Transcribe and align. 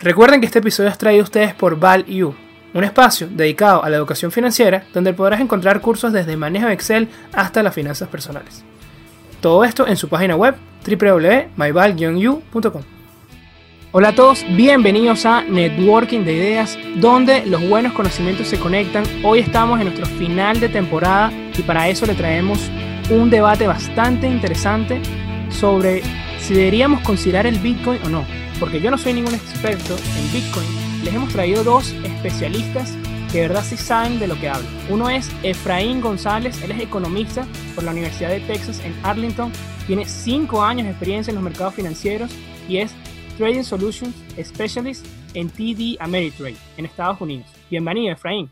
Recuerden 0.00 0.40
que 0.40 0.46
este 0.46 0.60
episodio 0.60 0.90
es 0.90 0.98
traído 0.98 1.22
a 1.22 1.24
ustedes 1.24 1.54
por 1.54 1.76
ValU, 1.76 2.32
un 2.72 2.84
espacio 2.84 3.26
dedicado 3.28 3.82
a 3.82 3.90
la 3.90 3.96
educación 3.96 4.30
financiera 4.30 4.84
donde 4.94 5.12
podrás 5.12 5.40
encontrar 5.40 5.80
cursos 5.80 6.12
desde 6.12 6.36
manejo 6.36 6.68
de 6.68 6.74
Excel 6.74 7.08
hasta 7.32 7.64
las 7.64 7.74
finanzas 7.74 8.08
personales. 8.08 8.64
Todo 9.40 9.64
esto 9.64 9.88
en 9.88 9.96
su 9.96 10.08
página 10.08 10.36
web 10.36 10.54
wwwmyval 10.86 11.96
ucom 12.52 12.82
Hola 13.90 14.10
a 14.10 14.14
todos, 14.14 14.44
bienvenidos 14.50 15.26
a 15.26 15.42
Networking 15.42 16.20
de 16.20 16.34
Ideas, 16.34 16.78
donde 16.96 17.44
los 17.46 17.68
buenos 17.68 17.92
conocimientos 17.92 18.46
se 18.46 18.58
conectan. 18.58 19.02
Hoy 19.24 19.40
estamos 19.40 19.80
en 19.80 19.86
nuestro 19.86 20.06
final 20.06 20.60
de 20.60 20.68
temporada 20.68 21.32
y 21.56 21.62
para 21.62 21.88
eso 21.88 22.06
le 22.06 22.14
traemos 22.14 22.70
un 23.10 23.30
debate 23.30 23.66
bastante 23.66 24.28
interesante 24.28 25.00
sobre 25.50 26.02
si 26.38 26.54
deberíamos 26.54 27.00
considerar 27.02 27.46
el 27.46 27.58
Bitcoin 27.58 28.00
o 28.04 28.08
no. 28.08 28.24
Porque 28.60 28.80
yo 28.80 28.90
no 28.90 28.98
soy 28.98 29.14
ningún 29.14 29.34
experto 29.34 29.96
en 29.96 30.32
Bitcoin, 30.32 30.66
les 31.04 31.14
hemos 31.14 31.32
traído 31.32 31.62
dos 31.62 31.92
especialistas 32.04 32.96
que 33.30 33.42
de 33.42 33.48
verdad 33.48 33.62
sí 33.64 33.76
saben 33.76 34.18
de 34.18 34.26
lo 34.26 34.38
que 34.40 34.48
hablan. 34.48 34.70
Uno 34.88 35.10
es 35.10 35.30
Efraín 35.42 36.00
González, 36.00 36.62
él 36.62 36.70
es 36.70 36.80
economista 36.80 37.46
por 37.74 37.84
la 37.84 37.92
Universidad 37.92 38.30
de 38.30 38.40
Texas 38.40 38.82
en 38.84 38.94
Arlington, 39.04 39.52
tiene 39.86 40.04
cinco 40.06 40.62
años 40.62 40.84
de 40.84 40.90
experiencia 40.90 41.30
en 41.30 41.36
los 41.36 41.44
mercados 41.44 41.74
financieros 41.74 42.30
y 42.68 42.78
es 42.78 42.94
Trading 43.36 43.62
Solutions 43.62 44.14
Specialist 44.42 45.06
en 45.34 45.48
TD 45.48 45.96
Ameritrade 46.00 46.56
en 46.76 46.86
Estados 46.86 47.20
Unidos. 47.20 47.46
Bienvenido, 47.70 48.12
Efraín. 48.12 48.50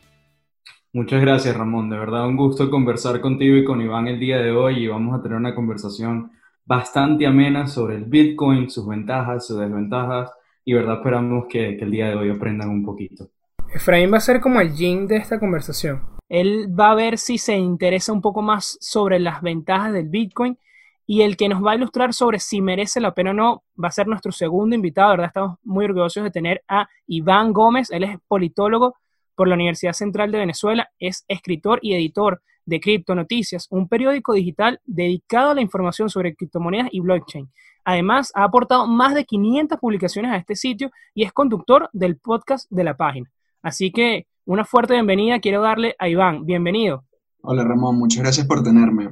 Muchas 0.93 1.21
gracias, 1.21 1.57
Ramón. 1.57 1.91
De 1.91 1.99
verdad, 1.99 2.27
un 2.27 2.37
gusto 2.37 2.71
conversar 2.71 3.21
contigo 3.21 3.57
y 3.57 3.65
con 3.65 3.81
Iván 3.83 4.09
el 4.09 4.19
día 4.19 4.39
de 4.39 4.51
hoy 4.51 4.85
y 4.85 4.87
vamos 4.87 5.19
a 5.19 5.23
tener 5.23 5.37
una 5.37 5.55
conversación 5.55 6.31
bastante 6.67 7.27
amena 7.27 7.67
sobre 7.67 7.95
el 7.95 8.05
Bitcoin, 8.05 8.69
sus 8.69 8.87
ventajas, 8.87 9.47
sus 9.47 9.59
desventajas 9.59 10.31
y 10.65 10.75
verdad 10.75 10.97
esperamos 10.97 11.47
que, 11.49 11.79
el 11.79 11.91
día 11.91 12.09
de 12.09 12.17
hoy 12.17 12.31
aprendan 12.31 12.69
un 12.69 12.85
poquito. 12.85 13.29
Efraín 13.73 14.13
va 14.13 14.17
a 14.19 14.21
ser 14.21 14.41
como 14.41 14.61
el 14.61 14.75
yin 14.75 15.07
de 15.07 15.17
esta 15.17 15.39
conversación. 15.39 16.03
Él 16.29 16.69
va 16.79 16.91
a 16.91 16.95
ver 16.97 17.19
si 17.19 17.39
se 17.39 17.57
interesa 17.57 18.13
un 18.13 18.21
poco 18.21 18.43
más 18.43 18.77
sobre 18.81 19.21
las 19.21 19.43
ventajas 19.43 19.93
del 19.93 20.09
Bitcoin 20.09 20.59
y 21.07 21.23
el 21.23 21.37
que 21.37 21.49
nos 21.49 21.65
va 21.65 21.73
a 21.73 21.77
ilustrar 21.77 22.13
sobre 22.13 22.41
si 22.41 22.61
merece 22.61 23.01
la 23.01 23.15
pena 23.15 23.31
o 23.31 23.35
no 23.35 23.63
va 23.83 23.89
a 23.89 23.93
ser 23.93 24.09
nuestro 24.09 24.33
segundo 24.33 24.75
invitado, 24.75 25.11
¿verdad? 25.11 25.29
Estamos 25.29 25.59
muy 25.63 25.85
orgullosos 25.85 26.25
de 26.25 26.33
tener 26.33 26.65
a 26.67 26.89
Iván 27.07 27.53
Gómez, 27.53 27.93
él 27.93 28.03
es 28.03 28.19
politólogo 28.27 28.97
por 29.37 29.47
la 29.47 29.55
Universidad 29.55 29.93
Central 29.93 30.33
de 30.33 30.39
Venezuela, 30.39 30.89
es 30.99 31.25
escritor 31.29 31.79
y 31.81 31.95
editor 31.95 32.43
de 32.67 32.81
Cripto 32.81 33.15
Noticias, 33.15 33.67
un 33.71 33.89
periódico 33.89 34.35
digital 34.35 34.81
dedicado 34.85 35.51
a 35.51 35.55
la 35.55 35.63
información 35.63 36.11
sobre 36.11 36.35
criptomonedas 36.35 36.89
y 36.93 37.01
blockchain. 37.01 37.49
Además, 37.85 38.33
ha 38.35 38.45
aportado 38.45 38.87
más 38.87 39.15
de 39.15 39.25
500 39.25 39.79
publicaciones 39.79 40.33
a 40.33 40.37
este 40.37 40.57
sitio 40.57 40.91
y 41.15 41.23
es 41.23 41.33
conductor 41.33 41.89
del 41.93 42.17
podcast 42.17 42.69
de 42.71 42.85
la 42.85 42.97
página. 42.97 43.31
Así 43.63 43.93
que 43.93 44.27
una 44.45 44.65
fuerte 44.65 44.95
bienvenida 44.95 45.41
quiero 45.41 45.63
darle 45.63 45.95
a 45.99 46.09
Iván. 46.09 46.45
Bienvenido. 46.45 47.05
Hola 47.43 47.65
Ramón, 47.65 47.97
muchas 47.99 48.23
gracias 48.23 48.47
por 48.47 48.63
tenerme. 48.63 49.11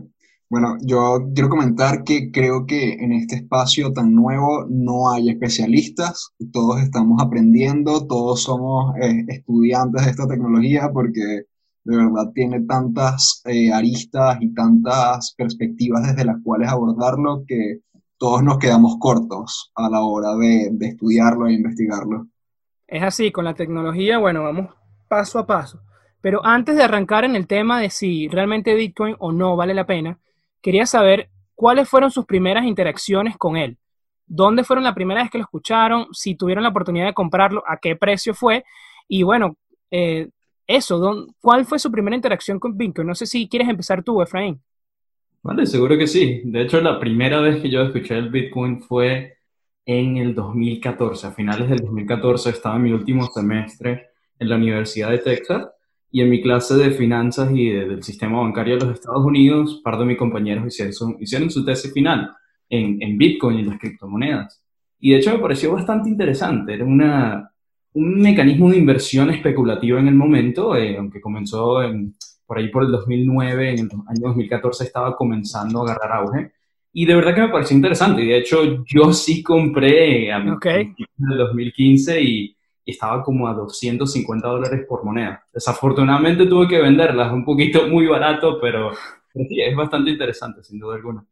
Bueno, 0.50 0.76
yo 0.82 1.30
quiero 1.34 1.48
comentar 1.48 2.04
que 2.04 2.30
creo 2.30 2.66
que 2.66 2.92
en 2.92 3.12
este 3.12 3.36
espacio 3.36 3.92
tan 3.92 4.14
nuevo 4.14 4.66
no 4.68 5.10
hay 5.10 5.30
especialistas, 5.30 6.30
todos 6.52 6.80
estamos 6.82 7.20
aprendiendo, 7.22 8.06
todos 8.06 8.42
somos 8.42 8.94
eh, 9.00 9.24
estudiantes 9.28 10.04
de 10.04 10.10
esta 10.10 10.28
tecnología 10.28 10.90
porque 10.92 11.46
de 11.84 11.96
verdad 11.96 12.32
tiene 12.34 12.62
tantas 12.62 13.42
eh, 13.44 13.72
aristas 13.72 14.38
y 14.40 14.52
tantas 14.54 15.34
perspectivas 15.36 16.06
desde 16.06 16.24
las 16.24 16.36
cuales 16.42 16.68
abordarlo 16.68 17.44
que 17.46 17.80
todos 18.18 18.42
nos 18.42 18.58
quedamos 18.58 18.96
cortos 18.98 19.70
a 19.74 19.88
la 19.88 20.00
hora 20.00 20.34
de, 20.36 20.70
de 20.72 20.86
estudiarlo 20.86 21.46
e 21.46 21.54
investigarlo. 21.54 22.26
Es 22.86 23.02
así, 23.02 23.30
con 23.30 23.44
la 23.44 23.54
tecnología, 23.54 24.18
bueno, 24.18 24.42
vamos 24.42 24.74
paso 25.08 25.38
a 25.38 25.46
paso. 25.46 25.80
Pero 26.20 26.44
antes 26.44 26.76
de 26.76 26.82
arrancar 26.82 27.24
en 27.24 27.36
el 27.36 27.46
tema 27.46 27.80
de 27.80 27.90
si 27.90 28.28
realmente 28.28 28.74
Bitcoin 28.74 29.16
o 29.18 29.30
no 29.30 29.56
vale 29.56 29.74
la 29.74 29.86
pena, 29.86 30.18
Quería 30.64 30.86
saber 30.86 31.28
cuáles 31.54 31.86
fueron 31.90 32.10
sus 32.10 32.24
primeras 32.24 32.64
interacciones 32.64 33.36
con 33.36 33.58
él. 33.58 33.76
¿Dónde 34.24 34.64
fueron 34.64 34.82
la 34.82 34.94
primera 34.94 35.20
vez 35.20 35.30
que 35.30 35.36
lo 35.36 35.44
escucharon? 35.44 36.06
Si 36.12 36.36
tuvieron 36.36 36.64
la 36.64 36.70
oportunidad 36.70 37.04
de 37.04 37.12
comprarlo, 37.12 37.62
¿a 37.66 37.76
qué 37.76 37.96
precio 37.96 38.32
fue? 38.32 38.64
Y 39.06 39.24
bueno, 39.24 39.58
eh, 39.90 40.30
eso, 40.66 41.26
¿cuál 41.40 41.64
fue 41.64 41.78
su 41.78 41.90
primera 41.90 42.16
interacción 42.16 42.58
con 42.58 42.76
Bitcoin? 42.76 43.08
No 43.08 43.14
sé 43.14 43.26
si 43.26 43.48
quieres 43.48 43.68
empezar 43.68 44.02
tú, 44.02 44.22
Efraín. 44.22 44.60
Vale, 45.42 45.66
seguro 45.66 45.98
que 45.98 46.06
sí. 46.06 46.40
De 46.44 46.62
hecho, 46.62 46.80
la 46.80 46.98
primera 46.98 47.40
vez 47.40 47.60
que 47.60 47.68
yo 47.68 47.82
escuché 47.82 48.16
el 48.16 48.30
Bitcoin 48.30 48.80
fue 48.80 49.36
en 49.84 50.16
el 50.16 50.34
2014. 50.34 51.26
A 51.26 51.32
finales 51.32 51.68
del 51.68 51.80
2014 51.80 52.50
estaba 52.50 52.76
en 52.76 52.82
mi 52.82 52.92
último 52.92 53.26
semestre 53.26 54.08
en 54.38 54.48
la 54.48 54.56
Universidad 54.56 55.10
de 55.10 55.18
Texas 55.18 55.68
y 56.10 56.22
en 56.22 56.30
mi 56.30 56.40
clase 56.40 56.76
de 56.76 56.92
finanzas 56.92 57.50
y 57.52 57.70
del 57.70 58.02
sistema 58.02 58.40
bancario 58.40 58.78
de 58.78 58.86
los 58.86 58.94
Estados 58.94 59.24
Unidos, 59.24 59.80
par 59.84 59.98
de 59.98 60.06
mis 60.06 60.16
compañeros 60.16 60.66
hicieron, 60.66 61.16
hicieron 61.20 61.50
su 61.50 61.64
tesis 61.64 61.92
final 61.92 62.34
en, 62.68 63.02
en, 63.02 63.18
Bitcoin 63.18 63.58
y 63.58 63.64
las 63.64 63.78
criptomonedas. 63.78 64.62
Y 64.98 65.10
de 65.10 65.18
hecho 65.18 65.32
me 65.32 65.40
pareció 65.40 65.72
bastante 65.72 66.08
interesante. 66.08 66.72
Era 66.74 66.84
una, 66.84 67.50
un 67.94 68.20
mecanismo 68.20 68.70
de 68.70 68.78
inversión 68.78 69.30
especulativa 69.30 69.98
en 69.98 70.08
el 70.08 70.14
momento, 70.14 70.76
eh, 70.76 70.96
aunque 70.98 71.20
comenzó 71.20 71.82
en, 71.82 72.16
por 72.46 72.58
ahí 72.58 72.68
por 72.68 72.84
el 72.84 72.90
2009, 72.92 73.70
en 73.70 73.78
el 73.78 73.90
año 74.06 74.28
2014 74.28 74.84
estaba 74.84 75.16
comenzando 75.16 75.80
a 75.80 75.92
agarrar 75.92 76.18
auge. 76.18 76.52
Y 76.92 77.06
de 77.06 77.14
verdad 77.14 77.34
que 77.34 77.40
me 77.40 77.48
pareció 77.48 77.76
interesante. 77.76 78.22
Y 78.22 78.28
de 78.28 78.38
hecho 78.38 78.84
yo 78.84 79.12
sí 79.12 79.42
compré 79.42 80.32
a 80.32 80.54
okay. 80.54 80.94
en 80.98 81.32
el 81.32 81.38
2015 81.38 82.22
y 82.22 82.56
y 82.84 82.90
estaba 82.92 83.22
como 83.22 83.48
a 83.48 83.54
250 83.54 84.46
dólares 84.46 84.84
por 84.88 85.04
moneda. 85.04 85.44
Desafortunadamente 85.52 86.46
tuve 86.46 86.68
que 86.68 86.80
venderlas 86.80 87.32
un 87.32 87.44
poquito 87.44 87.88
muy 87.88 88.06
barato, 88.06 88.58
pero, 88.60 88.92
sí, 89.32 89.60
es 89.60 89.74
bastante 89.74 90.10
interesante, 90.10 90.62
sin 90.62 90.78
duda 90.78 90.96
alguna. 90.96 91.24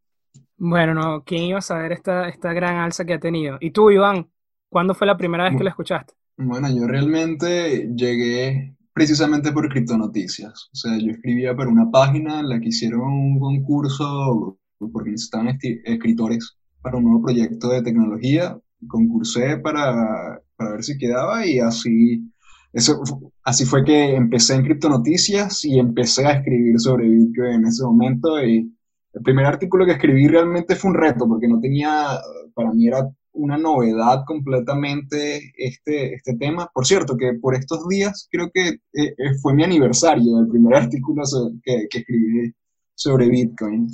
Bueno, 0.56 0.94
no, 0.94 1.24
¿quién 1.24 1.42
iba 1.42 1.58
a 1.58 1.62
saber 1.62 1.92
esta, 1.92 2.28
esta 2.28 2.52
gran 2.52 2.76
alza 2.76 3.04
que 3.04 3.14
ha 3.14 3.20
tenido? 3.20 3.58
¿Y 3.60 3.70
tú, 3.70 3.90
Iván, 3.90 4.30
cuándo 4.68 4.94
fue 4.94 5.06
la 5.06 5.16
primera 5.16 5.44
vez 5.44 5.56
que 5.56 5.64
la 5.64 5.70
escuchaste? 5.70 6.14
Bueno, 6.36 6.68
yo 6.74 6.86
realmente 6.86 7.88
llegué 7.94 8.76
precisamente 8.92 9.52
por 9.52 9.68
criptonoticias. 9.68 10.68
O 10.72 10.76
sea, 10.76 10.98
yo 10.98 11.10
escribía 11.12 11.54
para 11.56 11.70
una 11.70 11.90
página 11.90 12.40
en 12.40 12.48
la 12.48 12.60
que 12.60 12.68
hicieron 12.68 13.02
un 13.02 13.38
concurso 13.38 14.58
porque 14.92 15.12
estaban 15.12 15.56
escritores 15.84 16.56
para 16.82 16.96
un 16.98 17.04
nuevo 17.04 17.22
proyecto 17.22 17.68
de 17.68 17.82
tecnología. 17.82 18.58
Concursé 18.88 19.58
para 19.58 20.42
para 20.62 20.72
ver 20.72 20.84
si 20.84 20.98
quedaba 20.98 21.46
y 21.46 21.58
así, 21.58 22.32
eso, 22.72 23.02
así 23.44 23.64
fue 23.64 23.84
que 23.84 24.14
empecé 24.16 24.54
en 24.54 24.62
Criptonoticias 24.64 25.64
y 25.64 25.78
empecé 25.78 26.26
a 26.26 26.32
escribir 26.32 26.78
sobre 26.80 27.08
Bitcoin 27.08 27.54
en 27.54 27.66
ese 27.66 27.84
momento 27.84 28.42
y 28.44 28.72
el 29.12 29.22
primer 29.22 29.46
artículo 29.46 29.84
que 29.84 29.92
escribí 29.92 30.28
realmente 30.28 30.76
fue 30.76 30.90
un 30.90 30.96
reto 30.96 31.28
porque 31.28 31.48
no 31.48 31.60
tenía, 31.60 32.18
para 32.54 32.72
mí 32.72 32.86
era 32.86 33.08
una 33.34 33.56
novedad 33.56 34.24
completamente 34.26 35.52
este, 35.56 36.14
este 36.14 36.34
tema. 36.36 36.70
Por 36.72 36.86
cierto, 36.86 37.16
que 37.16 37.34
por 37.34 37.54
estos 37.54 37.88
días 37.88 38.28
creo 38.30 38.50
que 38.52 38.68
eh, 38.68 38.78
eh, 38.92 39.14
fue 39.40 39.54
mi 39.54 39.64
aniversario 39.64 40.36
del 40.36 40.48
primer 40.48 40.74
artículo 40.82 41.22
que, 41.62 41.86
que 41.90 41.98
escribí 41.98 42.52
sobre 42.94 43.28
Bitcoin. 43.28 43.88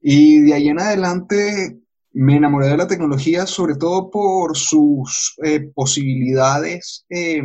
Y 0.00 0.40
de 0.40 0.54
ahí 0.54 0.68
en 0.68 0.80
adelante 0.80 1.80
me 2.14 2.36
enamoré 2.36 2.68
de 2.68 2.76
la 2.76 2.86
tecnología 2.86 3.44
sobre 3.46 3.74
todo 3.74 4.10
por 4.10 4.56
sus 4.56 5.34
eh, 5.42 5.60
posibilidades 5.74 7.04
eh, 7.08 7.42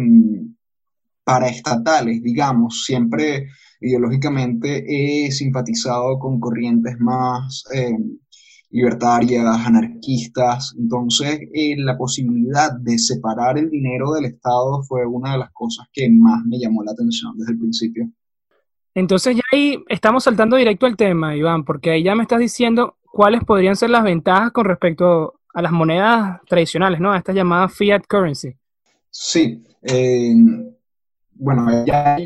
paraestatales, 1.23 2.21
digamos. 2.21 2.83
Siempre 2.85 3.47
ideológicamente 3.81 4.83
he 4.87 5.31
simpatizado 5.31 6.19
con 6.19 6.39
corrientes 6.39 6.99
más 6.99 7.63
em, 7.73 8.19
libertarias, 8.69 9.45
anarquistas. 9.65 10.75
Entonces, 10.77 11.39
eh, 11.53 11.75
la 11.77 11.97
posibilidad 11.97 12.71
de 12.79 12.97
separar 12.97 13.57
el 13.57 13.69
dinero 13.69 14.11
del 14.13 14.25
Estado 14.25 14.83
fue 14.83 15.05
una 15.05 15.33
de 15.33 15.39
las 15.39 15.51
cosas 15.51 15.87
que 15.91 16.09
más 16.09 16.45
me 16.45 16.59
llamó 16.59 16.83
la 16.83 16.91
atención 16.91 17.37
desde 17.37 17.53
el 17.53 17.59
principio. 17.59 18.09
Entonces 18.95 19.35
ya 19.35 19.43
ahí 19.51 19.77
estamos 19.87 20.23
saltando 20.23 20.57
directo 20.57 20.85
al 20.85 20.97
tema, 20.97 21.35
Iván, 21.35 21.63
porque 21.63 21.91
ahí 21.91 22.03
ya 22.03 22.15
me 22.15 22.23
estás 22.23 22.39
diciendo 22.39 22.97
cuáles 23.11 23.43
podrían 23.43 23.75
ser 23.75 23.91
las 23.91 24.03
ventajas 24.03 24.51
con 24.51 24.65
respecto 24.65 25.39
a 25.53 25.61
las 25.61 25.71
monedas 25.71 26.39
tradicionales, 26.47 26.99
¿no? 26.99 27.11
A 27.11 27.17
estas 27.17 27.35
llamadas 27.35 27.73
fiat 27.73 28.03
currency. 28.07 28.55
Sí. 29.09 29.63
Eh, 29.83 30.33
bueno, 31.39 31.85
ya, 31.85 32.17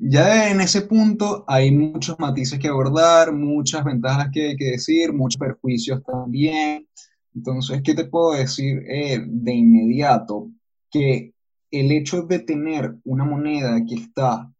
ya, 0.00 0.50
en 0.50 0.60
ese 0.62 0.82
punto 0.82 1.44
hay 1.46 1.70
muchos 1.70 2.18
matices 2.18 2.58
que 2.58 2.68
abordar, 2.68 3.32
muchas 3.32 3.84
ventajas 3.84 4.30
que 4.32 4.56
decir, 4.58 5.12
muchos 5.12 5.38
perjuicios 5.38 6.02
también. 6.02 6.88
Entonces, 7.34 7.82
¿qué 7.82 7.94
te 7.94 8.06
puedo 8.06 8.32
decir 8.32 8.82
eh, 8.88 9.20
de 9.22 9.52
inmediato? 9.52 10.50
Que 10.90 11.34
el 11.70 11.92
hecho 11.92 12.22
de 12.22 12.38
tener 12.38 12.96
una 13.04 13.24
moneda 13.24 13.84
que 13.86 13.96
está 13.96 14.50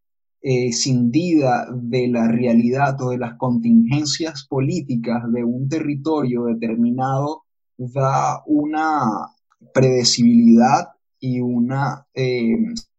eh, 0.41 0.71
cindida 0.71 1.67
de 1.73 2.07
la 2.07 2.27
realidad 2.27 3.01
o 3.01 3.09
de 3.09 3.17
las 3.17 3.35
contingencias 3.37 4.45
políticas 4.45 5.23
de 5.31 5.43
un 5.43 5.67
territorio 5.67 6.43
determinado 6.43 7.45
da 7.77 8.43
una 8.45 9.31
predecibilidad 9.73 10.89
y 11.19 11.39
una 11.39 12.05
eh, 12.13 12.55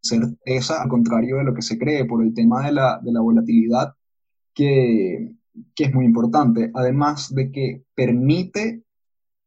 certeza, 0.08 0.82
al 0.82 0.88
contrario 0.88 1.36
de 1.36 1.44
lo 1.44 1.54
que 1.54 1.62
se 1.62 1.78
cree, 1.78 2.04
por 2.04 2.22
el 2.22 2.34
tema 2.34 2.64
de 2.66 2.72
la, 2.72 3.00
volatilidad, 3.20 3.94
que, 4.54 5.32
que, 5.74 5.84
es 5.84 5.94
muy 5.94 6.04
importante. 6.04 6.70
Además 6.74 7.34
de 7.34 7.50
que 7.50 7.82
permite 7.94 8.82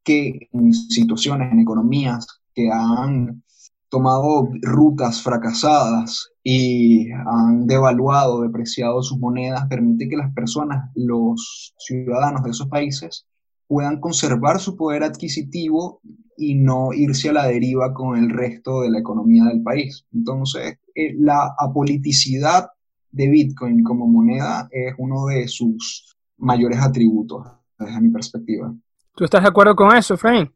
que 0.04 0.50
en 0.52 0.74
situaciones, 0.74 1.52
en 1.52 1.60
economías 1.60 2.28
que 2.54 2.70
han 2.72 3.44
tomado 3.90 4.50
rutas 4.62 5.22
fracasadas 5.22 6.30
y 6.44 7.12
han 7.12 7.66
devaluado, 7.68 8.42
depreciado 8.42 9.02
sus 9.02 9.20
monedas, 9.20 9.68
permite 9.68 10.08
que 10.08 10.18
las 10.18 10.34
personas, 10.34 10.90
los 10.96 11.74
ciudadanos 11.78 12.44
de 12.44 12.52
esos 12.52 12.68
países, 12.68 13.26
puedan 13.68 14.00
conservar 14.00 14.60
su 14.60 14.76
poder 14.76 15.04
adquisitivo 15.04 16.02
y 16.40 16.56
no 16.56 16.94
irse 16.94 17.30
a 17.30 17.34
la 17.34 17.48
deriva 17.48 17.94
con 17.94 18.18
el 18.18 18.30
resto 18.30 18.82
de 18.82 18.90
la 18.90 19.00
economía 19.00 19.44
del 19.44 19.62
país. 19.62 20.06
Entonces, 20.14 20.80
eh, 20.96 21.14
la 21.18 21.54
apoliticidad 21.60 22.70
de 23.12 23.30
Bitcoin 23.30 23.84
como 23.84 24.08
moneda 24.08 24.70
es 24.72 24.94
uno 24.98 25.26
de 25.26 25.48
sus 25.48 26.16
mayores 26.38 26.80
atributos, 26.80 27.46
desde 27.78 28.02
mi 28.02 28.10
perspectiva. 28.10 28.74
¿Tú 29.16 29.26
estás 29.26 29.44
de 29.44 29.50
acuerdo 29.50 29.76
con 29.76 29.96
eso, 29.96 30.16
Frank? 30.16 30.52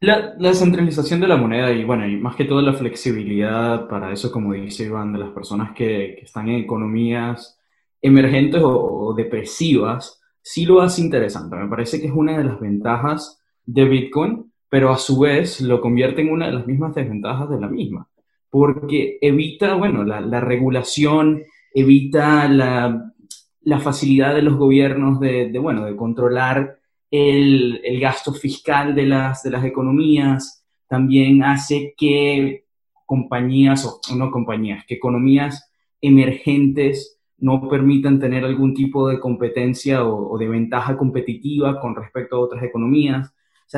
La, 0.00 0.34
descentralización 0.36 1.20
de 1.20 1.28
la 1.28 1.36
moneda 1.36 1.70
y, 1.70 1.84
bueno, 1.84 2.06
y 2.06 2.16
más 2.16 2.34
que 2.36 2.44
todo 2.44 2.60
la 2.60 2.74
flexibilidad 2.74 3.88
para 3.88 4.12
eso, 4.12 4.32
como 4.32 4.52
dice 4.52 4.84
Iván, 4.84 5.12
de 5.12 5.20
las 5.20 5.30
personas 5.30 5.72
que, 5.74 6.14
están 6.14 6.48
en 6.48 6.56
economías 6.56 7.58
emergentes 8.02 8.60
o, 8.64 9.14
depresivas, 9.16 10.20
sí 10.42 10.66
lo 10.66 10.82
hace 10.82 11.00
interesante. 11.00 11.56
Me 11.56 11.68
parece 11.68 12.00
que 12.00 12.08
es 12.08 12.12
una 12.12 12.36
de 12.36 12.44
las 12.44 12.60
ventajas 12.60 13.40
de 13.64 13.84
Bitcoin, 13.84 14.52
pero 14.74 14.90
a 14.90 14.98
su 14.98 15.20
vez 15.20 15.60
lo 15.60 15.80
convierte 15.80 16.22
en 16.22 16.32
una 16.32 16.46
de 16.46 16.52
las 16.54 16.66
mismas 16.66 16.96
desventajas 16.96 17.48
de 17.48 17.60
la 17.60 17.68
misma, 17.68 18.08
porque 18.50 19.18
evita, 19.20 19.76
bueno, 19.76 20.02
la, 20.02 20.40
regulación, 20.40 21.44
evita 21.72 22.48
la, 22.48 23.12
facilidad 23.80 24.34
de 24.34 24.42
los 24.42 24.56
gobiernos 24.56 25.20
de, 25.20 25.56
bueno, 25.60 25.84
de 25.84 25.94
controlar 25.94 26.80
el, 27.08 27.80
gasto 28.00 28.32
fiscal 28.32 28.96
de 28.96 29.06
las, 29.06 29.44
de 29.44 29.50
las 29.50 29.64
economías, 29.64 30.64
también 30.88 31.44
hace 31.44 31.94
que 31.96 32.64
compañías, 33.06 33.86
o 33.86 34.16
no 34.16 34.32
compañías, 34.32 34.84
que 34.88 34.96
economías 34.96 35.70
emergentes 36.00 37.20
no 37.38 37.68
permitan 37.68 38.18
tener 38.18 38.44
algún 38.44 38.74
tipo 38.74 39.06
de 39.06 39.20
competencia 39.20 40.04
o, 40.04 40.36
de 40.36 40.48
ventaja 40.48 40.96
competitiva 40.96 41.80
con 41.80 41.94
respecto 41.94 42.34
a 42.34 42.40
otras 42.40 42.64
economías. 42.64 43.32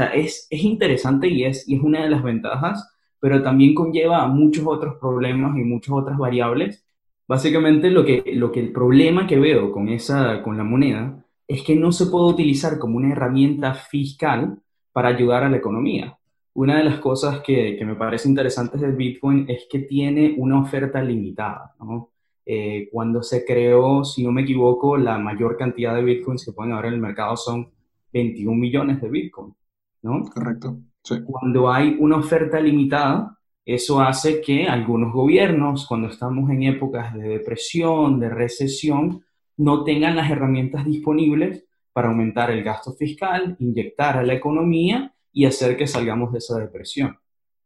Es, 0.05 0.47
es 0.51 0.63
interesante 0.63 1.29
y 1.29 1.45
es, 1.45 1.69
y 1.69 1.77
es 1.77 1.83
una 1.83 2.03
de 2.03 2.11
las 2.11 2.23
ventajas, 2.23 2.93
pero 3.21 3.43
también 3.43 3.75
conlleva 3.75 4.27
muchos 4.29 4.65
otros 4.67 4.97
problemas 5.01 5.57
y 5.57 5.65
muchas 5.65 5.95
otras 5.95 6.19
variables. 6.19 6.85
Básicamente 7.27 7.91
lo 7.91 8.05
que, 8.05 8.23
lo 8.35 8.53
que 8.53 8.61
el 8.61 8.73
problema 8.73 9.27
que 9.27 9.39
veo 9.39 9.73
con, 9.73 9.89
esa, 9.89 10.43
con 10.43 10.57
la 10.57 10.65
moneda 10.65 11.25
es 11.49 11.63
que 11.63 11.77
no 11.77 11.93
se 11.93 12.07
puede 12.07 12.27
utilizar 12.27 12.79
como 12.79 12.97
una 12.97 13.13
herramienta 13.13 13.75
fiscal 13.75 14.59
para 14.93 15.09
ayudar 15.09 15.45
a 15.45 15.51
la 15.51 15.57
economía. 15.57 16.19
Una 16.55 16.79
de 16.79 16.85
las 16.85 17.01
cosas 17.01 17.41
que, 17.41 17.79
me 17.85 17.97
parece 17.97 18.29
interesantes 18.29 18.81
del 18.81 18.97
Bitcoin 18.97 19.45
es 19.49 19.67
que 19.71 19.81
tiene 19.81 20.35
una 20.39 20.61
oferta 20.61 21.03
limitada. 21.03 21.75
Eh, 22.47 22.89
cuando 22.91 23.23
se 23.23 23.45
creó, 23.45 24.05
si 24.05 24.25
no 24.25 24.33
me 24.33 24.43
equivoco, 24.43 24.97
la 24.97 25.19
mayor 25.19 25.57
cantidad 25.57 25.95
de 25.95 26.03
Bitcoins 26.03 26.45
que 26.45 26.53
pueden 26.53 26.73
haber 26.73 26.87
en 26.87 26.95
el 26.95 27.01
mercado 27.01 27.37
son 27.37 27.69
21 28.13 28.57
millones 28.57 29.01
de 29.03 29.09
Bitcoin. 29.09 29.55
¿No? 30.03 30.25
Correcto. 30.25 30.79
Cuando 31.25 31.71
hay 31.71 31.97
una 32.01 32.17
oferta 32.17 32.61
limitada, 32.61 33.39
eso 33.65 34.01
hace 34.01 34.41
que 34.41 34.67
algunos 34.67 35.13
gobiernos, 35.13 35.87
cuando 35.87 36.09
estamos 36.09 36.51
en 36.51 36.63
épocas 36.63 37.15
de 37.15 37.29
depresión, 37.29 38.21
de 38.21 38.29
recesión, 38.29 39.25
no 39.57 39.85
tengan 39.85 40.17
las 40.17 40.31
herramientas 40.31 40.85
disponibles 40.85 41.65
para 41.93 42.09
aumentar 42.09 42.51
el 42.51 42.63
gasto 42.63 42.93
fiscal, 42.93 43.57
inyectar 43.59 44.19
a 44.19 44.23
la 44.23 44.35
economía 44.35 45.15
y 45.33 45.47
hacer 45.47 45.77
que 45.77 45.87
salgamos 45.87 46.33
de 46.33 46.39
esa 46.39 46.59
depresión. 46.59 47.19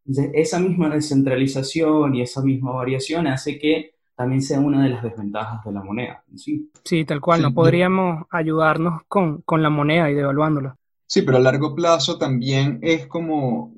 Entonces, 0.07 0.33
esa 0.35 0.59
misma 0.59 0.89
descentralización 0.89 2.15
y 2.15 2.23
esa 2.23 2.43
misma 2.43 2.73
variación 2.73 3.27
hace 3.27 3.59
que 3.59 3.93
también 4.15 4.43
sea 4.43 4.61
una 4.61 4.83
de 4.83 4.91
las 4.91 5.03
desventajas 5.03 5.65
de 5.65 5.73
la 5.73 5.83
moneda. 5.83 6.23
Sí, 6.37 6.71
sí 6.85 7.05
tal 7.05 7.21
cual, 7.21 7.43
no 7.43 7.55
podríamos 7.55 8.25
ayudarnos 8.31 9.03
con, 9.09 9.43
con 9.43 9.63
la 9.63 9.71
moneda 9.71 10.11
y 10.11 10.15
devaluándola. 10.15 10.77
Sí, 11.11 11.23
pero 11.23 11.39
a 11.39 11.41
largo 11.41 11.75
plazo 11.75 12.19
también 12.19 12.79
es 12.83 13.09
como 13.09 13.75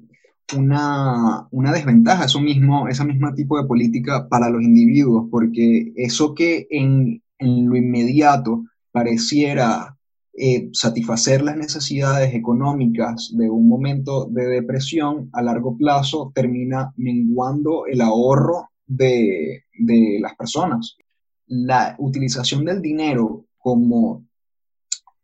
una, 0.55 1.49
una, 1.50 1.73
desventaja, 1.73 2.26
eso 2.26 2.40
mismo, 2.40 2.88
ese 2.88 3.06
mismo 3.06 3.32
tipo 3.32 3.56
de 3.58 3.67
política 3.67 4.29
para 4.29 4.50
los 4.50 4.62
individuos, 4.62 5.29
porque 5.31 5.94
eso 5.96 6.34
que 6.34 6.67
en, 6.69 7.23
en 7.38 7.69
lo 7.70 7.76
inmediato 7.76 8.64
pareciera 8.90 9.96
eh, 10.34 10.69
satisfacer 10.75 11.40
las 11.40 11.56
necesidades 11.56 12.34
económicas 12.34 13.32
de 13.34 13.49
un 13.49 13.67
momento 13.67 14.26
de 14.26 14.49
depresión, 14.49 15.31
a 15.32 15.40
largo 15.40 15.75
plazo 15.79 16.32
termina 16.34 16.93
menguando 16.99 17.87
el 17.87 18.02
ahorro 18.02 18.69
de, 18.87 19.64
de 19.79 20.19
las 20.20 20.37
personas. 20.37 20.99
La 21.46 21.96
utilización 21.99 22.67
del 22.67 22.82
dinero 22.82 23.46
como 23.56 24.23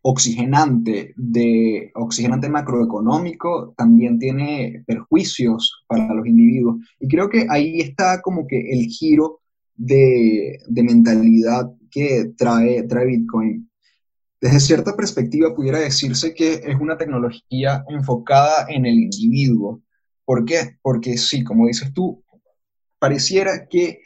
oxigenante 0.03 1.12
de 1.17 1.91
oxigenante 1.95 2.49
macroeconómico 2.49 3.75
también 3.77 4.19
tiene 4.19 4.85
perjuicios 4.87 5.85
para 5.87 6.15
los 6.15 6.27
individuos 6.27 6.77
y 7.00 7.09
creo 7.09 7.29
que 7.29 7.47
ahí 7.50 7.81
está 7.81 8.21
como 8.23 8.47
que 8.47 8.59
el 8.71 8.87
giro 8.87 9.41
de, 9.75 10.61
de 10.67 10.83
mentalidad 10.83 11.71
que 11.91 12.33
trae, 12.37 12.83
trae 12.85 13.06
Bitcoin. 13.06 13.71
Desde 14.41 14.61
cierta 14.61 14.95
perspectiva 14.95 15.55
pudiera 15.55 15.79
decirse 15.79 16.33
que 16.33 16.55
es 16.55 16.77
una 16.81 16.97
tecnología 16.97 17.85
enfocada 17.89 18.67
en 18.69 18.87
el 18.87 18.94
individuo. 18.94 19.83
¿Por 20.25 20.44
qué? 20.44 20.77
Porque 20.83 21.17
sí, 21.17 21.43
como 21.43 21.67
dices 21.67 21.93
tú, 21.93 22.23
pareciera 22.99 23.67
que 23.69 24.01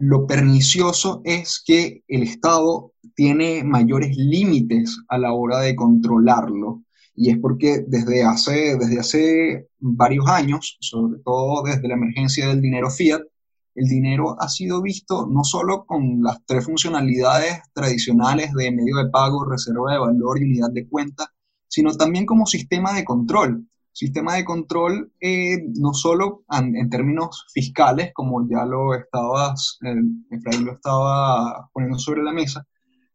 lo 0.00 0.26
pernicioso 0.26 1.20
es 1.24 1.62
que 1.64 2.02
el 2.06 2.22
Estado 2.22 2.92
tiene 3.14 3.64
mayores 3.64 4.16
límites 4.16 4.98
a 5.08 5.18
la 5.18 5.32
hora 5.32 5.60
de 5.60 5.74
controlarlo. 5.74 6.82
Y 7.14 7.30
es 7.30 7.38
porque 7.38 7.84
desde 7.86 8.22
hace, 8.22 8.76
desde 8.78 9.00
hace 9.00 9.68
varios 9.78 10.26
años, 10.28 10.76
sobre 10.80 11.20
todo 11.22 11.62
desde 11.64 11.88
la 11.88 11.94
emergencia 11.94 12.48
del 12.48 12.60
dinero 12.60 12.90
fiat, 12.90 13.20
el 13.74 13.86
dinero 13.86 14.36
ha 14.40 14.48
sido 14.48 14.80
visto 14.82 15.26
no 15.26 15.44
solo 15.44 15.84
con 15.84 16.22
las 16.22 16.38
tres 16.46 16.64
funcionalidades 16.64 17.60
tradicionales 17.72 18.52
de 18.52 18.70
medio 18.72 18.96
de 18.96 19.10
pago, 19.10 19.44
reserva 19.44 19.92
de 19.92 19.98
valor 19.98 20.38
y 20.38 20.44
unidad 20.44 20.70
de 20.70 20.88
cuenta, 20.88 21.32
sino 21.68 21.92
también 21.94 22.26
como 22.26 22.46
sistema 22.46 22.94
de 22.94 23.04
control. 23.04 23.66
Sistema 24.00 24.36
de 24.36 24.46
control 24.46 25.12
eh, 25.20 25.62
no 25.78 25.92
solo 25.92 26.44
en, 26.50 26.88
términos 26.88 27.44
fiscales, 27.52 28.12
como 28.14 28.48
ya 28.48 28.64
lo 28.64 28.94
estabas, 28.94 29.78
Efraín 30.30 30.64
lo 30.64 30.72
estaba 30.72 31.68
poniendo 31.70 31.98
sobre 31.98 32.22
la 32.22 32.32
mesa, 32.32 32.66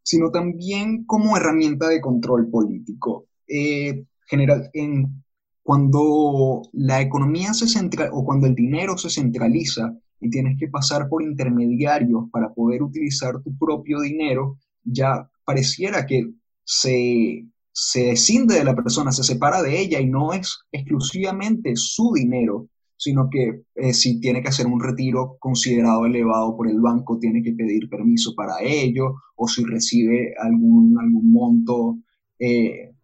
sino 0.04 0.30
también 0.30 1.04
como 1.04 1.36
herramienta 1.36 1.88
de 1.88 2.00
control 2.00 2.48
político. 2.48 3.26
Eh, 3.48 4.04
general, 4.28 4.70
en, 4.74 5.24
cuando 5.64 6.62
la 6.72 7.00
economía 7.00 7.52
se 7.52 7.66
centra 7.66 8.08
o 8.12 8.24
cuando 8.24 8.46
el 8.46 8.54
dinero 8.54 8.96
se 8.96 9.10
centraliza 9.10 9.92
y 10.20 10.30
tienes 10.30 10.56
que 10.56 10.68
pasar 10.68 11.08
por 11.08 11.20
intermediarios 11.20 12.30
para 12.30 12.54
poder 12.54 12.84
utilizar 12.84 13.42
tu 13.42 13.58
propio 13.58 14.02
dinero, 14.02 14.60
ya 14.84 15.28
pareciera 15.44 16.06
que 16.06 16.30
se, 16.62 17.44
se 17.78 18.04
descinde 18.04 18.54
de 18.54 18.64
la 18.64 18.74
persona, 18.74 19.12
se 19.12 19.22
separa 19.22 19.62
de 19.62 19.78
ella 19.78 20.00
y 20.00 20.06
no 20.06 20.32
es 20.32 20.60
exclusivamente 20.72 21.72
su 21.76 22.14
dinero, 22.14 22.68
sino 22.96 23.28
que 23.28 23.64
eh, 23.74 23.92
si 23.92 24.18
tiene 24.18 24.40
que 24.40 24.48
hacer 24.48 24.66
un 24.66 24.80
retiro 24.80 25.36
considerado 25.38 26.06
elevado 26.06 26.56
por 26.56 26.70
el 26.70 26.80
banco, 26.80 27.18
tiene 27.18 27.42
que 27.42 27.52
pedir 27.52 27.90
permiso 27.90 28.34
para 28.34 28.62
ello, 28.62 29.16
o 29.36 29.46
si 29.46 29.62
recibe 29.62 30.32
algún, 30.42 30.98
algún 30.98 31.30
monto 31.30 31.98
eh, 32.38 32.94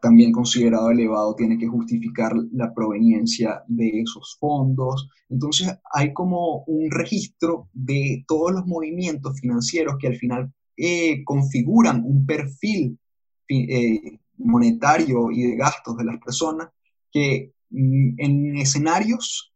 también 0.00 0.30
considerado 0.30 0.92
elevado, 0.92 1.34
tiene 1.34 1.58
que 1.58 1.66
justificar 1.66 2.32
la 2.52 2.72
proveniencia 2.72 3.64
de 3.66 4.00
esos 4.00 4.36
fondos. 4.38 5.08
Entonces 5.28 5.76
hay 5.92 6.12
como 6.12 6.62
un 6.68 6.88
registro 6.88 7.68
de 7.72 8.24
todos 8.28 8.52
los 8.52 8.64
movimientos 8.64 9.40
financieros 9.40 9.96
que 9.98 10.06
al 10.06 10.14
final 10.14 10.52
eh, 10.76 11.24
configuran 11.24 12.04
un 12.04 12.24
perfil 12.24 12.96
eh, 13.50 14.20
monetario 14.38 15.30
y 15.30 15.42
de 15.42 15.56
gastos 15.56 15.96
de 15.96 16.04
las 16.04 16.18
personas 16.18 16.68
que 17.12 17.52
mm, 17.70 18.14
en 18.18 18.56
escenarios 18.56 19.52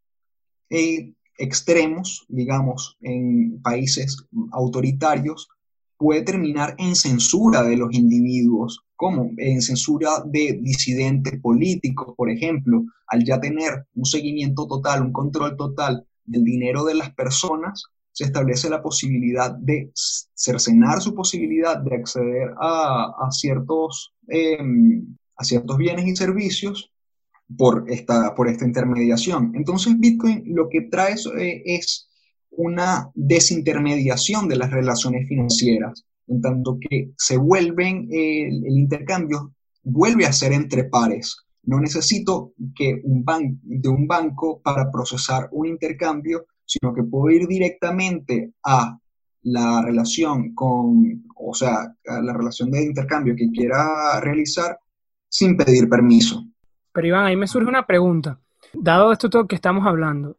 eh, 0.70 1.12
extremos, 1.38 2.24
digamos, 2.28 2.96
en 3.00 3.60
países 3.62 4.16
autoritarios, 4.52 5.48
puede 5.96 6.22
terminar 6.22 6.74
en 6.78 6.96
censura 6.96 7.62
de 7.62 7.76
los 7.76 7.94
individuos 7.94 8.84
como 8.96 9.30
en 9.36 9.60
censura 9.62 10.22
de 10.24 10.58
disidentes 10.60 11.40
políticos, 11.40 12.14
por 12.16 12.30
ejemplo, 12.30 12.84
al 13.06 13.24
ya 13.24 13.40
tener 13.40 13.86
un 13.94 14.04
seguimiento 14.04 14.66
total, 14.66 15.02
un 15.02 15.12
control 15.12 15.56
total 15.56 16.06
del 16.24 16.44
dinero 16.44 16.84
de 16.84 16.94
las 16.94 17.12
personas, 17.14 17.84
se 18.14 18.24
establece 18.24 18.70
la 18.70 18.80
posibilidad 18.80 19.50
de 19.50 19.90
cercenar 19.92 21.00
su 21.00 21.14
posibilidad 21.14 21.78
de 21.78 21.96
acceder 21.96 22.54
a, 22.60 23.28
ciertos, 23.32 24.14
em, 24.28 25.16
a 25.36 25.42
ciertos 25.42 25.76
bienes 25.76 26.06
y 26.06 26.14
servicios 26.14 26.92
por 27.58 27.84
esta, 27.88 28.32
por 28.36 28.48
esta 28.48 28.64
intermediación. 28.64 29.52
Entonces 29.56 29.98
Bitcoin 29.98 30.44
lo 30.46 30.68
que 30.68 30.82
trae 30.82 31.16
eh, 31.38 31.62
es 31.64 32.08
una 32.52 33.10
desintermediación 33.14 34.46
de 34.46 34.56
las 34.56 34.70
relaciones 34.70 35.26
financieras, 35.28 36.04
en 36.28 36.40
tanto 36.40 36.78
que 36.78 37.10
se 37.18 37.36
vuelven, 37.36 38.06
el, 38.12 38.78
intercambio 38.78 39.54
vuelve 39.82 40.24
a 40.24 40.32
ser 40.32 40.52
entre 40.52 40.84
pares. 40.84 41.36
No 41.64 41.80
necesito 41.80 42.52
que 42.76 43.00
un 43.02 43.24
de 43.62 43.88
un 43.88 44.06
banco 44.06 44.60
para 44.62 44.92
procesar 44.92 45.48
un 45.50 45.66
intercambio, 45.66 46.46
sino 46.64 46.94
que 46.94 47.02
puedo 47.02 47.30
ir 47.30 47.46
directamente 47.46 48.52
a 48.64 48.98
la 49.42 49.82
relación 49.82 50.54
con, 50.54 51.24
o 51.36 51.54
sea, 51.54 51.94
a 52.06 52.20
la 52.22 52.32
relación 52.32 52.70
de 52.70 52.84
intercambio 52.84 53.36
que 53.36 53.50
quiera 53.50 54.20
realizar 54.20 54.78
sin 55.28 55.56
pedir 55.56 55.88
permiso. 55.88 56.44
Pero 56.92 57.06
Iván, 57.06 57.26
ahí 57.26 57.36
me 57.36 57.46
surge 57.46 57.68
una 57.68 57.86
pregunta. 57.86 58.40
Dado 58.72 59.12
esto 59.12 59.28
todo 59.28 59.46
que 59.46 59.56
estamos 59.56 59.86
hablando, 59.86 60.36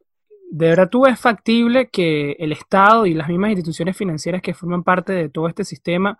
¿de 0.50 0.68
verdad 0.68 0.88
tú 0.88 1.02
ves 1.02 1.18
factible 1.18 1.88
que 1.88 2.32
el 2.38 2.52
Estado 2.52 3.06
y 3.06 3.14
las 3.14 3.28
mismas 3.28 3.50
instituciones 3.50 3.96
financieras 3.96 4.42
que 4.42 4.54
forman 4.54 4.82
parte 4.82 5.12
de 5.12 5.28
todo 5.28 5.48
este 5.48 5.64
sistema 5.64 6.18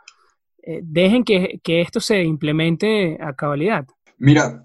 eh, 0.62 0.80
dejen 0.82 1.24
que, 1.24 1.60
esto 1.64 2.00
se 2.00 2.22
implemente 2.22 3.18
a 3.20 3.34
cabalidad? 3.34 3.86
Mira, 4.18 4.62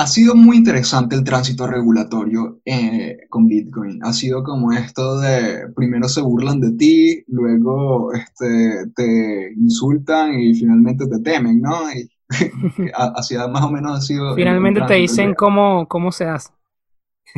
ha 0.00 0.06
sido 0.06 0.34
muy 0.34 0.56
interesante 0.56 1.14
el 1.14 1.24
tránsito 1.24 1.66
regulatorio 1.66 2.60
eh, 2.64 3.18
con 3.28 3.46
Bitcoin. 3.46 4.02
Ha 4.02 4.14
sido 4.14 4.42
como 4.42 4.72
esto 4.72 5.20
de 5.20 5.68
primero 5.76 6.08
se 6.08 6.22
burlan 6.22 6.58
de 6.58 6.72
ti, 6.72 7.22
luego 7.28 8.10
este, 8.14 8.86
te 8.96 9.52
insultan 9.56 10.40
y 10.40 10.54
finalmente 10.54 11.06
te 11.06 11.18
temen, 11.20 11.60
¿no? 11.60 11.80
Así 13.14 13.34
más 13.36 13.62
o 13.62 13.70
menos 13.70 13.98
ha 13.98 14.00
sido... 14.00 14.34
Finalmente 14.34 14.80
te 14.88 14.94
dicen 14.94 15.34
cómo, 15.34 15.86
cómo 15.86 16.12
se 16.12 16.24
hace. 16.24 16.48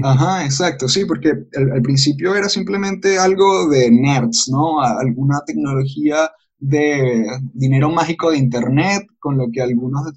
Ajá, 0.02 0.45
exacto, 0.45 0.88
sí, 0.88 1.04
porque 1.04 1.33
al, 1.57 1.83
principio 1.83 2.35
era 2.37 2.49
simplemente 2.49 3.19
algo 3.19 3.69
de 3.71 3.90
nerds, 3.90 4.49
¿no? 4.50 4.81
Alguna 4.81 5.40
tecnología 5.45 6.31
de 6.62 7.26
dinero 7.52 7.90
mágico 7.90 8.31
de 8.31 8.38
internet 8.38 9.04
con 9.19 9.37
lo 9.37 9.50
que 9.52 9.61
algunos 9.61 10.12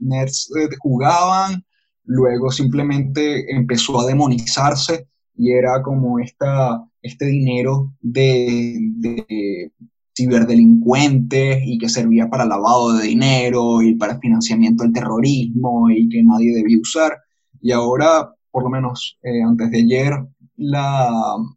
nerds 0.00 0.52
eh, 0.54 0.68
jugaban, 0.78 1.64
luego 2.04 2.50
simplemente 2.50 3.50
empezó 3.54 4.00
a 4.00 4.06
demonizarse 4.06 5.08
y 5.34 5.52
era 5.52 5.82
como 5.82 6.18
esta, 6.18 6.84
este 7.00 7.24
dinero 7.24 7.94
de, 8.02 8.76
de 8.96 9.72
ciberdelincuentes 10.14 11.62
y 11.64 11.78
que 11.78 11.88
servía 11.88 12.28
para 12.28 12.44
lavado 12.44 12.98
de 12.98 13.06
dinero 13.06 13.80
y 13.80 13.94
para 13.94 14.18
financiamiento 14.18 14.84
del 14.84 14.92
terrorismo 14.92 15.88
y 15.88 16.06
que 16.10 16.22
nadie 16.22 16.54
debía 16.54 16.78
usar. 16.78 17.16
Y 17.62 17.72
ahora, 17.72 18.30
por 18.50 18.64
lo 18.64 18.68
menos 18.68 19.18
eh, 19.22 19.42
antes 19.42 19.70
de 19.70 19.78
ayer, 19.78 20.12
la, 20.56 21.10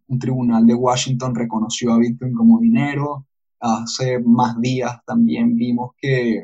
un 0.07 0.19
tribunal 0.19 0.65
de 0.65 0.73
Washington 0.73 1.35
reconoció 1.35 1.91
a 1.91 1.97
Bitcoin 1.97 2.33
como 2.33 2.61
dinero. 2.61 3.27
Hace 3.59 4.19
más 4.19 4.59
días 4.59 4.91
también 5.05 5.55
vimos 5.55 5.91
que, 5.99 6.43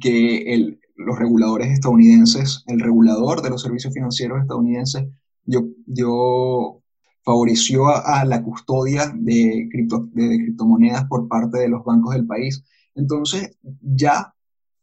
que 0.00 0.54
el, 0.54 0.80
los 0.96 1.18
reguladores 1.18 1.68
estadounidenses, 1.68 2.64
el 2.66 2.80
regulador 2.80 3.42
de 3.42 3.50
los 3.50 3.62
servicios 3.62 3.94
financieros 3.94 4.40
estadounidenses, 4.40 5.06
dio, 5.44 5.68
dio 5.86 6.82
favoreció 7.26 7.88
a, 7.88 8.24
la 8.24 8.42
custodia 8.42 9.12
de, 9.12 9.68
cripto, 9.70 10.08
de, 10.12 10.38
criptomonedas 10.38 11.06
por 11.06 11.26
parte 11.26 11.58
de 11.58 11.68
los 11.68 11.84
bancos 11.84 12.14
del 12.14 12.24
país. 12.24 12.64
Entonces, 12.94 13.58
ya 13.80 14.32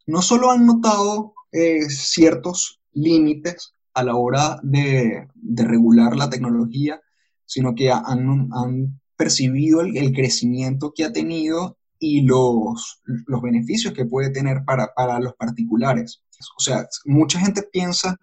no 0.07 0.21
solo 0.21 0.51
han 0.51 0.65
notado 0.65 1.33
eh, 1.53 1.83
ciertos 1.83 2.81
límites 2.91 3.73
a 3.93 4.03
la 4.03 4.15
hora 4.15 4.59
de, 4.61 5.27
regular 5.41 6.17
la 6.17 6.29
tecnología, 6.29 6.99
sino 7.45 7.75
que 7.75 7.91
han 7.91 8.99
percibido 9.15 9.81
el, 9.81 10.13
crecimiento 10.13 10.93
que 10.95 11.05
ha 11.05 11.13
tenido 11.13 11.77
y 11.99 12.21
los, 12.21 13.01
los 13.27 13.41
beneficios 13.41 13.93
que 13.93 14.05
puede 14.05 14.29
tener 14.29 14.63
para, 14.65 14.93
para 14.93 15.19
los 15.19 15.35
particulares. 15.35 16.21
O 16.57 16.61
sea, 16.61 16.87
mucha 17.05 17.39
gente 17.39 17.63
piensa 17.71 18.17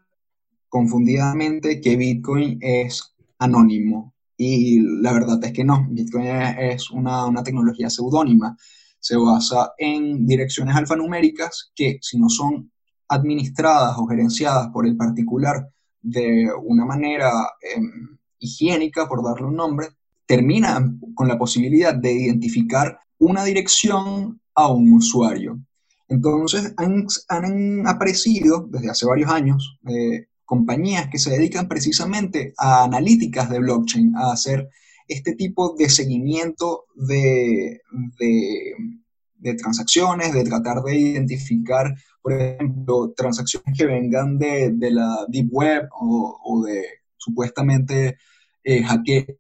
confundidamente 0.69 1.81
que 1.81 1.97
Bitcoin 1.97 2.59
es 2.61 3.15
anónimo. 3.39 4.15
Y 4.37 4.81
la 5.03 5.13
verdad 5.13 5.43
es 5.45 5.53
que 5.53 5.65
no, 5.65 5.87
Bitcoin 5.91 6.27
es 6.27 6.91
una, 6.91 7.27
una 7.27 7.43
tecnología 7.43 7.91
seudónima. 7.91 8.57
Se 8.99 9.17
basa 9.17 9.73
en 9.77 10.27
direcciones 10.27 10.77
alfanuméricas 10.77 11.73
que 11.75 11.99
si 12.01 12.19
no 12.19 12.29
son 12.29 12.71
administradas 13.09 13.97
o 13.99 14.07
gerenciadas 14.07 14.69
por 14.69 14.87
el 14.87 14.97
particular 14.97 15.69
de 16.01 16.49
una 16.63 16.87
manera 16.87 17.31
em, 17.61 18.19
higiénica, 18.39 19.09
por 19.09 19.23
darle 19.23 19.47
un 19.47 19.57
nombre, 19.57 19.89
terminan 20.31 21.01
con 21.17 21.27
la 21.27 21.37
posibilidad 21.37 21.93
de 21.93 22.13
identificar 22.13 23.01
una 23.19 23.43
dirección 23.43 24.41
a 24.55 24.71
un 24.71 24.93
usuario. 24.93 25.59
Entonces 26.07 26.73
han, 26.77 27.09
han 27.27 27.85
aparecido 27.89 28.69
desde 28.71 28.91
hace 28.91 29.07
varios 29.07 29.29
años 29.29 29.81
eh, 29.89 30.27
compañías 30.45 31.09
que 31.09 31.19
se 31.19 31.31
dedican 31.31 31.67
precisamente 31.67 32.55
a 32.57 32.85
analíticas 32.85 33.51
de 33.51 33.59
blockchain, 33.59 34.15
a 34.15 34.31
hacer 34.31 34.69
este 35.09 35.35
tipo 35.35 35.75
de 35.77 35.89
seguimiento 35.89 36.85
de, 36.95 37.81
de, 38.21 39.55
transacciones, 39.55 40.33
de 40.33 40.45
tratar 40.45 40.81
de 40.85 40.97
identificar, 40.97 41.93
por 42.23 42.35
ejemplo, 42.35 43.13
transacciones 43.17 43.77
que 43.77 43.87
vengan 43.87 44.39
de, 44.39 44.71
de 44.75 44.93
la 44.93 45.27
Deep 45.27 45.49
Web 45.51 45.89
o 45.91 46.65
de 46.65 46.85
supuestamente 47.17 48.17
eh, 48.65 48.85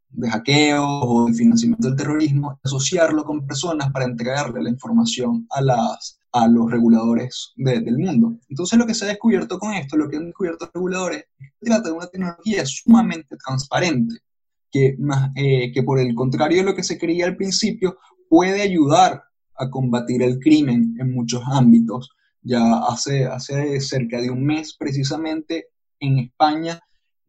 de 0.09 0.31
hackeo 0.31 0.85
o 0.85 1.27
de 1.27 1.35
financiamiento 1.35 1.89
del 1.89 1.97
terrorismo, 1.97 2.59
asociarlo 2.63 3.25
con 3.25 3.47
personas 3.47 3.91
para 3.93 4.07
entregarle 4.07 4.63
la 4.63 4.71
información 4.71 5.47
a 5.51 5.61
las, 5.61 6.21
a 6.33 6.49
los 6.49 6.71
reguladores 6.71 7.53
del 7.57 7.99
mundo. 7.99 8.39
Entonces 8.49 8.79
lo 8.79 8.87
que 8.87 8.95
se 8.95 9.05
ha 9.05 9.09
descubierto 9.09 9.59
con 9.59 9.75
esto, 9.75 9.97
lo 9.97 10.09
que 10.09 10.17
han 10.17 10.27
descubierto 10.27 10.65
los 10.67 10.75
reguladores, 10.75 11.25
es 11.39 11.51
que 11.61 11.67
trata 11.67 11.89
de 11.89 11.95
una 11.95 12.07
tecnología 12.07 12.65
sumamente 12.65 13.37
transparente, 13.37 14.17
que, 14.71 14.97
más, 14.99 15.31
eh, 15.35 15.73
que 15.73 15.83
por 15.83 15.99
el 15.99 16.15
contrario 16.15 16.59
de 16.59 16.65
lo 16.65 16.75
que 16.75 16.85
se 16.85 16.99
creía 16.99 17.27
al 17.27 17.37
principio, 17.37 17.99
puede 18.29 18.63
ayudar 18.63 19.23
a 19.57 19.69
combatir 19.69 20.23
el 20.23 20.39
crimen 20.39 20.97
en 20.99 21.13
muchos 21.13 21.43
ámbitos. 21.47 22.11
Ya 22.43 22.79
hace, 22.89 23.27
hace 23.27 23.81
cerca 23.81 24.21
de 24.21 24.31
un 24.31 24.45
mes 24.45 24.75
precisamente 24.79 25.67
en 25.99 26.19
España, 26.19 26.81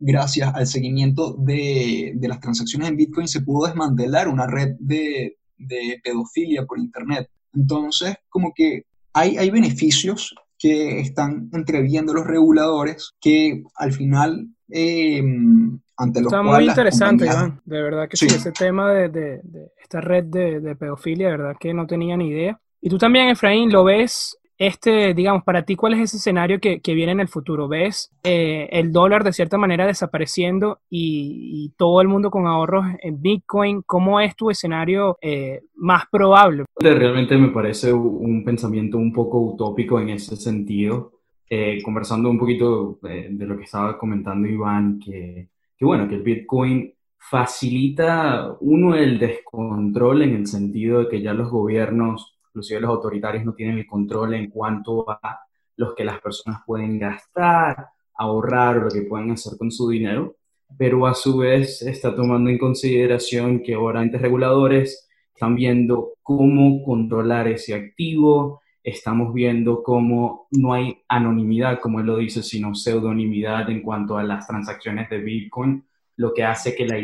gracias 0.01 0.53
al 0.53 0.67
seguimiento 0.67 1.33
de, 1.33 2.13
de 2.15 2.27
las 2.27 2.41
transacciones 2.41 2.89
en 2.89 2.97
Bitcoin, 2.97 3.27
se 3.27 3.41
pudo 3.41 3.67
desmantelar 3.67 4.27
una 4.27 4.47
red 4.47 4.75
de, 4.79 5.37
de 5.57 6.01
pedofilia 6.03 6.65
por 6.65 6.79
Internet. 6.79 7.29
Entonces, 7.53 8.15
como 8.29 8.51
que 8.53 8.85
hay, 9.13 9.49
beneficios 9.49 10.35
que 10.57 10.99
están 10.99 11.49
entreviendo 11.53 12.13
los 12.13 12.25
reguladores 12.25 13.13
que 13.19 13.63
al 13.75 13.91
final, 13.91 14.47
em, 14.69 15.79
ante 15.97 16.21
los 16.21 16.31
Está 16.31 16.43
muy 16.43 16.67
interesante, 16.67 17.25
Iván. 17.25 17.61
De 17.65 17.81
verdad 17.81 18.07
que 18.09 18.17
sí, 18.17 18.27
ese 18.27 18.51
tema 18.51 18.93
de, 18.93 19.41
esta 19.81 20.01
red 20.01 20.25
de, 20.25 20.75
pedofilia, 20.75 21.27
de 21.27 21.37
verdad 21.37 21.55
que 21.59 21.73
no 21.73 21.87
tenía 21.87 22.15
ni 22.15 22.29
idea. 22.29 22.59
Y 22.79 22.89
tú 22.89 22.97
también, 22.97 23.29
Efraín, 23.29 23.71
lo 23.71 23.83
ves 23.83 24.37
este, 24.61 25.15
digamos, 25.15 25.43
para 25.43 25.63
ti, 25.63 25.75
¿cuál 25.75 25.95
es 25.95 26.01
ese 26.01 26.17
escenario 26.17 26.59
que, 26.59 26.79
viene 26.93 27.13
en 27.13 27.19
el 27.19 27.27
futuro? 27.27 27.67
¿Ves 27.67 28.11
eh, 28.23 28.69
el 28.71 28.91
dólar 28.91 29.23
de 29.23 29.33
cierta 29.33 29.57
manera 29.57 29.87
desapareciendo 29.87 30.81
y, 30.87 31.73
todo 31.77 31.99
el 31.99 32.07
mundo 32.07 32.29
con 32.29 32.45
ahorros 32.45 32.85
en 33.01 33.19
Bitcoin? 33.19 33.81
¿Cómo 33.81 34.19
es 34.19 34.35
tu 34.35 34.51
escenario 34.51 35.17
eh, 35.19 35.63
más 35.73 36.03
probable? 36.11 36.65
Realmente 36.79 37.35
me 37.37 37.47
parece 37.47 37.91
un 37.91 38.43
pensamiento 38.45 38.99
un 38.99 39.11
poco 39.11 39.39
utópico 39.39 39.99
en 39.99 40.09
ese 40.09 40.35
sentido. 40.35 41.13
Eh, 41.49 41.81
conversando 41.83 42.29
un 42.29 42.37
poquito 42.37 42.99
de 43.01 43.45
lo 43.47 43.57
que 43.57 43.63
estaba 43.63 43.97
comentando 43.97 44.47
Iván, 44.47 44.99
que, 44.99 45.49
que 45.75 45.85
bueno, 45.85 46.07
que 46.07 46.15
el 46.15 46.21
Bitcoin 46.21 46.93
facilita 47.17 48.55
uno 48.59 48.93
el 48.93 49.17
descontrol 49.17 50.21
en 50.21 50.35
el 50.35 50.45
sentido 50.45 50.99
de 50.99 51.07
que 51.07 51.21
ya 51.23 51.33
los 51.33 51.49
gobiernos 51.49 52.37
inclusive 52.51 52.81
los 52.81 52.89
autoritarios 52.89 53.45
no 53.45 53.53
tienen 53.53 53.77
el 53.77 53.87
control 53.87 54.33
en 54.33 54.49
cuanto 54.49 55.09
a 55.09 55.39
los 55.77 55.95
que 55.95 56.03
las 56.03 56.19
personas 56.19 56.61
pueden 56.65 56.99
gastar, 56.99 57.87
ahorrar 58.15 58.77
o 58.77 58.81
lo 58.81 58.89
que 58.89 59.03
pueden 59.03 59.31
hacer 59.31 59.57
con 59.57 59.71
su 59.71 59.89
dinero, 59.89 60.35
pero 60.77 61.07
a 61.07 61.13
su 61.13 61.37
vez 61.37 61.81
está 61.81 62.13
tomando 62.15 62.49
en 62.49 62.57
consideración 62.57 63.63
que 63.63 63.73
ahora 63.73 64.01
entes 64.01 64.21
reguladores 64.21 65.09
están 65.33 65.55
viendo 65.55 66.13
cómo 66.21 66.83
controlar 66.83 67.47
ese 67.47 67.73
activo, 67.73 68.61
estamos 68.83 69.33
viendo 69.33 69.81
cómo 69.81 70.47
no 70.51 70.73
hay 70.73 70.97
anonimidad, 71.07 71.79
como 71.79 71.99
él 71.99 72.07
lo 72.07 72.17
dice, 72.17 72.43
sino 72.43 72.75
pseudonimidad 72.75 73.69
en 73.69 73.81
cuanto 73.81 74.17
a 74.17 74.23
las 74.23 74.45
transacciones 74.47 75.09
de 75.09 75.19
Bitcoin, 75.19 75.85
lo 76.17 76.33
que 76.33 76.43
hace 76.43 76.75
que 76.75 76.85
la 76.85 76.99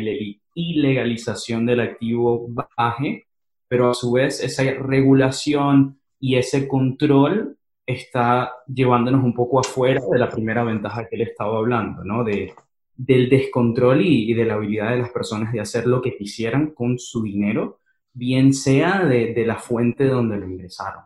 ilegalización 0.54 1.66
del 1.66 1.80
activo 1.80 2.46
baje, 2.76 3.27
pero 3.68 3.90
a 3.90 3.94
su 3.94 4.12
vez 4.12 4.42
esa 4.42 4.64
regulación 4.64 6.00
y 6.18 6.36
ese 6.36 6.66
control 6.66 7.56
está 7.86 8.52
llevándonos 8.66 9.24
un 9.24 9.34
poco 9.34 9.60
afuera 9.60 10.00
de 10.10 10.18
la 10.18 10.28
primera 10.28 10.64
ventaja 10.64 11.08
que 11.08 11.16
le 11.16 11.24
estaba 11.24 11.58
hablando, 11.58 12.04
¿no? 12.04 12.24
De, 12.24 12.52
del 12.98 13.30
descontrol 13.30 14.02
y, 14.02 14.34
de 14.34 14.44
la 14.44 14.54
habilidad 14.54 14.90
de 14.90 14.98
las 14.98 15.10
personas 15.10 15.52
de 15.52 15.60
hacer 15.60 15.86
lo 15.86 16.02
que 16.02 16.16
quisieran 16.16 16.72
con 16.72 16.98
su 16.98 17.22
dinero, 17.22 17.78
bien 18.12 18.52
sea 18.52 19.04
de, 19.04 19.44
la 19.46 19.56
fuente 19.56 20.04
donde 20.04 20.36
lo 20.36 20.46
ingresaron. 20.46 21.04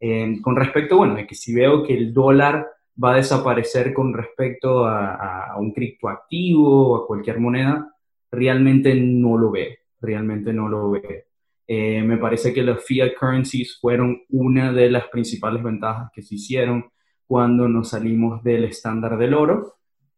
Eh, 0.00 0.38
con 0.42 0.56
respecto, 0.56 0.96
bueno, 0.96 1.14
de 1.14 1.26
que 1.26 1.34
si 1.34 1.54
veo 1.54 1.82
que 1.84 1.96
el 1.96 2.12
dólar 2.12 2.66
va 3.02 3.12
a 3.12 3.16
desaparecer 3.16 3.92
con 3.92 4.14
respecto 4.14 4.86
a, 4.86 5.52
a 5.52 5.58
un 5.58 5.72
criptoactivo 5.72 6.88
o 6.88 6.96
a 6.96 7.06
cualquier 7.06 7.38
moneda, 7.38 7.94
realmente 8.30 8.94
no 8.94 9.36
lo 9.36 9.50
veo, 9.50 9.74
realmente 10.00 10.52
no 10.52 10.68
lo 10.68 10.90
veo. 10.90 11.24
Eh, 11.66 12.02
me 12.02 12.18
parece 12.18 12.52
que 12.52 12.62
los 12.62 12.84
fiat 12.84 13.14
currencies 13.18 13.78
fueron 13.80 14.22
una 14.30 14.72
de 14.72 14.90
las 14.90 15.08
principales 15.08 15.62
ventajas 15.62 16.10
que 16.12 16.22
se 16.22 16.34
hicieron 16.34 16.86
cuando 17.26 17.68
nos 17.68 17.90
salimos 17.90 18.42
del 18.42 18.64
estándar 18.64 19.16
del 19.16 19.34
oro. 19.34 19.76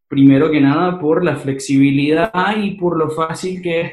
Primero 0.09 0.51
que 0.51 0.61
nada 0.61 0.99
por 1.01 1.25
la 1.25 1.37
flexibilidad 1.37 2.33
y 2.57 2.73
por 2.73 2.97
lo 2.97 3.11
fácil 3.11 3.61
que 3.63 3.81
es 3.81 3.93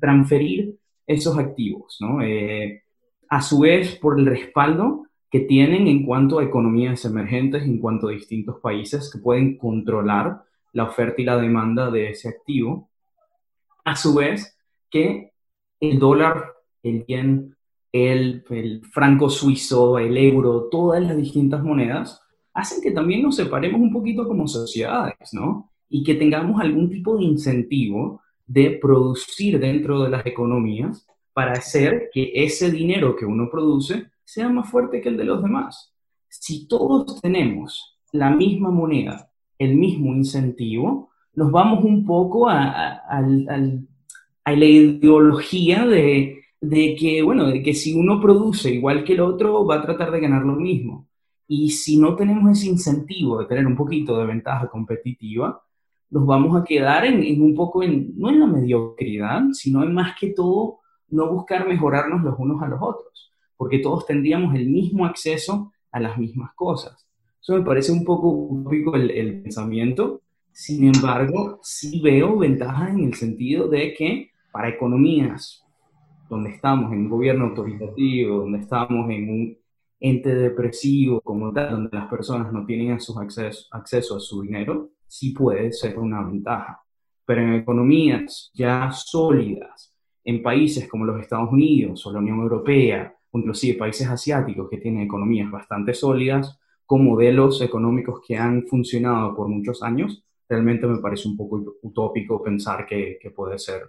transferir 0.00 0.76
esos 1.06 1.38
activos, 1.38 1.98
¿no? 2.00 2.22
Eh, 2.22 2.82
a 3.28 3.42
su 3.42 3.60
vez, 3.60 3.96
por 3.96 4.18
el 4.18 4.26
respaldo 4.26 5.06
que 5.30 5.40
tienen 5.40 5.86
en 5.88 6.06
cuanto 6.06 6.38
a 6.38 6.44
economías 6.44 7.04
emergentes, 7.04 7.64
en 7.64 7.78
cuanto 7.78 8.08
a 8.08 8.12
distintos 8.12 8.60
países 8.60 9.10
que 9.12 9.18
pueden 9.18 9.58
controlar 9.58 10.42
la 10.72 10.84
oferta 10.84 11.20
y 11.20 11.24
la 11.24 11.36
demanda 11.36 11.90
de 11.90 12.10
ese 12.10 12.28
activo. 12.28 12.90
A 13.84 13.96
su 13.96 14.14
vez, 14.14 14.58
que 14.90 15.32
el 15.80 15.98
dólar, 15.98 16.54
el 16.82 17.04
yen, 17.06 17.56
el, 17.92 18.44
el, 18.50 18.82
franco 18.84 19.30
suizo, 19.30 19.98
el 19.98 20.16
euro, 20.16 20.68
todas 20.70 21.02
las 21.02 21.16
distintas 21.16 21.62
monedas, 21.62 22.20
hacen 22.52 22.82
que 22.82 22.90
también 22.90 23.22
nos 23.22 23.36
separemos 23.36 23.80
un 23.80 23.92
poquito 23.92 24.26
como 24.26 24.46
sociedades, 24.46 25.32
¿no? 25.32 25.70
Y 25.88 26.02
que 26.02 26.14
tengamos 26.14 26.60
algún 26.60 26.90
tipo 26.90 27.16
de 27.16 27.24
incentivo 27.24 28.20
de 28.46 28.78
producir 28.80 29.58
dentro 29.58 30.02
de 30.02 30.10
las 30.10 30.24
economías 30.26 31.06
para 31.32 31.52
hacer 31.52 32.08
que 32.12 32.32
ese 32.34 32.70
dinero 32.70 33.14
que 33.16 33.26
uno 33.26 33.48
produce 33.50 34.06
sea 34.24 34.48
más 34.48 34.70
fuerte 34.70 35.00
que 35.00 35.08
el 35.10 35.16
de 35.16 35.24
los 35.24 35.42
demás. 35.42 35.94
Si 36.28 36.66
todos 36.66 37.20
tenemos 37.20 37.98
la 38.12 38.30
misma 38.30 38.70
moneda, 38.70 39.30
el 39.58 39.76
mismo 39.76 40.14
incentivo, 40.14 41.10
nos 41.34 41.50
vamos 41.50 41.84
un 41.84 42.04
poco 42.04 42.48
a, 42.48 43.02
a, 43.08 43.22
a 44.46 44.52
la 44.52 44.64
ideología 44.64 45.84
de, 45.86 46.44
de, 46.60 46.96
que, 46.98 47.22
bueno, 47.22 47.48
de 47.48 47.62
que 47.62 47.74
si 47.74 47.94
uno 47.94 48.20
produce 48.20 48.70
igual 48.72 49.04
que 49.04 49.12
el 49.12 49.20
otro, 49.20 49.66
va 49.66 49.76
a 49.76 49.82
tratar 49.82 50.10
de 50.10 50.20
ganar 50.20 50.42
lo 50.44 50.56
mismo. 50.56 51.08
Y 51.48 51.70
si 51.70 51.98
no 51.98 52.16
tenemos 52.16 52.50
ese 52.58 52.68
incentivo 52.68 53.38
de 53.38 53.46
tener 53.46 53.66
un 53.66 53.76
poquito 53.76 54.18
de 54.18 54.26
ventaja 54.26 54.68
competitiva, 54.68 55.62
nos 56.10 56.26
vamos 56.26 56.56
a 56.60 56.64
quedar 56.64 57.04
en, 57.04 57.22
en 57.22 57.42
un 57.42 57.54
poco, 57.54 57.82
en, 57.82 58.12
no 58.16 58.30
en 58.30 58.40
la 58.40 58.46
mediocridad, 58.46 59.42
sino 59.52 59.82
en 59.82 59.92
más 59.92 60.16
que 60.18 60.28
todo 60.30 60.78
no 61.08 61.30
buscar 61.30 61.68
mejorarnos 61.68 62.22
los 62.22 62.34
unos 62.38 62.62
a 62.62 62.68
los 62.68 62.80
otros 62.80 63.16
porque 63.56 63.78
todos 63.78 64.06
tendríamos 64.06 64.54
el 64.54 64.68
mismo 64.68 65.06
acceso 65.06 65.72
a 65.90 66.00
las 66.00 66.18
mismas 66.18 66.52
cosas. 66.54 67.06
Eso 67.40 67.54
me 67.54 67.64
parece 67.64 67.92
un 67.92 68.04
poco 68.04 68.28
utópico 68.28 68.96
el, 68.96 69.10
el 69.10 69.42
pensamiento, 69.42 70.22
sin 70.52 70.94
embargo, 70.94 71.60
sí 71.62 72.00
veo 72.00 72.38
ventajas 72.38 72.90
en 72.90 73.04
el 73.04 73.14
sentido 73.14 73.68
de 73.68 73.94
que 73.94 74.30
para 74.56 74.70
economías 74.70 75.62
donde 76.30 76.48
estamos 76.48 76.90
en 76.90 77.00
un 77.00 77.08
gobierno 77.10 77.44
autoritativo, 77.44 78.38
donde 78.38 78.60
estamos 78.60 79.10
en 79.10 79.28
un 79.28 79.58
ente 80.00 80.34
depresivo 80.34 81.20
como 81.20 81.52
tal, 81.52 81.72
donde 81.72 81.90
las 81.92 82.08
personas 82.08 82.50
no 82.54 82.64
tienen 82.64 82.98
sus 82.98 83.18
acceso, 83.18 83.66
acceso 83.70 84.16
a 84.16 84.20
su 84.20 84.40
dinero, 84.40 84.92
sí 85.06 85.32
puede 85.32 85.72
ser 85.72 85.98
una 85.98 86.22
ventaja. 86.22 86.82
Pero 87.26 87.42
en 87.42 87.52
economías 87.52 88.50
ya 88.54 88.90
sólidas, 88.92 89.94
en 90.24 90.42
países 90.42 90.88
como 90.88 91.04
los 91.04 91.20
Estados 91.20 91.52
Unidos 91.52 92.06
o 92.06 92.12
la 92.14 92.20
Unión 92.20 92.40
Europea, 92.40 93.14
inclusive 93.34 93.76
países 93.76 94.08
asiáticos 94.08 94.70
que 94.70 94.78
tienen 94.78 95.02
economías 95.02 95.50
bastante 95.50 95.92
sólidas, 95.92 96.58
con 96.86 97.04
modelos 97.04 97.60
económicos 97.60 98.22
que 98.26 98.38
han 98.38 98.66
funcionado 98.66 99.36
por 99.36 99.48
muchos 99.48 99.82
años, 99.82 100.24
realmente 100.48 100.86
me 100.86 100.96
parece 100.96 101.28
un 101.28 101.36
poco 101.36 101.62
utópico 101.82 102.42
pensar 102.42 102.86
que, 102.86 103.18
que 103.20 103.30
puede 103.30 103.58
ser 103.58 103.82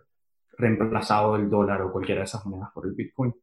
reemplazado 0.57 1.35
el 1.35 1.49
dólar 1.49 1.81
o 1.81 1.91
cualquiera 1.91 2.21
de 2.21 2.25
esas 2.25 2.45
monedas 2.45 2.71
por 2.73 2.85
el 2.85 2.93
Bitcoin. 2.93 3.33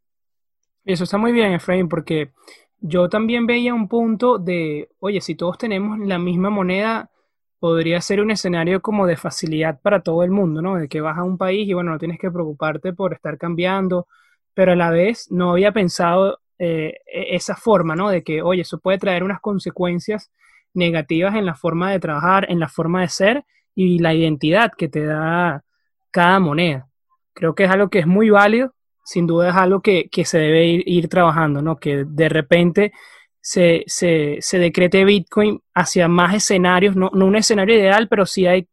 Eso 0.84 1.04
está 1.04 1.16
muy 1.16 1.32
bien, 1.32 1.52
Efraín, 1.52 1.88
porque 1.88 2.32
yo 2.80 3.08
también 3.08 3.46
veía 3.46 3.72
un 3.72 3.88
punto 3.88 4.38
de, 4.38 4.90
oye, 4.98 5.20
si 5.20 5.34
todos 5.34 5.56
tenemos 5.56 5.98
la 5.98 6.18
misma 6.18 6.50
moneda, 6.50 7.10
podría 7.58 8.00
ser 8.00 8.20
un 8.20 8.30
escenario 8.30 8.82
como 8.82 9.06
de 9.06 9.16
facilidad 9.16 9.80
para 9.80 10.00
todo 10.00 10.22
el 10.24 10.30
mundo, 10.30 10.60
¿no? 10.60 10.76
De 10.76 10.88
que 10.88 11.00
vas 11.00 11.16
a 11.16 11.22
un 11.22 11.38
país 11.38 11.66
y 11.68 11.72
bueno, 11.72 11.92
no 11.92 11.98
tienes 11.98 12.18
que 12.18 12.30
preocuparte 12.30 12.92
por 12.92 13.14
estar 13.14 13.38
cambiando 13.38 14.06
pero 14.54 14.72
a 14.72 14.76
la 14.76 14.90
vez 14.90 15.30
no 15.30 15.50
había 15.50 15.72
pensado 15.72 16.40
eh, 16.58 16.94
e-, 17.06 17.36
esa 17.36 17.56
forma, 17.56 17.94
¿no? 17.96 18.08
De 18.08 18.22
que, 18.22 18.40
oye, 18.42 18.62
eso 18.62 18.78
puede 18.78 18.98
traer 18.98 19.24
unas 19.24 19.40
consecuencias 19.40 20.30
negativas 20.72 21.34
en 21.34 21.46
la 21.46 21.54
forma 21.54 21.90
de 21.90 22.00
trabajar, 22.00 22.46
en 22.50 22.60
la 22.60 22.68
forma 22.68 23.02
de 23.02 23.08
ser 23.08 23.44
y 23.74 23.98
la 23.98 24.14
identidad 24.14 24.72
que 24.76 24.88
te 24.88 25.04
da 25.04 25.64
cada 26.10 26.38
moneda. 26.40 26.88
Creo 27.34 27.54
que 27.54 27.64
es 27.64 27.70
algo 27.70 27.90
que 27.90 27.98
es 27.98 28.06
muy 28.06 28.30
válido, 28.30 28.74
sin 29.04 29.26
duda 29.26 29.50
es 29.50 29.56
algo 29.56 29.80
que, 29.82 30.08
se 30.24 30.38
debe 30.38 30.66
ir, 30.66 31.08
trabajando, 31.08 31.60
¿no? 31.60 31.76
Que 31.76 32.04
de 32.06 32.28
repente 32.28 32.92
se, 33.40 33.84
se, 33.86 34.38
se, 34.40 34.58
decrete 34.58 35.04
Bitcoin 35.04 35.60
hacia 35.74 36.08
más 36.08 36.34
escenarios, 36.34 36.96
no, 36.96 37.10
no 37.12 37.26
un 37.26 37.36
escenario 37.36 37.76
ideal, 37.76 38.08
pero 38.08 38.24
sí 38.24 38.46
hay 38.46 38.68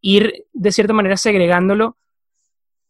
ir 0.00 0.46
de 0.52 0.72
cierta 0.72 0.92
manera 0.92 1.16
segregándolo 1.16 1.96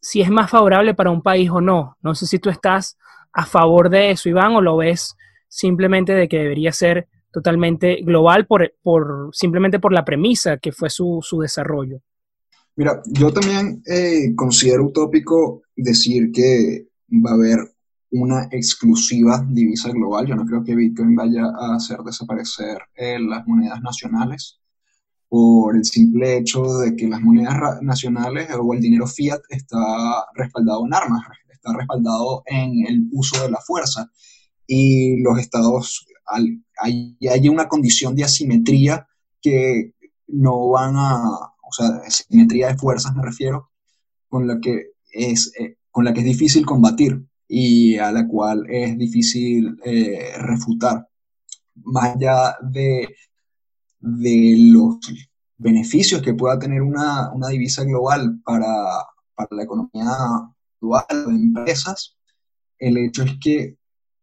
si 0.01 0.21
es 0.21 0.31
más 0.31 0.51
favorable 0.51 0.95
para 0.95 1.11
un 1.11 1.23
país 1.23 1.51
o 1.51 1.61
no. 1.61 1.97
No 2.03 2.15
sé 2.15 2.27
si 2.27 2.39
tú 2.39 2.51
estás 2.51 2.99
a 3.33 3.47
favor 3.47 3.91
de 3.91 4.11
eso, 4.11 4.29
Iván, 4.29 4.55
o 4.55 4.61
lo 4.61 4.77
ves 4.77 5.17
simplemente 5.49 6.15
de 6.15 6.29
que 6.29 6.39
debería 6.39 6.73
ser 6.73 7.09
totalmente 7.33 7.97
global 8.03 8.47
por, 8.47 8.75
por 8.83 9.31
simplemente 9.33 9.79
por 9.79 9.93
la 9.93 10.05
premisa 10.05 10.59
que 10.59 10.73
fue 10.73 10.91
su, 10.91 11.21
su 11.23 11.41
desarrollo. 11.41 12.01
Mira, 12.79 13.03
yo 13.07 13.33
también 13.33 13.83
eh, 13.87 14.37
considero 14.37 14.85
utópico 14.85 15.63
decir 15.75 16.31
que 16.31 16.87
va 17.11 17.33
a 17.33 17.35
haber 17.35 17.59
una 18.13 18.45
exclusiva 18.53 19.45
divisa 19.51 19.91
global. 19.91 20.29
Yo 20.29 20.37
no 20.37 20.47
creo 20.47 20.63
que 20.63 20.77
Bitcoin 20.77 21.17
vaya 21.17 21.47
a 21.47 21.75
hacer 21.75 21.99
desaparecer 22.05 22.79
eh, 22.95 23.19
las 23.19 23.45
monedas 23.49 23.83
nacionales 23.83 24.61
por 25.29 25.77
el 25.77 25.85
simple 25.85 26.37
hecho 26.37 26.79
de 26.79 26.95
que 26.95 27.09
las 27.09 27.21
monedas 27.21 27.83
nacionales 27.83 28.49
o 28.57 28.73
el 28.73 28.81
dinero 28.81 29.09
fiat 29.09 29.41
está 29.49 30.27
respaldado 30.37 30.87
en 30.87 30.95
armas, 30.95 31.23
está 31.51 31.73
respaldado 31.77 32.45
en 32.47 32.87
el 32.87 33.09
uso 33.11 33.43
de 33.43 33.51
la 33.51 33.59
fuerza. 33.59 34.09
Y 34.69 35.21
los 35.21 35.37
estados, 35.41 36.07
hay, 36.29 36.63
hay 37.29 37.49
una 37.49 37.67
condición 37.67 38.15
de 38.15 38.23
asimetría 38.23 39.09
que 39.43 39.95
no 40.29 40.69
van 40.69 40.95
a, 40.97 41.19
o 41.69 41.73
sea, 41.73 41.89
asimetría 42.07 42.69
de 42.69 42.79
fuerzas 42.79 43.15
me 43.15 43.23
refiero, 43.23 43.71
con 44.29 44.47
la 44.47 44.61
que 44.61 44.93
es, 45.13 45.53
eh, 45.59 45.77
con 45.91 46.05
la 46.05 46.13
que 46.13 46.21
es 46.21 46.27
difícil 46.27 46.65
combatir 46.67 47.23
y 47.49 47.97
a 47.99 48.13
la 48.13 48.27
cual 48.27 48.67
es 48.69 48.97
difícil 48.99 49.79
eh, 49.85 50.33
refutar. 50.39 51.09
Más 51.75 52.17
allá 52.17 52.57
de 52.63 53.09
de 54.01 54.55
los 54.59 54.97
beneficios 55.57 56.23
que 56.23 56.35
pueda 56.35 56.59
tener 56.59 56.83
una, 56.83 57.31
divisa 57.51 57.85
global 57.85 58.41
para, 58.45 58.65
la 59.51 59.63
economía 59.63 60.07
global 60.81 61.07
de 61.11 61.35
empresas, 61.35 62.17
el 62.79 62.97
hecho 62.99 63.25
es 63.25 63.39
que 63.41 63.77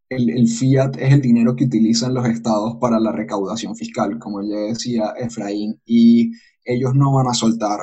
el, 0.08 0.48
fiat 0.48 0.96
es 0.96 1.12
el 1.12 1.20
dinero 1.20 1.56
que 1.56 1.64
utilizan 1.64 2.14
los 2.14 2.26
estados 2.26 2.76
para 2.80 3.00
la 3.00 3.12
recaudación 3.12 3.76
fiscal, 3.76 4.18
como 4.18 4.42
ya 4.42 4.56
decía 4.56 5.14
Efraín, 5.18 5.80
y 5.84 6.32
ellos 6.66 6.94
no 6.94 7.12
van 7.12 7.28
a 7.28 7.34
soltar 7.34 7.80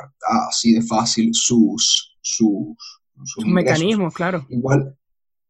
así 0.48 0.74
de 0.74 0.82
fácil 0.82 1.30
sus, 1.32 2.16
sus, 2.20 2.76
mecanismos, 3.46 4.14
claro. 4.14 4.46
Igual, 4.48 4.96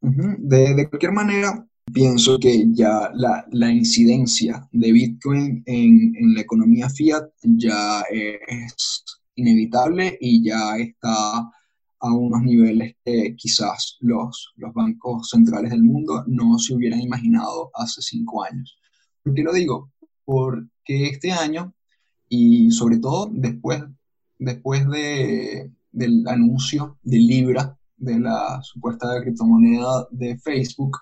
de, 0.01 0.75
de, 0.75 0.89
cualquier 0.89 1.13
manera, 1.13 1.67
pienso 1.93 2.39
que 2.39 2.67
ya 2.73 3.11
la, 3.15 3.45
la 3.51 3.71
incidencia 3.71 4.69
de 4.73 4.93
Bitcoin 4.93 5.63
en, 5.67 6.15
en, 6.17 6.35
la 6.35 6.41
economía 6.41 6.89
fiat 6.89 7.25
ya 7.43 8.03
es 8.11 9.05
inevitable 9.35 10.17
y 10.21 10.45
ya 10.45 10.77
está 10.77 11.51
a 12.05 12.13
unos 12.13 12.43
niveles 12.43 12.97
que 13.05 13.35
quizás 13.37 13.97
los, 14.01 14.53
los 14.57 14.75
bancos 14.75 15.31
centrales 15.31 15.71
del 15.71 15.83
mundo 15.83 16.23
no 16.27 16.59
se 16.59 16.75
hubieran 16.75 17.01
imaginado 17.01 17.71
hace 17.75 18.03
cinco 18.03 18.45
años. 18.45 18.77
¿Por 19.23 19.35
qué 19.35 19.43
lo 19.43 19.53
digo? 19.53 19.91
Porque 20.25 21.07
este 21.09 21.33
año 21.33 21.75
y 22.35 22.71
sobre 22.71 22.99
todo 22.99 23.31
después 23.33 23.83
después 24.39 24.89
de, 24.89 25.71
del 25.93 26.27
anuncio 26.29 26.99
de 27.03 27.19
Libra, 27.19 27.79
de 27.97 28.19
la 28.19 28.61
supuesta 28.63 29.21
criptomoneda 29.23 30.07
de 30.11 30.37
Facebook, 30.39 30.99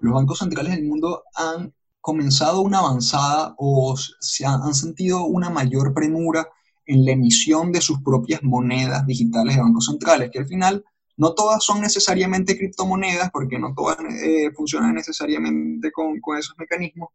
los 0.00 0.14
bancos 0.14 0.38
centrales 0.38 0.72
del 0.72 0.84
mundo 0.84 1.22
han 1.34 1.72
comenzado 2.00 2.60
una 2.60 2.80
avanzada 2.80 3.54
o 3.56 3.94
se 3.96 4.44
han, 4.44 4.60
han 4.62 4.74
sentido 4.74 5.24
una 5.24 5.48
mayor 5.48 5.94
premura 5.94 6.46
en 6.86 7.04
la 7.04 7.12
emisión 7.12 7.72
de 7.72 7.80
sus 7.80 8.02
propias 8.02 8.42
monedas 8.42 9.06
digitales 9.06 9.56
de 9.56 9.62
bancos 9.62 9.86
centrales, 9.86 10.30
que 10.30 10.40
al 10.40 10.46
final 10.46 10.84
no 11.16 11.32
todas 11.32 11.64
son 11.64 11.80
necesariamente 11.80 12.58
criptomonedas, 12.58 13.30
porque 13.30 13.58
no 13.58 13.72
todas 13.74 13.96
eh, 14.22 14.50
funcionan 14.54 14.94
necesariamente 14.94 15.90
con, 15.92 16.20
con, 16.20 16.36
esos 16.36 16.58
mecanismos, 16.58 17.10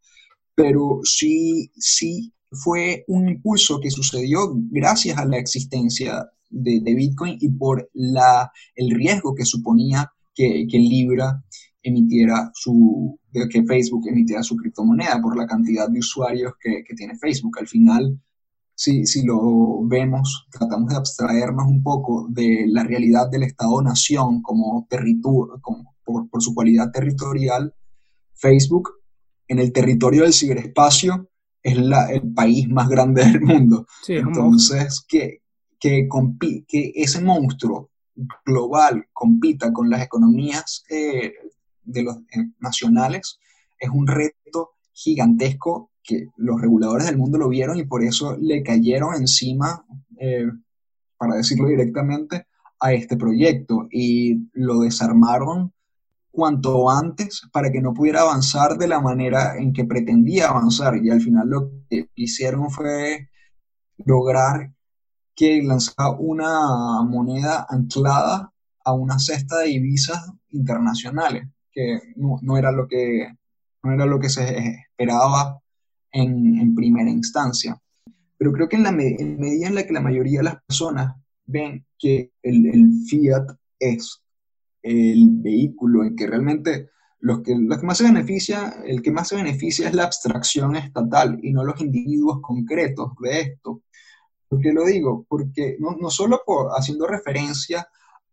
pero 0.56 1.02
sí, 1.04 1.72
sí 1.76 2.34
fue 2.52 3.04
un 3.08 3.30
impulso 3.30 3.80
que 3.80 3.92
sucedió 3.92 4.52
gracias 4.72 5.18
a 5.18 5.26
la 5.26 5.38
existencia 5.38 6.30
de, 6.50 6.82
Bitcoin 6.96 7.38
y 7.40 7.50
por 7.50 7.90
la, 7.94 8.52
el 8.76 8.92
riesgo 8.92 9.36
que 9.36 9.46
suponía 9.46 10.12
que, 10.34 10.66
que 10.70 10.80
Libra 10.80 11.44
emitiera 11.84 12.52
su, 12.54 13.20
que 13.32 13.64
Facebook 13.64 14.08
emitiera 14.08 14.44
su 14.44 14.56
criptomoneda 14.56 15.22
por 15.22 15.38
la 15.38 15.46
cantidad 15.46 15.88
de 15.90 16.00
usuarios 16.00 16.54
que, 16.60 16.84
que 16.84 16.96
tiene 16.96 17.18
Facebook. 17.18 17.58
Al 17.60 17.68
final, 17.68 18.20
si, 18.74 19.06
si, 19.06 19.24
lo 19.24 19.84
vemos, 19.86 20.48
tratamos 20.52 20.90
de 20.90 20.98
abstraernos 20.98 21.68
un 21.68 21.84
poco 21.84 22.28
de 22.30 22.66
la 22.68 22.84
realidad 22.84 23.30
del 23.30 23.44
Estado-nación 23.44 24.42
como 24.42 24.88
como 25.62 25.96
por, 26.04 26.30
por, 26.30 26.42
su 26.42 26.56
cualidad 26.56 26.92
territorial, 26.92 27.74
Facebook 28.34 28.90
en 29.48 29.60
el 29.60 29.72
territorio 29.72 30.24
del 30.24 30.34
ciberespacio 30.34 31.29
es 31.62 31.78
la, 31.78 32.12
el 32.12 32.34
país 32.34 32.68
más 32.70 32.90
grande 32.90 33.24
del 33.26 33.42
mundo. 33.42 33.86
Sí, 34.04 34.14
Entonces, 34.14 35.06
que, 35.08 35.42
que, 35.80 36.08
que, 36.68 36.92
ese 36.96 37.22
monstruo 37.22 37.90
global 38.46 39.08
compita 39.14 39.72
con 39.72 39.90
las 39.90 40.04
economías 40.04 40.84
eh, 40.90 41.34
de 41.84 42.04
los 42.04 42.18
eh, 42.18 42.50
nacionales 42.60 43.40
es 43.80 43.90
un 43.90 44.08
reto 44.08 44.72
gigantesco 44.92 45.92
que 46.04 46.28
los 46.38 46.60
reguladores 46.60 47.06
del 47.06 47.18
mundo 47.18 47.38
lo 47.38 47.50
vieron 47.50 47.80
y 47.80 47.86
por 47.86 48.04
eso 48.04 48.36
le 48.38 48.64
cayeron 48.64 49.16
encima, 49.16 49.86
eh, 50.18 50.48
para 51.18 51.36
decirlo 51.36 51.68
directamente, 51.68 52.48
a 52.82 52.94
este 52.94 53.18
proyecto 53.18 53.88
y 53.92 54.50
lo 54.54 54.80
desarmaron 54.80 55.74
cuanto 56.32 56.90
antes 56.90 57.42
para 57.52 57.72
que 57.72 57.82
no 57.82 57.94
pudiera 57.94 58.22
avanzar 58.22 58.78
de 58.78 58.88
la 58.88 59.02
manera 59.02 59.58
en 59.58 59.74
que 59.74 59.86
pretendía 59.86 60.50
avanzar. 60.50 60.98
Y 61.04 61.10
al 61.10 61.22
final 61.22 61.50
lo 61.50 61.72
que 61.90 62.10
hicieron 62.16 62.70
fue 62.70 63.30
lograr 63.98 64.72
que 65.36 65.62
lanzara 65.64 66.12
una 66.12 67.02
moneda 67.04 67.66
anclada 67.70 68.52
a 68.84 68.94
una 68.94 69.20
cesta 69.20 69.60
de 69.60 69.68
divisas 69.68 70.32
internacionales, 70.50 71.48
que 71.72 72.00
no, 72.16 72.58
era, 72.58 72.72
lo 72.72 72.88
que, 72.88 73.32
no 73.84 73.94
era 73.94 74.06
lo 74.06 74.20
que 74.20 74.30
se 74.30 74.84
esperaba 74.90 75.60
en, 76.12 76.76
primera 76.76 77.10
instancia. 77.10 77.80
Pero 78.38 78.54
creo 78.54 78.70
que 78.70 78.78
en 78.78 78.84
la 78.84 78.92
medida 78.92 79.68
en 79.68 79.76
la 79.76 79.86
que 79.86 79.94
la 79.94 80.02
mayoría 80.02 80.40
de 80.40 80.46
las 80.46 80.64
personas 80.64 81.16
ven 81.46 81.86
que 81.98 82.32
el 82.42 83.04
fiat 83.10 83.50
es 83.80 84.22
el 84.82 85.28
vehículo 85.42 86.04
en 86.04 86.16
que 86.16 86.28
realmente 86.28 86.90
los 87.20 87.42
que, 87.42 87.56
los 87.58 87.80
que 87.80 87.86
más 87.86 87.98
se 87.98 88.06
beneficia, 88.06 88.82
el 88.86 89.02
que 89.02 89.12
más 89.12 89.28
se 89.28 89.36
beneficia 89.36 89.88
es 89.88 89.94
la 89.94 90.04
abstracción 90.04 90.76
estatal 90.76 91.40
y 91.44 91.52
no 91.52 91.64
los 91.64 91.80
individuos 91.82 92.40
concretos 92.42 93.12
de 93.22 93.42
esto. 93.42 93.82
¿Por 94.48 94.62
qué 94.62 94.72
lo 94.72 94.86
digo? 94.86 95.26
Porque 95.28 95.76
no, 95.80 95.98
no 96.00 96.10
solo 96.10 96.42
por, 96.46 96.72
haciendo 96.72 97.06
referencia 97.06 97.88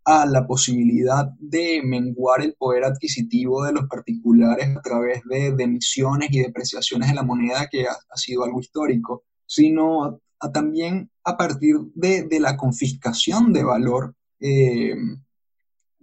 a 0.04 0.24
la 0.24 0.46
posibilidad 0.46 1.28
de 1.38 1.82
menguar 1.84 2.40
el 2.40 2.54
poder 2.54 2.84
adquisitivo 2.84 3.64
de 3.64 3.72
los 3.72 3.88
particulares 3.88 4.68
a 4.76 4.80
través 4.80 5.22
de, 5.24 5.48
emisiones 5.58 6.28
y 6.30 6.38
depreciaciones 6.38 7.08
de 7.08 7.14
la 7.16 7.24
moneda, 7.24 7.68
que 7.68 7.88
ha, 7.88 7.92
ha 7.92 8.16
sido 8.16 8.44
algo 8.44 8.60
histórico, 8.60 9.24
sino 9.46 10.04
a, 10.04 10.16
a 10.40 10.52
también 10.52 11.10
a 11.24 11.36
partir 11.36 11.74
de, 11.94 12.22
de, 12.22 12.38
la 12.38 12.56
confiscación 12.56 13.52
de 13.52 13.64
valor 13.64 14.14
eh, 14.38 14.94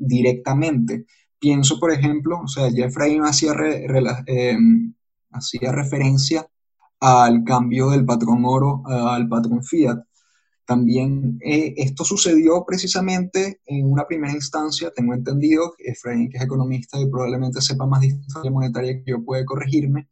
directamente. 0.07 1.05
Pienso, 1.39 1.79
por 1.79 1.91
ejemplo, 1.91 2.41
o 2.43 2.47
sea, 2.47 2.71
Jeffrey 2.71 3.19
hacía, 3.23 3.53
re, 3.53 3.87
re, 3.87 4.01
eh, 4.27 4.57
hacía 5.31 5.71
referencia 5.71 6.47
al 6.99 7.43
cambio 7.43 7.89
del 7.89 8.05
patrón 8.05 8.43
oro 8.45 8.81
al 8.85 9.27
patrón 9.27 9.63
fiat. 9.63 9.99
También 10.65 11.37
eh, 11.43 11.73
esto 11.75 12.05
sucedió 12.05 12.63
precisamente 12.65 13.59
en 13.65 13.91
una 13.91 14.07
primera 14.07 14.33
instancia, 14.33 14.91
tengo 14.95 15.13
entendido, 15.13 15.73
Efraín, 15.77 16.29
que 16.29 16.37
es 16.37 16.43
economista 16.43 16.99
y 16.99 17.09
probablemente 17.09 17.59
sepa 17.61 17.85
más 17.85 17.99
de 18.01 18.07
historia 18.07 18.51
monetaria 18.51 19.03
que 19.03 19.11
yo, 19.11 19.23
puede 19.25 19.43
corregirme, 19.43 20.07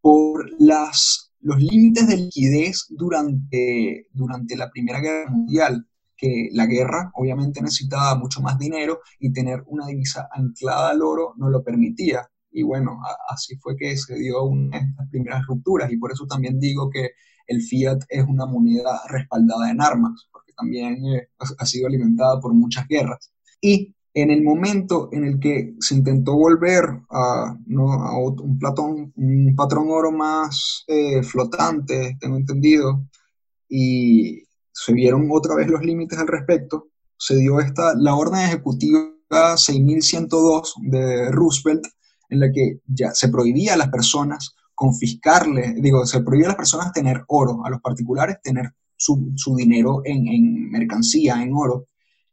por 0.00 0.50
las, 0.58 1.32
los 1.40 1.60
límites 1.60 2.08
de 2.08 2.16
liquidez 2.16 2.86
durante, 2.88 4.08
durante 4.12 4.56
la 4.56 4.70
Primera 4.70 5.00
Guerra 5.00 5.30
Mundial 5.30 5.86
que 6.22 6.50
la 6.52 6.66
guerra 6.66 7.10
obviamente 7.14 7.60
necesitaba 7.60 8.14
mucho 8.14 8.40
más 8.40 8.56
dinero 8.56 9.00
y 9.18 9.32
tener 9.32 9.64
una 9.66 9.86
divisa 9.86 10.28
anclada 10.30 10.90
al 10.90 11.02
oro 11.02 11.34
no 11.36 11.50
lo 11.50 11.64
permitía. 11.64 12.30
Y 12.52 12.62
bueno, 12.62 13.00
así 13.28 13.56
fue 13.56 13.74
que 13.76 13.96
se 13.96 14.14
dio 14.14 14.44
una 14.44 14.78
de 14.78 14.86
las 14.96 15.08
primeras 15.10 15.44
rupturas 15.48 15.90
y 15.90 15.96
por 15.96 16.12
eso 16.12 16.24
también 16.28 16.60
digo 16.60 16.88
que 16.90 17.10
el 17.48 17.60
fiat 17.60 18.04
es 18.08 18.24
una 18.24 18.46
moneda 18.46 19.02
respaldada 19.08 19.68
en 19.68 19.82
armas, 19.82 20.28
porque 20.30 20.52
también 20.52 21.04
eh, 21.06 21.28
ha 21.58 21.66
sido 21.66 21.88
alimentada 21.88 22.38
por 22.38 22.54
muchas 22.54 22.86
guerras. 22.86 23.32
Y 23.60 23.92
en 24.14 24.30
el 24.30 24.44
momento 24.44 25.08
en 25.10 25.24
el 25.24 25.40
que 25.40 25.74
se 25.80 25.96
intentó 25.96 26.36
volver 26.36 26.84
a, 27.10 27.56
¿no? 27.66 27.92
a 27.94 28.16
un, 28.16 28.60
platón, 28.60 29.12
patrón 29.56 29.86
oro 29.90 30.12
más 30.12 30.84
eh, 30.86 31.20
flotante, 31.24 32.16
tengo 32.20 32.36
entendido, 32.36 33.08
y 33.68 34.44
se 34.72 34.92
vieron 34.92 35.28
otra 35.30 35.54
vez 35.54 35.68
los 35.68 35.82
límites 35.82 36.18
al 36.18 36.26
respecto, 36.26 36.88
se 37.16 37.36
dio 37.36 37.60
esta, 37.60 37.94
la 37.94 38.14
orden 38.14 38.40
ejecutiva 38.40 39.12
6102 39.56 40.74
de 40.82 41.30
Roosevelt, 41.30 41.84
en 42.28 42.40
la 42.40 42.50
que 42.50 42.80
ya 42.86 43.12
se 43.12 43.28
prohibía 43.28 43.74
a 43.74 43.76
las 43.76 43.88
personas 43.88 44.54
confiscarle, 44.74 45.74
digo, 45.78 46.04
se 46.06 46.20
prohibía 46.20 46.46
a 46.46 46.50
las 46.50 46.56
personas 46.56 46.92
tener 46.92 47.22
oro, 47.28 47.64
a 47.64 47.70
los 47.70 47.80
particulares 47.80 48.38
tener 48.42 48.72
su, 48.96 49.32
su 49.36 49.54
dinero 49.54 50.02
en, 50.04 50.26
en, 50.28 50.70
mercancía, 50.70 51.42
en 51.42 51.52
oro, 51.54 51.86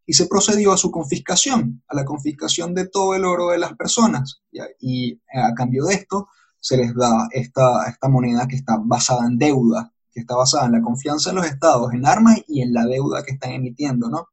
y 0.06 0.13
se 0.13 0.25
procedió 0.25 0.71
a 0.71 0.78
su 0.78 0.89
confiscación, 0.89 1.84
a 1.88 1.95
la 1.95 2.06
confiscación 2.06 2.73
de 2.73 2.88
todo 2.88 3.13
el 3.13 3.25
oro 3.25 3.49
de 3.49 3.60
las 3.60 3.73
personas, 3.75 4.41
y, 4.80 5.21
a 5.32 5.54
cambio 5.54 5.86
de 5.86 5.95
esto 5.95 6.28
se 6.60 6.78
les 6.78 6.95
da 6.95 7.28
esta, 7.32 7.88
esta 7.88 8.10
moneda 8.10 8.47
que 8.47 8.56
está 8.56 8.78
basada 8.84 9.28
en 9.28 9.38
deuda, 9.38 9.93
que 10.19 10.23
está 10.23 10.36
basada 10.36 10.65
en 10.65 10.73
la 10.73 10.82
confianza 10.82 11.29
en 11.29 11.38
los 11.38 11.45
estados, 11.45 11.93
en 11.93 12.05
armas 12.05 12.41
y 12.47 12.62
en 12.62 12.73
la 12.73 12.86
deuda 12.86 13.23
que 13.23 13.32
están 13.32 13.51
emitiendo, 13.51 14.10
¿no? 14.10 14.27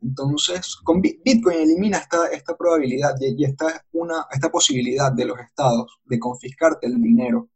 Entonces, 0.00 0.76
con 0.82 1.00
Bitcoin 1.00 1.58
elimina 1.58 1.98
esta, 1.98 2.26
esta 2.28 2.56
probabilidad 2.56 3.14
y, 3.20 3.44
esta, 3.44 3.84
una, 3.92 4.26
esta 4.32 4.50
posibilidad 4.50 5.12
de 5.12 5.24
los 5.24 5.38
estados 5.38 6.00
de 6.04 6.18
confiscarte 6.18 6.86
el 6.86 7.00
dinero. 7.00 7.48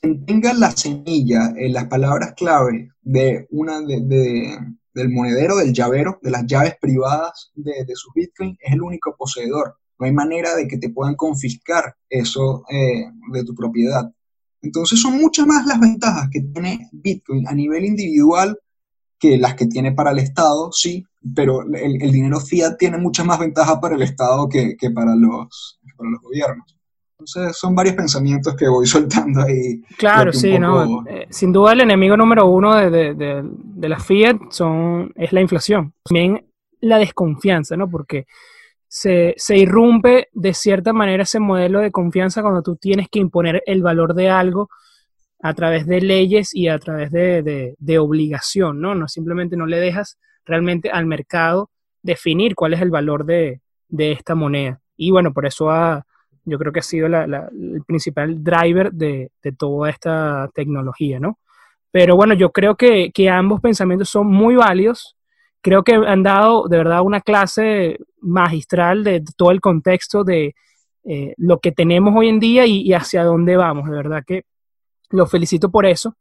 Quien 0.00 0.24
tenga 0.24 0.52
la 0.54 0.70
semilla, 0.70 1.52
en 1.56 1.72
las 1.72 1.86
palabras 1.86 2.34
clave 2.34 2.90
de 3.00 3.46
una 3.50 3.80
de, 3.80 4.00
de, 4.02 4.58
del 4.94 5.10
monedero, 5.10 5.56
del 5.56 5.72
llavero, 5.72 6.18
de 6.22 6.30
las 6.30 6.46
llaves 6.46 6.76
privadas 6.80 7.52
de, 7.54 7.84
de 7.86 7.94
sus 7.94 8.12
Bitcoin, 8.14 8.56
es 8.60 8.72
el 8.72 8.82
único 8.82 9.14
poseedor. 9.16 9.76
No 9.98 10.06
hay 10.06 10.12
manera 10.12 10.54
de 10.54 10.68
que 10.68 10.76
te 10.76 10.90
puedan 10.90 11.14
confiscar 11.14 11.94
eso 12.08 12.64
eh, 12.70 13.06
de 13.32 13.44
tu 13.44 13.54
propiedad. 13.54 14.10
Entonces 14.66 15.00
son 15.00 15.18
muchas 15.18 15.46
más 15.46 15.66
las 15.66 15.78
ventajas 15.78 16.28
que 16.30 16.40
tiene 16.40 16.88
Bitcoin 16.92 17.46
a 17.48 17.54
nivel 17.54 17.84
individual 17.84 18.58
que 19.18 19.38
las 19.38 19.54
que 19.54 19.66
tiene 19.66 19.92
para 19.92 20.10
el 20.10 20.18
Estado, 20.18 20.70
sí, 20.72 21.04
pero 21.34 21.62
el, 21.62 22.02
el 22.02 22.12
dinero 22.12 22.40
fiat 22.40 22.76
tiene 22.76 22.98
muchas 22.98 23.24
más 23.24 23.38
ventajas 23.38 23.78
para 23.80 23.94
el 23.94 24.02
Estado 24.02 24.48
que, 24.48 24.76
que 24.76 24.90
para, 24.90 25.14
los, 25.14 25.80
para 25.96 26.10
los 26.10 26.20
gobiernos. 26.20 26.76
Entonces 27.18 27.56
son 27.56 27.74
varios 27.74 27.94
pensamientos 27.94 28.54
que 28.56 28.68
voy 28.68 28.86
soltando 28.96 29.42
ahí. 29.42 29.80
Claro, 29.96 30.32
sí, 30.32 30.50
poco... 30.50 30.60
no. 30.60 31.06
Eh, 31.08 31.26
sin 31.30 31.52
duda 31.52 31.72
el 31.72 31.80
enemigo 31.80 32.16
número 32.16 32.46
uno 32.46 32.74
de, 32.74 32.90
de, 32.90 33.14
de, 33.14 33.42
de, 33.42 33.88
la 33.88 33.98
fiat 33.98 34.36
son, 34.50 35.12
es 35.14 35.32
la 35.32 35.40
inflación. 35.40 35.94
También 36.04 36.44
la 36.80 36.98
desconfianza, 36.98 37.76
¿no? 37.76 37.88
Porque 37.88 38.26
se, 38.88 39.34
se, 39.36 39.56
irrumpe 39.56 40.28
de 40.32 40.54
cierta 40.54 40.92
manera 40.92 41.24
ese 41.24 41.40
modelo 41.40 41.80
de 41.80 41.90
confianza 41.90 42.42
cuando 42.42 42.62
tú 42.62 42.76
tienes 42.76 43.08
que 43.08 43.18
imponer 43.18 43.62
el 43.66 43.82
valor 43.82 44.14
de 44.14 44.30
algo 44.30 44.68
a 45.40 45.54
través 45.54 45.86
de 45.86 46.00
leyes 46.00 46.54
y 46.54 46.68
a 46.68 46.78
través 46.78 47.10
de, 47.10 47.42
de, 47.42 47.74
de, 47.78 47.98
obligación, 47.98 48.80
¿no? 48.80 48.94
No 48.94 49.08
simplemente 49.08 49.56
no 49.56 49.66
le 49.66 49.78
dejas 49.78 50.18
realmente 50.44 50.90
al 50.90 51.06
mercado 51.06 51.70
definir 52.02 52.54
cuál 52.54 52.74
es 52.74 52.80
el 52.80 52.90
valor 52.90 53.24
de, 53.26 53.60
de 53.88 54.12
esta 54.12 54.34
moneda. 54.34 54.80
Y 54.96 55.10
bueno, 55.10 55.32
por 55.32 55.46
eso 55.46 55.70
ha, 55.70 56.06
yo 56.44 56.58
creo 56.58 56.72
que 56.72 56.80
ha 56.80 56.82
sido 56.82 57.06
el 57.06 57.84
principal 57.86 58.42
driver 58.42 58.92
de, 58.92 59.30
toda 59.58 59.90
esta 59.90 60.48
tecnología, 60.54 61.20
¿no? 61.20 61.38
Pero 61.90 62.16
bueno, 62.16 62.34
yo 62.34 62.50
creo 62.50 62.76
que, 62.76 63.10
que 63.12 63.28
ambos 63.28 63.60
pensamientos 63.60 64.08
son 64.08 64.26
muy 64.28 64.54
válidos. 64.54 65.16
Creo 65.60 65.82
que 65.82 65.94
han 65.94 66.22
dado 66.22 66.68
de 66.68 66.78
verdad 66.78 67.02
una 67.02 67.20
clase 67.20 67.98
magistral 68.26 69.04
de 69.04 69.24
todo 69.36 69.50
el 69.50 69.60
contexto 69.60 70.24
de 70.24 70.54
eh, 71.04 71.34
lo 71.36 71.60
que 71.60 71.70
tenemos 71.70 72.14
hoy 72.16 72.28
en 72.28 72.40
día 72.40 72.66
y, 72.66 72.92
hacia 72.92 73.24
dónde 73.24 73.56
vamos. 73.56 73.88
De 73.88 73.96
verdad 73.96 74.24
que 74.26 74.44
los 75.10 75.30
felicito 75.30 75.70
por 75.70 75.86
eso. 75.86 76.16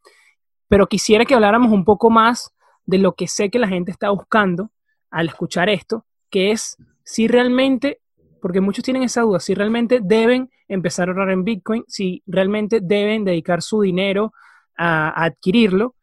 Pero 0.67 0.87
quisiera 0.87 1.25
que 1.25 1.33
habláramos 1.33 1.71
un 1.71 1.83
poco 1.83 2.09
más 2.09 2.51
de 2.85 2.99
lo 2.99 3.13
que 3.13 3.27
sé 3.27 3.49
que 3.49 3.59
la 3.59 3.67
gente 3.67 3.91
está 3.91 4.09
buscando 4.11 4.71
al 5.09 5.27
escuchar 5.27 5.69
esto, 5.69 6.05
que 6.29 6.51
es 6.51 6.77
si 7.03 7.27
realmente, 7.27 7.99
porque 8.41 8.61
muchos 8.61 8.83
tienen 8.83 9.03
esa 9.03 9.21
duda, 9.21 9.39
si 9.39 9.53
realmente 9.53 9.99
deben 10.03 10.49
empezar 10.67 11.07
a 11.07 11.11
ahorrar 11.11 11.31
en 11.31 11.43
Bitcoin, 11.43 11.83
si 11.87 12.21
realmente 12.25 12.79
deben 12.81 13.23
dedicar 13.23 13.61
su 13.61 13.81
dinero 13.81 14.33
a, 14.77 15.23
adquirirlo. 15.23 15.95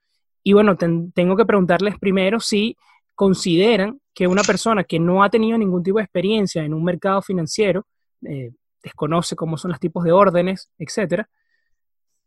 Y 0.42 0.54
bueno, 0.54 0.76
tengo 0.76 1.36
que 1.36 1.44
preguntarles 1.44 1.98
primero 1.98 2.40
si 2.40 2.76
consideran 3.22 4.00
que 4.12 4.26
una 4.26 4.42
persona 4.42 4.82
que 4.82 4.98
no 4.98 5.22
ha 5.22 5.30
tenido 5.30 5.56
ningún 5.56 5.84
tipo 5.84 5.98
de 5.98 6.02
experiencia 6.02 6.64
en 6.64 6.74
un 6.74 6.82
mercado 6.82 7.22
financiero, 7.22 7.86
eh, 8.26 8.50
desconoce 8.82 9.36
cómo 9.36 9.56
son 9.56 9.70
los 9.70 9.78
tipos 9.78 10.02
de 10.02 10.10
órdenes, 10.10 10.68
etcétera, 10.76 11.30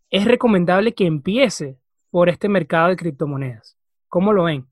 es 0.09 0.23
recomendable 0.23 0.93
que 0.93 1.05
empiece 1.05 1.77
por 2.09 2.29
este 2.29 2.47
mercado 2.47 2.87
de 2.87 2.95
criptomonedas. 2.95 3.75
¿Cómo 4.07 4.31
lo 4.31 4.45
ven? 4.45 4.65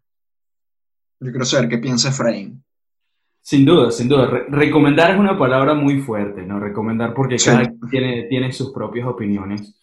Yo 1.19 1.29
quiero 1.31 1.43
saber 1.43 1.67
qué 1.67 1.79
piensa 1.79 2.07
Efraín. 2.07 2.63
Sin 3.41 3.65
duda, 3.65 3.91
sin 3.91 4.07
duda. 4.07 4.45
recomendar 4.47 5.11
es 5.11 5.19
una 5.19 5.37
palabra 5.37 5.73
muy 5.73 5.99
fuerte, 5.99 6.43
¿no? 6.43 6.57
Recomendar 6.57 7.13
porque 7.13 7.35
cada 7.35 7.63
quien 7.63 7.79
tiene, 7.89 8.23
tiene 8.29 8.53
sus 8.53 8.71
propias 8.71 9.09
opiniones. 9.09 9.77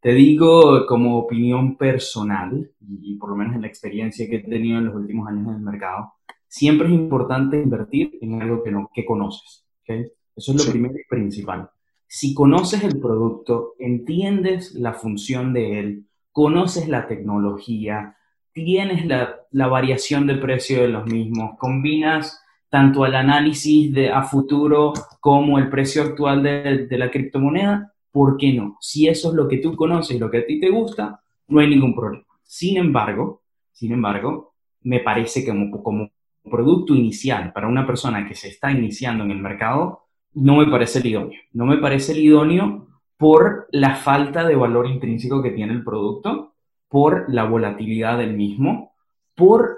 Te 0.00 0.12
digo 0.12 0.86
como 0.86 1.18
opinión 1.18 1.76
personal, 1.76 2.70
y 2.80 3.16
por 3.16 3.30
lo 3.30 3.36
menos 3.36 3.54
en 3.54 3.62
la 3.62 3.68
experiencia 3.68 4.28
que 4.28 4.36
he 4.36 4.42
tenido 4.42 4.78
en 4.78 4.86
los 4.86 4.94
últimos 4.94 5.28
años 5.28 5.48
en 5.48 5.54
el 5.54 5.60
mercado, 5.60 6.12
siempre 6.46 6.88
es 6.88 6.94
importante 6.94 7.60
invertir 7.60 8.18
en 8.20 8.40
algo 8.40 8.62
que, 8.62 8.70
no, 8.70 8.90
que 8.94 9.04
conoces. 9.04 9.66
¿okay? 9.82 10.06
Eso 10.34 10.52
es 10.52 10.64
lo 10.64 10.70
primero 10.70 10.94
y 10.94 11.08
principal. 11.08 11.70
Si 12.06 12.34
conoces 12.34 12.84
el 12.84 13.00
producto, 13.00 13.74
entiendes 13.78 14.74
la 14.74 14.94
función 14.94 15.52
de 15.52 15.80
él, 15.80 16.06
conoces 16.30 16.88
la 16.88 17.08
tecnología, 17.08 18.16
tienes 18.52 19.06
la, 19.06 19.40
la 19.50 19.66
variación 19.66 20.26
de 20.26 20.36
precio 20.36 20.82
de 20.82 20.88
los 20.88 21.06
mismos, 21.06 21.58
combinas 21.58 22.40
tanto 22.68 23.06
el 23.06 23.14
análisis 23.14 23.92
de, 23.92 24.10
a 24.10 24.22
futuro 24.22 24.92
como 25.20 25.58
el 25.58 25.68
precio 25.68 26.02
actual 26.02 26.42
de, 26.42 26.86
de 26.86 26.98
la 26.98 27.10
criptomoneda, 27.10 27.92
¿por 28.16 28.38
qué 28.38 28.54
no? 28.54 28.78
Si 28.80 29.06
eso 29.06 29.28
es 29.28 29.34
lo 29.34 29.46
que 29.46 29.58
tú 29.58 29.76
conoces 29.76 30.18
lo 30.18 30.30
que 30.30 30.38
a 30.38 30.46
ti 30.46 30.58
te 30.58 30.70
gusta, 30.70 31.20
no 31.48 31.60
hay 31.60 31.68
ningún 31.68 31.94
problema. 31.94 32.24
Sin 32.42 32.78
embargo, 32.78 33.42
sin 33.72 33.92
embargo, 33.92 34.54
me 34.84 35.00
parece 35.00 35.44
que 35.44 35.50
como, 35.50 35.82
como 35.82 36.10
producto 36.50 36.94
inicial 36.94 37.52
para 37.52 37.68
una 37.68 37.86
persona 37.86 38.26
que 38.26 38.34
se 38.34 38.48
está 38.48 38.70
iniciando 38.70 39.22
en 39.22 39.32
el 39.32 39.40
mercado, 39.40 40.06
no 40.32 40.56
me 40.56 40.66
parece 40.66 41.00
el 41.00 41.06
idóneo. 41.08 41.40
No 41.52 41.66
me 41.66 41.76
parece 41.76 42.12
el 42.12 42.20
idóneo 42.20 42.86
por 43.18 43.68
la 43.70 43.96
falta 43.96 44.48
de 44.48 44.56
valor 44.56 44.86
intrínseco 44.86 45.42
que 45.42 45.50
tiene 45.50 45.74
el 45.74 45.84
producto, 45.84 46.54
por 46.88 47.30
la 47.30 47.44
volatilidad 47.44 48.16
del 48.16 48.32
mismo, 48.32 48.94
por 49.34 49.76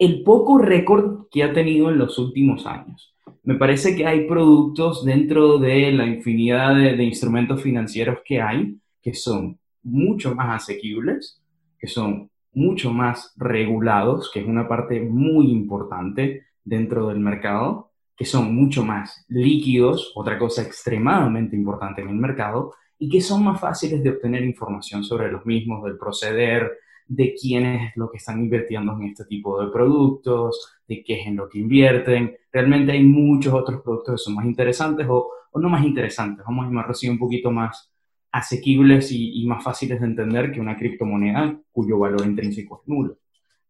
el 0.00 0.24
poco 0.24 0.58
récord 0.58 1.28
que 1.30 1.44
ha 1.44 1.52
tenido 1.52 1.90
en 1.90 1.98
los 1.98 2.18
últimos 2.18 2.66
años. 2.66 3.15
Me 3.46 3.54
parece 3.54 3.94
que 3.94 4.04
hay 4.04 4.26
productos 4.26 5.04
dentro 5.04 5.58
de 5.58 5.92
la 5.92 6.04
infinidad 6.04 6.74
de, 6.74 7.04
instrumentos 7.04 7.62
financieros 7.62 8.18
que 8.24 8.42
hay 8.42 8.76
que 9.00 9.14
son 9.14 9.60
mucho 9.84 10.34
más 10.34 10.64
asequibles, 10.64 11.40
que 11.78 11.86
son 11.86 12.28
mucho 12.52 12.92
más 12.92 13.32
regulados, 13.36 14.32
que 14.34 14.40
es 14.40 14.46
una 14.46 14.66
parte 14.66 15.00
muy 15.00 15.52
importante 15.52 16.46
dentro 16.64 17.06
del 17.06 17.20
mercado, 17.20 17.92
que 18.16 18.24
son 18.24 18.52
mucho 18.52 18.84
más 18.84 19.24
líquidos, 19.28 20.10
otra 20.16 20.40
cosa 20.40 20.62
extremadamente 20.62 21.54
importante 21.54 22.02
en 22.02 22.08
el 22.08 22.16
mercado, 22.16 22.74
y 22.98 23.08
que 23.08 23.20
son 23.20 23.44
más 23.44 23.60
fáciles 23.60 24.02
de 24.02 24.10
obtener 24.10 24.44
información 24.44 25.04
sobre 25.04 25.30
los 25.30 25.46
mismos, 25.46 25.84
del 25.84 25.96
proceder, 25.96 26.72
de 27.06 27.34
quién 27.34 27.66
es 27.66 27.96
lo 27.96 28.10
que 28.10 28.18
están 28.18 28.40
invirtiendo 28.40 28.92
en 28.92 29.04
este 29.08 29.24
tipo 29.24 29.60
de 29.60 29.70
productos, 29.70 30.78
de 30.86 31.02
qué 31.04 31.20
es 31.20 31.26
en 31.26 31.36
lo 31.36 31.48
que 31.48 31.58
invierten. 31.58 32.36
Realmente 32.52 32.92
hay 32.92 33.04
muchos 33.04 33.54
otros 33.54 33.82
productos 33.82 34.14
que 34.14 34.24
son 34.24 34.34
más 34.34 34.46
interesantes 34.46 35.06
o, 35.08 35.30
no 35.54 35.70
más 35.70 35.86
interesantes, 35.86 36.44
vamos 36.44 36.64
a 36.64 36.68
llamarlo 36.68 36.90
así 36.90 37.08
un 37.08 37.18
poquito 37.18 37.50
más 37.50 37.90
asequibles 38.30 39.10
y, 39.10 39.46
más 39.46 39.64
fáciles 39.64 40.00
de 40.00 40.06
entender 40.06 40.52
que 40.52 40.60
una 40.60 40.76
criptomoneda 40.76 41.58
cuyo 41.72 41.98
valor 41.98 42.26
intrínseco 42.26 42.82
es 42.82 42.88
nulo. 42.88 43.16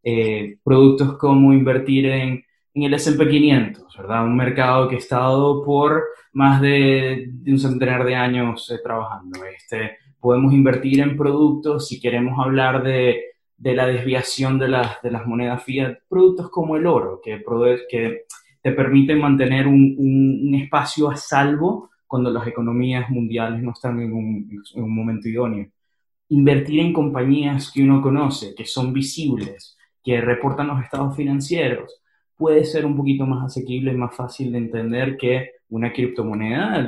Eh, 0.03 0.59
productos 0.65 1.17
como 1.17 1.53
invertir 1.53 2.07
en 2.07 2.45
en 2.77 2.83
el 2.83 2.95
S&P 2.95 3.27
500, 3.27 3.97
¿verdad? 3.97 4.27
Un 4.27 4.37
mercado 4.37 4.87
que 4.87 4.97
ha 4.97 4.99
estado 4.99 5.65
por 5.65 6.05
más 6.35 6.61
de, 6.61 7.33
un 7.47 7.59
centenar 7.59 8.05
de 8.05 8.15
años 8.15 8.71
eh, 8.71 8.79
trabajando. 8.83 9.43
Este, 9.47 9.97
podemos 10.27 10.53
invertir 10.53 10.99
en 10.99 11.17
productos, 11.17 11.87
si 11.87 12.01
queremos 12.01 12.37
hablar 12.45 12.83
de, 12.83 13.27
de 13.57 13.77
la 13.77 13.87
desviación 13.87 14.59
de, 14.59 14.67
las, 14.67 15.01
de 15.01 15.13
las 15.13 15.25
monedas 15.25 15.63
fiat, 15.63 15.99
productos 16.09 16.51
como 16.51 16.75
el 16.75 16.85
oro, 16.85 17.21
que, 17.23 17.45
que 17.89 18.23
te 18.61 18.73
permiten 18.73 19.21
mantener 19.21 19.69
un, 19.69 19.95
un, 19.97 20.53
espacio 20.57 21.09
a 21.09 21.17
salvo 21.17 21.91
cuando 22.09 22.33
las 22.33 22.45
economías 22.45 23.09
mundiales 23.09 23.63
no 23.63 23.71
están 23.71 24.01
en 24.01 24.13
un, 24.13 24.51
en 24.75 24.83
un 24.83 24.93
momento 24.93 25.29
idóneo. 25.29 25.69
Invertir 26.31 26.81
en 26.81 26.93
compañías 26.93 27.71
que 27.71 27.85
uno 27.85 28.03
conoce, 28.03 28.53
que 28.57 28.65
son 28.65 28.93
visibles, 28.93 29.79
que 30.03 30.21
reportan 30.21 30.67
los 30.67 30.83
estados 30.83 31.15
financieros, 31.15 32.03
puede 32.37 32.65
ser 32.65 32.85
un 32.85 32.97
poquito 32.97 33.27
más 33.27 33.45
asequible 33.45 33.93
y 33.93 33.97
más 33.97 34.17
fácil 34.17 34.51
de 34.51 34.59
entender 34.59 35.17
que 35.17 35.51
una 35.69 35.93
criptomoneda, 35.93 36.87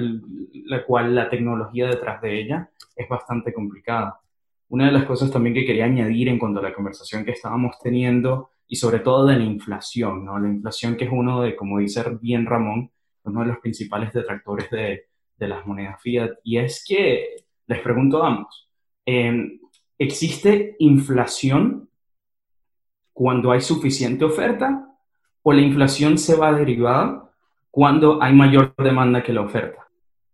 la 0.66 0.84
cual 0.84 1.14
la 1.14 1.28
tecnología 1.28 1.88
detrás 1.88 2.20
de 2.22 2.40
ella 2.40 2.70
es 2.94 3.08
bastante 3.08 3.52
complicada. 3.52 4.20
Una 4.68 4.86
de 4.86 4.92
las 4.92 5.04
cosas 5.04 5.30
también 5.30 5.54
que 5.54 5.64
quería 5.64 5.86
añadir 5.86 6.28
en 6.28 6.38
cuanto 6.38 6.60
a 6.60 6.62
la 6.62 6.74
conversación 6.74 7.24
que 7.24 7.32
estábamos 7.32 7.76
teniendo 7.82 8.50
y 8.66 8.76
sobre 8.76 9.00
todo 9.00 9.26
de 9.26 9.36
la 9.36 9.44
inflación, 9.44 10.24
¿no? 10.24 10.38
La 10.38 10.48
inflación 10.48 10.96
que 10.96 11.04
es 11.04 11.10
uno 11.12 11.42
de, 11.42 11.56
como 11.56 11.78
dice 11.78 12.04
bien 12.20 12.44
Ramón, 12.44 12.90
uno 13.24 13.40
de 13.40 13.46
los 13.46 13.58
principales 13.58 14.12
detractores 14.12 14.70
de, 14.70 15.06
de 15.38 15.48
las 15.48 15.66
monedas 15.66 16.00
fiat. 16.02 16.32
Y 16.44 16.58
es 16.58 16.84
que, 16.86 17.44
les 17.66 17.80
pregunto 17.80 18.22
a 18.22 18.28
ambos, 18.28 18.68
em, 19.06 19.58
¿existe 19.98 20.76
inflación 20.78 21.88
cuando 23.12 23.50
hay 23.52 23.60
suficiente 23.60 24.24
oferta 24.24 24.86
o 25.42 25.52
la 25.52 25.62
inflación 25.62 26.18
se 26.18 26.36
va 26.36 26.48
a 26.48 26.54
derivar 26.54 27.27
cuando 27.78 28.20
hay 28.20 28.34
mayor 28.34 28.74
demanda 28.76 29.22
que 29.22 29.32
la 29.32 29.42
oferta. 29.42 29.86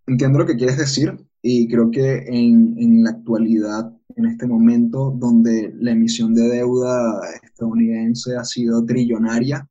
Entiendo 0.07 0.39
lo 0.39 0.47
que 0.47 0.57
quieres 0.57 0.79
decir 0.79 1.15
y 1.43 1.69
creo 1.69 1.91
que 1.91 2.25
en, 2.27 2.75
en 2.79 3.05
la 3.05 3.11
actualidad, 3.11 3.93
en 4.17 4.25
este 4.25 4.47
momento 4.47 5.15
donde 5.15 5.75
la 5.79 5.91
emisión 5.91 6.35
de 6.35 6.49
deuda 6.49 7.21
estadounidense 7.43 8.35
ha 8.35 8.45
sido 8.45 8.87
trillonaria, 8.87 9.69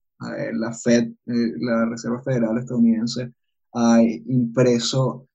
la 0.54 0.72
Fed, 0.72 1.14
eh, 1.26 1.54
la 1.62 1.90
Reserva 1.90 2.22
Federal 2.22 2.60
estadounidense, 2.60 3.34
ha 3.74 4.04
impreso 4.04 5.28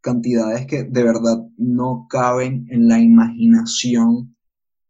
cantidades 0.00 0.66
que 0.66 0.82
de 0.82 1.04
verdad 1.04 1.46
no 1.58 2.08
caben 2.10 2.66
en 2.70 2.88
la 2.88 2.98
imaginación 2.98 4.34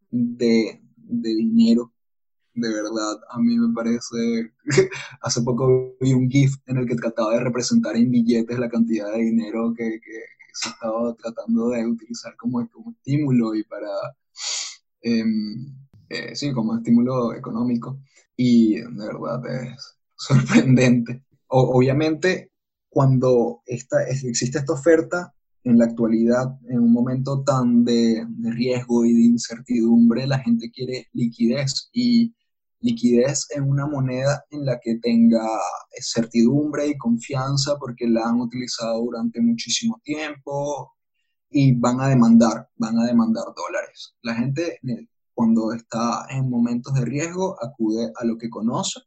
de, 0.09 0.81
de 0.95 1.35
dinero 1.35 1.93
de 2.59 2.69
verdad, 2.69 3.19
a 3.29 3.39
mí 3.39 3.57
me 3.57 3.73
parece, 3.73 4.53
hace 5.21 5.41
poco 5.41 5.95
vi 5.99 6.13
un 6.13 6.29
GIF 6.29 6.55
en 6.67 6.77
el 6.77 6.87
que 6.87 6.95
trataba 6.95 7.33
de 7.33 7.41
representar 7.41 7.95
en 7.95 8.11
billetes 8.11 8.59
la 8.59 8.69
cantidad 8.69 9.11
de 9.11 9.19
dinero 9.19 9.73
que, 9.75 9.99
se 10.51 10.69
estaba 10.69 11.15
tratando 11.15 11.69
de 11.69 11.85
utilizar 11.87 12.35
como, 12.35 12.67
como 12.69 12.91
estímulo 12.91 13.55
y 13.55 13.63
para, 13.63 13.87
em, 15.01 15.73
eh, 16.09 16.35
sí, 16.35 16.51
como 16.51 16.75
estímulo 16.75 17.33
económico. 17.33 17.99
Y 18.35 18.75
de 18.75 19.05
verdad 19.05 19.41
es 19.45 19.97
sorprendente. 20.15 21.23
obviamente, 21.47 22.51
cuando 22.89 23.61
esta, 23.65 24.03
existe 24.07 24.59
esta 24.59 24.73
oferta, 24.73 25.33
en 25.63 25.77
la 25.77 25.85
actualidad, 25.85 26.57
en 26.67 26.79
un 26.79 26.91
momento 26.91 27.43
tan 27.43 27.83
de, 27.83 28.25
de, 28.27 28.51
riesgo 28.51 29.05
y 29.05 29.13
de 29.13 29.21
incertidumbre, 29.21 30.25
la 30.27 30.39
gente 30.39 30.71
quiere 30.71 31.07
liquidez 31.13 31.89
y 31.93 32.33
liquidez 32.81 33.47
en 33.51 33.63
una 33.63 33.85
moneda 33.85 34.45
en 34.51 34.65
la 34.65 34.79
que 34.79 34.95
tenga 34.95 35.45
certidumbre 35.99 36.87
y 36.87 36.97
confianza 36.97 37.77
porque 37.77 38.07
la 38.07 38.27
han 38.27 38.39
utilizado 38.39 39.01
durante 39.03 39.41
muchísimo 39.41 39.99
tiempo 40.03 40.93
y 41.49 41.73
van 41.73 41.99
a 41.99 42.07
demandar, 42.07 42.69
van 42.77 42.97
a 42.99 43.05
demandar 43.05 43.45
dólares. 43.55 44.15
La 44.21 44.35
gente 44.35 44.79
eh, 44.87 45.07
cuando 45.33 45.73
está 45.73 46.25
en 46.29 46.49
momentos 46.49 46.93
de 46.93 47.05
riesgo 47.05 47.57
acude 47.63 48.11
a 48.15 48.25
lo 48.25 48.37
que 48.37 48.49
conoce, 48.49 49.01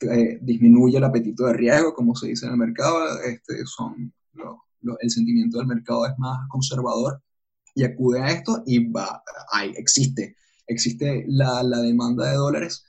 eh, 0.00 0.38
disminuye 0.40 0.98
el 0.98 1.04
apetito 1.04 1.46
de 1.46 1.52
riesgo, 1.52 1.94
como 1.94 2.14
se 2.16 2.28
dice 2.28 2.46
en 2.46 2.52
el 2.52 2.58
mercado, 2.58 3.20
este, 3.20 3.64
son 3.66 4.12
el 5.00 5.10
sentimiento 5.10 5.58
del 5.58 5.66
mercado 5.68 6.06
es 6.06 6.18
más 6.18 6.48
conservador 6.48 7.22
y 7.74 7.84
acude 7.84 8.20
a 8.20 8.30
esto 8.30 8.62
y 8.66 8.90
va, 8.90 9.22
hay, 9.52 9.70
existe, 9.76 10.36
existe 10.66 11.24
la, 11.28 11.62
la 11.62 11.80
demanda 11.80 12.30
de 12.30 12.36
dólares. 12.36 12.84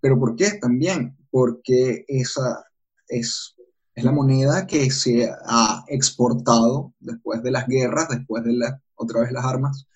¿Pero 0.00 0.18
por 0.18 0.36
qué? 0.36 0.52
También 0.60 1.16
porque 1.30 2.04
esa 2.08 2.64
es, 3.08 3.54
es 3.94 4.04
la 4.04 4.12
moneda 4.12 4.66
que 4.66 4.90
se 4.90 5.30
ha 5.46 5.84
exportado 5.88 6.94
después 7.00 7.42
de 7.42 7.50
las 7.50 7.66
guerras, 7.66 8.08
después 8.08 8.44
de 8.44 8.52
la, 8.54 8.82
otra 8.94 9.20
vez 9.20 9.32
las 9.32 9.44
armas, 9.44 9.86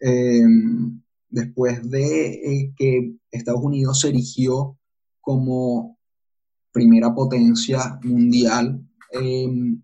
em, 0.00 1.00
después 1.28 1.88
de 1.90 2.32
eh, 2.32 2.72
que 2.76 3.14
Estados 3.30 3.62
Unidos 3.62 4.00
se 4.00 4.08
erigió 4.08 4.78
como 5.20 5.98
primera 6.72 7.14
potencia 7.14 7.98
mundial, 8.02 8.80
em, 9.12 9.82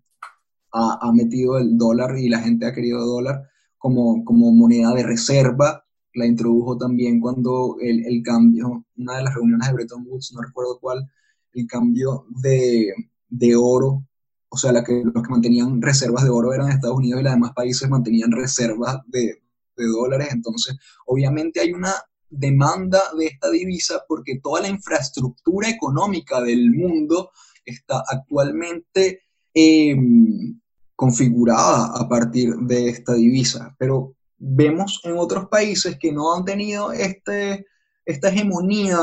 ha, 0.77 1.11
metido 1.13 1.57
el 1.57 1.77
dólar 1.77 2.17
y 2.17 2.27
la 2.27 2.39
gente 2.39 2.65
ha 2.65 2.73
querido 2.73 3.05
dólar 3.05 3.49
como, 3.77 4.25
como 4.25 4.51
moneda 4.51 4.93
de 4.93 5.03
reserva. 5.03 5.84
La 6.15 6.25
introdujo 6.25 6.77
también 6.77 7.19
cuando 7.19 7.77
el, 7.79 8.05
el 8.05 8.23
cambio, 8.23 8.85
una 8.97 9.17
de 9.17 9.23
las 9.23 9.35
reuniones 9.35 9.67
de 9.67 9.73
Bretton 9.73 10.05
Woods, 10.07 10.33
no 10.33 10.41
recuerdo 10.41 10.79
cuál, 10.79 11.05
el 11.53 11.67
cambio 11.67 12.25
de, 12.41 12.93
de 13.29 13.55
oro, 13.55 14.05
o 14.49 14.57
sea, 14.57 14.71
los 14.71 14.83
que 14.83 15.03
mantenían 15.29 15.81
reservas 15.81 16.23
de 16.23 16.29
oro 16.29 16.53
eran 16.53 16.69
Estados 16.69 16.97
Unidos 16.97 17.19
y 17.19 17.23
los 17.23 17.33
demás 17.33 17.51
países 17.53 17.89
mantenían 17.89 18.31
reservas 18.31 18.99
de, 19.07 19.41
de 19.75 19.85
dólares. 19.85 20.29
Entonces, 20.31 20.77
obviamente 21.05 21.59
hay 21.59 21.73
una 21.73 21.93
demanda 22.29 23.01
de 23.17 23.27
esta 23.27 23.49
divisa 23.49 24.03
porque 24.07 24.39
toda 24.41 24.61
la 24.61 24.69
infraestructura 24.69 25.69
económica 25.69 26.41
del 26.41 26.71
mundo 26.71 27.31
está 27.65 28.03
actualmente 28.07 29.21
em, 29.53 30.59
configurada 30.95 31.91
a 31.95 32.07
partir 32.07 32.55
de 32.55 32.89
esta 32.89 33.13
divisa. 33.13 33.75
Pero 33.77 34.14
vemos 34.37 35.01
en 35.03 35.17
otros 35.17 35.47
países 35.47 35.97
que 35.99 36.11
no 36.11 36.33
han 36.33 36.45
tenido 36.45 36.91
este, 36.91 37.65
esta 38.05 38.29
hegemonía 38.29 38.97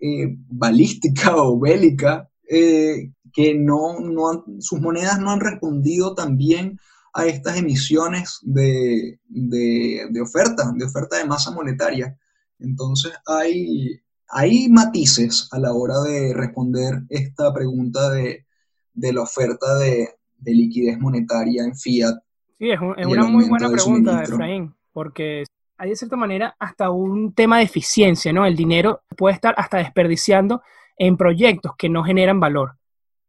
eh, 0.00 0.36
balística 0.48 1.36
o 1.36 1.58
bélica, 1.58 2.28
eh, 2.48 3.10
que 3.32 3.54
no, 3.54 3.98
no 4.00 4.44
sus 4.60 4.80
monedas 4.80 5.18
no 5.20 5.30
han 5.30 5.40
respondido 5.40 6.14
también 6.14 6.78
a 7.12 7.26
estas 7.26 7.56
emisiones 7.56 8.38
de, 8.42 9.18
de, 9.26 10.06
de, 10.10 10.20
oferta, 10.20 10.70
de 10.74 10.84
oferta 10.84 11.16
de 11.16 11.24
masa 11.24 11.50
monetaria. 11.50 12.16
Entonces 12.58 13.12
hay, 13.26 14.00
hay 14.28 14.68
matices 14.68 15.48
a 15.50 15.58
la 15.58 15.72
hora 15.72 16.00
de 16.02 16.34
responder 16.34 17.02
esta 17.08 17.52
pregunta 17.54 18.10
de, 18.10 18.46
de 18.92 19.12
la 19.12 19.22
oferta 19.22 19.78
de, 19.78 20.10
de, 20.38 20.52
liquidez 20.52 20.98
monetaria 20.98 21.64
en 21.64 21.74
fiat. 21.74 22.16
Sí, 22.58 22.70
es, 22.70 22.78
es 22.98 23.06
una 23.06 23.26
muy 23.26 23.48
buena 23.48 23.70
pregunta, 23.70 24.22
Efraín, 24.22 24.75
porque 24.96 25.44
hay 25.76 25.90
de 25.90 25.96
cierta 25.96 26.16
manera 26.16 26.56
hasta 26.58 26.88
un 26.88 27.34
tema 27.34 27.58
de 27.58 27.64
eficiencia, 27.64 28.32
¿no? 28.32 28.46
El 28.46 28.56
dinero 28.56 29.02
puede 29.14 29.34
estar 29.34 29.54
hasta 29.58 29.76
desperdiciando 29.76 30.62
en 30.96 31.18
proyectos 31.18 31.72
que 31.76 31.90
no 31.90 32.02
generan 32.02 32.40
valor. 32.40 32.78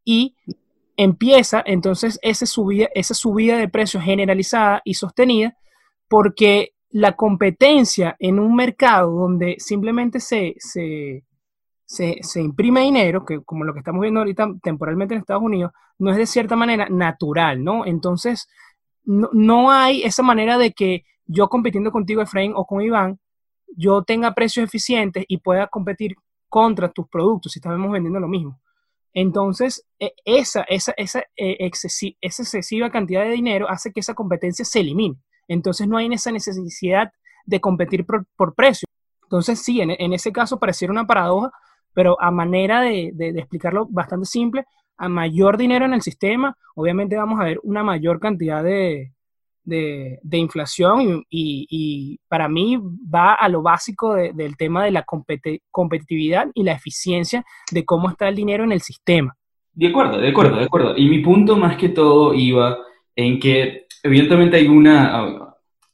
Y 0.06 0.38
empieza 0.96 1.62
entonces 1.66 2.20
esa 2.22 2.46
subida, 2.46 2.88
esa 2.96 3.14
subida 3.14 3.58
de 3.58 3.68
precios 3.68 4.02
generalizada 4.02 4.82
y 4.86 4.94
sostenida 4.94 5.58
porque 6.08 6.72
la 6.90 7.18
competencia 7.18 8.16
en 8.18 8.40
un 8.40 8.56
mercado 8.56 9.12
donde 9.12 9.58
simplemente 9.60 10.22
se, 10.22 10.56
se, 10.60 11.26
se, 11.86 12.42
imprime 12.42 12.80
dinero, 12.80 13.26
que 13.26 13.44
como 13.44 13.66
lo 13.66 13.74
que 13.74 13.80
estamos 13.80 14.00
viendo 14.00 14.22
ahorita 14.22 14.54
temporalmente 14.64 15.16
en 15.16 15.20
Estados 15.20 15.44
Unidos, 15.44 15.74
no 16.00 16.12
es 16.12 16.18
de 16.18 16.28
cierta 16.28 16.56
manera 16.56 16.88
natural, 16.88 17.62
¿no? 17.62 17.86
Entonces, 17.86 18.48
no, 19.04 19.30
no 19.34 19.70
hay 19.70 20.04
esa 20.04 20.24
manera 20.24 20.58
de 20.58 20.72
que 20.72 21.04
yo 21.28 21.50
compitiendo 21.50 21.92
contigo, 21.92 22.22
Efraín, 22.22 22.54
o 22.56 22.66
con 22.66 22.82
Iván, 22.82 23.20
yo 23.76 24.04
tenga 24.04 24.34
precios 24.34 24.64
eficientes 24.66 25.26
y 25.28 25.38
pueda 25.38 25.68
competir 25.68 26.16
contra 26.50 26.90
tus 26.90 27.08
productos 27.08 27.52
si 27.52 27.60
estamos 27.60 27.92
vendiendo 27.92 28.20
lo 28.20 28.28
mismo. 28.28 28.60
Entonces, 29.14 29.86
e, 30.00 30.14
esa, 30.26 30.62
esa, 30.64 30.94
esa, 30.96 31.20
eh, 31.36 31.58
excesiva 32.22 32.90
cantidad 32.90 33.24
de 33.24 33.32
dinero 33.32 33.70
hace 33.70 33.92
que 33.92 34.00
esa 34.00 34.14
competencia 34.14 34.64
se 34.64 34.80
elimine. 34.80 35.18
Entonces, 35.48 35.88
no 35.88 35.98
hay 35.98 36.08
esa 36.14 36.32
necesidad 36.32 37.12
de 37.46 37.60
competir 37.60 38.06
por, 38.06 38.56
precio. 38.56 38.88
Entonces, 39.24 39.60
sí, 39.60 39.82
en, 39.82 40.14
ese 40.14 40.32
caso 40.32 40.60
pareciera 40.60 40.92
una 40.92 41.08
paradoja, 41.08 41.52
pero 41.94 42.20
a 42.22 42.32
manera 42.32 42.82
de, 42.82 43.14
explicarlo 43.36 43.88
bastante 43.90 44.26
simple, 44.26 44.66
a 44.98 45.10
mayor 45.10 45.58
dinero 45.58 45.86
en 45.86 45.94
el 45.94 46.02
sistema, 46.02 46.56
obviamente 46.76 47.16
vamos 47.16 47.40
a 47.40 47.46
ver 47.46 47.60
una 47.64 47.84
mayor 47.84 48.20
cantidad 48.20 48.64
de, 48.64 49.14
de, 49.68 50.38
inflación 50.38 51.26
y, 51.30 52.20
para 52.28 52.48
mí 52.48 52.80
va 53.14 53.34
a 53.34 53.50
lo 53.50 53.62
básico 53.62 54.16
del 54.16 54.58
tema 54.58 54.86
de 54.86 54.92
la 54.92 55.06
competitividad 55.72 56.48
y 56.54 56.64
la 56.64 56.74
eficiencia 56.74 57.46
de 57.72 57.86
cómo 57.86 58.10
está 58.10 58.28
el 58.28 58.36
dinero 58.36 58.64
en 58.64 58.72
el 58.72 58.82
sistema. 58.82 59.36
De 59.74 59.88
acuerdo, 59.88 60.18
de 60.18 60.30
acuerdo, 60.30 60.58
de 60.58 60.66
acuerdo. 60.66 60.98
Y 60.98 61.08
mi 61.08 61.20
punto 61.20 61.56
más 61.56 61.78
que 61.78 61.90
todo 61.90 62.34
iba 62.34 62.78
en 63.16 63.40
que 63.40 63.86
evidentemente 64.02 64.58
hay 64.58 64.68
una, 64.68 65.54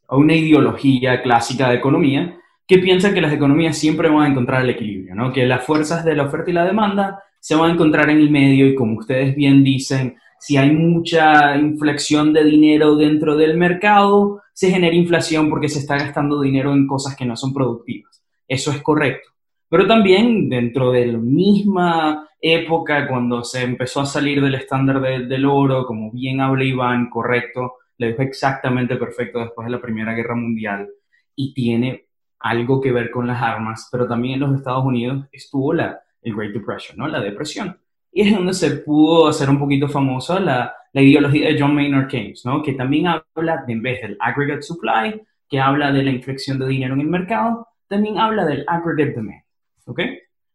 una 0.09 0.35
ideología 0.35 1.21
clásica 1.21 1.69
de 1.69 1.75
economía 1.75 2.37
que 2.65 2.77
piensa 2.77 3.13
que 3.13 3.21
las 3.21 3.33
economías 3.33 3.77
siempre 3.77 4.09
van 4.09 4.23
a 4.23 4.27
encontrar 4.29 4.63
el 4.63 4.69
equilibrio, 4.69 5.15
¿no? 5.15 5.33
que 5.33 5.45
las 5.45 5.65
fuerzas 5.65 6.05
de 6.05 6.15
la 6.15 6.23
oferta 6.23 6.49
y 6.49 6.53
la 6.53 6.65
demanda 6.65 7.19
se 7.39 7.55
van 7.55 7.71
a 7.71 7.73
encontrar 7.73 8.09
en 8.09 8.17
el 8.17 8.29
medio 8.29 8.67
y 8.67 8.75
como 8.75 8.99
ustedes 8.99 9.35
bien 9.35 9.63
dicen, 9.63 10.15
si 10.43 10.57
hay 10.57 10.71
mucha 10.71 11.55
inflexión 11.55 12.33
de 12.33 12.43
dinero 12.43 12.97
dentro 12.97 13.37
del 13.37 13.55
mercado, 13.55 14.41
se 14.51 14.69
genera 14.69 14.93
inflación 14.93 15.49
porque 15.49 15.69
se 15.69 15.79
está 15.79 15.95
gastando 15.95 16.41
dinero 16.41 16.73
en 16.73 16.85
cosas 16.85 17.15
que 17.15 17.23
no 17.23 17.37
son 17.37 17.53
productivas. 17.53 18.21
Eso 18.45 18.71
es 18.71 18.81
correcto. 18.81 19.29
Pero 19.69 19.87
también 19.87 20.49
dentro 20.49 20.91
de 20.91 21.05
la 21.05 21.17
misma 21.17 22.27
época, 22.41 23.07
cuando 23.07 23.45
se 23.45 23.63
empezó 23.63 24.01
a 24.01 24.05
salir 24.05 24.41
del 24.41 24.55
estándar 24.55 24.99
del 25.01 25.45
oro, 25.45 25.85
como 25.85 26.11
bien 26.11 26.41
habla 26.41 26.65
Iván, 26.65 27.09
correcto, 27.09 27.75
le 27.97 28.09
dijo 28.09 28.23
exactamente 28.23 28.97
perfecto 28.97 29.39
después 29.39 29.65
de 29.67 29.71
la 29.71 29.81
Primera 29.81 30.13
Guerra 30.13 30.35
Mundial, 30.35 30.89
y 31.37 31.53
tiene 31.53 32.07
algo 32.39 32.81
que 32.81 32.91
ver 32.91 33.11
con 33.11 33.27
las 33.27 33.41
armas, 33.41 33.87
pero 33.89 34.09
también 34.09 34.33
en 34.33 34.39
los 34.41 34.55
Estados 34.57 34.83
Unidos 34.83 35.25
estuvo 35.31 35.71
la, 35.71 36.01
el 36.21 36.35
Great 36.35 36.51
Depression, 36.51 36.97
¿no? 36.97 37.07
La 37.07 37.21
depresión 37.21 37.77
y 38.13 38.21
es 38.21 38.33
donde 38.33 38.53
se 38.53 38.77
pudo 38.77 39.27
hacer 39.27 39.49
un 39.49 39.57
poquito 39.57 39.89
famosa 39.89 40.39
la, 40.39 40.73
la 40.93 41.01
ideología 41.01 41.49
de 41.49 41.59
John 41.59 41.73
Maynard 41.73 42.07
Keynes, 42.07 42.45
¿no? 42.45 42.61
que 42.61 42.73
también 42.73 43.07
habla, 43.07 43.63
de, 43.65 43.73
en 43.73 43.81
vez 43.81 44.01
del 44.01 44.17
aggregate 44.19 44.61
supply, 44.61 45.21
que 45.49 45.59
habla 45.59 45.91
de 45.91 46.03
la 46.03 46.11
inflexión 46.11 46.59
de 46.59 46.67
dinero 46.67 46.93
en 46.93 47.01
el 47.01 47.07
mercado, 47.07 47.67
también 47.87 48.19
habla 48.19 48.45
del 48.45 48.63
aggregate 48.67 49.13
demand. 49.13 49.41
¿ok? 49.85 50.01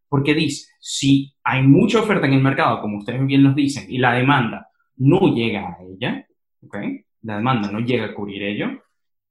Porque 0.09 0.35
dice, 0.35 0.71
si 0.79 1.35
hay 1.43 1.63
mucha 1.63 2.01
oferta 2.01 2.27
en 2.27 2.35
el 2.35 2.43
mercado, 2.43 2.81
como 2.81 2.99
ustedes 2.99 3.27
bien 3.27 3.43
nos 3.43 3.57
dicen, 3.57 3.87
y 3.89 3.99
la 3.99 4.15
demanda 4.15 4.69
no 4.97 5.35
llega 5.35 5.69
a 5.69 5.79
ella, 5.83 6.27
¿ok? 6.65 6.77
la 7.23 7.37
demanda 7.37 7.73
no 7.73 7.81
llega 7.81 8.07
a 8.07 8.15
cubrir 8.15 8.45
ello, 8.45 8.69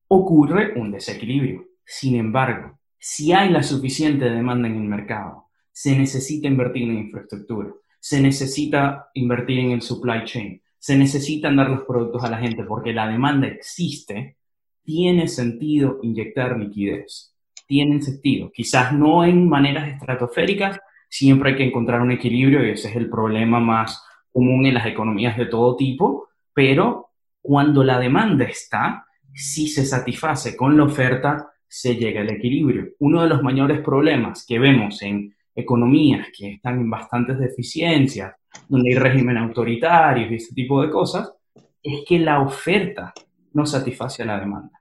ocurre 0.09 0.73
un 0.75 0.91
desequilibrio. 0.91 1.65
Sin 1.85 2.15
embargo, 2.15 2.77
si 2.99 3.31
hay 3.31 3.49
la 3.49 3.63
suficiente 3.63 4.29
demanda 4.29 4.67
en 4.67 4.75
el 4.75 4.83
mercado, 4.83 5.45
se 5.71 5.97
necesita 5.97 6.47
invertir 6.47 6.89
en 6.89 6.97
infraestructura 6.97 7.71
se 8.07 8.21
necesita 8.21 9.09
invertir 9.15 9.59
en 9.59 9.71
el 9.71 9.81
supply 9.81 10.23
chain, 10.23 10.61
se 10.79 10.95
necesitan 10.95 11.57
dar 11.57 11.69
los 11.69 11.81
productos 11.81 12.23
a 12.23 12.29
la 12.29 12.37
gente 12.37 12.63
porque 12.63 12.93
la 12.93 13.05
demanda 13.05 13.47
existe, 13.47 14.37
tiene 14.81 15.27
sentido 15.27 15.99
inyectar 16.01 16.57
liquidez. 16.57 17.35
Tiene 17.67 18.01
sentido. 18.01 18.49
Quizás 18.49 18.93
no 18.93 19.25
en 19.25 19.49
maneras 19.49 19.89
estratosféricas, 19.89 20.79
siempre 21.09 21.49
hay 21.49 21.57
que 21.57 21.65
encontrar 21.65 21.99
un 21.99 22.13
equilibrio 22.13 22.65
y 22.65 22.69
ese 22.69 22.87
es 22.87 22.95
el 22.95 23.09
problema 23.09 23.59
más 23.59 24.01
común 24.31 24.65
en 24.65 24.75
las 24.75 24.85
economías 24.85 25.35
de 25.35 25.47
todo 25.47 25.75
tipo, 25.75 26.29
pero 26.53 27.09
cuando 27.41 27.83
la 27.83 27.99
demanda 27.99 28.45
está, 28.45 29.05
si 29.33 29.67
se 29.67 29.85
satisface 29.85 30.55
con 30.55 30.77
la 30.77 30.85
oferta, 30.85 31.51
se 31.67 31.97
llega 31.97 32.21
al 32.21 32.29
equilibrio. 32.29 32.87
Uno 32.99 33.23
de 33.23 33.27
los 33.27 33.43
mayores 33.43 33.81
problemas 33.81 34.45
que 34.47 34.59
vemos 34.59 35.01
en 35.01 35.35
economías 35.57 36.27
que 36.31 36.53
están 36.53 36.79
en 36.79 36.89
bastantes 36.89 37.39
deficiencias, 37.39 38.35
donde 38.69 38.91
hay 38.91 38.95
régimen 38.95 39.37
autoritarios 39.37 40.31
y 40.31 40.35
ese 40.35 40.53
tipo 40.53 40.81
de 40.83 40.91
cosas, 40.91 41.33
es 41.81 42.05
que 42.07 42.19
la 42.19 42.41
oferta 42.41 43.11
no 43.53 43.65
satisface 43.65 44.21
a 44.21 44.27
la 44.27 44.39
demanda. 44.39 44.79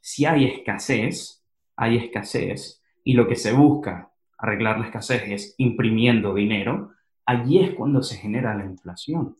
Si 0.00 0.24
hay 0.24 0.44
escasez, 0.44 1.42
hay 1.74 1.96
escasez, 1.96 2.80
y 3.02 3.14
lo 3.14 3.26
que 3.26 3.34
se 3.34 3.52
busca 3.52 4.12
arreglar 4.38 4.78
la 4.78 4.86
escasez 4.86 5.22
es 5.26 5.54
imprimiendo 5.58 6.34
dinero, 6.34 6.92
allí 7.24 7.58
es 7.58 7.74
cuando 7.74 8.00
se 8.00 8.16
genera 8.16 8.54
la 8.54 8.64
inflación. 8.64 9.36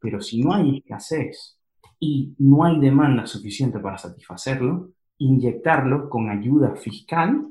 Pero 0.00 0.20
si 0.20 0.42
no 0.42 0.52
hay 0.52 0.78
escasez 0.78 1.60
y 2.00 2.34
no 2.38 2.64
hay 2.64 2.80
demanda 2.80 3.24
suficiente 3.26 3.78
para 3.78 3.98
satisfacerlo, 3.98 4.90
inyectarlo 5.18 6.10
con 6.10 6.28
ayuda 6.28 6.74
fiscal 6.74 7.46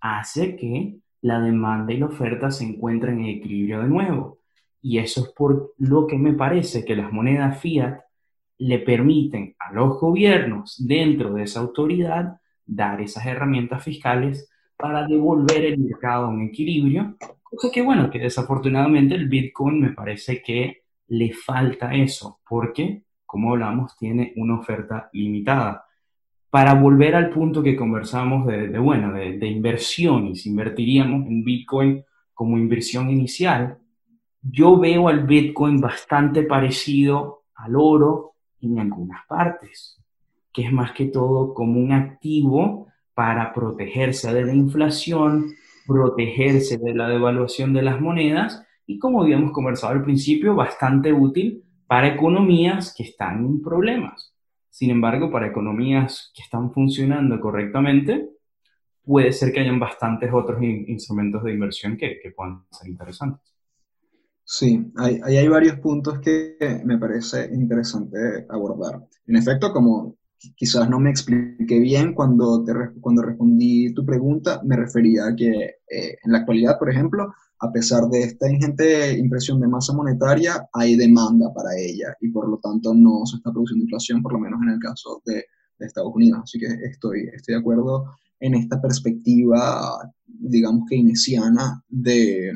hace 0.00 0.56
que 0.56 0.96
la 1.22 1.40
demanda 1.40 1.92
y 1.92 1.98
la 1.98 2.06
oferta 2.06 2.50
se 2.50 2.64
encuentran 2.64 3.20
en 3.20 3.26
equilibrio 3.26 3.80
de 3.80 3.88
nuevo. 3.88 4.38
Y 4.82 4.98
eso 4.98 5.24
es 5.24 5.28
por 5.30 5.74
lo 5.78 6.06
que 6.06 6.16
me 6.16 6.32
parece 6.32 6.84
que 6.84 6.96
las 6.96 7.12
monedas 7.12 7.60
fiat 7.60 8.00
le 8.58 8.78
permiten 8.78 9.54
a 9.58 9.72
los 9.72 9.98
gobiernos 10.00 10.76
dentro 10.86 11.32
de 11.34 11.44
esa 11.44 11.60
autoridad 11.60 12.40
dar 12.66 13.00
esas 13.00 13.26
herramientas 13.26 13.82
fiscales 13.82 14.50
para 14.76 15.06
devolver 15.06 15.64
el 15.64 15.78
mercado 15.78 16.26
a 16.26 16.28
un 16.28 16.42
equilibrio, 16.42 17.16
cosa 17.42 17.68
que 17.72 17.82
bueno, 17.82 18.10
que 18.10 18.18
desafortunadamente 18.18 19.14
el 19.14 19.28
Bitcoin 19.28 19.80
me 19.80 19.92
parece 19.92 20.42
que 20.42 20.82
le 21.08 21.32
falta 21.32 21.94
eso, 21.94 22.40
porque, 22.48 23.02
como 23.26 23.52
hablamos, 23.52 23.96
tiene 23.96 24.32
una 24.36 24.58
oferta 24.58 25.10
limitada. 25.12 25.84
Para 26.50 26.74
volver 26.74 27.14
al 27.14 27.30
punto 27.30 27.62
que 27.62 27.76
conversamos 27.76 28.46
de, 28.46 28.76
bueno, 28.78 29.12
de, 29.12 29.38
de 29.38 29.46
inversión 29.46 30.26
y 30.26 30.36
si 30.36 30.50
invertiríamos 30.50 31.26
en 31.26 31.44
Bitcoin 31.44 32.04
como 32.34 32.58
inversión 32.58 33.08
inicial, 33.08 33.78
yo 34.42 34.78
veo 34.78 35.08
al 35.08 35.26
Bitcoin 35.26 35.80
bastante 35.80 36.42
parecido 36.42 37.42
al 37.54 37.76
oro 37.76 38.32
en 38.60 38.78
algunas 38.78 39.26
partes, 39.26 40.00
que 40.52 40.62
es 40.66 40.72
más 40.72 40.92
que 40.92 41.06
todo 41.06 41.54
como 41.54 41.78
un 41.78 41.92
activo 41.92 42.88
para 43.14 43.52
protegerse 43.52 44.32
de 44.32 44.44
la 44.44 44.54
inflación, 44.54 45.52
protegerse 45.86 46.78
de 46.78 46.94
la 46.94 47.08
devaluación 47.08 47.72
de 47.72 47.82
las 47.82 48.00
monedas 48.00 48.64
y 48.86 48.98
como 48.98 49.22
habíamos 49.22 49.52
conversado 49.52 49.92
al 49.92 50.02
principio, 50.02 50.54
bastante 50.54 51.12
útil 51.12 51.62
para 51.86 52.08
economías 52.08 52.94
que 52.96 53.02
están 53.02 53.44
en 53.44 53.62
problemas. 53.62 54.29
Sin 54.70 54.90
embargo, 54.90 55.30
para 55.30 55.48
economías 55.48 56.32
que 56.34 56.42
están 56.42 56.72
funcionando 56.72 57.40
correctamente, 57.40 58.30
puede 59.04 59.32
ser 59.32 59.52
que 59.52 59.60
hayan 59.60 59.80
bastantes 59.80 60.30
otros 60.32 60.62
instrumentos 60.62 61.42
de 61.42 61.52
inversión 61.52 61.96
que, 61.96 62.18
que 62.22 62.30
puedan 62.30 62.64
ser 62.70 62.88
interesantes. 62.88 63.50
Sí, 64.44 64.92
hay, 64.96 65.20
hay, 65.22 65.48
varios 65.48 65.78
puntos 65.78 66.18
que 66.18 66.56
me 66.84 66.98
parece 66.98 67.50
interesante 67.52 68.46
abordar. 68.48 69.06
En 69.26 69.36
efecto, 69.36 69.72
como 69.72 70.16
quizás 70.56 70.88
no 70.88 70.98
me 70.98 71.10
expliqué 71.10 71.78
bien 71.78 72.14
cuando, 72.14 72.64
te, 72.64 72.72
cuando 73.00 73.22
respondí 73.22 73.92
tu 73.94 74.04
pregunta, 74.04 74.60
me 74.64 74.76
refería 74.76 75.26
a 75.26 75.36
que 75.36 75.50
eh, 75.88 76.16
en 76.24 76.32
la 76.32 76.38
actualidad, 76.38 76.78
por 76.78 76.90
ejemplo, 76.90 77.32
a 77.60 77.72
pesar 77.72 78.08
de 78.08 78.22
esta 78.22 78.50
ingente 78.50 79.18
impresión 79.18 79.60
de 79.60 79.68
masa 79.68 79.92
monetaria, 79.92 80.66
hay 80.72 80.96
demanda 80.96 81.52
para 81.52 81.76
ella 81.76 82.16
y 82.20 82.30
por 82.30 82.48
lo 82.48 82.58
tanto 82.58 82.94
no 82.94 83.26
se 83.26 83.36
está 83.36 83.52
produciendo 83.52 83.84
inflación, 83.84 84.22
por 84.22 84.32
lo 84.32 84.38
menos 84.38 84.60
en 84.62 84.70
el 84.70 84.78
caso 84.78 85.22
de, 85.26 85.44
de 85.78 85.86
Estados 85.86 86.12
Unidos. 86.14 86.40
Así 86.44 86.58
que 86.58 86.66
estoy, 86.66 87.28
estoy 87.34 87.54
de 87.54 87.60
acuerdo 87.60 88.06
en 88.40 88.54
esta 88.54 88.80
perspectiva, 88.80 90.10
digamos 90.26 90.88
que 90.88 90.96
keynesiana 90.96 91.84
de 91.88 92.52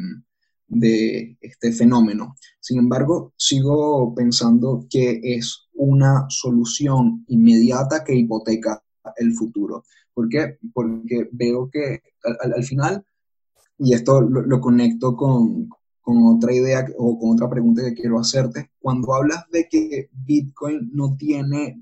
de 0.74 1.36
este 1.40 1.72
fenómeno. 1.72 2.34
Sin 2.60 2.78
embargo, 2.78 3.32
sigo 3.36 4.14
pensando 4.14 4.86
que 4.90 5.20
es 5.22 5.68
una 5.74 6.26
solución 6.28 7.24
inmediata 7.28 8.04
que 8.04 8.14
hipoteca 8.14 8.82
el 9.16 9.32
futuro. 9.34 9.84
¿Por 10.12 10.28
qué? 10.28 10.58
Porque 10.72 11.28
veo 11.32 11.68
que 11.70 12.00
al, 12.22 12.64
final, 12.64 13.04
y 13.78 13.94
esto 13.94 14.20
lo, 14.20 14.60
conecto 14.60 15.16
con, 15.16 15.68
otra 16.04 16.52
idea 16.52 16.86
o 16.98 17.18
con 17.18 17.30
otra 17.30 17.48
pregunta 17.48 17.82
que 17.82 17.94
quiero 17.94 18.18
hacerte, 18.18 18.70
cuando 18.78 19.14
hablas 19.14 19.44
de 19.50 19.68
que 19.68 20.08
Bitcoin 20.12 20.90
no 20.92 21.16
tiene 21.16 21.80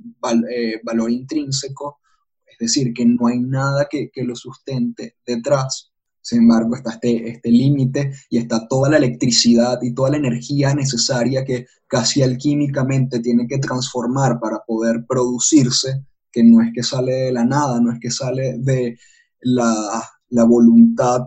eh, 0.51 0.81
valor 0.83 1.11
intrínseco, 1.11 2.01
es 2.47 2.59
decir, 2.59 2.93
que 2.95 3.05
no 3.05 3.27
hay 3.27 3.41
nada 3.41 3.87
que, 3.91 4.11
que 4.11 4.25
lo 4.25 4.35
sustente 4.37 5.17
detrás, 5.27 5.92
sin 6.23 6.43
embargo, 6.43 6.77
está 6.77 6.93
este, 6.93 7.31
este 7.31 7.51
límite 7.51 8.13
y 8.31 8.39
está 8.39 8.69
toda 8.69 8.89
la 8.89 8.97
electricidad 8.97 9.83
y 9.83 9.93
toda 9.93 10.11
la 10.11 10.19
energía 10.19 10.73
necesaria 10.73 11.45
que 11.45 11.67
casi 11.89 12.23
alquímicamente 12.23 13.19
tiene 13.19 13.47
que 13.49 13.59
transformar 13.59 14.39
para 14.39 14.61
poder 14.65 15.05
producirse, 15.07 16.07
que 16.31 16.45
no 16.45 16.63
es 16.63 16.73
que 16.73 16.85
sale 16.85 17.13
de 17.13 17.33
la 17.33 17.45
nada, 17.45 17.81
no 17.81 17.93
es 17.93 17.99
que 17.99 18.11
sale 18.11 18.57
de 18.59 18.97
la, 19.41 20.09
voluntad 20.47 21.23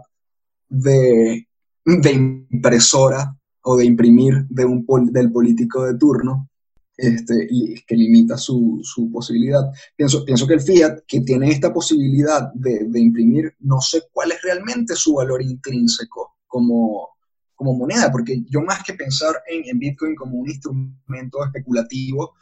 de, 0.70 1.46
de, 1.86 2.12
impresora 2.12 3.38
o 3.64 3.76
de 3.76 3.86
imprimir 3.86 4.46
de 4.50 4.64
un, 4.64 4.86
del 5.12 5.32
político 5.32 5.84
de 5.84 5.98
turno, 5.98 6.50
este, 6.98 7.48
que 7.86 7.96
limita 7.96 8.38
su, 8.38 8.80
su, 8.84 9.12
posibilidad. 9.12 9.64
Pienso, 9.96 10.24
pienso 10.24 10.48
que 10.48 10.54
el 10.54 10.62
fiat, 10.62 11.00
que 11.08 11.22
tiene 11.22 11.52
esta 11.52 11.74
posibilidad 11.74 12.52
de, 12.54 12.86
de, 12.88 13.00
imprimir, 13.00 13.54
no 13.60 13.82
sé 13.82 14.04
cuál 14.12 14.32
es 14.32 14.42
realmente 14.42 14.96
su 14.96 15.16
valor 15.16 15.42
intrínseco 15.42 16.38
como, 16.48 17.10
como 17.56 17.74
moneda, 17.74 18.12
porque 18.12 18.44
yo 18.50 18.62
más 18.62 18.84
que 18.84 18.94
pensar 18.94 19.36
en, 19.48 19.64
en 19.70 19.80
Bitcoin 19.80 20.16
como 20.16 20.38
un 20.38 20.50
instrumento 20.50 21.44
especulativo, 21.44 22.34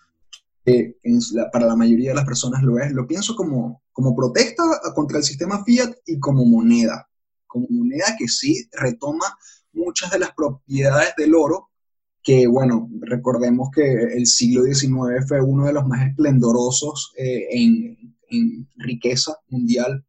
que 0.66 0.97
para 1.51 1.66
la 1.66 1.76
mayoría 1.76 2.12
de 2.12 2.16
las 2.16 2.26
personas 2.26 2.64
lo 2.64 2.80
es, 2.80 2.91
lo 2.91 3.06
pienso 3.06 3.36
como, 3.36 3.84
como 3.91 4.16
protesta 4.16 4.64
contra 4.95 5.18
el 5.18 5.24
sistema 5.24 5.64
fiat 5.64 5.93
y 6.06 6.20
como 6.20 6.45
moneda, 6.45 7.10
como 7.47 7.68
moneda 7.70 8.16
que 8.18 8.28
sí 8.28 8.68
retoma 8.72 9.26
muchas 9.74 10.12
de 10.12 10.20
las 10.20 10.32
propiedades 10.34 11.14
del 11.18 11.36
oro, 11.36 11.70
que 12.24 12.47
bueno, 12.47 12.89
recordemos 13.01 13.69
que 13.71 13.91
el 13.91 14.26
siglo 14.26 14.63
XIX 14.63 15.28
fue 15.28 15.41
uno 15.41 15.65
de 15.65 15.74
los 15.74 15.86
más 15.86 16.07
esplendorosos 16.07 17.13
eh, 17.17 17.47
en, 17.51 18.13
riqueza 18.78 19.36
mundial, 19.49 20.03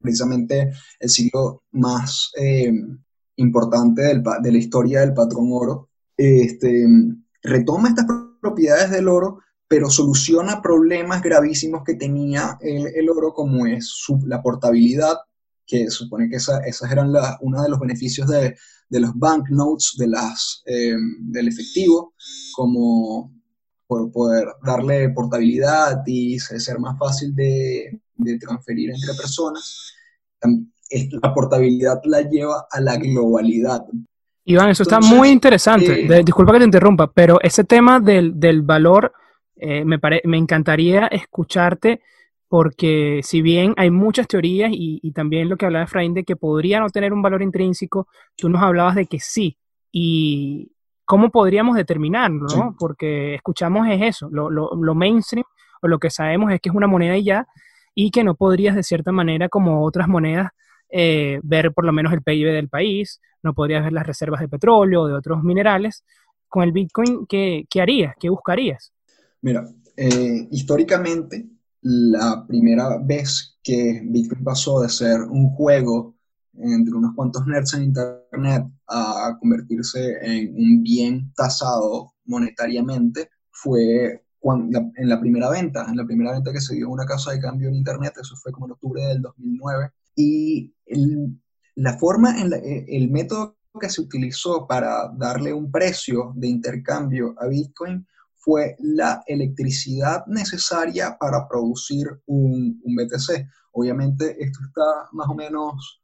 precisamente 0.00 0.72
el 0.98 1.08
siglo 1.08 1.62
más 1.70 2.32
eh, 2.36 2.72
importante 3.36 4.02
de 4.02 4.52
la 4.52 4.58
historia 4.58 5.00
del 5.00 5.14
patrón 5.14 5.50
oro. 5.52 5.88
Este, 6.16 6.84
retoma 7.42 7.90
estas 7.90 8.06
propiedades 8.40 8.90
del 8.90 9.06
oro, 9.06 9.38
pero 9.68 9.88
soluciona 9.88 10.60
problemas 10.60 11.22
gravísimos 11.22 11.84
que 11.84 11.94
tenía 11.94 12.58
el, 12.60 13.08
oro, 13.08 13.32
como 13.32 13.66
es 13.66 14.04
la 14.24 14.42
portabilidad, 14.42 15.16
que 15.70 15.88
supone 15.90 16.28
que 16.28 16.36
esa, 16.36 16.58
esas 16.66 16.90
eran 16.90 17.12
uno 17.40 17.62
de 17.62 17.68
los 17.68 17.78
beneficios 17.78 18.26
de, 18.28 18.56
de 18.88 19.00
los 19.00 19.12
banknotes, 19.14 19.94
de 19.96 20.08
las, 20.08 20.62
eh, 20.66 20.96
del 21.20 21.46
efectivo, 21.46 22.14
como 22.56 23.32
por 23.86 24.10
poder 24.10 24.46
darle 24.64 25.10
portabilidad 25.10 26.02
y 26.06 26.38
ser 26.38 26.78
más 26.78 26.98
fácil 26.98 27.34
de, 27.34 28.00
de 28.16 28.38
transferir 28.38 28.90
entre 28.90 29.14
personas. 29.14 29.94
La 31.22 31.32
portabilidad 31.32 32.00
la 32.04 32.22
lleva 32.22 32.66
a 32.70 32.80
la 32.80 32.96
globalidad. 32.96 33.84
Iván, 34.44 34.70
eso 34.70 34.82
está 34.82 35.00
muy 35.00 35.28
interesante. 35.28 36.06
Eh, 36.06 36.22
disculpa 36.24 36.52
que 36.52 36.58
te 36.58 36.64
interrumpa, 36.64 37.12
pero 37.12 37.40
ese 37.40 37.62
tema 37.64 38.00
del, 38.00 38.38
del 38.40 38.62
valor, 38.62 39.12
eh, 39.56 39.84
me, 39.84 40.00
me 40.24 40.36
encantaría 40.36 41.06
escucharte 41.06 42.00
porque 42.50 43.20
si 43.22 43.42
bien 43.42 43.74
hay 43.76 43.92
muchas 43.92 44.26
teorías 44.26 44.72
y, 44.74 45.12
también 45.12 45.48
lo 45.48 45.56
que 45.56 45.66
hablaba 45.66 45.84
Efraín 45.84 46.14
de 46.14 46.24
que 46.24 46.34
podría 46.34 46.80
no 46.80 46.90
tener 46.90 47.12
un 47.12 47.22
valor 47.22 47.42
intrínseco, 47.42 48.08
tú 48.34 48.48
nos 48.48 48.60
hablabas 48.60 48.96
de 48.96 49.06
que 49.06 49.20
sí. 49.20 49.56
¿Y 49.92 50.72
cómo 51.04 51.30
podríamos 51.30 51.76
determinarlo? 51.76 52.48
¿no? 52.48 52.74
Porque 52.76 53.36
escuchamos 53.36 53.86
es 53.86 54.02
eso, 54.02 54.28
lo, 54.32 54.50
lo, 54.50 54.94
mainstream 54.96 55.44
o 55.80 55.86
lo 55.86 56.00
que 56.00 56.10
sabemos 56.10 56.52
es 56.52 56.60
que 56.60 56.70
es 56.70 56.74
una 56.74 56.88
moneda 56.88 57.16
y 57.16 57.22
ya, 57.22 57.46
y 57.94 58.10
que 58.10 58.24
no 58.24 58.34
podrías 58.34 58.74
de 58.74 58.82
cierta 58.82 59.12
manera 59.12 59.48
como 59.48 59.84
otras 59.84 60.08
monedas 60.08 60.50
eh, 60.88 61.38
ver 61.44 61.72
por 61.72 61.84
lo 61.84 61.92
menos 61.92 62.12
el 62.12 62.22
PIB 62.22 62.48
del 62.48 62.68
país, 62.68 63.20
no 63.44 63.54
podrías 63.54 63.84
ver 63.84 63.92
las 63.92 64.08
reservas 64.08 64.40
de 64.40 64.48
petróleo 64.48 65.02
o 65.02 65.06
de 65.06 65.14
otros 65.14 65.44
minerales. 65.44 66.04
Con 66.48 66.64
el 66.64 66.72
Bitcoin, 66.72 67.26
¿qué, 67.28 67.64
qué 67.70 67.80
harías? 67.80 68.16
¿Qué 68.18 68.28
buscarías? 68.28 68.92
Mira, 69.40 69.68
eh, 69.96 70.48
históricamente 70.50 71.46
la 71.82 72.44
primera 72.46 72.98
vez 72.98 73.58
que 73.62 74.02
Bitcoin 74.04 74.44
pasó 74.44 74.80
de 74.80 74.88
ser 74.88 75.22
un 75.22 75.50
juego 75.50 76.16
entre 76.54 76.94
unos 76.94 77.14
cuantos 77.14 77.46
nerds 77.46 77.74
en 77.74 77.84
Internet 77.84 78.66
a 78.88 79.36
convertirse 79.40 80.18
en 80.20 80.54
un 80.54 80.82
bien 80.82 81.32
tasado 81.34 82.14
monetariamente 82.24 83.30
fue 83.50 84.22
en 84.42 85.08
la 85.08 85.20
primera 85.20 85.50
venta, 85.50 85.86
en 85.88 85.96
la 85.96 86.06
primera 86.06 86.32
venta 86.32 86.52
que 86.52 86.60
se 86.60 86.74
dio 86.74 86.86
en 86.86 86.92
una 86.92 87.04
casa 87.04 87.32
de 87.32 87.40
cambio 87.40 87.68
en 87.68 87.74
Internet, 87.74 88.14
eso 88.20 88.36
fue 88.36 88.52
como 88.52 88.66
en 88.66 88.72
octubre 88.72 89.02
del 89.04 89.20
2009, 89.20 89.90
y 90.16 90.74
la 91.74 91.98
forma, 91.98 92.40
en 92.40 92.50
el 92.88 93.10
método 93.10 93.56
que 93.78 93.90
se 93.90 94.00
utilizó 94.00 94.66
para 94.66 95.08
darle 95.16 95.52
un 95.52 95.70
precio 95.70 96.32
de 96.34 96.48
intercambio 96.48 97.34
a 97.38 97.46
Bitcoin 97.46 98.06
fue 98.40 98.74
la 98.78 99.22
electricidad 99.26 100.24
necesaria 100.26 101.16
para 101.20 101.46
producir 101.46 102.08
un, 102.26 102.80
BTC. 102.82 103.46
Obviamente 103.72 104.42
esto 104.42 104.60
está 104.66 105.08
más 105.12 105.28
o 105.28 105.34
menos, 105.34 106.00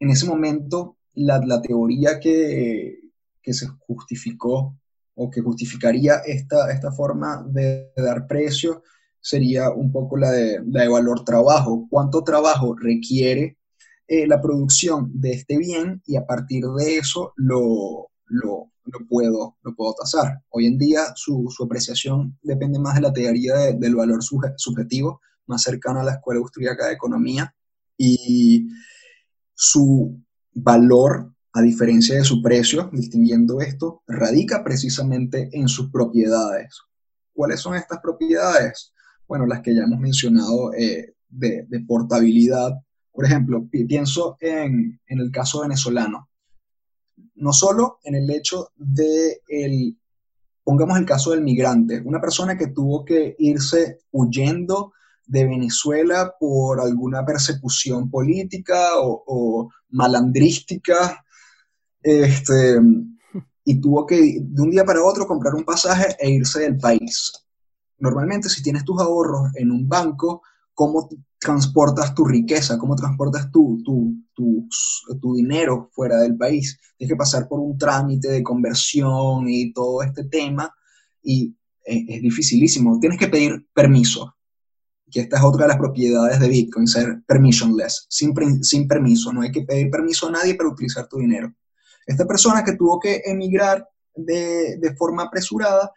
en 0.00 0.10
ese 0.10 0.26
momento, 0.26 0.96
la, 1.14 1.62
teoría 1.62 2.18
que, 2.18 2.98
se 3.44 3.66
justificó 3.86 4.76
o 5.14 5.30
que 5.30 5.40
justificaría 5.40 6.16
esta, 6.26 6.72
esta 6.72 6.90
forma 6.90 7.46
de 7.48 7.92
dar 7.96 8.26
precio 8.26 8.82
sería 9.20 9.70
un 9.70 9.92
poco 9.92 10.16
la 10.16 10.32
de, 10.32 10.60
la 10.66 10.82
de 10.82 10.88
valor 10.88 11.24
trabajo. 11.24 11.86
¿Cuánto 11.88 12.24
trabajo 12.24 12.74
requiere 12.74 13.56
eh, 14.08 14.26
la 14.26 14.40
producción 14.40 15.12
de 15.14 15.32
este 15.32 15.58
bien 15.58 16.02
y 16.06 16.16
a 16.16 16.26
partir 16.26 16.64
de 16.66 16.96
eso 16.96 17.32
lo, 17.36 18.10
lo, 18.26 18.71
lo 18.84 19.06
puedo, 19.06 19.56
lo 19.62 19.74
puedo 19.74 19.94
tasar. 19.94 20.42
Hoy 20.50 20.66
en 20.66 20.78
día 20.78 21.12
su, 21.14 21.48
apreciación 21.64 22.38
depende 22.42 22.78
más 22.78 22.94
de 22.96 23.00
la 23.02 23.12
teoría 23.12 23.54
del 23.72 23.94
valor 23.94 24.22
subjetivo, 24.22 25.20
más 25.46 25.62
cercana 25.62 26.00
a 26.00 26.04
la 26.04 26.12
Escuela 26.14 26.40
Austríaca 26.40 26.86
de 26.86 26.94
Economía, 26.94 27.54
y 27.96 28.68
su 29.54 30.20
valor, 30.52 31.32
a 31.52 31.60
diferencia 31.60 32.16
de 32.16 32.24
su 32.24 32.42
precio, 32.42 32.90
distinguiendo 32.92 33.60
esto, 33.60 34.02
radica 34.06 34.64
precisamente 34.64 35.50
en 35.52 35.68
sus 35.68 35.90
propiedades. 35.90 36.80
¿Cuáles 37.32 37.60
son 37.60 37.74
estas 37.74 38.00
propiedades? 38.00 38.92
Bueno, 39.28 39.46
las 39.46 39.60
que 39.60 39.74
ya 39.74 39.82
hemos 39.82 39.98
mencionado 39.98 40.72
eh, 40.74 41.14
de, 41.28 41.66
de 41.68 41.80
portabilidad, 41.80 42.72
por 43.12 43.26
ejemplo, 43.26 43.68
pienso 43.70 44.36
en, 44.40 44.98
el 45.06 45.30
caso 45.30 45.60
venezolano. 45.60 46.28
No 47.34 47.52
solo 47.52 47.98
en 48.04 48.14
el 48.14 48.30
hecho 48.30 48.70
de, 48.76 49.40
el, 49.48 49.96
pongamos 50.64 50.98
el 50.98 51.06
caso 51.06 51.30
del 51.30 51.42
migrante, 51.42 52.00
una 52.04 52.20
persona 52.20 52.56
que 52.56 52.68
tuvo 52.68 53.04
que 53.04 53.34
irse 53.38 54.00
huyendo 54.12 54.92
de 55.26 55.46
Venezuela 55.46 56.34
por 56.38 56.80
alguna 56.80 57.24
persecución 57.24 58.10
política 58.10 58.90
o, 58.96 59.70
malandrística, 59.90 61.24
este, 62.02 62.78
y 63.64 63.80
tuvo 63.80 64.06
que 64.06 64.38
de 64.40 64.62
un 64.62 64.70
día 64.70 64.84
para 64.84 65.04
otro 65.04 65.26
comprar 65.26 65.54
un 65.54 65.64
pasaje 65.64 66.16
e 66.18 66.30
irse 66.30 66.60
del 66.60 66.78
país. 66.78 67.32
Normalmente 67.98 68.48
si 68.48 68.62
tienes 68.62 68.84
tus 68.84 69.00
ahorros 69.00 69.50
en 69.54 69.70
un 69.70 69.88
banco, 69.88 70.42
cómo 70.74 71.08
transportas 71.42 72.14
tu 72.14 72.24
riqueza, 72.24 72.78
cómo 72.78 72.94
transportas 72.94 73.50
tu, 73.50 73.82
tu, 73.84 74.14
tu, 74.32 75.34
dinero 75.34 75.90
fuera 75.92 76.18
del 76.18 76.36
país. 76.36 76.78
Tienes 76.96 77.12
que 77.12 77.16
pasar 77.16 77.48
por 77.48 77.58
un 77.58 77.76
trámite 77.76 78.28
de 78.28 78.44
conversión 78.44 79.48
y 79.48 79.72
todo 79.72 80.02
este 80.02 80.24
tema 80.24 80.72
y 81.20 81.52
es, 81.84 82.22
dificilísimo. 82.22 83.00
Tienes 83.00 83.18
que 83.18 83.26
pedir 83.26 83.66
permiso, 83.74 84.36
que 85.10 85.20
esta 85.20 85.38
es 85.38 85.42
otra 85.42 85.62
de 85.62 85.68
las 85.68 85.78
propiedades 85.78 86.38
de 86.38 86.48
Bitcoin, 86.48 86.86
ser 86.86 87.22
permissionless, 87.26 88.06
sin, 88.08 88.32
sin 88.62 88.86
permiso. 88.86 89.32
No 89.32 89.42
hay 89.42 89.50
que 89.50 89.62
pedir 89.62 89.90
permiso 89.90 90.28
a 90.28 90.30
nadie 90.32 90.54
para 90.54 90.70
utilizar 90.70 91.08
tu 91.08 91.18
dinero. 91.18 91.52
Esta 92.06 92.24
persona 92.24 92.62
que 92.62 92.76
tuvo 92.76 93.00
que 93.00 93.20
emigrar 93.24 93.88
de, 94.14 94.76
de 94.78 94.94
forma 94.94 95.24
apresurada 95.24 95.90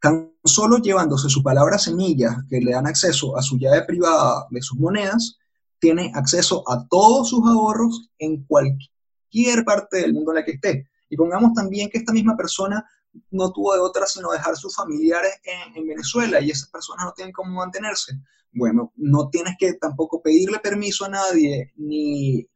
Tan 0.00 0.32
solo 0.44 0.78
llevándose 0.78 1.28
su 1.28 1.42
palabra 1.42 1.78
semilla, 1.78 2.44
que 2.48 2.60
le 2.60 2.72
dan 2.72 2.86
acceso 2.86 3.36
a 3.36 3.42
su 3.42 3.58
llave 3.58 3.82
privada 3.84 4.46
de 4.50 4.62
sus 4.62 4.78
monedas, 4.78 5.38
tiene 5.78 6.12
acceso 6.14 6.62
a 6.70 6.86
todos 6.88 7.30
sus 7.30 7.46
ahorros 7.46 8.10
en 8.18 8.44
cualquier 8.44 9.64
parte 9.64 9.98
del 9.98 10.14
mundo 10.14 10.32
en 10.32 10.36
la 10.36 10.44
que 10.44 10.52
esté. 10.52 10.88
Y 11.08 11.16
pongamos 11.16 11.52
también 11.54 11.90
que 11.90 11.98
esta 11.98 12.12
misma 12.12 12.36
persona 12.36 12.84
no 13.30 13.52
tuvo 13.52 13.74
de 13.74 13.80
otra 13.80 14.06
sino 14.06 14.30
dejar 14.30 14.56
sus 14.56 14.74
familiares 14.74 15.32
en, 15.74 15.86
Venezuela 15.86 16.40
y 16.40 16.50
esas 16.50 16.68
personas 16.70 17.06
no 17.06 17.12
tienen 17.12 17.32
cómo 17.32 17.50
mantenerse. 17.52 18.18
Bueno, 18.52 18.92
no 18.96 19.28
tienes 19.28 19.54
que 19.58 19.74
tampoco 19.74 20.22
pedirle 20.22 20.58
permiso 20.58 21.04
a 21.04 21.10
nadie 21.10 21.72
ni, 21.76 22.48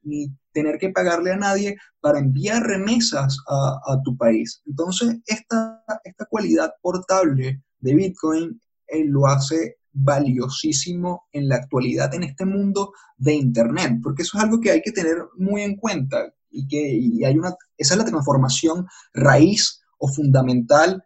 tener 0.52 0.78
que 0.78 0.90
pagarle 0.90 1.32
a 1.32 1.36
nadie 1.36 1.76
para 2.00 2.18
enviar 2.18 2.62
remesas 2.62 3.38
a, 3.46 4.00
tu 4.02 4.16
país. 4.16 4.62
Entonces, 4.66 5.18
esta, 5.26 5.84
esta 6.04 6.24
cualidad 6.24 6.72
portable 6.80 7.62
de 7.80 7.94
Bitcoin 7.94 8.60
eh, 8.88 9.04
lo 9.04 9.26
hace 9.26 9.76
valiosísimo 9.92 11.26
en 11.32 11.48
la 11.48 11.56
actualidad 11.56 12.14
en 12.14 12.22
este 12.22 12.44
mundo 12.44 12.92
de 13.16 13.34
Internet, 13.34 13.98
porque 14.02 14.22
eso 14.22 14.38
es 14.38 14.44
algo 14.44 14.60
que 14.60 14.70
hay 14.70 14.82
que 14.82 14.92
tener 14.92 15.16
muy 15.36 15.62
en 15.62 15.76
cuenta 15.76 16.32
y 16.50 16.66
que 16.66 17.26
hay 17.26 17.38
una, 17.38 17.54
esa 17.76 17.94
es 17.94 17.98
la 17.98 18.04
transformación 18.04 18.86
raíz 19.12 19.79
o 20.00 20.08
fundamental 20.08 21.04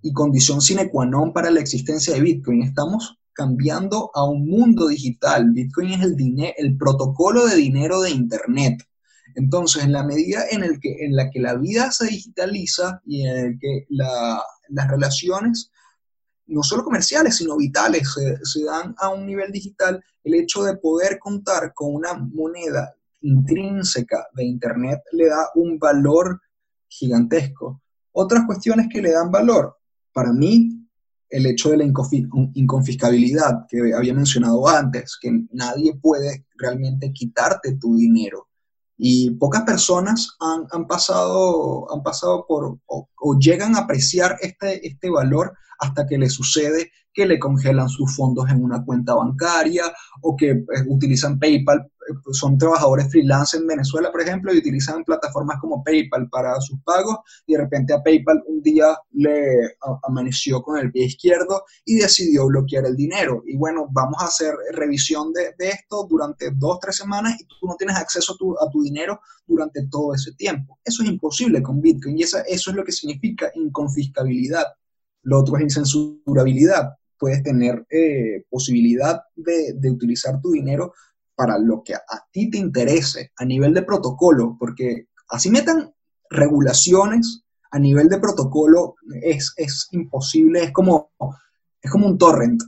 y 0.00 0.12
condición 0.12 0.60
sine 0.62 0.88
qua 0.88 1.04
non 1.04 1.34
para 1.34 1.50
la 1.50 1.60
existencia 1.60 2.14
de 2.14 2.22
Bitcoin. 2.22 2.62
Estamos 2.62 3.18
cambiando 3.32 4.10
a 4.14 4.24
un 4.24 4.46
mundo 4.46 4.88
digital. 4.88 5.50
Bitcoin 5.50 5.90
es 5.90 6.02
el, 6.02 6.16
el 6.56 6.76
protocolo 6.76 7.46
de 7.46 7.56
dinero 7.56 8.00
de 8.00 8.10
Internet. 8.10 8.82
Entonces, 9.34 9.84
en 9.84 9.92
la 9.92 10.04
medida 10.04 10.44
en, 10.50 10.62
el 10.62 10.80
que, 10.80 11.04
en 11.04 11.14
la 11.14 11.30
que 11.30 11.40
la 11.40 11.54
vida 11.54 11.90
se 11.90 12.06
digitaliza 12.06 13.02
y 13.04 13.26
en 13.26 13.36
el 13.36 13.58
que 13.58 13.86
las 13.88 14.88
relaciones, 14.88 15.70
no 16.46 16.62
solo 16.62 16.82
comerciales, 16.82 17.36
sino 17.36 17.56
vitales, 17.56 18.12
se, 18.14 18.38
se 18.44 18.64
dan 18.64 18.94
a 18.98 19.10
un 19.10 19.26
nivel 19.26 19.52
digital, 19.52 20.02
el 20.24 20.34
hecho 20.34 20.62
de 20.64 20.76
poder 20.76 21.18
contar 21.18 21.72
con 21.74 21.94
una 21.94 22.14
moneda 22.14 22.94
intrínseca 23.20 24.26
de 24.34 24.44
Internet 24.44 25.00
le 25.12 25.26
da 25.26 25.50
un 25.54 25.78
valor 25.78 26.40
gigantesco. 26.88 27.82
Otras 28.20 28.46
cuestiones 28.46 28.88
que 28.92 29.00
le 29.00 29.12
dan 29.12 29.30
valor, 29.30 29.76
para 30.12 30.32
mí, 30.32 30.84
el 31.30 31.46
hecho 31.46 31.70
de 31.70 31.76
la 31.76 31.84
inconfiscabilidad 31.84 33.66
que 33.68 33.94
había 33.94 34.12
mencionado 34.12 34.66
antes, 34.66 35.16
que 35.20 35.30
nadie 35.52 35.94
puede 36.02 36.44
realmente 36.56 37.12
quitarte 37.12 37.76
tu 37.76 37.94
dinero. 37.94 38.48
Y 38.96 39.30
pocas 39.30 39.62
personas 39.62 40.36
han, 40.40 40.88
pasado, 40.88 41.86
han 41.94 42.02
pasado 42.02 42.44
por 42.48 42.80
o, 42.86 43.38
llegan 43.38 43.76
a 43.76 43.82
apreciar 43.82 44.36
este, 44.40 44.84
este 44.84 45.10
valor 45.10 45.56
hasta 45.78 46.04
que 46.04 46.18
le 46.18 46.28
sucede 46.28 46.90
que 47.12 47.24
le 47.24 47.38
congelan 47.38 47.88
sus 47.88 48.16
fondos 48.16 48.50
en 48.50 48.64
una 48.64 48.84
cuenta 48.84 49.14
bancaria 49.14 49.84
o 50.22 50.34
que 50.34 50.50
eh, 50.50 50.66
utilizan 50.88 51.38
PayPal 51.38 51.88
son 52.32 52.58
trabajadores 52.58 53.10
freelance 53.10 53.56
en 53.56 53.66
Venezuela, 53.66 54.10
por 54.10 54.20
ejemplo, 54.20 54.52
y 54.52 54.58
utilizan 54.58 55.04
plataformas 55.04 55.58
como 55.60 55.82
PayPal 55.82 56.28
para 56.28 56.60
sus 56.60 56.80
pagos 56.82 57.18
y 57.46 57.54
de 57.54 57.60
repente 57.60 57.92
a 57.92 58.02
PayPal 58.02 58.42
un 58.46 58.62
día 58.62 58.96
le 59.12 59.76
amaneció 60.02 60.62
con 60.62 60.78
el 60.78 60.90
pie 60.92 61.06
izquierdo 61.06 61.64
y 61.84 61.96
decidió 61.96 62.46
bloquear 62.46 62.86
el 62.86 62.96
dinero. 62.96 63.42
Y 63.46 63.56
bueno, 63.56 63.88
vamos 63.90 64.20
a 64.20 64.26
hacer 64.26 64.54
revisión 64.72 65.32
de, 65.32 65.54
esto 65.58 66.06
durante 66.08 66.50
dos, 66.52 66.78
tres 66.80 66.96
semanas 66.96 67.36
y 67.40 67.44
tú 67.44 67.66
no 67.66 67.76
tienes 67.76 67.96
acceso 67.96 68.34
a 68.60 68.70
tu, 68.70 68.82
dinero 68.82 69.20
durante 69.46 69.86
todo 69.88 70.14
ese 70.14 70.32
tiempo. 70.32 70.78
Eso 70.84 71.02
es 71.02 71.08
imposible 71.08 71.62
con 71.62 71.80
Bitcoin 71.80 72.18
y 72.18 72.22
eso 72.22 72.38
es 72.46 72.66
lo 72.68 72.84
que 72.84 72.92
significa 72.92 73.50
inconfiscabilidad. 73.54 74.66
Lo 75.22 75.40
otro 75.40 75.56
es 75.56 75.62
incensurabilidad. 75.62 76.94
Puedes 77.18 77.42
tener 77.42 77.84
eh, 77.90 78.44
posibilidad 78.48 79.20
de 79.34 79.90
utilizar 79.90 80.40
tu 80.40 80.52
dinero 80.52 80.92
para 81.38 81.56
lo 81.56 81.84
que 81.84 81.94
a, 81.94 82.00
ti 82.32 82.50
te 82.50 82.58
interese 82.58 83.30
a 83.36 83.44
nivel 83.44 83.72
de 83.72 83.84
protocolo, 83.84 84.56
porque 84.58 85.06
así 85.28 85.50
metan 85.50 85.94
regulaciones 86.28 87.44
a 87.70 87.78
nivel 87.78 88.08
de 88.08 88.18
protocolo 88.18 88.96
es, 89.22 89.54
es 89.56 89.86
imposible, 89.92 90.64
es 90.64 90.72
como, 90.72 91.12
es 91.80 91.90
como 91.92 92.08
un 92.08 92.18
torrent. 92.18 92.60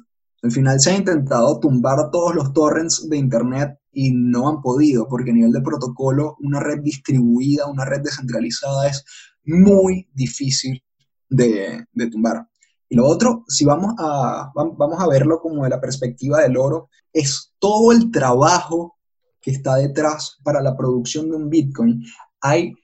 Al 0.44 0.52
final 0.52 0.78
se 0.78 0.92
ha 0.92 0.96
intentado 0.96 1.58
tumbar 1.58 2.12
todos 2.12 2.32
los 2.36 2.52
torrents 2.52 3.08
de 3.08 3.16
Internet 3.16 3.76
y 3.90 4.12
no 4.12 4.48
han 4.48 4.62
podido, 4.62 5.08
porque 5.08 5.32
a 5.32 5.34
nivel 5.34 5.50
de 5.50 5.62
protocolo, 5.62 6.36
una 6.38 6.60
red 6.60 6.78
distribuida, 6.80 7.66
una 7.66 7.84
red 7.84 8.02
descentralizada 8.02 8.86
es 8.86 9.04
muy 9.42 10.08
difícil 10.14 10.80
de, 11.28 11.86
de 11.92 12.06
tumbar. 12.08 12.49
Y 12.93 12.97
lo 12.97 13.07
otro, 13.07 13.45
si 13.47 13.64
vamos 13.64 13.95
a, 13.99 14.53
vamos 14.55 15.01
a 15.01 15.07
verlo 15.07 15.41
como 15.41 15.62
de 15.62 15.70
la 15.70 15.80
perspectiva 15.80 16.41
del 16.41 16.57
oro, 16.57 16.91
es 17.12 17.55
todo 17.61 17.93
el 17.93 18.11
trabajo 18.11 18.99
que 19.41 19.53
está 19.53 19.76
detrás 19.76 20.38
para 20.43 20.61
la 20.61 20.76
producción 20.76 21.30
de 21.30 21.36
un 21.36 21.49
Bitcoin. 21.49 22.05
Hay 22.41 22.74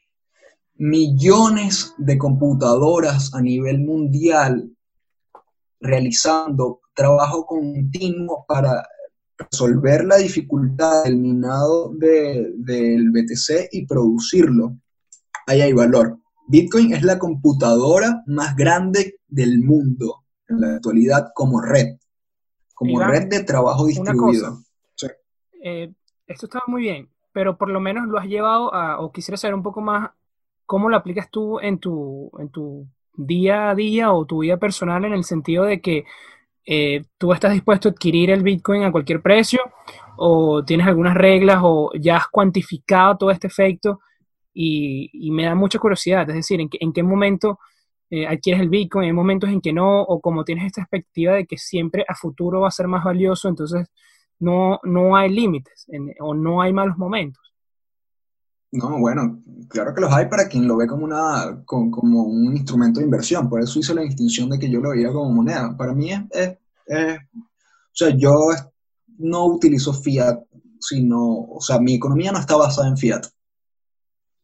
millones 0.76 1.92
de 1.98 2.16
computadoras 2.16 3.34
a 3.34 3.42
nivel 3.42 3.80
mundial 3.80 4.70
realizando 5.80 6.80
trabajo 6.94 7.44
continuo 7.44 8.44
para 8.46 8.86
resolver 9.36 10.04
la 10.04 10.16
dificultad 10.16 11.04
del 11.04 11.16
minado 11.16 11.92
del 11.94 13.10
BTC 13.10 13.68
y 13.72 13.86
producirlo. 13.86 14.76
Ahí 15.46 15.60
hay 15.60 15.72
valor. 15.72 16.18
Bitcoin 16.48 16.94
es 16.94 17.02
la 17.02 17.18
computadora 17.18 18.22
más 18.26 18.54
grande 18.56 19.16
del 19.36 19.58
mundo 19.62 20.24
en 20.48 20.60
la 20.60 20.76
actualidad 20.76 21.28
como 21.34 21.60
red, 21.60 21.98
como 22.74 22.98
red 23.00 23.28
de 23.28 23.44
trabajo 23.44 23.86
distribuido. 23.86 24.62
Eh, 25.62 25.92
esto 26.26 26.46
está 26.46 26.62
muy 26.66 26.82
bien, 26.82 27.10
pero 27.32 27.58
por 27.58 27.68
lo 27.68 27.80
menos 27.80 28.08
lo 28.08 28.18
has 28.18 28.26
llevado 28.26 28.72
a, 28.72 29.00
o 29.00 29.12
quisiera 29.12 29.36
saber 29.36 29.54
un 29.54 29.62
poco 29.62 29.82
más 29.82 30.10
cómo 30.64 30.88
lo 30.88 30.96
aplicas 30.96 31.30
tú 31.30 31.60
en 31.60 31.78
tu, 31.78 32.30
en 32.38 32.48
tu 32.48 32.86
día 33.14 33.70
a 33.70 33.74
día 33.74 34.12
o 34.12 34.24
tu 34.24 34.38
vida 34.40 34.56
personal 34.56 35.04
en 35.04 35.12
el 35.12 35.24
sentido 35.24 35.64
de 35.64 35.80
que 35.80 36.04
eh, 36.64 37.04
tú 37.18 37.32
estás 37.32 37.52
dispuesto 37.52 37.88
a 37.88 37.92
adquirir 37.92 38.30
el 38.30 38.42
Bitcoin 38.42 38.84
a 38.84 38.92
cualquier 38.92 39.20
precio 39.20 39.60
o 40.16 40.64
tienes 40.64 40.86
algunas 40.86 41.14
reglas 41.14 41.60
o 41.62 41.90
ya 42.00 42.16
has 42.16 42.28
cuantificado 42.28 43.16
todo 43.18 43.30
este 43.30 43.48
efecto 43.48 44.00
y, 44.54 45.30
me 45.30 45.44
da 45.44 45.54
mucha 45.54 45.78
curiosidad, 45.78 46.28
es 46.30 46.36
decir, 46.36 46.60
en, 46.60 46.70
en 46.72 46.92
qué 46.92 47.02
momento 47.02 47.58
eh, 48.10 48.26
adquieres 48.26 48.62
el 48.62 48.68
Bitcoin, 48.68 49.06
hay 49.06 49.12
momentos 49.12 49.50
en 49.50 49.60
que 49.60 49.72
no, 49.72 50.02
o 50.02 50.20
como 50.20 50.44
tienes 50.44 50.66
esta 50.66 50.82
expectativa 50.82 51.34
de 51.34 51.46
que 51.46 51.58
siempre 51.58 52.04
a 52.08 52.14
futuro 52.14 52.60
va 52.60 52.68
a 52.68 52.72
ser 52.72 52.86
más 52.86 53.04
valioso, 53.04 53.48
entonces 53.48 53.88
no, 54.38 54.78
no 54.84 55.16
hay 55.16 55.30
límites 55.30 55.86
o 56.20 56.34
no 56.34 56.60
hay 56.62 56.72
malos 56.72 56.96
momentos. 56.98 57.42
No, 58.72 58.98
bueno, 58.98 59.42
claro 59.68 59.94
que 59.94 60.00
los 60.00 60.12
hay 60.12 60.26
para 60.26 60.48
quien 60.48 60.68
lo 60.68 60.76
ve 60.76 60.86
como, 60.86 61.04
una, 61.04 61.62
como, 61.64 62.24
un 62.24 62.56
instrumento 62.56 63.00
de 63.00 63.06
inversión. 63.06 63.48
Por 63.48 63.62
eso 63.62 63.78
hice 63.78 63.94
la 63.94 64.02
distinción 64.02 64.50
de 64.50 64.58
que 64.58 64.68
yo 64.68 64.80
lo 64.80 64.90
veía 64.90 65.12
como 65.12 65.30
moneda. 65.30 65.74
Para 65.76 65.94
mí 65.94 66.12
es, 66.12 66.20
es, 66.30 67.18
o 67.26 67.94
sea, 67.94 68.10
yo 68.10 68.50
no 69.18 69.46
utilizo 69.46 69.94
fiat, 69.94 70.40
sino, 70.80 71.46
o 71.48 71.60
sea, 71.60 71.78
mi 71.78 71.94
economía 71.94 72.32
no 72.32 72.38
está 72.38 72.56
basada 72.56 72.88
en 72.88 72.96
fiat. 72.96 73.26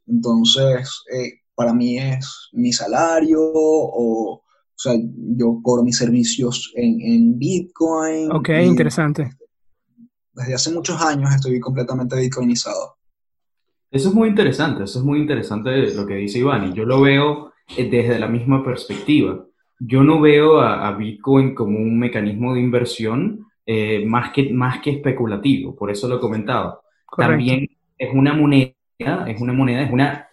Entonces, 0.07 1.03
eh, 1.13 1.42
para 1.63 1.75
mí 1.75 1.97
es 1.97 2.49
mi 2.53 2.73
salario 2.73 3.39
o, 3.41 4.33
o 4.35 4.43
sea, 4.75 4.95
yo 4.97 5.61
cobro 5.63 5.85
mis 5.85 5.97
servicios 5.97 6.73
en, 6.75 7.01
en 7.01 7.39
Bitcoin. 7.39 8.33
Ok, 8.33 8.49
interesante. 8.65 9.31
Desde 10.33 10.55
hace 10.55 10.73
muchos 10.73 11.01
años 11.01 11.33
estoy 11.33 11.61
completamente 11.61 12.17
bitcoinizado. 12.17 12.97
Eso 13.93 14.09
es 14.09 14.15
muy 14.15 14.29
interesante, 14.29 14.83
eso 14.85 14.99
es 14.99 15.05
muy 15.05 15.21
interesante 15.21 15.95
lo 15.95 16.05
que 16.05 16.15
dice 16.15 16.41
Iván, 16.41 16.71
y 16.71 16.73
yo 16.73 16.85
lo 16.85 17.01
veo 17.01 17.53
eh, 17.77 17.89
desde 17.89 18.19
la 18.19 18.27
misma 18.27 18.65
perspectiva. 18.65 19.45
Yo 19.79 20.03
no 20.03 20.21
veo 20.21 20.61
a, 20.61 20.91
Bitcoin 20.97 21.55
como 21.55 21.79
un 21.79 21.97
mecanismo 21.97 22.55
de 22.55 22.61
inversión 22.61 23.47
eh, 23.67 24.05
más, 24.05 24.33
que, 24.33 24.53
más 24.53 24.81
que 24.81 24.91
especulativo, 24.91 25.77
por 25.77 25.93
eso 25.93 26.09
lo 26.09 26.17
he 26.17 26.21
comentado. 26.21 26.83
También 27.17 27.69
es 27.99 28.13
una 28.13 28.33
moneda, 28.33 28.75
es 29.29 29.41
una 29.41 29.53
moneda, 29.53 29.83
es 29.83 29.93
una, 29.93 30.27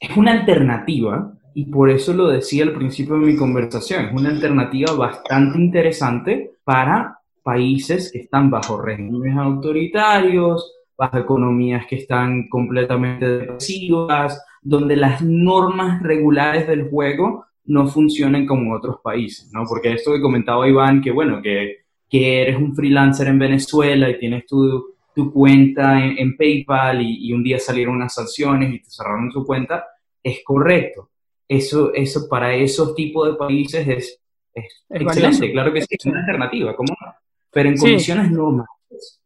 es 0.00 0.16
una 0.16 0.32
alternativa, 0.32 1.34
y 1.54 1.66
por 1.66 1.90
eso 1.90 2.14
lo 2.14 2.28
decía 2.28 2.64
al 2.64 2.72
principio 2.72 3.14
de 3.16 3.26
mi 3.26 3.36
conversación, 3.36 4.06
es 4.06 4.12
una 4.12 4.30
alternativa 4.30 4.94
bastante 4.94 5.58
interesante 5.58 6.52
para 6.64 7.18
países 7.42 8.10
que 8.10 8.20
están 8.20 8.50
bajo 8.50 8.80
regímenes 8.80 9.36
autoritarios, 9.36 10.72
bajo 10.96 11.18
economías 11.18 11.86
que 11.86 11.96
están 11.96 12.48
completamente 12.48 13.26
depresivas, 13.26 14.42
donde 14.62 14.96
las 14.96 15.22
normas 15.22 16.02
regulares 16.02 16.66
del 16.66 16.88
juego 16.88 17.44
no 17.64 17.86
funcionan 17.86 18.46
como 18.46 18.74
otros 18.74 18.96
países, 19.02 19.50
¿no? 19.52 19.64
Porque 19.68 19.92
esto 19.92 20.12
que 20.12 20.20
comentaba 20.20 20.68
Iván, 20.68 21.00
que 21.00 21.10
bueno, 21.10 21.40
que, 21.42 21.78
que 22.08 22.42
eres 22.42 22.56
un 22.56 22.74
freelancer 22.74 23.28
en 23.28 23.38
Venezuela 23.38 24.08
y 24.10 24.18
tienes 24.18 24.46
tu, 24.46 24.94
tu 25.14 25.32
cuenta 25.32 26.04
en, 26.04 26.36
PayPal 26.36 27.02
y, 27.02 27.32
un 27.32 27.42
día 27.42 27.58
salieron 27.58 27.96
unas 27.96 28.14
sanciones 28.14 28.72
y 28.74 28.78
te 28.80 28.90
cerraron 28.90 29.30
su 29.30 29.44
cuenta, 29.44 29.84
es 30.22 30.40
correcto. 30.44 31.10
Eso, 31.48 31.92
eso 31.92 32.28
para 32.28 32.54
esos 32.54 32.94
tipos 32.94 33.28
de 33.28 33.34
países 33.34 33.86
es, 33.88 34.20
es, 34.54 34.84
excelente, 34.88 35.52
claro 35.52 35.72
que 35.72 35.82
sí, 35.82 35.96
es 35.98 36.06
una 36.06 36.20
alternativa, 36.20 36.76
¿cómo 36.76 36.96
Pero 37.50 37.68
en 37.68 37.76
condiciones 37.76 38.30
normales 38.30 38.68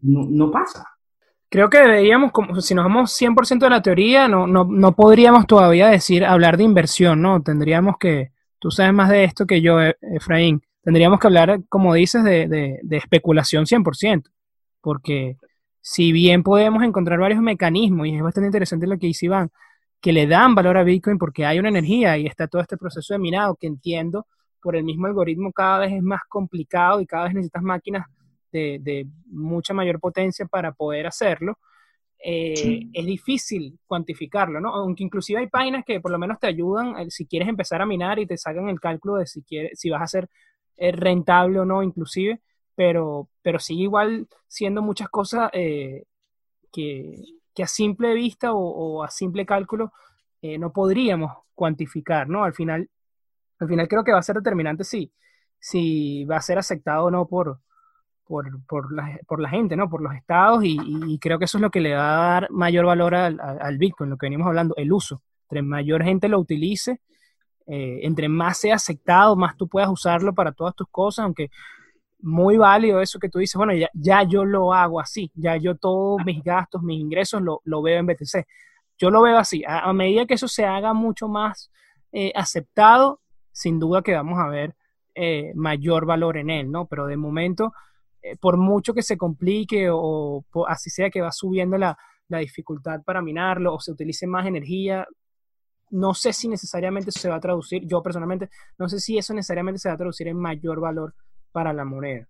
no, 0.01 0.27
no 0.29 0.51
pasa. 0.51 0.87
Creo 1.51 1.71
que 1.71 1.79
deberíamos, 1.79 2.33
como, 2.33 2.61
si 2.61 2.75
nos 2.75 2.85
vamos 2.85 3.21
100% 3.21 3.59
de 3.61 3.71
la 3.71 3.83
teoría, 3.83 4.27
no, 4.27 4.47
no, 4.47 4.65
no, 4.65 4.93
podríamos 4.97 5.47
todavía 5.47 5.89
decir, 5.89 6.25
hablar 6.25 6.57
de 6.57 6.65
inversión, 6.65 7.23
¿no? 7.23 7.43
Tendríamos 7.43 7.97
que, 7.99 8.33
tú 8.59 8.71
sabes 8.71 8.93
más 8.93 9.09
de 9.09 9.25
esto 9.25 9.47
que 9.47 9.61
yo, 9.61 9.81
e, 9.81 9.97
Efraín, 10.01 10.63
tendríamos 10.83 11.21
que 11.21 11.27
hablar, 11.29 11.61
como 11.69 11.95
dices, 11.95 12.25
de, 12.25 12.49
de, 12.49 12.81
de 12.83 12.97
especulación 12.97 13.67
100%, 13.67 14.25
porque 14.81 15.37
si 15.87 16.13
bien 16.13 16.43
podemos 16.43 16.83
encontrar 16.83 17.21
varios 17.21 17.43
mecanismos, 17.43 18.07
y 18.07 18.17
es 18.17 18.23
bastante 18.23 18.47
interesante 18.47 18.87
lo 18.87 18.99
que 18.99 19.07
dice 19.07 19.27
Iván, 19.27 19.51
que 20.01 20.15
le 20.15 20.27
dan 20.27 20.55
valor 20.55 20.79
a 20.79 20.83
Bitcoin 20.83 21.19
porque 21.19 21.45
hay 21.45 21.59
una 21.59 21.69
energía 21.69 22.17
y 22.17 22.25
está 22.25 22.49
todo 22.49 22.63
este 22.63 22.79
proceso 22.79 23.13
de 23.13 23.19
minado 23.19 23.55
que 23.55 23.67
entiendo 23.67 24.27
por 24.63 24.77
el 24.77 24.85
mismo 24.85 25.07
algoritmo 25.07 25.53
cada 25.53 25.81
vez 25.81 25.93
es 25.93 26.03
más 26.03 26.23
complicado 26.27 27.03
y 27.03 27.07
cada 27.07 27.25
vez 27.25 27.35
necesitas 27.35 27.63
máquinas 27.63 28.07
de, 28.51 29.07
mucha 29.27 29.75
mayor 29.75 30.01
potencia 30.01 30.47
para 30.47 30.73
poder 30.73 31.07
hacerlo, 31.07 31.59
eh, 32.19 32.87
es 32.91 33.05
difícil 33.05 33.79
cuantificarlo, 33.87 34.61
¿no? 34.61 34.71
Aunque 34.75 35.05
inclusive 35.05 35.41
hay 35.41 35.49
páginas 35.49 35.85
que 35.85 36.01
por 36.01 36.13
lo 36.13 36.19
menos 36.19 36.39
te 36.41 36.47
ayudan 36.47 36.99
eh, 36.99 37.11
si 37.11 37.27
quieres 37.27 37.47
empezar 37.47 37.83
a 37.83 37.87
minar 37.87 38.19
y 38.19 38.27
te 38.27 38.39
sacan 38.39 38.71
el 38.71 38.81
cálculo 38.81 39.17
de 39.17 39.27
si, 39.27 39.43
quieres, 39.43 39.79
si 39.79 39.91
vas 39.91 40.01
a 40.01 40.07
ser 40.07 40.31
eh, 40.79 40.93
rentable 40.93 41.61
o 41.61 41.67
no, 41.67 41.83
inclusive, 41.83 42.41
pero, 42.75 43.29
pero 43.43 43.59
sigue 43.59 43.85
igual 43.85 44.29
siendo 44.49 44.83
muchas 44.83 45.09
cosas 45.09 45.51
que, 45.53 47.25
a 47.63 47.67
simple 47.67 48.15
vista 48.15 48.53
o, 48.53 49.03
a 49.03 49.11
simple 49.11 49.47
cálculo 49.47 49.93
no 50.59 50.73
podríamos 50.73 51.33
cuantificar, 51.55 52.29
¿no? 52.29 52.45
Al 52.45 52.53
final, 52.53 52.91
al 53.59 53.69
final 53.69 53.89
creo 53.89 54.05
que 54.05 54.13
va 54.13 54.19
a 54.19 54.23
ser 54.23 54.37
determinante 54.37 54.85
si, 54.85 55.13
si 55.59 56.25
va 56.25 56.37
a 56.37 56.43
ser 56.43 56.59
aceptado 56.59 57.07
o 57.07 57.11
no 57.11 57.27
por, 57.27 57.61
por, 58.25 58.65
por, 58.67 58.93
la, 58.93 59.19
por 59.27 59.41
la 59.41 59.49
gente, 59.49 59.77
¿no? 59.77 59.89
Por 59.89 60.03
los 60.03 60.15
estados 60.15 60.63
y, 60.65 61.19
creo 61.21 61.39
que 61.39 61.45
eso 61.47 61.59
es 61.59 61.63
lo 61.63 61.71
que 61.71 61.81
le 61.81 61.95
va 61.95 62.03
a 62.03 62.41
dar 62.41 62.51
mayor 62.51 62.87
valor 62.87 63.15
al, 63.15 63.41
al, 63.41 63.79
Bitcoin, 63.79 64.11
lo 64.11 64.17
que 64.17 64.27
venimos 64.27 64.47
hablando, 64.47 64.75
el 64.77 64.93
uso. 64.93 65.23
Entre 65.45 65.63
mayor 65.63 66.03
gente 66.03 66.29
lo 66.29 66.39
utilice, 66.39 67.01
eh, 67.67 68.01
entre 68.03 68.29
más 68.29 68.59
sea 68.59 68.77
aceptado, 68.77 69.37
más 69.37 69.57
tú 69.57 69.69
puedas 69.69 69.89
usarlo 69.89 70.35
para 70.35 70.53
todas 70.53 70.75
tus 70.75 70.89
cosas, 70.89 71.25
aunque 71.25 71.51
muy 72.25 72.57
válido 72.57 73.03
eso 73.03 73.19
que 73.19 73.29
tú 73.29 73.39
dices, 73.39 73.55
bueno, 73.57 73.75
ya, 73.75 73.91
ya 73.93 74.23
yo 74.23 74.45
lo 74.47 74.73
hago 74.73 74.99
así, 74.99 75.31
ya 75.35 75.57
yo 75.57 75.77
todos 75.77 76.25
mis 76.25 76.43
gastos, 76.43 76.83
mis 76.83 76.99
ingresos 76.99 77.43
lo, 77.43 77.61
lo 77.65 77.83
veo 77.83 77.99
en 77.99 78.07
BTC. 78.07 78.47
Yo 78.97 79.11
lo 79.11 79.23
veo 79.23 79.37
así, 79.37 79.63
a, 79.67 79.93
medida 79.93 80.25
que 80.25 80.35
eso 80.35 80.49
se 80.49 80.65
haga 80.65 80.95
mucho 80.95 81.29
más 81.29 81.71
eh, 82.13 82.33
aceptado, 82.35 83.21
sin 83.53 83.79
duda 83.79 84.03
que 84.03 84.15
vamos 84.15 84.39
a 84.39 84.49
ver 84.49 84.75
eh, 85.15 85.53
mayor 85.55 86.07
valor 86.07 86.39
en 86.39 86.49
él, 86.49 86.71
¿no? 86.71 86.87
Pero 86.87 87.07
de 87.07 87.17
momento 87.17 87.73
eh, 88.23 88.37
por 88.37 88.57
mucho 88.57 88.95
que 88.95 89.03
se 89.03 89.19
complique 89.19 89.89
o, 89.91 90.45
así 90.67 90.89
sea 90.89 91.11
que 91.11 91.21
va 91.21 91.31
subiendo 91.31 91.77
la, 91.77 91.97
dificultad 92.27 93.01
para 93.05 93.23
minarlo 93.23 93.75
o 93.75 93.79
se 93.79 93.93
utilice 93.93 94.27
más 94.27 94.45
energía, 94.45 95.07
no 95.91 96.15
sé 96.15 96.33
si 96.33 96.49
necesariamente 96.49 97.11
eso 97.11 97.21
se 97.21 97.29
va 97.29 97.37
a 97.37 97.41
traducir, 97.41 97.87
yo 97.87 98.03
personalmente, 98.03 98.49
no 98.77 98.89
sé 98.89 98.99
si 98.99 99.17
eso 99.17 99.35
necesariamente 99.35 99.79
se 99.79 99.89
va 99.89 99.95
a 99.95 99.99
traducir 99.99 100.27
en 100.27 100.37
mayor 100.37 100.81
valor 100.81 101.15
para 101.55 101.73
la 101.73 101.85
moneda. 101.85 102.27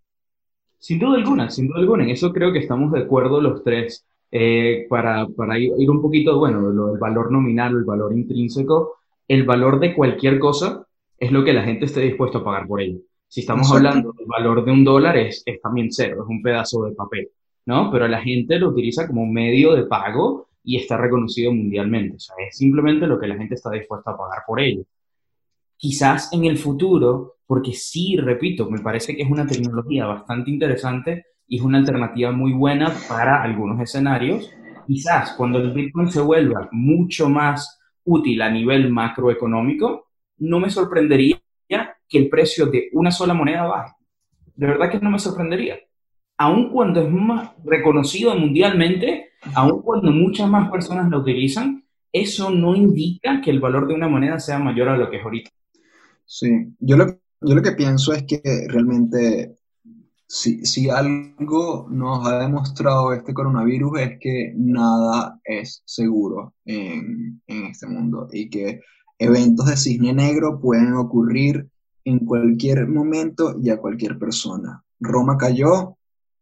Sin 0.78 0.98
duda 0.98 1.16
alguna, 1.16 1.48
sin 1.48 1.66
duda 1.66 1.80
alguna, 1.80 2.04
en 2.04 2.10
eso 2.10 2.30
creo 2.30 2.52
que 2.52 2.58
estamos 2.58 2.92
de 2.92 3.00
acuerdo 3.00 3.40
los 3.40 3.64
tres. 3.64 4.04
Eh, 4.30 4.86
para, 4.90 5.26
para 5.28 5.58
ir, 5.58 5.72
ir, 5.78 5.88
un 5.88 6.02
poquito, 6.02 6.38
bueno, 6.38 6.60
lo 6.60 6.88
del 6.88 6.98
valor 6.98 7.32
nominal, 7.32 7.72
el 7.72 7.84
valor 7.84 8.12
intrínseco, 8.12 8.96
el 9.26 9.44
valor 9.44 9.80
de 9.80 9.94
cualquier 9.94 10.38
cosa 10.38 10.86
es 11.16 11.32
lo 11.32 11.42
que 11.42 11.54
la 11.54 11.62
gente 11.62 11.86
esté 11.86 12.00
dispuesto 12.00 12.38
a 12.38 12.44
pagar 12.44 12.66
por 12.66 12.82
ello. 12.82 12.98
Si 13.28 13.40
estamos 13.40 13.72
hablando 13.72 14.12
del 14.12 14.26
valor 14.26 14.62
de 14.62 14.72
un 14.72 14.84
dólar, 14.84 15.16
es, 15.16 15.42
es 15.46 15.60
también 15.62 15.90
cero, 15.90 16.22
es 16.22 16.28
un 16.28 16.42
pedazo 16.42 16.84
de 16.84 16.92
papel, 16.92 17.30
¿no? 17.64 17.90
Pero 17.90 18.06
la 18.06 18.20
gente 18.20 18.58
lo 18.58 18.68
utiliza 18.68 19.06
como 19.06 19.24
medio 19.24 19.72
de 19.74 19.86
pago 19.86 20.48
y 20.62 20.76
está 20.76 20.98
reconocido 20.98 21.50
mundialmente. 21.50 22.16
O 22.16 22.20
sea, 22.20 22.34
es 22.46 22.58
simplemente 22.58 23.06
lo 23.06 23.18
que 23.18 23.28
la 23.28 23.36
gente 23.36 23.54
está 23.54 23.70
dispuesta 23.70 24.10
a 24.10 24.18
pagar 24.18 24.42
por 24.46 24.60
ello. 24.60 24.82
Quizás 25.76 26.32
en 26.32 26.44
el 26.44 26.58
futuro, 26.58 27.33
porque 27.46 27.72
sí, 27.72 28.16
repito, 28.16 28.70
me 28.70 28.80
parece 28.80 29.14
que 29.14 29.22
es 29.22 29.30
una 29.30 29.46
tecnología 29.46 30.06
bastante 30.06 30.50
interesante 30.50 31.26
y 31.46 31.58
es 31.58 31.62
una 31.62 31.78
alternativa 31.78 32.32
muy 32.32 32.52
buena 32.52 32.92
para 33.08 33.42
algunos 33.42 33.80
escenarios. 33.80 34.50
Quizás 34.86 35.32
cuando 35.32 35.58
el 35.58 35.72
Bitcoin 35.72 36.10
se 36.10 36.20
vuelva 36.20 36.68
mucho 36.72 37.28
más 37.28 37.80
útil 38.04 38.42
a 38.42 38.50
nivel 38.50 38.90
macroeconómico, 38.90 40.08
no 40.38 40.60
me 40.60 40.70
sorprendería 40.70 41.40
que 42.08 42.18
el 42.18 42.28
precio 42.28 42.66
de 42.66 42.88
una 42.92 43.10
sola 43.10 43.34
moneda 43.34 43.64
baje. 43.64 43.94
De 44.54 44.66
verdad 44.66 44.90
que 44.90 44.98
no 45.00 45.10
me 45.10 45.18
sorprendería. 45.18 45.78
Aun 46.36 46.70
cuando 46.70 47.00
es 47.02 47.10
más 47.10 47.52
reconocido 47.64 48.36
mundialmente, 48.36 49.30
aun 49.54 49.82
cuando 49.82 50.10
muchas 50.10 50.48
más 50.48 50.70
personas 50.70 51.08
lo 51.10 51.20
utilizan, 51.20 51.84
eso 52.12 52.50
no 52.50 52.74
indica 52.74 53.40
que 53.40 53.50
el 53.50 53.60
valor 53.60 53.88
de 53.88 53.94
una 53.94 54.08
moneda 54.08 54.38
sea 54.38 54.58
mayor 54.58 54.88
a 54.88 54.96
lo 54.96 55.10
que 55.10 55.16
es 55.16 55.24
ahorita. 55.24 55.50
Sí, 56.24 56.68
yo 56.78 56.96
lo, 56.96 57.18
yo 57.44 57.54
lo 57.54 57.62
que 57.62 57.72
pienso 57.72 58.12
es 58.12 58.24
que 58.24 58.40
realmente 58.68 59.56
si, 60.26 60.64
si, 60.64 60.88
algo 60.88 61.86
nos 61.90 62.26
ha 62.26 62.38
demostrado 62.38 63.12
este 63.12 63.34
coronavirus 63.34 64.00
es 64.00 64.18
que 64.18 64.52
nada 64.56 65.40
es 65.44 65.82
seguro 65.84 66.54
en, 66.64 67.40
en, 67.46 67.64
este 67.66 67.86
mundo 67.86 68.28
y 68.32 68.48
que 68.48 68.80
eventos 69.18 69.66
de 69.66 69.76
cisne 69.76 70.12
negro 70.12 70.60
pueden 70.60 70.94
ocurrir 70.94 71.68
en 72.04 72.20
cualquier 72.20 72.88
momento 72.88 73.56
y 73.62 73.70
a 73.70 73.78
cualquier 73.78 74.18
persona. 74.18 74.82
Roma 74.98 75.36
cayó, 75.36 75.96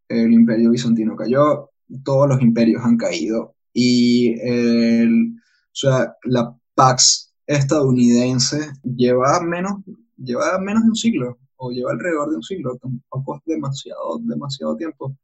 el 0.09 0.33
imperio 0.33 0.71
bizantino 0.71 1.17
cayó, 1.17 1.71
todos 2.05 2.29
los 2.29 2.41
imperios 2.41 2.83
han 2.85 2.97
caído 2.97 3.55
y 3.75 4.35
o 4.35 5.75
sea, 5.75 6.15
la 6.25 6.55
Pax 6.75 7.35
estadounidense 7.47 8.73
lleva 8.83 9.41
menos, 9.41 9.83
lleva 10.17 10.59
menos 10.59 10.85
de 10.85 10.91
un 10.91 10.97
siglo 10.97 11.39
o 11.57 11.71
lleva 11.71 11.93
alrededor 11.93 12.31
de 12.31 12.37
un 12.37 12.43
siglo, 12.43 12.77
tampoco 12.77 13.37
es 13.37 13.43
demasiado, 13.45 14.19
demasiado 14.21 14.77
tiempo. 14.77 15.17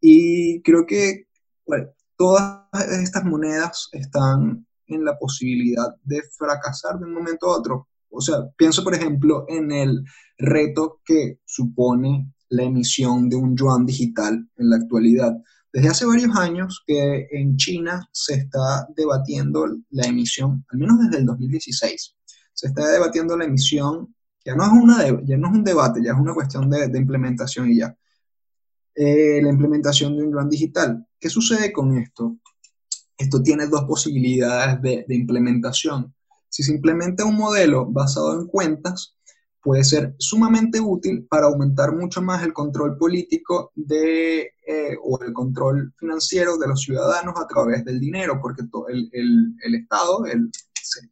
Y 0.00 0.62
creo 0.62 0.86
que 0.86 1.26
todas 2.16 2.64
estas 3.02 3.24
monedas 3.24 3.88
están 3.92 4.66
en 4.86 5.04
la 5.04 5.18
posibilidad 5.18 5.94
de 6.04 6.22
fracasar 6.36 6.98
de 6.98 7.06
un 7.06 7.14
momento 7.14 7.46
a 7.46 7.58
otro. 7.58 7.88
O 8.10 8.20
sea, 8.20 8.36
pienso 8.56 8.84
por 8.84 8.94
ejemplo 8.94 9.44
en 9.48 9.72
el 9.72 10.04
reto 10.38 11.00
que 11.04 11.40
supone 11.44 12.32
la 12.48 12.62
emisión 12.62 13.28
de 13.28 13.36
un 13.36 13.56
yuan 13.56 13.84
digital 13.86 14.48
en 14.56 14.70
la 14.70 14.76
actualidad. 14.76 15.34
Desde 15.72 15.88
hace 15.88 16.06
varios 16.06 16.36
años 16.36 16.82
que 16.86 17.26
en 17.32 17.56
China 17.56 18.08
se 18.12 18.34
está 18.34 18.86
debatiendo 18.96 19.66
la 19.90 20.06
emisión, 20.06 20.64
al 20.68 20.78
menos 20.78 20.98
desde 21.00 21.18
el 21.18 21.26
2016, 21.26 22.14
se 22.52 22.66
está 22.68 22.86
debatiendo 22.88 23.36
la 23.36 23.46
emisión, 23.46 24.14
ya 24.44 24.54
no 24.54 24.64
es, 24.64 24.70
una 24.72 25.24
ya 25.24 25.36
no 25.36 25.48
es 25.48 25.54
un 25.54 25.64
debate, 25.64 26.00
ya 26.02 26.12
es 26.12 26.18
una 26.18 26.34
cuestión 26.34 26.68
de, 26.68 26.98
implementación 26.98 27.70
y 27.70 27.78
ya. 27.78 27.96
Eh, 28.94 29.40
la 29.42 29.48
implementación 29.48 30.16
de 30.16 30.22
un 30.22 30.32
yuan 30.32 30.48
digital. 30.48 31.06
¿Qué 31.18 31.28
sucede 31.28 31.72
con 31.72 31.96
esto? 31.96 32.36
Esto 33.16 33.42
tiene 33.42 33.66
dos 33.66 33.84
posibilidades 33.84 34.80
de, 34.82 35.04
de 35.08 35.14
implementación. 35.14 36.14
Si 36.48 36.62
se 36.62 36.72
implementa 36.72 37.24
un 37.24 37.36
modelo 37.36 37.86
basado 37.86 38.38
en 38.38 38.46
cuentas, 38.46 39.16
puede 39.64 39.82
ser 39.82 40.14
sumamente 40.18 40.78
útil 40.78 41.26
para 41.26 41.46
aumentar 41.46 41.96
mucho 41.96 42.20
más 42.20 42.44
el 42.44 42.52
control 42.52 42.98
político 42.98 43.72
de, 43.74 44.42
eh, 44.66 44.96
o 45.02 45.18
el 45.24 45.32
control 45.32 45.94
financiero 45.96 46.58
de 46.58 46.68
los 46.68 46.82
ciudadanos 46.82 47.34
a 47.40 47.46
través 47.46 47.82
del 47.82 47.98
dinero, 47.98 48.38
porque 48.42 48.62
el, 48.88 49.08
el, 49.12 49.54
el, 49.64 49.74
Estado 49.74 50.26
el, 50.26 50.50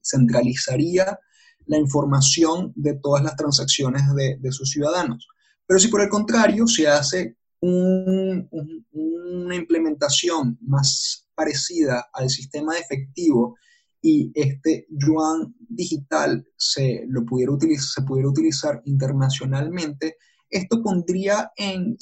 centralizaría 0.02 1.18
la 1.66 1.78
información 1.78 2.72
de 2.74 2.94
todas 2.94 3.22
las 3.22 3.36
transacciones 3.36 4.02
de, 4.14 4.36
de, 4.40 4.52
sus 4.52 4.70
ciudadanos. 4.70 5.28
Pero 5.66 5.78
si 5.78 5.88
por 5.88 6.00
el 6.00 6.08
contrario 6.08 6.66
se 6.66 6.86
hace 6.88 7.36
un, 7.60 8.48
una 8.92 9.54
implementación 9.54 10.58
más 10.62 11.26
parecida 11.34 12.08
al 12.12 12.28
sistema 12.28 12.74
de 12.74 12.80
efectivo 12.80 13.56
y 14.00 14.32
este 14.34 14.86
yuan 14.90 15.54
digital 15.58 16.44
se, 16.56 17.04
lo 17.08 17.24
pudiera 17.24 17.52
utilizar, 17.52 17.86
se 17.86 18.02
pudiera 18.02 18.28
utilizar 18.28 18.82
internacionalmente, 18.84 20.16
esto 20.50 20.82
pondría 20.82 21.52
en, 21.56 21.96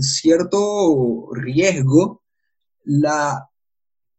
cierto 0.00 1.28
riesgo 1.32 2.24
la 2.82 3.48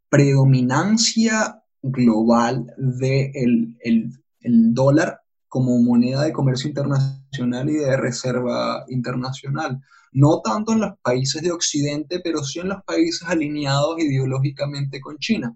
predominancia 0.10 1.62
global 1.82 2.74
del 2.78 3.76
de 3.76 3.76
el, 3.82 4.14
dólar 4.42 5.22
como 5.48 5.80
moneda 5.80 6.24
de 6.24 6.34
comercio 6.34 6.68
internacional 6.68 7.70
y 7.70 7.76
de 7.76 7.98
reserva 7.98 8.86
internacional. 8.90 9.82
No 10.12 10.42
tanto 10.42 10.74
en 10.74 10.82
los 10.82 10.98
países 11.02 11.42
de 11.42 11.52
Occidente, 11.52 12.20
pero 12.24 12.44
sí 12.44 12.60
en 12.60 12.70
los 12.70 12.84
países 12.84 13.28
alineados 13.28 14.00
ideológicamente 14.00 15.00
con 15.00 15.18
China. 15.18 15.56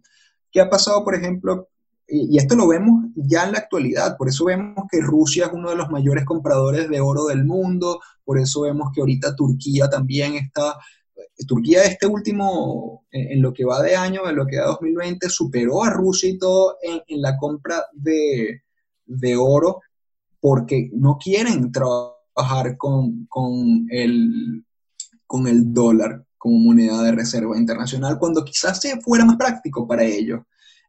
¿Qué 0.52 0.62
ha 0.62 0.70
pasado, 0.70 1.04
por 1.04 1.16
ejemplo? 1.16 1.70
Y, 2.08 2.38
esto 2.38 2.56
lo 2.56 2.68
vemos 2.68 3.06
ya 3.16 3.46
en 3.46 3.54
la 3.54 3.60
actualidad, 3.60 4.18
por 4.18 4.28
eso 4.28 4.46
vemos 4.46 4.86
que 4.92 5.00
Rusia 5.00 5.46
es 5.46 5.54
uno 5.54 5.70
de 5.70 5.78
los 5.78 5.90
mayores 5.90 6.26
compradores 6.26 6.90
de 6.90 7.00
oro 7.00 7.26
del 7.26 7.46
mundo, 7.46 8.02
por 8.26 8.38
eso 8.38 8.62
vemos 8.62 8.90
que 8.94 9.00
ahorita 9.00 9.34
Turquía 9.34 9.90
también 9.90 10.36
está, 10.36 10.78
Turquía 11.48 11.84
este 11.86 12.08
último, 12.08 13.06
en, 13.12 13.42
lo 13.42 13.54
que 13.54 13.64
va 13.64 13.82
de 13.82 13.96
año, 13.96 14.28
en 14.30 14.36
lo 14.36 14.46
que 14.46 14.58
va 14.58 14.64
de 14.64 14.72
2020, 14.72 15.30
superó 15.30 15.84
a 15.84 15.90
Rusia 15.90 16.30
y 16.30 16.38
todo 16.38 16.78
en, 16.82 17.22
la 17.22 17.38
compra 17.38 17.86
de, 17.94 18.64
oro 19.38 19.82
porque 20.40 20.90
no 20.94 21.18
quieren 21.18 21.72
trabajar 21.72 22.78
con, 22.78 23.26
con, 23.28 23.86
el, 23.90 24.66
con 25.28 25.48
el 25.48 25.74
dólar 25.74 26.26
como 26.38 26.58
moneda 26.58 27.04
de 27.04 27.12
reserva 27.12 27.58
internacional, 27.58 28.18
cuando 28.18 28.44
quizás 28.44 28.80
se 28.82 29.00
fuera 29.00 29.24
más 29.26 29.38
práctico 29.38 29.88
para 29.88 30.04
ellos. 30.04 30.42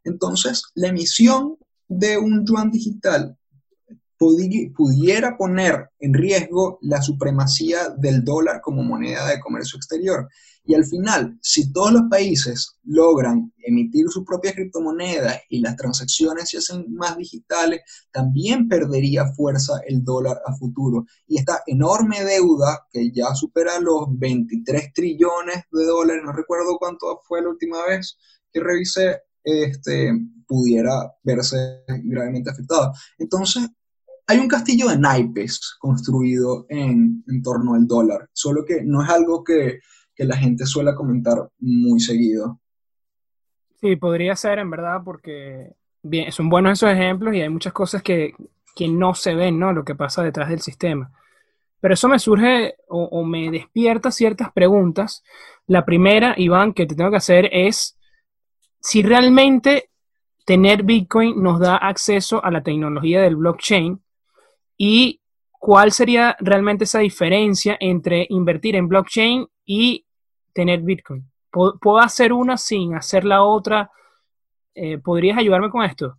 Entonces, 0.03 0.63
la 0.73 0.87
emisión 0.87 1.57
de 1.87 2.17
un 2.17 2.43
yuan 2.45 2.71
digital 2.71 3.37
pudiera 4.17 5.37
poner 5.37 5.89
en 5.99 6.13
riesgo 6.13 6.79
la 6.81 7.01
supremacía 7.01 7.89
del 7.89 8.23
dólar 8.23 8.61
como 8.61 8.83
moneda 8.83 9.27
de 9.27 9.39
comercio 9.39 9.77
exterior. 9.77 10.29
Y 10.65 10.75
al 10.75 10.85
final, 10.85 11.37
si 11.41 11.73
todos 11.73 11.91
los 11.91 12.03
países 12.09 12.77
logran 12.83 13.51
emitir 13.57 14.07
su 14.07 14.23
propia 14.23 14.53
criptomoneda 14.53 15.41
y 15.49 15.59
las 15.59 15.75
transacciones 15.75 16.49
se 16.49 16.57
hacen 16.57 16.85
más 16.95 17.17
digitales, 17.17 17.81
también 18.11 18.69
perdería 18.69 19.25
fuerza 19.33 19.81
el 19.85 20.03
dólar 20.03 20.41
a 20.45 20.55
futuro. 20.55 21.05
Y 21.27 21.37
esta 21.37 21.63
enorme 21.67 22.23
deuda, 22.23 22.87
que 22.91 23.11
ya 23.11 23.35
supera 23.35 23.79
los 23.79 24.07
23 24.17 24.93
trillones 24.93 25.63
de 25.69 25.85
dólares, 25.85 26.23
no 26.25 26.31
recuerdo 26.31 26.77
cuánto 26.77 27.19
fue 27.27 27.41
la 27.41 27.49
última 27.49 27.85
vez 27.85 28.17
que 28.51 28.61
revisé, 28.61 29.21
este, 29.43 30.13
pudiera 30.47 31.11
verse 31.23 31.83
gravemente 32.05 32.51
afectada. 32.51 32.93
Entonces, 33.17 33.67
hay 34.27 34.39
un 34.39 34.47
castillo 34.47 34.87
de 34.87 34.97
naipes 34.97 35.75
construido 35.79 36.65
en, 36.69 37.21
en 37.27 37.41
torno 37.41 37.73
al 37.73 37.85
dólar, 37.85 38.29
solo 38.31 38.63
que 38.63 38.81
no 38.83 39.03
es 39.03 39.09
algo 39.09 39.43
que 39.43 39.79
que 40.15 40.25
la 40.25 40.37
gente 40.37 40.65
suele 40.65 40.93
comentar 40.95 41.49
muy 41.59 41.99
seguido. 41.99 42.59
Sí, 43.79 43.95
podría 43.95 44.35
ser 44.35 44.59
en 44.59 44.69
verdad 44.69 45.01
porque 45.03 45.73
bien, 46.01 46.31
son 46.31 46.49
buenos 46.49 46.73
esos 46.73 46.89
ejemplos 46.89 47.33
y 47.35 47.41
hay 47.41 47.49
muchas 47.49 47.73
cosas 47.73 48.01
que, 48.01 48.33
que 48.75 48.87
no 48.87 49.13
se 49.13 49.33
ven, 49.33 49.59
¿no? 49.59 49.73
Lo 49.73 49.83
que 49.83 49.95
pasa 49.95 50.23
detrás 50.23 50.49
del 50.49 50.61
sistema. 50.61 51.11
Pero 51.79 51.95
eso 51.95 52.07
me 52.07 52.19
surge 52.19 52.75
o, 52.87 53.03
o, 53.03 53.25
me 53.25 53.51
despierta 53.51 54.11
ciertas 54.11 54.53
preguntas. 54.53 55.23
La 55.67 55.83
primera, 55.83 56.33
Iván, 56.37 56.73
que 56.73 56.85
te 56.85 56.95
tengo 56.95 57.11
que 57.11 57.17
hacer 57.17 57.49
es 57.51 57.97
si 58.79 59.01
realmente 59.01 59.89
tener 60.45 60.83
Bitcoin 60.83 61.41
nos 61.41 61.59
da 61.59 61.77
acceso 61.77 62.43
a 62.43 62.51
la 62.51 62.63
tecnología 62.63 63.21
del 63.21 63.35
blockchain 63.35 64.01
y 64.77 65.21
cuál 65.59 65.91
sería 65.91 66.35
realmente 66.39 66.83
esa 66.83 66.99
diferencia 66.99 67.77
entre 67.79 68.27
invertir 68.29 68.75
en 68.75 68.87
blockchain 68.87 69.47
y 69.65 70.05
tener 70.53 70.81
Bitcoin. 70.81 71.29
¿Puedo 71.51 71.99
hacer 71.99 72.33
una 72.33 72.57
sin 72.57 72.95
hacer 72.95 73.25
la 73.25 73.43
otra? 73.43 73.91
Eh, 74.73 74.97
¿Podrías 74.97 75.37
ayudarme 75.37 75.69
con 75.69 75.83
esto? 75.83 76.17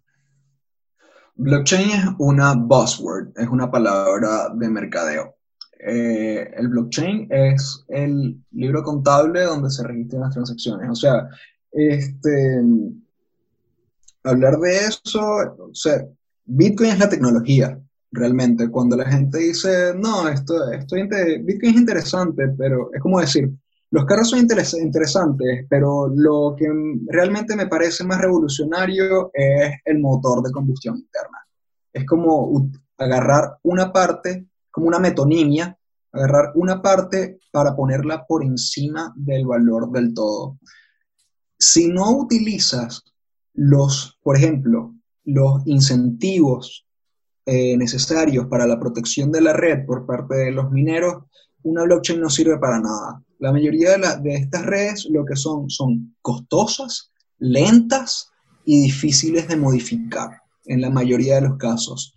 Blockchain 1.36 1.90
es 1.90 2.04
una 2.18 2.54
buzzword, 2.54 3.32
es 3.36 3.48
una 3.48 3.70
palabra 3.70 4.50
de 4.54 4.68
mercadeo. 4.68 5.34
Eh, 5.80 6.50
el 6.56 6.68
blockchain 6.68 7.26
es 7.30 7.84
el 7.88 8.40
libro 8.52 8.82
contable 8.82 9.42
donde 9.42 9.70
se 9.70 9.82
registran 9.82 10.22
las 10.22 10.34
transacciones. 10.34 10.88
O 10.88 10.94
sea, 10.94 11.28
este, 11.72 12.62
hablar 14.22 14.58
de 14.58 14.76
eso, 14.76 15.20
o 15.20 15.74
sea, 15.74 16.04
Bitcoin 16.44 16.90
es 16.90 16.98
la 16.98 17.08
tecnología, 17.08 17.78
realmente. 18.14 18.70
Cuando 18.70 18.96
la 18.96 19.10
gente 19.10 19.38
dice, 19.38 19.92
no, 19.96 20.28
esto, 20.28 20.70
esto 20.70 20.96
Bitcoin 20.96 21.74
es 21.74 21.80
interesante, 21.80 22.48
pero 22.56 22.90
es 22.92 23.00
como 23.00 23.20
decir, 23.20 23.50
los 23.90 24.04
carros 24.06 24.30
son 24.30 24.40
interesantes, 24.40 25.66
pero 25.68 26.08
lo 26.08 26.54
que 26.56 26.66
realmente 27.06 27.54
me 27.54 27.68
parece 27.68 28.02
más 28.04 28.20
revolucionario 28.20 29.30
es 29.32 29.72
el 29.84 30.00
motor 30.00 30.42
de 30.42 30.50
combustión 30.50 30.96
interna. 30.96 31.38
Es 31.92 32.04
como 32.04 32.70
agarrar 32.98 33.58
una 33.62 33.92
parte, 33.92 34.46
como 34.70 34.88
una 34.88 34.98
metonimia, 34.98 35.78
agarrar 36.12 36.52
una 36.56 36.82
parte 36.82 37.38
para 37.52 37.76
ponerla 37.76 38.24
por 38.26 38.42
encima 38.42 39.12
del 39.16 39.46
valor 39.46 39.90
del 39.92 40.12
todo. 40.12 40.58
Si 41.56 41.88
no 41.88 42.10
utilizas 42.18 43.02
los, 43.52 44.18
por 44.22 44.36
ejemplo, 44.36 44.92
los 45.24 45.64
incentivos 45.66 46.84
eh, 47.46 47.76
necesarios 47.76 48.46
para 48.46 48.66
la 48.66 48.78
protección 48.78 49.30
de 49.30 49.40
la 49.40 49.52
red 49.52 49.84
por 49.86 50.06
parte 50.06 50.34
de 50.36 50.50
los 50.50 50.70
mineros, 50.70 51.24
una 51.62 51.84
blockchain 51.84 52.20
no 52.20 52.30
sirve 52.30 52.58
para 52.58 52.80
nada. 52.80 53.22
La 53.38 53.52
mayoría 53.52 53.98
de, 53.98 54.22
de 54.22 54.36
estas 54.36 54.64
redes 54.64 55.06
lo 55.10 55.24
que 55.24 55.36
son 55.36 55.68
son 55.68 56.14
costosas, 56.22 57.10
lentas 57.38 58.30
y 58.64 58.82
difíciles 58.82 59.48
de 59.48 59.56
modificar 59.56 60.30
en 60.66 60.80
la 60.80 60.90
mayoría 60.90 61.36
de 61.36 61.48
los 61.48 61.58
casos. 61.58 62.14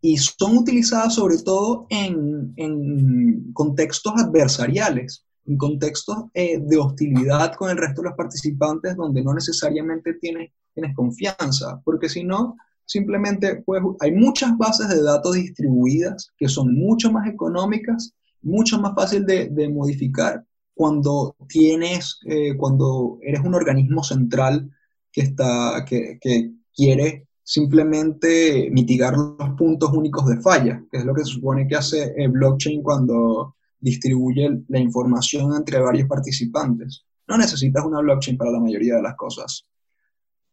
Y 0.00 0.16
son 0.16 0.58
utilizadas 0.58 1.14
sobre 1.14 1.38
todo 1.38 1.86
en, 1.90 2.52
en 2.56 3.52
contextos 3.52 4.12
adversariales, 4.16 5.24
en 5.46 5.56
contextos 5.56 6.24
eh, 6.34 6.60
de 6.60 6.76
hostilidad 6.76 7.54
con 7.54 7.70
el 7.70 7.78
resto 7.78 8.02
de 8.02 8.08
los 8.08 8.16
participantes 8.16 8.96
donde 8.96 9.22
no 9.22 9.34
necesariamente 9.34 10.14
tienes, 10.14 10.52
tienes 10.74 10.94
confianza, 10.94 11.80
porque 11.84 12.08
si 12.08 12.22
no, 12.22 12.56
simplemente 12.88 13.62
pues, 13.64 13.82
hay 14.00 14.12
muchas 14.12 14.56
bases 14.56 14.88
de 14.88 15.02
datos 15.02 15.34
distribuidas 15.34 16.32
que 16.36 16.48
son 16.48 16.74
mucho 16.74 17.12
más 17.12 17.28
económicas, 17.28 18.14
mucho 18.42 18.80
más 18.80 18.94
fácil 18.94 19.26
de, 19.26 19.68
modificar 19.68 20.44
cuando 20.74 21.36
tienes, 21.48 22.18
eh, 22.24 22.56
cuando 22.56 23.18
eres 23.22 23.42
un 23.44 23.54
organismo 23.54 24.02
central 24.02 24.70
que, 25.12 25.20
está, 25.20 25.84
que, 25.84 26.18
que 26.20 26.52
quiere 26.74 27.26
simplemente 27.42 28.70
mitigar 28.70 29.16
los 29.16 29.50
puntos 29.56 29.90
únicos 29.92 30.26
de 30.26 30.40
falla, 30.40 30.82
que 30.90 30.98
es 30.98 31.04
lo 31.04 31.14
que 31.14 31.24
se 31.24 31.32
supone 31.32 31.66
que 31.66 31.76
hace 31.76 32.14
el 32.16 32.30
blockchain 32.30 32.82
cuando 32.82 33.56
distribuye 33.80 34.62
la 34.68 34.78
información 34.78 35.54
entre 35.54 35.78
varios 35.80 36.08
participantes. 36.08 37.04
No 37.26 37.36
necesitas 37.36 37.84
una 37.84 38.00
blockchain 38.00 38.38
para 38.38 38.52
la 38.52 38.60
mayoría 38.60 38.96
de 38.96 39.02
las 39.02 39.16
cosas. 39.16 39.66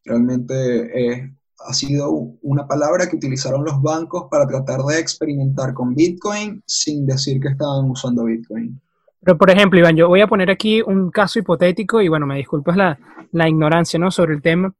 Realmente 0.04 1.14
es 1.22 1.32
ha 1.60 1.74
sido 1.74 2.12
una 2.42 2.68
palabra 2.68 3.08
que 3.08 3.16
utilizaron 3.16 3.64
los 3.64 3.82
bancos 3.82 4.26
para 4.30 4.48
tratar 4.48 4.82
de 4.82 5.00
experimentar 5.00 5.74
con 5.74 5.96
Bitcoin 5.96 6.62
sin 6.66 7.06
decir 7.06 7.40
que 7.40 7.50
estaban 7.50 7.90
usando 7.90 8.26
Bitcoin. 8.26 8.80
Pero, 9.22 9.38
por 9.38 9.50
ejemplo, 9.50 9.80
Iván, 9.80 9.96
yo 9.96 10.08
voy 10.08 10.22
a 10.22 10.28
poner 10.28 10.52
aquí 10.52 10.82
un 10.82 11.10
caso 11.10 11.40
hipotético 11.40 12.02
y, 12.02 12.08
bueno, 12.08 12.28
me 12.28 12.38
disculpas 12.38 12.78
la, 12.78 13.00
la 13.32 13.50
ignorancia, 13.50 14.00
¿no? 14.00 14.12
Sobre 14.12 14.36
el 14.36 14.42
tema, 14.42 14.74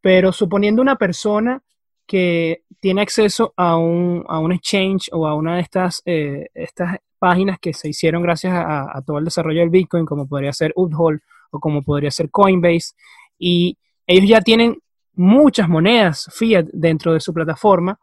pero 0.00 0.32
suponiendo 0.32 0.80
una 0.80 0.96
persona 0.96 1.62
que 2.06 2.62
tiene 2.80 3.02
acceso 3.02 3.52
a 3.56 3.76
un, 3.76 4.24
a 4.28 4.38
un 4.38 4.52
exchange 4.52 5.10
o 5.12 5.26
a 5.26 5.34
una 5.34 5.56
de 5.56 5.60
estas, 5.60 6.02
eh, 6.06 6.46
estas 6.54 6.98
páginas 7.18 7.58
que 7.60 7.74
se 7.74 7.88
hicieron 7.88 8.22
gracias 8.22 8.54
a, 8.56 9.02
todo 9.04 9.18
el 9.18 9.24
desarrollo 9.24 9.60
del 9.60 9.70
Bitcoin, 9.70 10.06
como 10.06 10.26
podría 10.26 10.52
ser 10.52 10.72
Uphold 10.74 11.20
o 11.50 11.60
como 11.60 11.82
podría 11.82 12.10
ser 12.10 12.30
Coinbase, 12.30 12.94
y 13.38 13.76
ellos 14.06 14.28
ya 14.28 14.40
tienen 14.40 14.78
muchas 15.18 15.68
monedas 15.68 16.30
fiat 16.32 16.66
dentro 16.72 17.12
de 17.12 17.20
su 17.20 17.34
plataforma, 17.34 17.98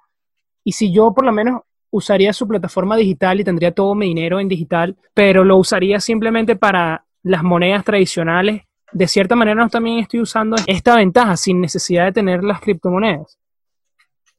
y 0.64 0.74
si 0.74 0.94
yo 0.94 1.14
por 1.14 1.26
lo 1.26 1.32
menos 1.32 1.62
usaría 1.92 2.34
su 2.34 2.48
plataforma 2.48 2.98
digital 2.98 3.40
y 3.40 3.44
tendría 3.44 3.72
todo 3.72 3.96
mi 3.96 4.08
dinero 4.08 4.40
en 4.40 4.50
digital, 4.50 4.98
pero 5.14 5.44
lo 5.46 5.58
usaría 5.58 6.00
simplemente 6.00 6.56
para 6.58 7.06
las 7.24 7.42
monedas 7.42 7.86
tradicionales, 7.86 8.64
de 8.92 9.08
cierta 9.08 9.36
manera 9.36 9.62
no 9.62 9.70
también 9.70 10.00
estoy 10.00 10.22
usando 10.22 10.58
esta 10.68 10.96
ventaja 10.96 11.38
sin 11.38 11.62
necesidad 11.62 12.06
de 12.06 12.12
tener 12.12 12.44
las 12.44 12.60
criptomonedas. 12.60 13.40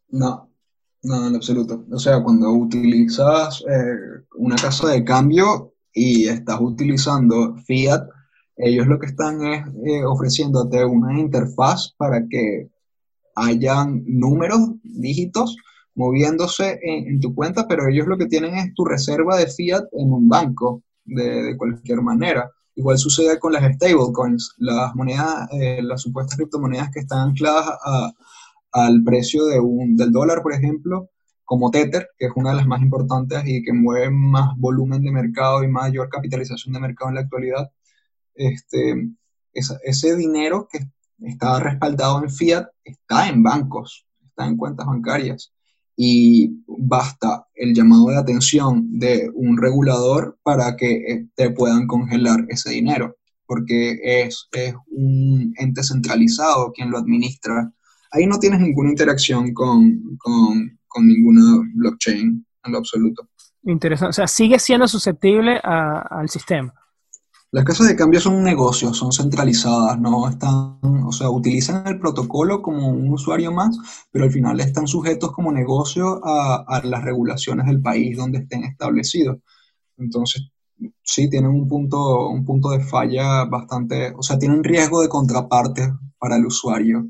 No, 0.09 0.51
no, 1.03 1.27
en 1.29 1.35
absoluto. 1.35 1.85
O 1.91 1.99
sea, 1.99 2.23
cuando 2.23 2.53
utilizas 2.53 3.65
eh, 3.69 4.25
una 4.37 4.57
casa 4.57 4.89
de 4.89 5.03
cambio 5.03 5.73
y 5.93 6.29
estás 6.29 6.61
utilizando 6.61 7.57
fiat, 7.67 8.07
ellos 8.57 8.87
lo 8.87 8.99
que 8.99 9.07
están 9.07 9.45
es 9.45 9.67
eh, 9.85 10.05
ofreciéndote 10.05 10.85
una 10.85 11.19
interfaz 11.19 11.93
para 11.97 12.27
que 12.29 12.71
hayan 13.35 14.03
números, 14.07 14.61
dígitos, 14.83 15.57
moviéndose 15.95 16.79
en, 16.83 17.21
tu 17.21 17.35
cuenta, 17.35 17.67
pero 17.69 17.89
ellos 17.89 18.07
lo 18.07 18.19
que 18.19 18.27
tienen 18.27 18.55
es 18.57 18.75
tu 18.75 18.85
reserva 18.85 19.37
de 19.37 19.47
fiat 19.47 19.85
en 19.93 20.13
un 20.13 20.29
banco, 20.29 20.83
de, 21.05 21.55
cualquier 21.57 22.03
manera. 22.03 22.51
Igual 22.75 22.99
sucede 22.99 23.39
con 23.39 23.53
las 23.53 23.75
stablecoins, 23.75 24.55
las 24.59 24.95
monedas, 24.95 25.49
eh, 25.53 25.81
las 25.83 26.03
supuestas 26.03 26.37
criptomonedas 26.37 26.91
que 26.91 27.01
están 27.01 27.31
ancladas 27.31 27.67
a, 27.85 28.13
al 28.73 29.03
precio 29.03 29.47
de 29.47 29.59
un, 29.59 29.97
del 29.97 30.13
dólar, 30.13 30.43
por 30.43 30.53
ejemplo, 30.53 31.11
como 31.45 31.71
Tether, 31.71 32.09
que 32.19 32.27
es 32.27 32.33
una 32.37 32.51
de 32.51 32.57
las 32.57 32.67
más 32.67 32.83
importantes 32.83 33.43
y 33.47 33.63
que 33.63 33.73
mueve 33.73 34.11
más 34.11 34.57
volumen 34.59 35.03
de 35.03 35.13
mercado 35.13 35.63
y 35.63 35.69
mayor 35.69 36.09
capitalización 36.09 36.75
de 36.75 36.81
mercado 36.81 37.09
en 37.09 37.15
la 37.15 37.21
actualidad, 37.23 37.71
este, 38.37 39.11
ese 39.53 40.17
dinero 40.17 40.69
que 40.71 40.81
está 41.27 41.61
respaldado 41.61 42.23
en 42.23 42.31
fiat 42.31 42.67
está 42.85 43.29
en 43.29 43.43
bancos, 43.43 44.07
está 44.25 44.47
en 44.47 44.57
cuentas 44.57 44.87
bancarias 44.87 45.53
y 45.97 46.63
basta 46.67 47.47
el 47.55 47.75
llamado 47.75 48.09
de 48.09 48.19
atención 48.19 48.99
de 48.99 49.31
un 49.35 49.57
regulador 49.57 50.39
para 50.43 50.77
que 50.77 50.95
eh, 50.95 51.27
te 51.35 51.51
puedan 51.51 51.87
congelar 51.87 52.45
ese 52.49 52.71
dinero, 52.71 53.17
porque 53.47 53.99
es, 54.03 54.47
es 54.53 54.75
un 54.89 55.55
ente 55.57 55.83
centralizado 55.83 56.73
quien 56.73 56.91
lo 56.91 56.99
administra 56.99 57.73
ahí 58.17 58.27
no 58.27 58.39
tienes 58.39 58.61
ninguna 58.61 58.91
interacción 58.91 59.53
con, 59.53 60.03
ninguna 60.99 61.63
blockchain 61.75 62.47
en 62.65 62.73
lo 62.73 62.79
absoluto. 62.79 63.29
Interesante. 63.65 64.11
O 64.11 64.13
sea, 64.13 64.27
sigue 64.27 64.59
siendo 64.59 64.89
susceptible 64.89 65.61
al 65.63 66.29
sistema. 66.29 66.73
Las 67.57 67.65
casas 67.65 67.89
de 67.89 67.97
cambio 67.97 68.21
son 68.21 68.35
un 68.35 68.43
negocio, 68.43 68.93
son 68.93 69.13
centralizadas, 69.13 69.99
no 69.99 70.29
están, 70.29 70.79
o 70.83 71.11
sea, 71.11 71.31
utilizan 71.31 71.87
el 71.87 71.99
protocolo 71.99 72.61
como 72.61 72.91
un 72.91 73.11
usuario 73.11 73.51
más, 73.51 73.79
pero 74.11 74.27
al 74.27 74.31
final 74.31 74.61
están 74.61 74.87
sujetos 74.87 75.33
como 75.33 75.51
negocio 75.51 76.21
a, 76.23 76.67
a 76.69 76.85
las 76.85 77.03
regulaciones 77.03 77.65
del 77.65 77.81
país 77.81 78.15
donde 78.15 78.41
estén 78.41 78.65
establecidos. 78.65 79.39
Entonces, 79.97 80.51
sí, 81.03 81.31
tienen 81.31 81.51
un 81.51 81.67
punto, 81.67 82.29
un 82.29 82.45
punto 82.45 82.69
de 82.69 82.81
falla 82.81 83.47
bastante, 83.47 84.13
o 84.15 84.23
sea, 84.23 84.39
tienen 84.39 84.63
riesgo 84.63 85.01
de 85.01 85.09
contraparte 85.09 85.95
para 86.19 86.37
el 86.37 86.45
usuario 86.45 87.07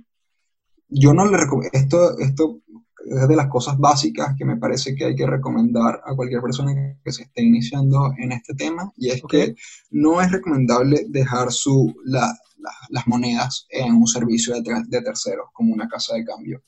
yo 0.88 1.12
no 1.12 1.26
le 1.26 1.36
recomiendo, 1.36 1.76
esto, 1.76 2.18
esto 2.18 2.60
es 3.08 3.28
de 3.28 3.36
las 3.36 3.48
cosas 3.48 3.78
básicas 3.78 4.34
que 4.36 4.44
me 4.44 4.56
parece 4.56 4.94
que 4.94 5.04
hay 5.04 5.14
que 5.14 5.26
recomendar 5.26 6.00
a 6.04 6.14
cualquier 6.14 6.40
persona 6.40 6.96
que 7.02 7.12
se 7.12 7.22
esté 7.24 7.42
iniciando 7.42 8.12
en 8.18 8.32
este 8.32 8.54
tema, 8.54 8.92
y 8.96 9.10
es 9.10 9.22
que 9.28 9.54
no 9.90 10.20
es 10.20 10.30
recomendable 10.30 11.06
dejar 11.08 11.52
su, 11.52 11.94
las 12.04 13.06
monedas 13.06 13.66
en 13.70 13.94
un 13.94 14.06
servicio 14.06 14.54
de, 14.54 14.62
de 14.88 15.02
terceros, 15.02 15.46
como 15.52 15.72
una 15.72 15.88
casa 15.88 16.14
de 16.14 16.24
cambio 16.24 16.62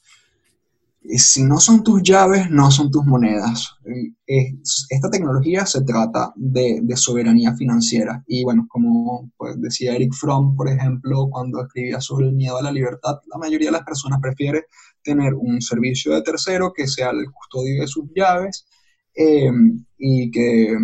si 1.17 1.43
no 1.43 1.59
son 1.59 1.83
tus 1.83 2.03
llaves, 2.03 2.51
no 2.51 2.71
son 2.71 2.91
tus 2.91 3.05
monedas. 3.05 3.77
Esta 4.27 5.11
tecnología 5.11 5.65
se 5.65 5.83
trata 5.83 6.33
de, 6.37 6.83
soberanía 6.97 7.55
financiera. 7.55 8.23
Y 8.27 8.45
bueno, 8.45 8.67
como 8.69 9.31
pues, 9.37 9.61
decía 9.61 9.95
Eric 9.95 10.13
Fromm, 10.13 10.55
por 10.57 10.69
ejemplo, 10.69 11.29
cuando 11.31 11.63
escribía 11.63 12.01
sobre 12.01 12.27
el 12.27 12.35
miedo 12.35 12.59
a 12.59 12.63
la 12.63 12.73
libertad, 12.73 13.17
la 13.27 13.39
mayoría 13.39 13.69
de 13.69 13.73
las 13.73 13.85
personas 13.85 14.21
prefiere 14.21 14.67
tener 15.09 15.35
un 15.35 15.63
servicio 15.63 16.15
de 16.15 16.23
tercero 16.23 16.73
que 16.75 16.87
sea 16.87 17.11
el 17.11 17.33
custodio 17.33 17.81
de 17.81 17.87
sus 17.87 18.05
llaves 18.15 18.67
eh, 19.15 19.51
y 19.97 20.31
que, 20.31 20.77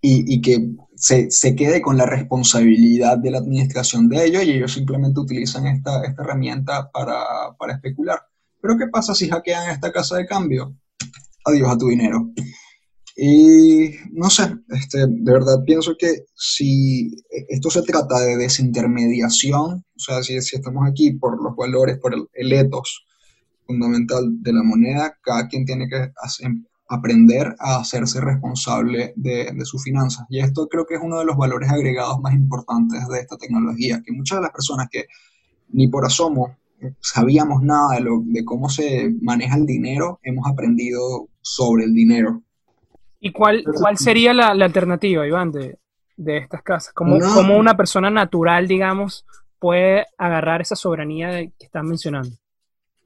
y, 0.00 0.40
que 0.40 0.72
se, 0.96 1.30
se, 1.30 1.54
quede 1.54 1.80
con 1.80 1.96
la 1.96 2.06
responsabilidad 2.06 3.18
de 3.18 3.30
la 3.30 3.38
administración 3.38 4.08
de 4.08 4.24
ello 4.26 4.42
y 4.42 4.50
ellos 4.50 4.72
simplemente 4.72 5.20
utilizan 5.20 5.66
esta, 5.68 6.02
esta 6.02 6.22
herramienta 6.22 6.90
para, 6.90 7.22
para 7.56 7.74
especular. 7.74 8.20
Pero 8.60 8.76
¿qué 8.76 8.88
pasa 8.88 9.14
si 9.14 9.28
hackean 9.28 9.70
esta 9.70 9.92
casa 9.92 10.16
de 10.16 10.26
cambio? 10.26 10.76
Adiós 11.44 11.70
a 11.70 11.78
tu 11.78 11.88
dinero. 11.88 12.32
Y 13.16 13.90
no 14.12 14.28
sé, 14.28 14.54
este, 14.70 15.06
de 15.06 15.32
verdad 15.32 15.62
pienso 15.64 15.94
que 15.96 16.24
si 16.34 17.10
esto 17.48 17.70
se 17.70 17.82
trata 17.82 18.18
de 18.20 18.36
desintermediación, 18.36 19.84
o 19.96 19.98
sea, 19.98 20.22
si, 20.22 20.40
si 20.40 20.56
estamos 20.56 20.82
aquí 20.88 21.12
por 21.12 21.42
los 21.42 21.54
valores, 21.54 21.98
por 21.98 22.14
el, 22.14 22.26
el 22.32 22.52
ethos 22.52 23.06
fundamental 23.70 24.42
de 24.42 24.52
la 24.52 24.62
moneda, 24.62 25.16
cada 25.22 25.48
quien 25.48 25.64
tiene 25.64 25.88
que 25.88 26.12
aprender 26.88 27.54
a 27.58 27.76
hacerse 27.76 28.20
responsable 28.20 29.12
de, 29.16 29.52
de, 29.54 29.64
sus 29.64 29.82
finanzas. 29.84 30.26
Y 30.28 30.40
esto 30.40 30.68
creo 30.68 30.86
que 30.86 30.94
es 30.94 31.00
uno 31.02 31.20
de 31.20 31.24
los 31.24 31.36
valores 31.36 31.70
agregados 31.70 32.20
más 32.20 32.34
importantes 32.34 33.06
de 33.08 33.20
esta 33.20 33.36
tecnología, 33.36 34.02
que 34.04 34.12
muchas 34.12 34.38
de 34.38 34.42
las 34.42 34.52
personas 34.52 34.88
que 34.90 35.06
ni 35.68 35.86
por 35.88 36.04
asomo 36.04 36.56
sabíamos 37.00 37.62
nada 37.62 37.94
de, 37.94 38.00
lo, 38.00 38.22
de 38.24 38.44
cómo 38.44 38.68
se 38.68 39.10
maneja 39.20 39.56
el 39.56 39.66
dinero, 39.66 40.18
hemos 40.22 40.46
aprendido 40.50 41.28
sobre 41.40 41.84
el 41.84 41.94
dinero. 41.94 42.42
¿Y 43.20 43.32
cuál, 43.32 43.64
cuál 43.78 43.98
sería 43.98 44.32
la, 44.32 44.48
alternativa, 44.48 45.26
Iván, 45.26 45.52
de, 45.52 45.78
de 46.16 46.38
estas 46.38 46.62
casas? 46.62 46.94
¿Cómo, 46.94 47.16
una 47.56 47.76
persona 47.76 48.10
natural, 48.10 48.66
digamos, 48.66 49.26
puede 49.58 50.06
agarrar 50.16 50.62
esa 50.62 50.76
soberanía 50.76 51.30
que 51.30 51.66
estás 51.66 51.84
mencionando? 51.84 52.34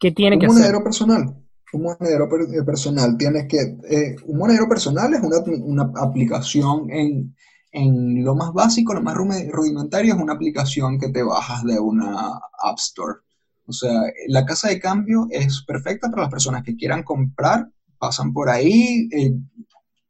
¿Qué 0.05 0.13
tiene 0.13 0.39
que 0.39 0.45
hacer? 0.45 0.51
Un 0.51 0.59
monedero 0.59 0.85
personal. 0.85 1.35
Un 1.73 1.83
monedero 1.83 2.29
eh, 2.53 2.63
personal. 2.63 3.17
Tienes 3.17 3.49
que, 3.49 3.79
eh, 3.89 4.17
un 4.27 4.37
monedero 4.37 4.69
personal 4.69 5.15
es 5.15 5.23
una, 5.23 5.39
una 5.63 5.93
aplicación 5.97 6.91
en, 6.91 7.35
en, 7.73 8.23
lo 8.23 8.35
más 8.35 8.53
básico, 8.53 8.93
lo 8.93 9.01
más 9.01 9.17
rudimentario, 9.17 10.13
es 10.13 10.21
una 10.21 10.35
aplicación 10.35 10.99
que 10.99 11.09
te 11.09 11.23
bajas 11.23 11.65
de 11.65 11.81
una 11.81 12.33
App 12.63 12.77
Store. 12.77 13.21
O 13.65 13.73
sea, 13.73 13.99
la 14.29 14.45
casa 14.45 14.69
de 14.69 14.79
cambio 14.79 15.27
es 15.31 15.65
perfecta 15.67 16.11
para 16.11 16.25
las 16.25 16.31
personas 16.31 16.63
que 16.65 16.77
quieran 16.77 17.03
comprar, 17.03 17.71
pasan 17.99 18.35
por 18.35 18.51
ahí. 18.51 19.09
Eh, 19.11 19.33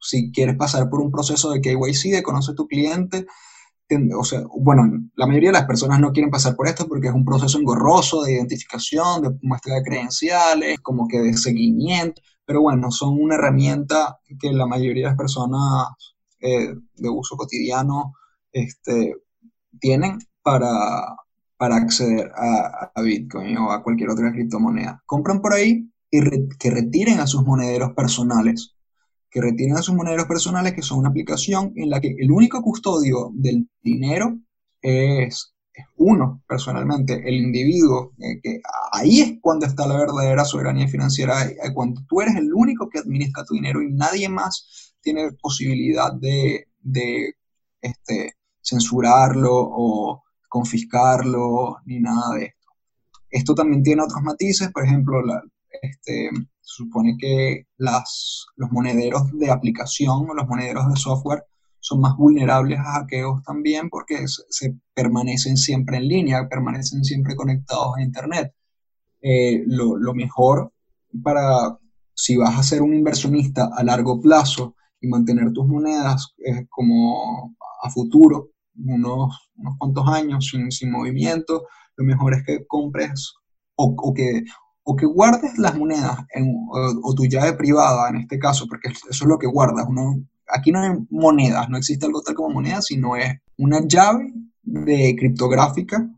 si 0.00 0.32
quieres 0.32 0.56
pasar 0.56 0.90
por 0.90 1.02
un 1.02 1.12
proceso 1.12 1.52
de 1.52 1.60
KYC, 1.60 2.10
de 2.10 2.22
conocer 2.24 2.54
a 2.54 2.56
tu 2.56 2.66
cliente, 2.66 3.26
o 4.16 4.24
sea, 4.24 4.42
bueno, 4.58 4.90
la 5.14 5.26
mayoría 5.26 5.50
de 5.50 5.58
las 5.58 5.66
personas 5.66 6.00
no 6.00 6.12
quieren 6.12 6.30
pasar 6.30 6.56
por 6.56 6.66
esto 6.66 6.88
porque 6.88 7.08
es 7.08 7.14
un 7.14 7.24
proceso 7.24 7.58
engorroso 7.58 8.22
de 8.22 8.34
identificación, 8.34 9.22
de 9.22 9.30
muestra 9.42 9.74
de 9.74 9.82
credenciales, 9.82 10.80
como 10.80 11.06
que 11.06 11.18
de 11.18 11.36
seguimiento, 11.36 12.22
pero 12.46 12.62
bueno, 12.62 12.90
son 12.90 13.20
una 13.20 13.34
herramienta 13.36 14.18
que 14.38 14.52
la 14.52 14.66
mayoría 14.66 15.04
de 15.04 15.10
las 15.10 15.18
personas 15.18 15.88
eh, 16.40 16.74
de 16.94 17.08
uso 17.08 17.36
cotidiano 17.36 18.14
este, 18.52 19.14
tienen 19.80 20.18
para, 20.42 21.16
para 21.56 21.76
acceder 21.76 22.30
a, 22.36 23.00
Bitcoin 23.02 23.56
o 23.58 23.72
a 23.72 23.82
cualquier 23.82 24.10
otra 24.10 24.32
criptomoneda. 24.32 25.02
Compran 25.06 25.40
por 25.40 25.54
ahí 25.54 25.90
y 26.10 26.20
que 26.58 26.70
retiren 26.70 27.20
a 27.20 27.26
sus 27.26 27.44
monederos 27.44 27.92
personales. 27.92 28.74
Que 29.34 29.40
retiren 29.40 29.76
a 29.76 29.82
sus 29.82 29.96
monederos 29.96 30.26
personales, 30.26 30.74
que 30.74 30.82
son 30.82 31.00
una 31.00 31.08
aplicación 31.08 31.72
en 31.74 31.90
la 31.90 32.00
que 32.00 32.14
el 32.16 32.30
único 32.30 32.62
custodio 32.62 33.32
del 33.34 33.68
dinero 33.82 34.38
es, 34.80 35.54
uno, 35.96 36.44
personalmente, 36.46 37.20
el 37.26 37.34
individuo. 37.34 38.12
Eh, 38.20 38.40
que 38.40 38.60
ahí 38.92 39.22
es 39.22 39.32
cuando 39.40 39.66
está 39.66 39.88
la 39.88 39.96
verdadera 39.96 40.44
soberanía 40.44 40.86
financiera, 40.86 41.46
eh, 41.46 41.56
cuando 41.74 42.02
tú 42.08 42.20
eres 42.20 42.36
el 42.36 42.54
único 42.54 42.88
que 42.88 43.00
administra 43.00 43.44
tu 43.44 43.54
dinero 43.54 43.82
y 43.82 43.92
nadie 43.92 44.28
más 44.28 44.94
tiene 45.00 45.32
posibilidad 45.32 46.12
de, 46.12 46.68
este, 47.80 48.34
censurarlo 48.62 49.50
o 49.52 50.22
confiscarlo 50.48 51.78
ni 51.86 51.98
nada 51.98 52.36
de 52.36 52.44
esto. 52.44 52.68
Esto 53.30 53.54
también 53.56 53.82
tiene 53.82 54.04
otros 54.04 54.22
matices, 54.22 54.70
por 54.70 54.84
ejemplo, 54.84 55.20
este, 55.82 56.30
se 56.64 56.82
supone 56.82 57.16
que 57.18 57.66
las, 57.76 58.46
los 58.56 58.72
monederos 58.72 59.30
de 59.32 59.50
aplicación 59.50 60.28
o 60.28 60.34
los 60.34 60.46
monederos 60.48 60.88
de 60.88 60.96
software 60.96 61.44
son 61.78 62.00
más 62.00 62.16
vulnerables 62.16 62.78
a 62.78 63.00
hackeos 63.00 63.42
también 63.42 63.90
porque 63.90 64.26
se, 64.26 64.74
permanecen 64.94 65.58
siempre 65.58 65.98
en 65.98 66.08
línea, 66.08 66.48
permanecen 66.48 67.04
siempre 67.04 67.36
conectados 67.36 67.96
a 67.96 68.02
Internet. 68.02 68.54
Eh, 69.20 69.62
lo, 69.66 69.96
lo, 69.96 70.14
mejor 70.14 70.72
para 71.22 71.78
si 72.14 72.36
vas 72.36 72.58
a 72.58 72.62
ser 72.62 72.80
un 72.80 72.94
inversionista 72.94 73.70
a 73.76 73.82
largo 73.82 74.20
plazo 74.20 74.76
y 75.00 75.08
mantener 75.08 75.52
tus 75.52 75.66
monedas 75.66 76.34
como 76.70 77.54
a 77.82 77.90
futuro, 77.90 78.50
unos, 78.76 79.50
unos 79.56 79.74
cuantos 79.78 80.08
años 80.08 80.48
sin, 80.50 80.70
sin, 80.70 80.90
movimiento, 80.90 81.66
lo 81.96 82.04
mejor 82.04 82.34
es 82.34 82.44
que 82.44 82.66
compres 82.66 83.34
o 83.76 84.14
que, 84.14 84.44
o 84.84 84.96
que 84.96 85.06
guardes 85.06 85.58
las 85.58 85.76
monedas 85.76 86.18
en, 86.30 86.54
o, 86.70 87.14
tu 87.14 87.26
llave 87.26 87.54
privada 87.54 88.08
en 88.10 88.16
este 88.16 88.38
caso, 88.38 88.66
porque 88.68 88.88
eso 88.88 89.08
es 89.08 89.22
lo 89.22 89.38
que 89.38 89.46
guardas. 89.46 89.86
Uno, 89.88 90.22
aquí 90.48 90.70
no 90.70 90.80
hay 90.80 90.92
monedas, 91.10 91.68
no 91.68 91.76
existe 91.76 92.06
algo 92.06 92.22
tal 92.22 92.34
como 92.34 92.50
moneda, 92.54 92.82
sino 92.82 93.16
es 93.16 93.34
una 93.56 93.80
llave 93.86 94.32
de 94.62 95.16
criptográfica 95.18 96.08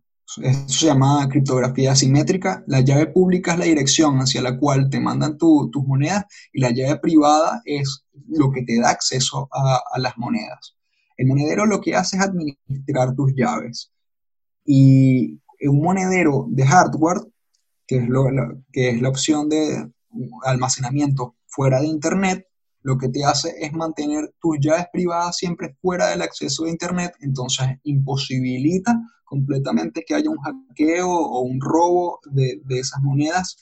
eso 0.43 0.69
se 0.69 0.87
llama 0.87 1.29
criptografía 1.29 1.93
asimétrica. 1.93 2.65
La 2.67 2.81
llave 2.81 3.07
pública 3.07 3.53
es 3.53 3.59
la 3.59 3.65
dirección 3.65 4.19
hacia 4.19 4.43
la 4.43 4.59
cual 4.59 4.91
te 4.91 5.01
mandan 5.01 5.39
tus 5.39 5.71
monedas 5.87 6.25
y 6.53 6.61
la 6.61 6.71
llave 6.71 6.99
privada 6.99 7.63
es 7.65 8.05
lo 8.29 8.51
que 8.51 8.63
te 8.63 8.81
da 8.81 8.91
acceso 8.91 9.49
a, 9.53 9.99
las 9.99 10.19
monedas. 10.19 10.77
El 11.17 11.29
monedero 11.29 11.65
lo 11.65 11.81
que 11.81 11.95
hace 11.95 12.17
es 12.17 12.23
administrar 12.23 13.15
tus 13.15 13.33
llaves. 13.35 13.93
Y 14.65 15.41
un 15.61 15.81
monedero 15.81 16.47
de 16.49 16.67
hardware, 16.67 17.21
que 17.87 17.97
es, 17.97 18.09
que 18.73 18.91
es 18.91 19.01
la 19.01 19.09
opción 19.09 19.49
de 19.49 19.91
almacenamiento 20.45 21.37
fuera 21.47 21.81
de 21.81 21.87
Internet, 21.87 22.47
lo 22.83 22.99
que 22.99 23.09
te 23.09 23.25
hace 23.25 23.53
es 23.61 23.73
mantener 23.73 24.33
tus 24.41 24.59
llaves 24.61 24.87
privadas 24.93 25.37
siempre 25.37 25.77
fuera 25.83 26.09
del 26.09 26.23
acceso 26.23 26.65
de 26.65 26.71
Internet, 26.71 27.15
entonces 27.21 27.67
imposibilita 27.83 28.97
completamente 29.25 30.05
que 30.07 30.15
haya 30.15 30.31
un 30.31 30.39
hackeo 30.39 31.11
o 31.11 31.41
un 31.41 31.61
robo 31.61 32.21
de, 32.31 32.61
esas 32.69 33.03
monedas 33.03 33.57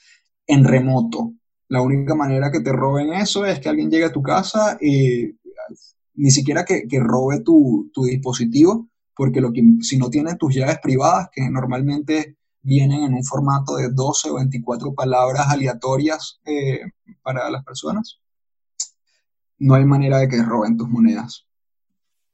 en 0.46 0.62
remoto. 0.64 1.32
La 1.68 1.80
única 1.80 2.14
manera 2.14 2.52
que 2.52 2.60
te 2.60 2.70
roben 2.70 3.14
eso 3.14 3.46
es 3.46 3.60
que 3.60 3.70
alguien 3.70 3.90
llegue 3.90 4.04
a 4.04 4.12
tu 4.12 4.22
casa 4.22 4.76
y 4.78 5.30
ni 6.16 6.30
siquiera 6.30 6.64
que, 6.66 6.86
robe 7.00 7.40
tu, 7.40 7.90
dispositivo, 8.04 8.90
porque 9.16 9.40
lo 9.40 9.52
que, 9.52 9.62
si 9.80 9.96
no 9.96 10.10
tienes 10.10 10.36
tus 10.36 10.54
llaves 10.54 10.80
privadas, 10.82 11.28
que 11.32 11.48
normalmente 11.48 12.36
vienen 12.64 13.04
en 13.04 13.14
un 13.14 13.24
formato 13.24 13.76
de 13.76 13.90
12 13.90 14.30
o 14.30 14.34
24 14.36 14.92
palabras 14.94 15.48
aleatorias 15.48 16.40
eh, 16.44 16.80
para 17.22 17.48
las 17.50 17.64
personas, 17.64 18.18
no 19.58 19.74
hay 19.74 19.84
manera 19.84 20.18
de 20.18 20.28
que 20.28 20.42
roben 20.42 20.76
tus 20.76 20.88
monedas. 20.88 21.46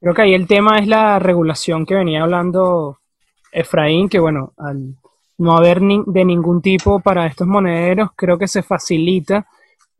Creo 0.01 0.14
que 0.14 0.22
ahí 0.22 0.35
el 0.35 0.47
tema 0.47 0.78
es 0.78 0.87
la 0.87 1.18
regulación 1.18 1.85
que 1.85 1.95
venía 1.95 2.22
hablando 2.22 3.01
Efraín, 3.53 4.09
que 4.09 4.18
bueno, 4.18 4.55
al 4.57 4.97
no 5.39 5.57
haber 5.57 5.81
de 5.81 6.24
ningún 6.24 6.62
tipo 6.62 7.01
para 7.01 7.26
estos 7.26 7.47
monederos, 7.47 8.11
creo 8.14 8.39
que 8.39 8.49
se 8.49 8.62
facilita 8.62 9.47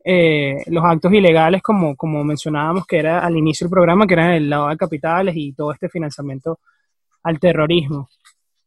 eh, 0.03 0.63
los 0.67 0.83
actos 0.83 1.13
ilegales, 1.13 1.61
como, 1.61 1.95
como 1.95 2.23
mencionábamos 2.23 2.87
que 2.87 2.97
era 2.97 3.19
al 3.19 3.37
inicio 3.37 3.65
del 3.65 3.71
programa, 3.71 4.07
que 4.07 4.13
era 4.13 4.35
el 4.35 4.49
lado 4.49 4.69
de 4.69 4.77
capitales 4.77 5.35
y 5.35 5.53
todo 5.53 5.73
este 5.73 5.89
financiamiento 5.89 6.59
al 7.23 7.39
terrorismo. 7.39 8.09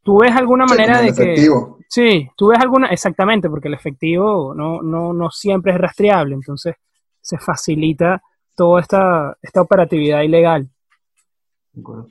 ¿Tú 0.04 0.20
ves 0.20 0.32
alguna 0.32 0.66
manera 0.66 1.00
de 1.00 1.08
efectivo. 1.08 1.78
que... 1.78 1.84
Sí, 1.88 2.28
tú 2.36 2.48
ves 2.48 2.60
alguna... 2.60 2.88
Exactamente, 2.88 3.48
porque 3.48 3.68
el 3.68 3.74
efectivo 3.74 4.54
no, 4.54 4.82
no, 4.82 5.12
no 5.12 5.30
siempre 5.30 5.72
es 5.72 5.78
rastreable, 5.78 6.34
entonces 6.34 6.76
se 7.20 7.38
facilita 7.38 8.22
toda 8.54 8.80
esta, 8.80 9.36
esta 9.42 9.62
operatividad 9.62 10.22
ilegal. 10.22 10.68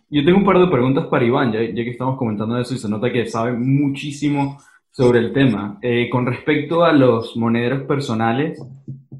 Yo 0.09 0.25
tengo 0.25 0.39
un 0.39 0.45
par 0.45 0.59
de 0.59 0.67
preguntas 0.67 1.05
para 1.05 1.23
Iván, 1.23 1.53
ya, 1.53 1.59
que 1.59 1.89
estamos 1.89 2.17
comentando 2.17 2.59
eso 2.59 2.73
y 2.73 2.79
se 2.79 2.89
nota 2.89 3.11
que 3.11 3.25
sabe 3.27 3.53
muchísimo 3.53 4.59
sobre 4.91 5.19
el 5.19 5.31
tema. 5.31 5.77
Eh, 5.81 6.09
con 6.09 6.25
respecto 6.25 6.83
a 6.83 6.91
los 6.91 7.37
monederos 7.37 7.83
personales, 7.83 8.61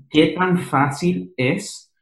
¿qué 0.09 0.27
tan 0.37 0.57
fácil 0.57 1.33
es 1.37 1.93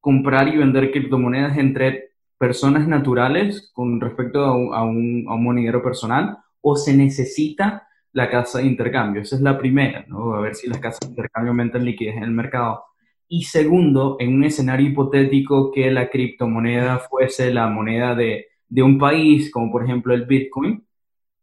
comprar 0.00 0.46
y 0.48 0.56
vender 0.56 0.92
criptomonedas 0.92 1.58
entre 1.58 2.07
personas 2.38 2.88
naturales 2.88 3.70
con 3.74 4.00
respecto 4.00 4.44
a 4.44 4.56
un, 4.56 4.74
a 4.74 4.82
un, 4.82 5.26
a 5.28 5.34
un 5.34 5.44
monedero 5.44 5.82
personal 5.82 6.38
o 6.60 6.76
se 6.76 6.96
necesita 6.96 7.88
la 8.12 8.30
casa 8.30 8.58
de 8.58 8.66
intercambio? 8.66 9.22
Esa 9.22 9.36
es 9.36 9.42
la 9.42 9.58
primera, 9.58 10.04
¿no? 10.08 10.34
A 10.34 10.40
ver 10.40 10.54
si 10.54 10.68
las 10.68 10.78
casas 10.78 11.00
de 11.00 11.08
intercambio 11.08 11.50
aumentan 11.50 11.84
liquidez 11.84 12.16
en 12.16 12.24
el 12.24 12.30
mercado. 12.30 12.84
Y 13.28 13.42
segundo, 13.42 14.16
en 14.20 14.34
un 14.34 14.44
escenario 14.44 14.88
hipotético 14.88 15.70
que 15.70 15.90
la 15.90 16.08
criptomoneda 16.08 16.98
fuese 16.98 17.52
la 17.52 17.68
moneda 17.68 18.14
de, 18.14 18.46
un 18.82 18.98
país, 18.98 19.50
como 19.50 19.70
por 19.70 19.84
ejemplo 19.84 20.14
el 20.14 20.24
Bitcoin, 20.24 20.86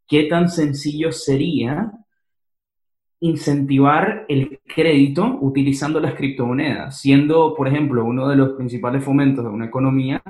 ¿qué 0.08 0.24
tan 0.24 0.48
sencillo 0.48 1.12
sería 1.12 1.92
incentivar 3.20 4.26
el 4.28 4.60
crédito 4.66 5.38
utilizando 5.40 6.00
las 6.00 6.14
criptomonedas, 6.14 7.00
siendo, 7.00 7.54
por 7.54 7.68
ejemplo, 7.68 8.04
uno 8.04 8.28
de 8.28 8.36
los 8.36 8.50
principales 8.56 9.04
fomentos 9.04 9.44
de 9.44 9.50
una 9.50 9.66
economía 9.66 10.22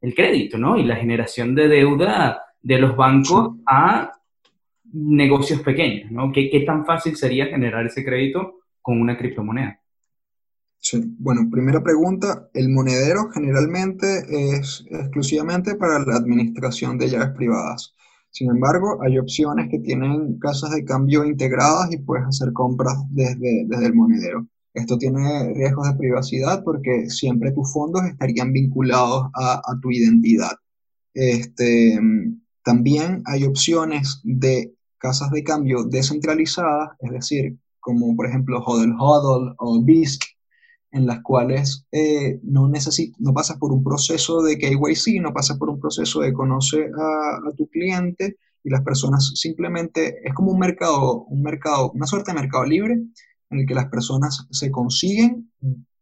el 0.00 0.14
crédito, 0.14 0.58
¿no? 0.58 0.76
Y 0.76 0.84
la 0.84 0.96
generación 0.96 1.54
de 1.54 1.68
deuda 1.68 2.42
de 2.62 2.78
los 2.78 2.96
bancos 2.96 3.56
a 3.66 4.12
negocios 4.92 5.60
pequeños, 5.60 6.10
¿no? 6.10 6.32
¿Qué, 6.32 6.48
qué 6.50 6.60
tan 6.60 6.84
fácil 6.84 7.16
sería 7.16 7.46
generar 7.46 7.86
ese 7.86 8.04
crédito 8.04 8.60
con 8.80 9.00
una 9.00 9.16
criptomoneda? 9.16 9.80
Sí. 10.78 11.02
Bueno, 11.18 11.48
primera 11.50 11.82
pregunta, 11.82 12.48
el 12.54 12.68
monedero 12.68 13.30
generalmente 13.32 14.06
es 14.28 14.84
exclusivamente 14.90 15.74
para 15.74 15.98
la 15.98 16.16
administración 16.16 16.96
de 16.96 17.08
llaves 17.08 17.34
privadas. 17.36 17.92
Sin 18.30 18.50
embargo, 18.50 18.98
hay 19.02 19.18
opciones 19.18 19.68
que 19.70 19.78
tienen 19.78 20.38
casas 20.38 20.70
de 20.70 20.84
cambio 20.84 21.24
integradas 21.24 21.92
y 21.92 21.98
puedes 21.98 22.26
hacer 22.26 22.52
compras 22.52 22.94
desde, 23.10 23.64
desde 23.66 23.86
el 23.86 23.94
monedero. 23.94 24.46
Esto 24.76 24.98
tiene 24.98 25.54
riesgos 25.54 25.88
de 25.88 25.96
privacidad 25.96 26.62
porque 26.62 27.08
siempre 27.08 27.50
tus 27.52 27.72
fondos 27.72 28.04
estarían 28.04 28.52
vinculados 28.52 29.30
a, 29.34 29.54
a 29.54 29.80
tu 29.80 29.90
identidad. 29.90 30.52
Este, 31.14 31.98
también 32.62 33.22
hay 33.24 33.44
opciones 33.44 34.20
de 34.22 34.74
casas 34.98 35.30
de 35.30 35.42
cambio 35.42 35.84
descentralizadas, 35.84 36.90
es 37.00 37.10
decir, 37.10 37.56
como 37.80 38.14
por 38.14 38.26
ejemplo 38.26 38.62
Hodl 38.62 38.94
Hodl 38.98 39.54
o 39.58 39.82
BISC, 39.82 40.22
en 40.90 41.06
las 41.06 41.22
cuales 41.22 41.86
eh, 41.90 42.38
no, 42.42 42.68
no 42.68 43.32
pasas 43.32 43.56
por 43.56 43.72
un 43.72 43.82
proceso 43.82 44.42
de 44.42 44.58
KYC, 44.58 45.22
no 45.22 45.32
pasas 45.32 45.56
por 45.56 45.70
un 45.70 45.80
proceso 45.80 46.20
de 46.20 46.34
conocer 46.34 46.90
a, 46.98 47.50
tu 47.56 47.66
cliente 47.68 48.36
y 48.62 48.68
las 48.68 48.82
personas 48.82 49.32
simplemente, 49.36 50.18
es 50.22 50.34
como 50.34 50.52
un 50.52 50.58
mercado, 50.58 51.24
un 51.24 51.42
mercado, 51.42 51.92
una 51.92 52.06
suerte 52.06 52.32
de 52.32 52.40
mercado 52.40 52.66
libre 52.66 53.00
en 53.50 53.60
el 53.60 53.66
que 53.66 53.74
las 53.74 53.88
personas 53.88 54.46
se 54.50 54.70
consiguen, 54.70 55.52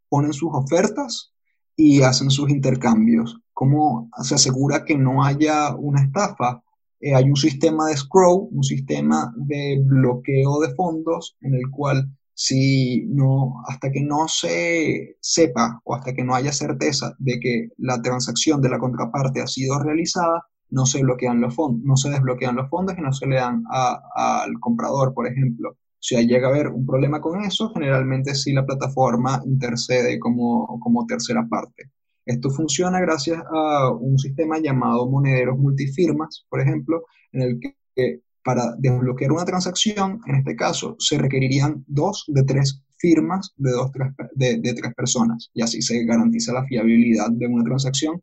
ponen 0.08 0.32
sus 0.32 0.50
ofertas 0.52 1.32
y 1.76 2.02
hacen 2.02 2.30
sus 2.30 2.50
intercambios. 2.50 3.40
¿Cómo 3.52 4.08
se 4.22 4.34
asegura 4.34 4.84
que 4.84 4.96
no 4.96 5.24
haya 5.24 5.74
una 5.74 6.02
estafa? 6.02 6.62
Eh, 7.00 7.14
hay 7.14 7.24
un 7.24 7.36
sistema 7.36 7.88
de 7.88 7.96
scroll, 7.96 8.48
un 8.50 8.64
sistema 8.64 9.32
de 9.36 9.80
bloqueo 9.84 10.60
de 10.60 10.74
fondos 10.74 11.36
en 11.40 11.54
el 11.54 11.70
cual 11.70 12.08
si 12.34 13.06
no, 13.06 13.62
hasta 13.68 13.92
que 13.92 14.02
no 14.02 14.26
se 14.26 15.16
sepa 15.20 15.80
o 15.84 15.94
hasta 15.94 16.12
que 16.12 16.24
no 16.24 16.34
haya 16.34 16.52
certeza 16.52 17.14
de 17.18 17.38
que 17.38 17.68
la 17.78 18.02
transacción 18.02 18.60
de 18.60 18.68
la 18.68 18.78
contraparte 18.78 19.40
ha 19.40 19.46
sido 19.46 19.78
realizada, 19.78 20.44
no 20.70 20.84
se 20.86 21.00
no 21.02 21.96
se 21.96 22.10
desbloquean 22.10 22.56
los 22.56 22.68
fondos 22.68 22.96
y 22.98 23.00
no 23.00 23.12
se 23.12 23.26
le 23.26 23.36
dan 23.36 23.62
al 23.70 24.58
comprador, 24.58 25.14
por 25.14 25.28
ejemplo. 25.28 25.76
Si 26.04 26.14
llega 26.26 26.48
a 26.48 26.50
haber 26.50 26.68
un 26.68 26.84
problema 26.84 27.18
con 27.18 27.40
eso, 27.40 27.72
generalmente 27.72 28.34
sí 28.34 28.52
la 28.52 28.66
plataforma 28.66 29.40
intercede 29.46 30.18
como, 30.18 30.78
como 30.78 31.06
tercera 31.06 31.46
parte. 31.48 31.92
Esto 32.26 32.50
funciona 32.50 33.00
gracias 33.00 33.42
a 33.50 33.90
un 33.90 34.18
sistema 34.18 34.58
llamado 34.58 35.08
monederos 35.08 35.58
multifirmas, 35.58 36.44
por 36.50 36.60
ejemplo, 36.60 37.04
en 37.32 37.40
el 37.40 37.58
que 37.58 38.20
para 38.44 38.74
desbloquear 38.76 39.32
una 39.32 39.46
transacción, 39.46 40.20
en 40.26 40.34
este 40.34 40.54
caso, 40.54 40.94
se 40.98 41.16
requerirían 41.16 41.82
dos 41.86 42.26
de 42.28 42.42
tres 42.42 42.82
firmas 42.98 43.54
de, 43.56 43.70
dos, 43.70 43.90
de, 44.34 44.74
tres 44.74 44.94
personas 44.94 45.50
y 45.54 45.62
así 45.62 45.80
se 45.80 46.04
garantiza 46.04 46.52
la 46.52 46.66
fiabilidad 46.66 47.30
de 47.30 47.46
una 47.46 47.64
transacción 47.64 48.20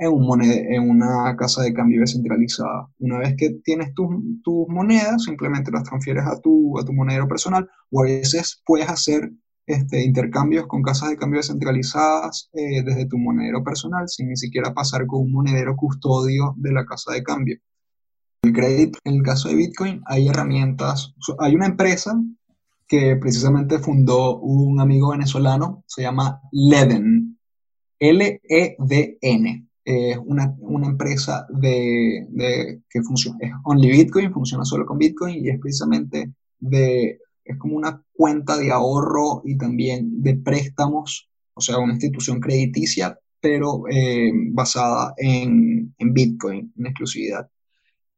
en, 0.00 0.12
un 0.12 0.90
una 0.90 1.36
casa 1.36 1.62
de 1.62 1.72
cambio 1.72 2.00
descentralizada. 2.00 2.88
Una 2.98 3.18
vez 3.18 3.34
que 3.36 3.50
tienes 3.64 3.94
tus, 3.94 4.08
monedas, 4.68 5.24
simplemente 5.24 5.70
las 5.70 5.84
transfieres 5.84 6.24
a 6.26 6.40
tu, 6.40 6.78
a 6.78 6.84
tu 6.84 6.92
monedero 6.92 7.28
personal 7.28 7.68
o 7.90 8.02
a 8.02 8.04
veces 8.04 8.62
puedes 8.64 8.88
hacer 8.88 9.30
este, 9.66 10.04
intercambios 10.04 10.66
con 10.66 10.82
casas 10.82 11.10
de 11.10 11.16
cambio 11.16 11.38
descentralizadas 11.38 12.50
eh, 12.54 12.82
desde 12.82 13.06
tu 13.06 13.18
monedero 13.18 13.62
personal 13.62 14.08
sin 14.08 14.28
ni 14.28 14.36
siquiera 14.36 14.74
pasar 14.74 15.06
con 15.06 15.20
un 15.20 15.32
monedero 15.32 15.76
custodio 15.76 16.54
de 16.56 16.72
la 16.72 16.84
casa 16.84 17.12
de 17.12 17.22
cambio 17.22 17.60
el 18.42 18.52
crédito, 18.52 18.98
en 19.04 19.16
el 19.16 19.22
caso 19.22 19.48
de 19.48 19.54
Bitcoin, 19.54 20.02
hay 20.06 20.28
herramientas, 20.28 21.14
hay 21.38 21.54
una 21.54 21.66
empresa 21.66 22.18
que 22.86 23.16
precisamente 23.16 23.78
fundó 23.78 24.38
un 24.38 24.80
amigo 24.80 25.10
venezolano, 25.10 25.84
se 25.86 26.02
llama 26.02 26.40
Leden, 26.50 27.38
L-E-D-N. 27.98 29.66
Es 29.90 30.18
una, 30.24 30.54
una, 30.60 30.86
empresa 30.86 31.46
de, 31.48 32.26
de, 32.30 32.82
que 32.88 33.02
funciona, 33.02 33.38
es 33.40 33.52
only 33.64 33.90
Bitcoin, 33.90 34.32
funciona 34.32 34.64
solo 34.64 34.86
con 34.86 34.98
Bitcoin 34.98 35.44
y 35.44 35.48
es 35.48 35.58
precisamente 35.58 36.32
de, 36.58 37.18
es 37.44 37.56
como 37.58 37.76
una 37.76 38.02
cuenta 38.12 38.56
de 38.56 38.70
ahorro 38.70 39.42
y 39.44 39.56
también 39.56 40.22
de 40.22 40.36
préstamos, 40.36 41.28
o 41.54 41.60
sea, 41.60 41.78
una 41.78 41.92
institución 41.92 42.40
crediticia, 42.40 43.18
pero 43.40 43.84
eh, 43.90 44.32
basada 44.52 45.14
en, 45.16 45.94
en, 45.98 46.14
Bitcoin, 46.14 46.72
en 46.76 46.86
exclusividad. 46.86 47.48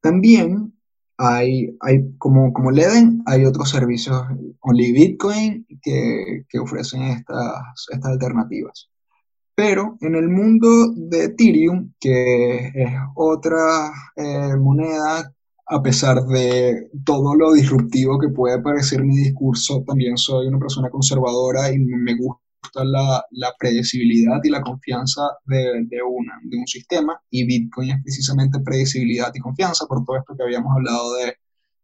También 0.00 0.72
hay, 1.16 1.76
hay 1.80 2.12
como, 2.18 2.52
como 2.52 2.70
Leden, 2.70 3.22
hay 3.26 3.44
otros 3.44 3.70
servicios 3.70 4.20
Only 4.60 4.92
Bitcoin 4.92 5.66
que, 5.80 6.44
que 6.48 6.58
ofrecen 6.58 7.02
estas, 7.02 7.86
estas 7.92 8.12
alternativas. 8.12 8.91
Pero 9.54 9.98
en 10.00 10.14
el 10.14 10.28
mundo 10.28 10.68
de 10.96 11.24
Ethereum, 11.24 11.92
que 12.00 12.68
es 12.74 12.90
otra 13.14 13.92
eh, 14.16 14.56
moneda, 14.56 15.32
a 15.66 15.82
pesar 15.82 16.24
de 16.24 16.90
todo 17.04 17.34
lo 17.34 17.52
disruptivo 17.52 18.18
que 18.18 18.28
puede 18.28 18.60
parecer 18.62 19.04
mi 19.04 19.16
discurso, 19.16 19.84
también 19.86 20.16
soy 20.16 20.46
una 20.48 20.58
persona 20.58 20.90
conservadora 20.90 21.72
y 21.72 21.78
me 21.78 22.16
gusta 22.16 22.40
la, 22.84 23.24
la 23.30 23.52
predecibilidad 23.58 24.40
y 24.42 24.50
la 24.50 24.62
confianza 24.62 25.22
de, 25.44 25.84
de, 25.86 26.02
una, 26.02 26.34
de 26.44 26.58
un 26.58 26.66
sistema. 26.66 27.20
Y 27.30 27.44
Bitcoin 27.44 27.90
es 27.90 28.02
precisamente 28.02 28.60
predecibilidad 28.60 29.32
y 29.34 29.40
confianza 29.40 29.86
por 29.86 30.04
todo 30.04 30.16
esto 30.16 30.34
que 30.36 30.44
habíamos 30.44 30.72
hablado 30.74 31.14
de, 31.14 31.36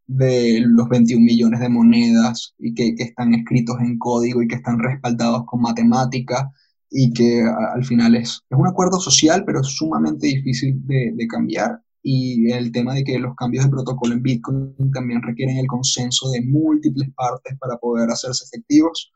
de 0.06 0.60
los 0.66 0.88
21 0.88 1.22
millones 1.22 1.60
de 1.60 1.68
monedas 1.68 2.54
y 2.58 2.74
que, 2.74 2.94
que 2.94 3.04
están 3.04 3.34
escritos 3.34 3.76
en 3.80 3.98
código 3.98 4.42
y 4.42 4.48
que 4.48 4.56
están 4.56 4.78
respaldados 4.78 5.44
con 5.46 5.60
matemática 5.60 6.50
y 6.90 7.12
que 7.12 7.42
al 7.74 7.84
final 7.84 8.14
es, 8.16 8.42
es 8.48 8.58
un 8.58 8.66
acuerdo 8.66 8.98
social, 9.00 9.44
pero 9.44 9.62
sumamente 9.62 10.26
difícil 10.26 10.86
de, 10.86 11.12
de, 11.14 11.26
cambiar. 11.26 11.80
Y 12.02 12.50
el 12.52 12.72
tema 12.72 12.94
de 12.94 13.04
que 13.04 13.18
los 13.18 13.34
cambios 13.36 13.64
de 13.64 13.70
protocolo 13.70 14.14
en 14.14 14.22
Bitcoin 14.22 14.74
también 14.92 15.22
requieren 15.22 15.58
el 15.58 15.66
consenso 15.66 16.30
de 16.30 16.42
múltiples 16.42 17.10
partes 17.14 17.56
para 17.58 17.76
poder 17.76 18.08
hacerse 18.10 18.44
efectivos, 18.46 19.12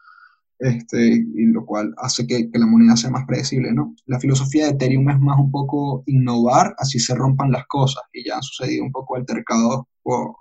este, 0.59 1.25
y 1.35 1.47
lo 1.47 1.64
cual 1.64 1.95
hace 1.99 2.27
que, 2.27 2.51
que, 2.51 2.59
la 2.59 2.66
moneda 2.66 2.97
sea 2.97 3.11
más 3.11 3.25
predecible. 3.27 3.73
¿no? 3.73 3.95
La 4.07 4.20
filosofía 4.20 4.66
de 4.66 4.73
Ethereum 4.73 5.09
es 5.11 5.18
más 5.20 5.39
un 5.39 5.51
poco 5.51 6.05
innovar, 6.07 6.75
así 6.79 6.99
se 6.99 7.14
rompan 7.14 7.51
las 7.51 7.66
cosas, 7.66 8.03
y 8.12 8.25
ya 8.29 8.37
han 8.37 8.43
sucedido 8.43 8.85
un 8.85 8.93
poco 8.93 9.16
altercados 9.16 9.85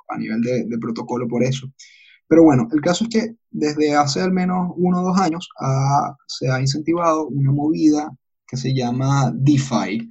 a 0.09 0.17
nivel 0.17 0.41
de, 0.41 0.65
de 0.65 0.77
protocolo 0.77 1.27
por 1.27 1.43
eso. 1.43 1.67
Pero 2.31 2.43
bueno, 2.43 2.69
el 2.71 2.79
caso 2.79 3.03
es 3.03 3.09
que 3.09 3.35
desde 3.49 3.93
hace 3.93 4.21
al 4.21 4.31
menos 4.31 4.71
uno 4.77 5.01
o 5.01 5.03
dos 5.03 5.19
años 5.19 5.49
se 6.27 6.49
ha 6.49 6.61
incentivado 6.61 7.27
una 7.27 7.51
movida 7.51 8.09
que 8.47 8.55
se 8.55 8.73
llama 8.73 9.33
DeFi, 9.35 10.09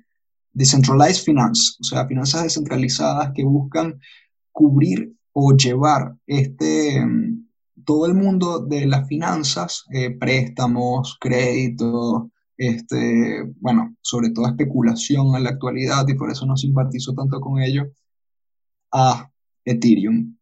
Decentralized 0.53 1.25
Finance, 1.25 1.77
o 1.81 1.85
sea, 1.85 2.07
finanzas 2.07 2.43
descentralizadas 2.43 3.33
que 3.35 3.43
buscan 3.43 3.99
cubrir 4.53 5.17
o 5.33 5.57
llevar 5.57 6.15
este, 6.27 7.03
todo 7.87 8.05
el 8.05 8.13
mundo 8.13 8.67
de 8.67 8.85
las 8.85 9.09
finanzas, 9.09 9.87
eh, 9.91 10.11
préstamos, 10.11 11.17
créditos, 11.19 12.25
este, 12.59 13.51
bueno, 13.61 13.97
sobre 14.03 14.29
todo 14.29 14.47
especulación 14.47 15.37
en 15.37 15.45
la 15.45 15.51
actualidad 15.51 16.07
y 16.07 16.13
por 16.13 16.31
eso 16.31 16.45
no 16.45 16.59
simpatizo 16.59 17.15
tanto 17.15 17.41
con 17.41 17.63
ello, 17.63 17.91
a 18.93 19.31
Ethereum 19.65 20.37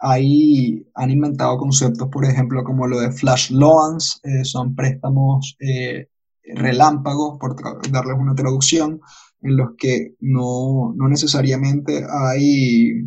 ahí 0.00 0.86
han 0.94 1.10
inventado 1.10 1.58
conceptos, 1.58 2.08
por 2.08 2.24
ejemplo, 2.24 2.64
como 2.64 2.86
lo 2.86 3.00
de 3.00 3.12
flash 3.12 3.50
loans, 3.50 4.20
eh, 4.24 4.44
son 4.44 4.74
préstamos 4.74 5.56
eh, 5.60 6.08
relámpagos, 6.42 7.38
por 7.38 7.54
darles 7.90 8.16
una 8.18 8.34
traducción, 8.34 9.00
en 9.42 9.56
los 9.56 9.70
que 9.78 10.14
no, 10.20 10.94
no 10.96 11.08
necesariamente 11.08 12.04
hay, 12.10 13.04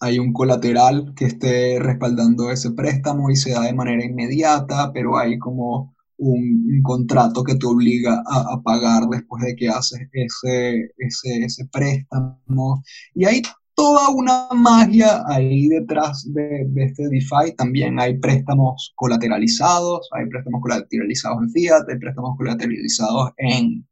hay 0.00 0.18
un 0.18 0.32
colateral 0.32 1.12
que 1.16 1.26
esté 1.26 1.78
respaldando 1.78 2.50
ese 2.50 2.72
préstamo 2.72 3.30
y 3.30 3.36
se 3.36 3.52
da 3.52 3.62
de 3.62 3.74
manera 3.74 4.04
inmediata, 4.04 4.90
pero 4.92 5.18
hay 5.18 5.38
como 5.38 5.94
un, 6.18 6.66
un 6.70 6.82
contrato 6.82 7.44
que 7.44 7.56
te 7.56 7.66
obliga 7.66 8.22
a, 8.26 8.54
a, 8.54 8.62
pagar 8.62 9.04
después 9.10 9.42
de 9.44 9.56
que 9.56 9.68
haces 9.68 10.00
ese, 10.12 10.92
ese, 10.98 11.44
ese 11.44 11.66
préstamo. 11.66 12.82
Y 13.14 13.24
hay 13.24 13.42
toda 13.74 14.08
una 14.10 14.48
magia 14.54 15.22
ahí 15.26 15.68
detrás 15.68 16.24
de, 16.32 16.68
este 16.76 17.08
DeFi. 17.08 17.54
También 17.56 17.98
hay 17.98 18.18
préstamos 18.18 18.92
colateralizados, 18.96 20.08
hay 20.12 20.26
préstamos 20.28 20.62
colateralizados 20.62 21.42
en 21.42 21.50
fiat, 21.50 21.88
hay 21.88 21.98
préstamos 21.98 22.36
colateralizados 22.36 23.30
en, 23.38 23.86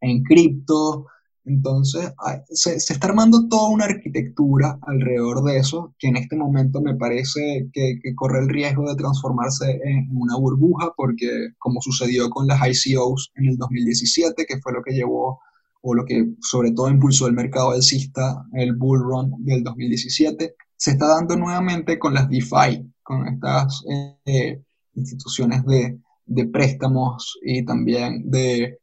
en 0.00 0.22
cripto. 0.24 1.06
Entonces, 1.44 2.12
se, 2.50 2.78
se, 2.78 2.92
está 2.92 3.06
armando 3.06 3.48
toda 3.48 3.70
una 3.70 3.86
arquitectura 3.86 4.78
alrededor 4.82 5.42
de 5.44 5.56
eso, 5.56 5.94
que 5.98 6.08
en 6.08 6.16
este 6.16 6.36
momento 6.36 6.82
me 6.82 6.94
parece 6.94 7.70
que, 7.72 7.98
que, 8.02 8.14
corre 8.14 8.40
el 8.40 8.50
riesgo 8.50 8.86
de 8.86 8.96
transformarse 8.96 9.80
en 9.82 10.14
una 10.14 10.36
burbuja, 10.36 10.92
porque 10.94 11.52
como 11.58 11.80
sucedió 11.80 12.28
con 12.28 12.46
las 12.46 12.60
ICOs 12.60 13.32
en 13.36 13.46
el 13.46 13.56
2017, 13.56 14.44
que 14.44 14.60
fue 14.60 14.74
lo 14.74 14.82
que 14.82 14.92
llevó 14.92 15.40
o 15.80 15.94
lo 15.94 16.04
que 16.04 16.34
sobre 16.40 16.72
todo 16.72 16.90
impulsó 16.90 17.26
el 17.26 17.34
mercado 17.34 17.70
alcista, 17.70 18.44
el 18.52 18.74
bull 18.74 19.00
run 19.00 19.34
del 19.44 19.62
2017, 19.62 20.54
se 20.76 20.90
está 20.90 21.08
dando 21.08 21.36
nuevamente 21.36 21.98
con 21.98 22.14
las 22.14 22.28
DeFi, 22.28 22.90
con 23.02 23.26
estas 23.26 23.84
eh, 24.24 24.62
instituciones 24.94 25.64
de, 25.64 25.98
de, 26.26 26.46
préstamos 26.46 27.38
y 27.42 27.64
también 27.64 28.30
de, 28.30 28.78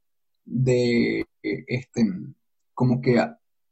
de 0.45 1.25
este, 1.41 2.05
como 2.73 3.01
que 3.01 3.25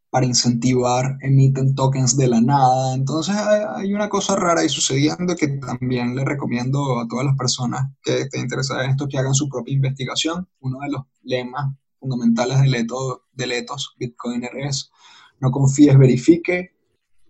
para 0.09 0.27
incentivar 0.27 1.17
emiten 1.21 1.73
tokens 1.73 2.15
de 2.15 2.27
la 2.27 2.39
nada. 2.39 2.93
Entonces 2.93 3.35
hay 3.35 3.93
una 3.93 4.09
cosa 4.09 4.35
rara 4.35 4.61
ahí 4.61 4.69
sucediendo 4.69 5.35
que 5.35 5.47
también 5.47 6.15
le 6.15 6.23
recomiendo 6.23 6.99
a 6.99 7.07
todas 7.07 7.25
las 7.25 7.35
personas 7.35 7.91
que 8.03 8.21
estén 8.21 8.41
interesadas 8.41 8.85
en 8.85 8.91
esto 8.91 9.07
que 9.07 9.17
hagan 9.17 9.33
su 9.33 9.49
propia 9.49 9.73
investigación. 9.73 10.47
Uno 10.59 10.79
de 10.81 10.91
los 10.91 11.01
lemas 11.23 11.73
fundamentales 12.03 12.61
del, 12.61 12.75
eto, 12.75 13.23
del 13.31 13.53
ethos 13.53 13.95
Bitcoiner 13.97 14.51
es 14.57 14.91
no 15.39 15.51
confíes, 15.51 15.97
verifique. 15.97 16.71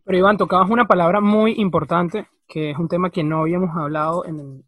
Pero 0.03 0.17
Iván, 0.17 0.37
tocabas 0.37 0.69
una 0.69 0.85
palabra 0.85 1.21
muy 1.21 1.53
importante, 1.57 2.27
que 2.47 2.71
es 2.71 2.77
un 2.77 2.87
tema 2.87 3.09
que 3.09 3.23
no 3.23 3.41
habíamos 3.41 3.75
hablado 3.75 4.25
en 4.25 4.39
el, 4.39 4.63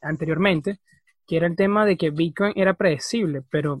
anteriormente, 0.00 0.78
que 1.26 1.36
era 1.36 1.46
el 1.46 1.56
tema 1.56 1.84
de 1.84 1.96
que 1.96 2.10
Bitcoin 2.10 2.52
era 2.56 2.74
predecible, 2.74 3.42
pero 3.50 3.80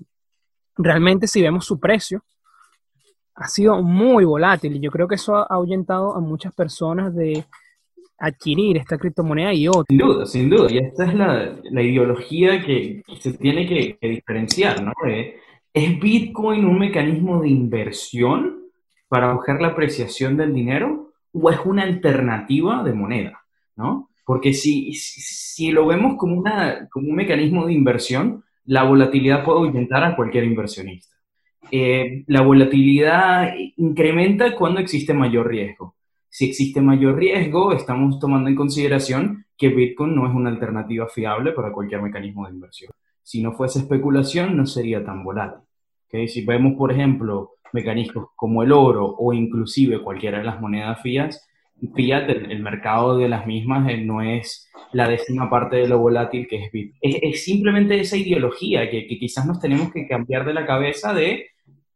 realmente 0.76 1.26
si 1.26 1.40
vemos 1.40 1.64
su 1.64 1.78
precio, 1.78 2.22
ha 3.34 3.48
sido 3.48 3.82
muy 3.82 4.24
volátil 4.24 4.76
y 4.76 4.80
yo 4.80 4.90
creo 4.90 5.06
que 5.06 5.14
eso 5.14 5.36
ha 5.36 5.44
ahuyentado 5.44 6.14
a 6.14 6.20
muchas 6.20 6.54
personas 6.54 7.14
de 7.14 7.44
adquirir 8.18 8.76
esta 8.76 8.98
criptomoneda 8.98 9.54
y 9.54 9.68
otra. 9.68 9.84
Sin 9.88 9.98
duda, 9.98 10.26
sin 10.26 10.50
duda. 10.50 10.66
Y 10.70 10.78
esta 10.78 11.06
es 11.06 11.14
la, 11.14 11.56
la 11.62 11.82
ideología 11.82 12.60
que, 12.64 13.02
se 13.20 13.32
tiene 13.34 13.66
que, 13.66 13.96
que 13.96 14.08
diferenciar, 14.08 14.82
¿no? 14.82 14.92
¿Es 15.78 16.00
Bitcoin 16.00 16.64
un 16.64 16.76
mecanismo 16.76 17.40
de 17.40 17.50
inversión 17.50 18.64
para 19.06 19.32
buscar 19.32 19.60
la 19.60 19.68
apreciación 19.68 20.36
del 20.36 20.52
dinero 20.52 21.12
o 21.32 21.50
es 21.50 21.60
una 21.64 21.84
alternativa 21.84 22.82
de 22.82 22.92
moneda? 22.92 23.44
¿no? 23.76 24.10
Porque 24.26 24.54
si, 24.54 24.92
si 24.94 25.70
lo 25.70 25.86
vemos 25.86 26.16
como, 26.16 26.34
una, 26.34 26.88
como 26.90 27.10
un 27.10 27.14
mecanismo 27.14 27.64
de 27.64 27.74
inversión, 27.74 28.42
la 28.64 28.82
volatilidad 28.82 29.44
puede 29.44 29.60
ahuyentar 29.60 30.02
a 30.02 30.16
cualquier 30.16 30.44
inversionista. 30.44 31.14
Eh, 31.70 32.24
la 32.26 32.40
volatilidad 32.40 33.54
incrementa 33.76 34.56
cuando 34.56 34.80
existe 34.80 35.14
mayor 35.14 35.46
riesgo. 35.46 35.94
Si 36.28 36.46
existe 36.46 36.80
mayor 36.80 37.18
riesgo, 37.18 37.72
estamos 37.72 38.18
tomando 38.18 38.48
en 38.48 38.56
consideración 38.56 39.46
que 39.56 39.68
Bitcoin 39.68 40.12
no 40.12 40.26
es 40.26 40.34
una 40.34 40.50
alternativa 40.50 41.06
fiable 41.06 41.52
para 41.52 41.70
cualquier 41.70 42.02
mecanismo 42.02 42.48
de 42.48 42.54
inversión. 42.54 42.90
Si 43.22 43.40
no 43.40 43.52
fuese 43.52 43.78
especulación, 43.78 44.56
no 44.56 44.66
sería 44.66 45.04
tan 45.04 45.22
volátil. 45.22 45.67
¿Okay? 46.08 46.28
Si 46.28 46.44
vemos, 46.44 46.74
por 46.76 46.92
ejemplo, 46.92 47.52
mecanismos 47.72 48.28
como 48.34 48.62
el 48.62 48.72
oro 48.72 49.06
o 49.06 49.32
inclusive 49.32 50.02
cualquiera 50.02 50.38
de 50.38 50.44
las 50.44 50.60
monedas 50.60 51.00
fiat, 51.02 51.32
fiat 51.94 52.28
el, 52.28 52.50
el 52.50 52.62
mercado 52.62 53.16
de 53.18 53.28
las 53.28 53.46
mismas 53.46 53.88
eh, 53.88 53.98
no 53.98 54.20
es 54.20 54.68
la 54.92 55.08
décima 55.08 55.48
parte 55.48 55.76
de 55.76 55.88
lo 55.88 55.98
volátil 55.98 56.48
que 56.48 56.64
es 56.64 56.72
Bitcoin. 56.72 56.98
Es, 57.00 57.18
es 57.22 57.44
simplemente 57.44 58.00
esa 58.00 58.16
ideología 58.16 58.90
que, 58.90 59.06
que, 59.06 59.18
quizás 59.18 59.46
nos 59.46 59.60
tenemos 59.60 59.92
que 59.92 60.08
cambiar 60.08 60.44
de 60.44 60.54
la 60.54 60.66
cabeza 60.66 61.12
de 61.12 61.46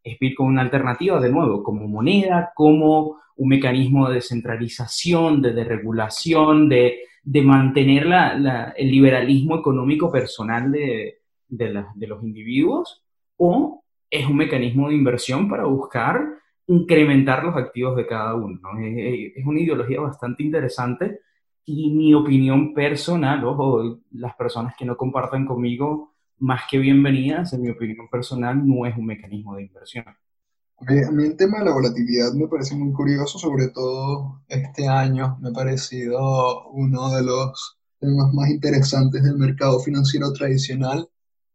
es 0.04 0.18
Bitcoin 0.18 0.50
una 0.50 0.62
alternativa, 0.62 1.20
de 1.20 1.30
nuevo, 1.30 1.62
como 1.62 1.86
moneda, 1.86 2.52
como 2.54 3.18
un 3.36 3.48
mecanismo 3.48 4.08
de 4.08 4.16
descentralización, 4.16 5.40
de 5.40 5.52
deregulación, 5.52 6.68
de, 6.68 7.00
de 7.22 7.42
mantener 7.42 8.06
la, 8.06 8.34
la, 8.34 8.74
el 8.76 8.90
liberalismo 8.90 9.56
económico 9.56 10.10
personal 10.10 10.70
de, 10.70 11.18
de, 11.48 11.68
la, 11.70 11.92
de, 11.94 12.06
los 12.06 12.22
individuos 12.22 13.02
o 13.36 13.81
es 14.12 14.26
un 14.26 14.36
mecanismo 14.36 14.88
de 14.88 14.94
inversión 14.94 15.48
para 15.48 15.64
buscar 15.64 16.22
incrementar 16.66 17.42
los 17.42 17.56
activos 17.56 17.96
de 17.96 18.06
cada 18.06 18.34
uno. 18.34 18.60
¿no? 18.62 18.78
Es, 18.78 19.44
una 19.46 19.58
ideología 19.58 20.00
bastante 20.00 20.42
interesante 20.42 21.20
y 21.64 21.90
mi 21.90 22.12
opinión 22.12 22.74
personal, 22.74 23.42
ojo, 23.44 24.00
las 24.10 24.36
personas 24.36 24.74
que 24.78 24.84
no 24.84 24.98
compartan 24.98 25.46
conmigo 25.46 26.12
más 26.38 26.62
que 26.70 26.78
bienvenidas, 26.78 27.54
en 27.54 27.62
mi 27.62 27.70
opinión 27.70 28.08
personal, 28.10 28.66
no 28.66 28.84
es 28.84 28.96
un 28.98 29.06
mecanismo 29.06 29.56
de 29.56 29.62
inversión. 29.62 30.04
A 30.06 31.12
mí 31.12 31.24
el 31.24 31.36
tema 31.36 31.60
de 31.60 31.66
la 31.66 31.72
volatilidad 31.72 32.34
me 32.34 32.48
parece 32.48 32.74
muy 32.74 32.92
curioso, 32.92 33.38
sobre 33.38 33.68
todo 33.68 34.42
este 34.48 34.88
año 34.88 35.38
me 35.40 35.50
ha 35.50 35.52
parecido 35.52 36.68
uno 36.70 37.14
de 37.14 37.22
los 37.22 37.78
temas 37.98 38.34
más 38.34 38.50
interesantes 38.50 39.22
del 39.22 39.38
mercado 39.38 39.78
financiero 39.78 40.32
tradicional. 40.32 41.08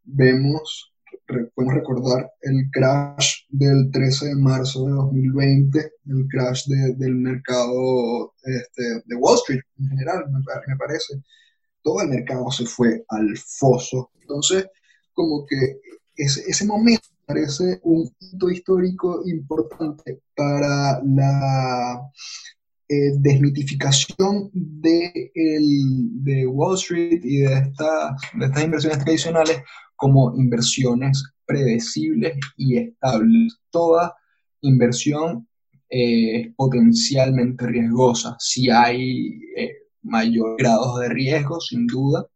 Vemos, 0.05 0.93
podemos 1.55 1.73
recordar 1.73 2.31
el 2.41 2.69
crash 2.71 3.43
del 3.49 3.91
13 3.91 4.27
de 4.27 4.35
marzo 4.35 4.85
de 4.85 4.91
2020, 4.91 5.91
el 6.07 6.27
crash 6.29 6.65
del 6.67 7.15
mercado 7.15 8.33
este, 8.43 9.03
de 9.05 9.15
Wall 9.15 9.35
Street 9.35 9.61
en 9.79 9.89
general, 9.89 10.25
me, 10.31 10.39
me 10.39 10.77
parece. 10.77 11.21
Todo 11.81 12.01
el 12.01 12.09
mercado 12.09 12.49
se 12.51 12.65
fue 12.65 13.03
al 13.09 13.37
foso. 13.37 14.11
Entonces, 14.21 14.67
como 15.13 15.45
que 15.45 15.79
ese, 16.15 16.43
ese 16.47 16.65
momento 16.65 17.07
parece 17.25 17.79
un 17.83 18.09
hito 18.19 18.49
histórico 18.49 19.21
importante 19.25 20.21
para 20.35 21.01
la 21.03 22.01
eh, 22.89 23.11
desmitificación 23.17 24.49
de, 24.53 25.31
el, 25.35 26.23
de, 26.23 26.47
Wall 26.47 26.75
Street 26.75 27.19
y 27.21 27.39
de, 27.39 27.53
estas 27.53 28.15
de 28.33 28.45
estas 28.45 28.63
inversiones 28.63 28.99
tradicionales 29.03 29.57
como 29.97 30.33
inversiones 30.37 31.23
predecibles 31.45 32.37
y 32.55 32.77
estables. 32.77 33.59
Toda 33.69 34.15
inversión 34.61 35.47
eh, 35.89 36.41
es 36.41 36.55
potencialmente 36.55 37.67
riesgosa. 37.67 38.35
Si 38.39 38.69
hay 38.69 39.41
eh, 39.57 39.73
mayor 40.03 40.57
grado 40.57 40.99
de 40.99 41.09
riesgo, 41.09 41.59
sin 41.59 41.87
duda, 41.87 42.27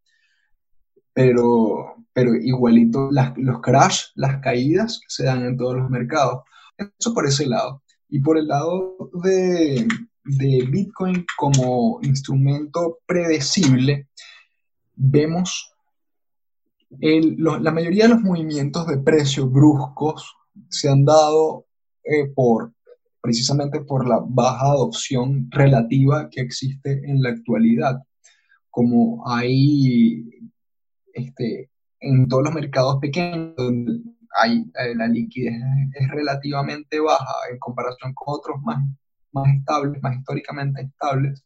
pero, 1.13 1.95
pero 2.13 2.35
igualito 2.35 3.09
los 3.11 3.61
crash, 3.61 4.05
las 4.15 4.41
caídas 4.41 5.01
se 5.07 5.25
dan 5.25 5.45
en 5.45 5.57
todos 5.57 5.77
los 5.77 5.89
mercados. 5.89 6.43
Eso 6.77 7.13
por 7.13 7.27
ese 7.27 7.45
lado. 7.45 7.83
Y 8.09 8.19
por 8.19 8.37
el 8.37 8.47
lado 8.47 8.97
de, 9.23 9.87
de 10.23 10.67
Bitcoin 10.69 11.25
como 11.37 11.99
instrumento 12.01 12.99
predecible, 13.05 14.07
vemos 14.95 15.70
la 16.99 17.71
mayoría 17.71 18.03
de 18.03 18.15
los 18.15 18.21
movimientos 18.21 18.85
de 18.87 18.97
precios 18.97 19.51
bruscos 19.51 20.35
se 20.69 20.89
han 20.89 21.05
dado 21.05 21.65
eh, 22.03 22.27
por, 22.35 22.73
precisamente 23.21 23.81
por 23.81 24.07
la 24.07 24.19
baja 24.23 24.67
adopción 24.67 25.47
relativa 25.51 26.29
que 26.29 26.41
existe 26.41 27.01
en 27.05 27.21
la 27.21 27.29
actualidad. 27.29 28.01
Como 28.69 29.23
hay 29.27 30.25
este, 31.13 31.69
en 31.99 32.27
todos 32.27 32.43
los 32.43 32.53
mercados 32.53 32.97
pequeños, 32.99 33.55
donde 33.55 34.01
hay, 34.41 34.59
eh, 34.79 34.95
la 34.95 35.07
liquidez 35.07 35.55
es 35.93 36.09
relativamente 36.09 36.99
baja 36.99 37.33
en 37.51 37.59
comparación 37.59 38.13
con 38.13 38.35
otros 38.35 38.61
más, 38.63 38.83
más 39.31 39.47
estables, 39.55 40.01
más 40.01 40.17
históricamente 40.17 40.81
estables, 40.81 41.43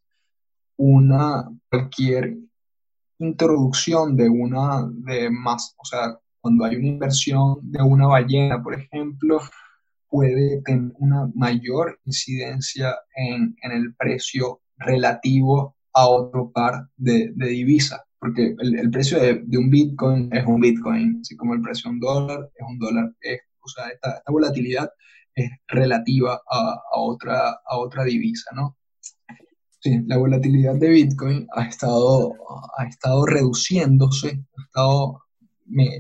una, 0.78 1.50
cualquier 1.70 2.38
introducción 3.20 4.16
de 4.16 4.30
una, 4.30 4.88
de 4.92 5.30
más, 5.30 5.76
o 5.78 5.86
sea, 5.86 6.18
cuando 6.42 6.66
hay 6.66 6.76
una 6.76 6.88
inversión 6.88 7.60
de 7.62 7.82
una 7.82 8.08
ballena, 8.08 8.62
por 8.62 8.76
ejemplo, 8.76 9.40
puede 10.10 10.62
tener 10.62 10.92
una 11.00 11.30
mayor 11.34 12.00
incidencia 12.06 12.96
en, 13.16 13.56
en 13.62 13.72
el 13.72 13.96
precio 13.96 14.62
relativo 14.78 15.76
a 15.94 16.08
otro 16.08 16.52
par 16.52 16.88
de, 16.98 17.32
de 17.36 17.48
divisas 17.48 18.02
porque 18.26 18.56
el, 18.58 18.90
precio 18.90 19.20
de, 19.20 19.58
un 19.58 19.70
Bitcoin 19.70 20.30
es 20.34 20.44
un 20.48 20.60
Bitcoin, 20.60 21.20
así 21.22 21.36
como 21.36 21.54
el 21.54 21.62
precio 21.62 21.90
de 21.90 21.94
un 21.94 22.00
dólar 22.00 22.50
es 22.56 22.66
un 22.68 22.80
dólar. 22.80 23.14
o 23.60 23.68
sea, 23.68 23.88
esta, 23.90 24.24
volatilidad 24.28 24.90
es 25.36 25.52
relativa 25.68 26.42
a, 26.50 26.82
otra, 26.96 27.52
a 27.52 27.78
otra 27.78 28.04
divisa, 28.04 28.50
¿no? 28.56 28.78
Sí, 29.86 30.02
la 30.08 30.18
volatilidad 30.18 30.78
de 30.78 30.90
Bitcoin 30.90 31.48
ha 31.56 31.66
estado, 31.66 32.34
ha 32.76 32.88
estado 32.88 33.24
reduciéndose, 33.28 34.44
ha 34.58 34.62
estado 34.64 35.22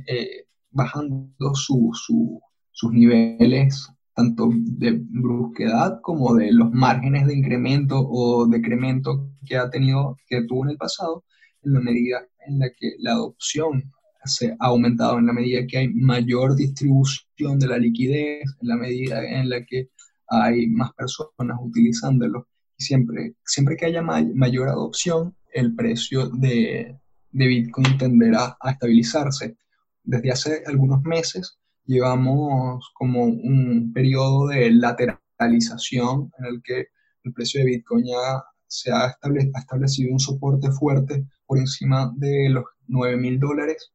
eh, 0.07 0.47
bajando 0.71 1.53
sus 1.53 2.91
niveles 2.91 3.87
tanto 4.15 4.49
de 4.51 4.99
brusquedad 4.99 5.99
como 6.01 6.33
de 6.33 6.51
los 6.51 6.71
márgenes 6.71 7.27
de 7.27 7.35
incremento 7.35 7.99
o 7.99 8.47
decremento 8.47 9.29
que 9.45 9.55
ha 9.55 9.69
tenido, 9.69 10.17
que 10.25 10.41
tuvo 10.47 10.63
en 10.63 10.71
el 10.71 10.77
pasado, 10.77 11.23
en 11.61 11.73
la 11.73 11.79
medida 11.79 12.25
en 12.47 12.57
la 12.57 12.71
que 12.75 12.93
la 12.97 13.11
adopción 13.11 13.83
se 14.23 14.57
ha 14.59 14.65
aumentado, 14.65 15.19
en 15.19 15.27
la 15.27 15.33
medida 15.33 15.67
que 15.67 15.77
hay 15.77 15.89
mayor 15.89 16.55
distribución 16.55 17.59
de 17.59 17.67
la 17.67 17.77
liquidez, 17.77 18.45
en 18.61 18.67
la 18.67 18.77
medida 18.77 19.23
en 19.23 19.47
la 19.47 19.63
que 19.63 19.91
hay 20.27 20.65
más 20.69 20.91
personas 20.93 21.59
utilizándolo. 21.61 22.47
Siempre, 22.77 23.35
siempre 23.45 23.77
que 23.77 23.85
haya 23.85 24.01
mayor 24.01 24.69
adopción, 24.69 25.35
el 25.53 25.75
precio 25.75 26.29
de, 26.29 26.99
de 27.31 27.47
Bitcoin 27.47 27.97
tenderá 27.97 28.57
a 28.59 28.71
estabilizarse. 28.71 29.57
Desde 30.03 30.31
hace 30.31 30.63
algunos 30.65 31.01
meses 31.03 31.57
llevamos 31.85 32.91
como 32.93 33.23
un 33.23 33.91
periodo 33.93 34.47
de 34.47 34.71
lateralización 34.71 36.31
en 36.39 36.45
el 36.45 36.61
que 36.63 36.87
el 37.23 37.33
precio 37.33 37.59
de 37.59 37.67
Bitcoin 37.67 38.05
ya 38.05 38.43
se 38.67 38.91
ha, 38.91 39.17
establecido 39.55 40.11
un 40.11 40.19
soporte 40.19 40.71
fuerte 40.71 41.25
por 41.45 41.57
encima 41.57 42.11
de 42.15 42.49
los 42.49 42.65
9 42.87 43.17
mil 43.17 43.39
dólares 43.39 43.91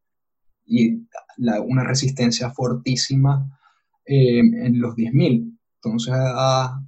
y 0.66 1.06
una 1.38 1.84
resistencia 1.84 2.50
fortísima 2.50 3.58
eh, 4.04 4.38
en 4.38 4.80
los 4.80 4.94
10 4.96 5.12
mil. 5.12 5.58
Entonces 5.76 6.14
ha, 6.16 6.80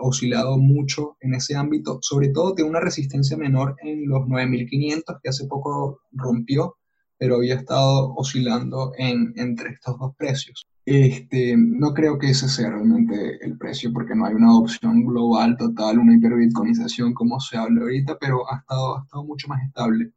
oscilado 0.00 0.58
mucho 0.58 1.16
en 1.20 1.34
ese 1.34 1.54
ámbito, 1.54 1.98
sobre 2.02 2.28
todo 2.28 2.54
tiene 2.54 2.70
una 2.70 2.80
resistencia 2.80 3.36
menor 3.36 3.76
en 3.82 4.08
los 4.08 4.26
9500 4.26 5.16
que 5.22 5.28
hace 5.28 5.46
poco 5.46 6.00
rompió, 6.12 6.76
pero 7.18 7.36
había 7.36 7.54
estado 7.54 8.14
oscilando 8.16 8.92
en, 8.96 9.32
entre 9.36 9.70
estos 9.70 9.98
dos 9.98 10.14
precios. 10.16 10.66
Este, 10.86 11.56
no 11.56 11.94
creo 11.94 12.18
que 12.18 12.30
ese 12.30 12.48
sea 12.48 12.70
realmente 12.70 13.38
el 13.42 13.56
precio, 13.56 13.92
porque 13.92 14.14
no 14.14 14.26
hay 14.26 14.34
una 14.34 14.48
adopción 14.48 15.04
global 15.06 15.56
total, 15.56 15.98
una 15.98 16.14
hiperbitcoinización 16.14 17.14
como 17.14 17.40
se 17.40 17.56
habla 17.56 17.82
ahorita, 17.82 18.18
pero 18.20 18.50
ha 18.50 18.58
estado, 18.58 18.98
ha 18.98 19.02
estado 19.02 19.24
mucho 19.24 19.48
más 19.48 19.62
estable. 19.62 20.12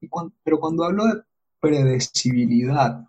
Y 0.00 0.08
pero 0.42 0.58
cuando 0.58 0.84
hablo 0.84 1.06
de 1.06 1.22
predecibilidad, 1.60 3.04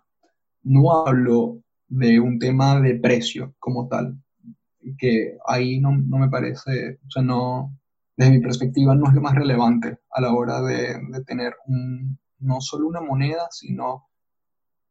no 0.62 1.06
hablo 1.06 1.60
de 1.88 2.20
un 2.20 2.38
tema 2.38 2.80
de 2.80 2.94
precio 2.94 3.54
como 3.58 3.88
tal, 3.88 4.16
que 4.98 5.36
ahí 5.46 5.80
no, 5.80 5.96
no 5.96 6.18
me 6.18 6.28
parece, 6.28 6.98
o 7.06 7.10
sea, 7.10 7.22
no, 7.22 7.76
desde 8.16 8.32
mi 8.32 8.40
perspectiva 8.40 8.94
no 8.94 9.08
es 9.08 9.14
lo 9.14 9.20
más 9.20 9.34
relevante 9.34 9.98
a 10.10 10.20
la 10.20 10.32
hora 10.34 10.60
de, 10.62 11.00
de 11.10 11.24
tener 11.24 11.54
un, 11.66 12.18
no 12.38 12.60
solo 12.60 12.88
una 12.88 13.00
moneda, 13.00 13.48
sino 13.50 14.06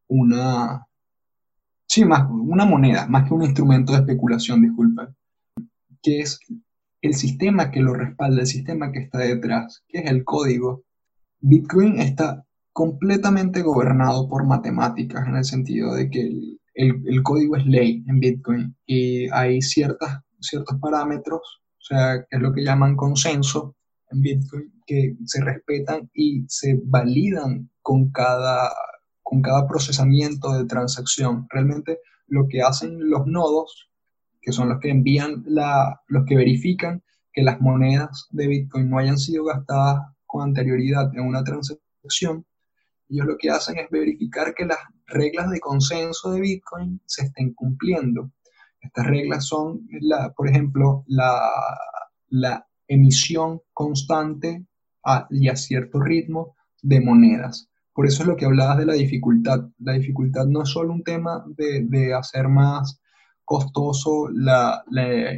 una, 0.07 0.85
Sí, 1.89 2.05
más 2.05 2.29
una 2.29 2.65
moneda, 2.65 3.07
más 3.07 3.27
que 3.27 3.33
un 3.33 3.41
instrumento 3.41 3.93
de 3.93 3.99
especulación, 3.99 4.61
disculpa, 4.61 5.11
que 6.03 6.19
es 6.19 6.39
el 7.01 7.15
sistema 7.15 7.71
que 7.71 7.79
lo 7.79 7.95
respalda, 7.95 8.41
el 8.41 8.47
sistema 8.47 8.91
que 8.91 8.99
está 8.99 9.17
detrás, 9.17 9.83
que 9.87 9.97
es 10.01 10.11
el 10.11 10.23
código. 10.23 10.83
Bitcoin 11.39 11.99
está 11.99 12.45
completamente 12.73 13.63
gobernado 13.63 14.29
por 14.29 14.45
matemáticas, 14.45 15.27
en 15.27 15.37
el 15.37 15.45
sentido 15.45 15.95
de 15.95 16.11
que 16.11 16.57
el, 16.79 17.23
código 17.23 17.57
es 17.57 17.65
ley 17.65 18.03
en 18.07 18.19
Bitcoin 18.19 18.75
y 18.85 19.29
hay 19.31 19.61
ciertas, 19.61 20.21
ciertos 20.39 20.77
parámetros, 20.79 21.41
o 21.41 21.81
sea, 21.81 22.25
que 22.29 22.37
es 22.37 22.41
lo 22.41 22.53
que 22.53 22.63
llaman 22.63 22.95
consenso 22.95 23.75
en 24.11 24.21
Bitcoin, 24.21 24.73
que 24.85 25.15
se 25.25 25.43
respetan 25.43 26.09
y 26.13 26.45
se 26.47 26.79
validan 26.83 27.69
con 27.81 28.11
cada 28.11 28.71
con 29.29 29.43
cada 29.43 29.67
procesamiento 29.67 30.51
de 30.53 30.65
transacción. 30.65 31.45
Realmente 31.51 31.99
lo 32.25 32.47
que 32.47 32.63
hacen 32.63 33.11
los 33.11 33.27
nodos, 33.27 33.91
que 34.41 34.51
son 34.51 34.69
los 34.69 34.79
que 34.79 34.89
envían, 34.89 35.43
la, 35.45 36.01
los 36.07 36.25
que 36.25 36.35
verifican 36.35 37.03
que 37.31 37.43
las 37.43 37.61
monedas 37.61 38.27
de 38.31 38.47
Bitcoin 38.47 38.89
no 38.89 38.97
hayan 38.97 39.19
sido 39.19 39.43
gastadas 39.45 40.01
con 40.25 40.41
anterioridad 40.41 41.11
en 41.13 41.27
una 41.27 41.43
transacción, 41.43 42.43
ellos 43.09 43.25
lo 43.25 43.37
que 43.37 43.49
hacen 43.49 43.77
es 43.77 43.89
verificar 43.89 44.53
que 44.53 44.65
las 44.65 44.79
reglas 45.07 45.49
de 45.49 45.59
consenso 45.59 46.31
de 46.31 46.41
Bitcoin 46.41 47.01
se 47.05 47.25
estén 47.25 47.53
cumpliendo. 47.53 48.31
Estas 48.81 49.07
reglas 49.07 49.45
son, 49.45 49.87
la, 49.99 50.31
por 50.31 50.47
ejemplo, 50.47 51.03
la, 51.07 51.49
la 52.29 52.65
emisión 52.87 53.61
constante 53.73 54.65
y 55.29 55.47
a 55.47 55.55
cierto 55.55 55.99
ritmo 55.99 56.55
de 56.81 57.01
monedas. 57.01 57.69
Por 57.93 58.05
eso 58.05 58.23
es 58.23 58.29
lo 58.29 58.35
que 58.35 58.45
hablabas 58.45 58.77
de 58.77 58.85
la 58.85 58.93
dificultad. 58.93 59.67
La 59.79 59.93
dificultad 59.93 60.45
no 60.45 60.63
es 60.63 60.69
solo 60.69 60.93
un 60.93 61.03
tema 61.03 61.43
de, 61.47 62.13
hacer 62.13 62.47
más 62.47 63.01
costoso 63.43 64.29
la, 64.31 64.83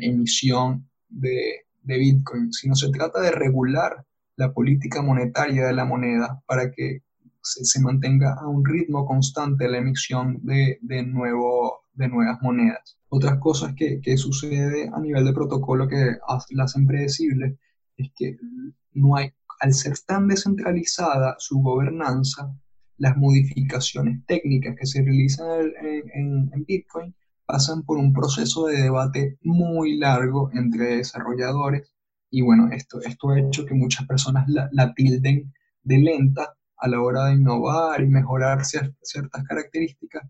emisión 0.02 0.90
de, 1.10 1.66
Bitcoin, 1.84 2.54
sino 2.54 2.76
se 2.76 2.90
trata 2.90 3.20
de 3.20 3.32
regular 3.32 4.06
la 4.36 4.54
política 4.54 5.02
monetaria 5.02 5.66
de 5.66 5.74
la 5.74 5.86
moneda 5.86 6.42
para 6.46 6.72
que 6.72 7.02
se, 7.42 7.80
mantenga 7.82 8.34
a 8.34 8.48
un 8.48 8.64
ritmo 8.66 9.06
constante 9.06 9.68
la 9.68 9.80
emisión 9.80 10.40
de, 10.44 10.80
de, 10.82 11.04
nuevo, 11.04 11.82
de 11.94 12.08
nuevas 12.08 12.42
monedas. 12.42 12.98
Otras 13.10 13.40
cosas 13.40 13.74
que, 13.76 14.00
que 14.02 14.18
sucede 14.18 14.90
a 14.94 15.00
nivel 15.00 15.26
de 15.26 15.34
protocolo 15.34 15.88
que 15.88 16.18
las 16.52 16.72
hacen 16.72 16.88
predecibles 16.88 17.58
es 17.98 18.10
que 18.16 18.38
no 18.94 19.16
hay, 19.16 19.32
al 19.60 19.74
ser 19.74 19.94
tan 20.06 20.28
descentralizada 20.28 21.36
su 21.40 21.60
gobernanza, 21.60 22.54
las 22.98 23.18
modificaciones 23.18 24.24
técnicas 24.28 24.76
que 24.80 24.86
se 24.86 25.02
realizan 25.02 25.72
en, 26.14 26.52
en, 26.54 26.66
Bitcoin 26.66 27.16
pasan 27.48 27.84
por 27.84 27.98
un 27.98 28.14
proceso 28.14 28.68
de 28.68 28.84
debate 28.84 29.40
muy 29.42 29.98
largo 29.98 30.52
entre 30.54 30.98
desarrolladores 30.98 31.92
y 32.30 32.44
bueno, 32.44 32.70
esto, 32.72 33.02
esto 33.02 33.30
ha 33.30 33.40
hecho 33.40 33.66
que 33.66 33.74
muchas 33.74 34.08
personas 34.08 34.48
la, 34.48 34.70
la 34.72 34.94
tilden 34.94 35.52
de 35.84 35.98
lenta 35.98 36.56
a 36.82 36.88
la 36.88 37.00
hora 37.00 37.26
de 37.26 37.36
innovar 37.36 38.02
y 38.02 38.08
mejorar 38.08 38.66
ciertas 38.66 39.44
características, 39.48 40.24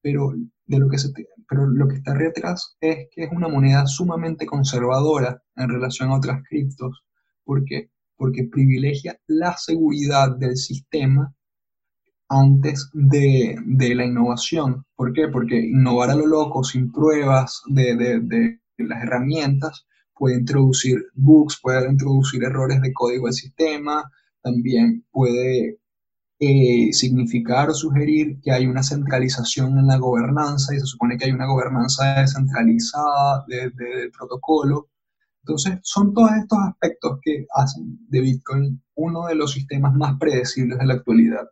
pero, 0.00 0.32
de 0.66 0.78
lo 0.78 0.88
que 0.88 0.98
se 0.98 1.12
pero 1.48 1.66
lo 1.66 1.88
que 1.88 1.96
está 1.96 2.14
detrás 2.14 2.76
es 2.80 3.08
que 3.10 3.24
es 3.24 3.30
una 3.32 3.48
moneda 3.48 3.86
sumamente 3.86 4.46
conservadora 4.46 5.42
en 5.56 5.68
relación 5.68 6.10
a 6.10 6.16
otras 6.16 6.42
criptos, 6.48 7.04
porque, 7.44 7.90
porque 8.16 8.48
privilegia 8.50 9.18
la 9.26 9.56
seguridad 9.56 10.36
del 10.36 10.56
sistema 10.56 11.32
antes 12.28 12.88
de, 12.92 13.56
de, 13.64 13.94
la 13.94 14.04
innovación. 14.04 14.84
¿Por 14.96 15.12
qué? 15.12 15.28
Porque 15.28 15.56
innovar 15.60 16.10
a 16.10 16.16
lo 16.16 16.26
loco, 16.26 16.64
sin 16.64 16.90
pruebas 16.90 17.62
de, 17.68 17.96
de, 17.96 18.20
de 18.20 18.60
las 18.78 19.02
herramientas, 19.02 19.86
puede 20.14 20.36
introducir 20.38 20.98
bugs, 21.14 21.60
puede 21.62 21.88
introducir 21.88 22.42
errores 22.42 22.80
de 22.80 22.92
código 22.92 23.26
del 23.26 23.34
sistema, 23.34 24.10
también 24.42 25.04
puede 25.10 25.78
eh, 26.38 26.92
significar 26.92 27.70
o 27.70 27.74
sugerir 27.74 28.38
que 28.42 28.52
hay 28.52 28.66
una 28.66 28.82
centralización 28.82 29.78
en 29.78 29.86
la 29.86 29.96
gobernanza 29.96 30.74
y 30.74 30.80
se 30.80 30.86
supone 30.86 31.16
que 31.16 31.24
hay 31.24 31.32
una 31.32 31.46
gobernanza 31.46 32.20
descentralizada 32.20 33.44
del 33.48 33.74
de, 33.74 34.10
protocolo. 34.16 34.90
Entonces, 35.42 35.78
son 35.82 36.12
todos 36.12 36.32
estos 36.32 36.58
aspectos 36.58 37.20
que 37.22 37.46
hacen 37.54 37.98
de 38.08 38.20
Bitcoin 38.20 38.82
uno 38.96 39.26
de 39.26 39.34
los 39.34 39.52
sistemas 39.52 39.94
más 39.94 40.18
predecibles 40.18 40.78
de 40.78 40.86
la 40.86 40.94
actualidad. 40.94 41.48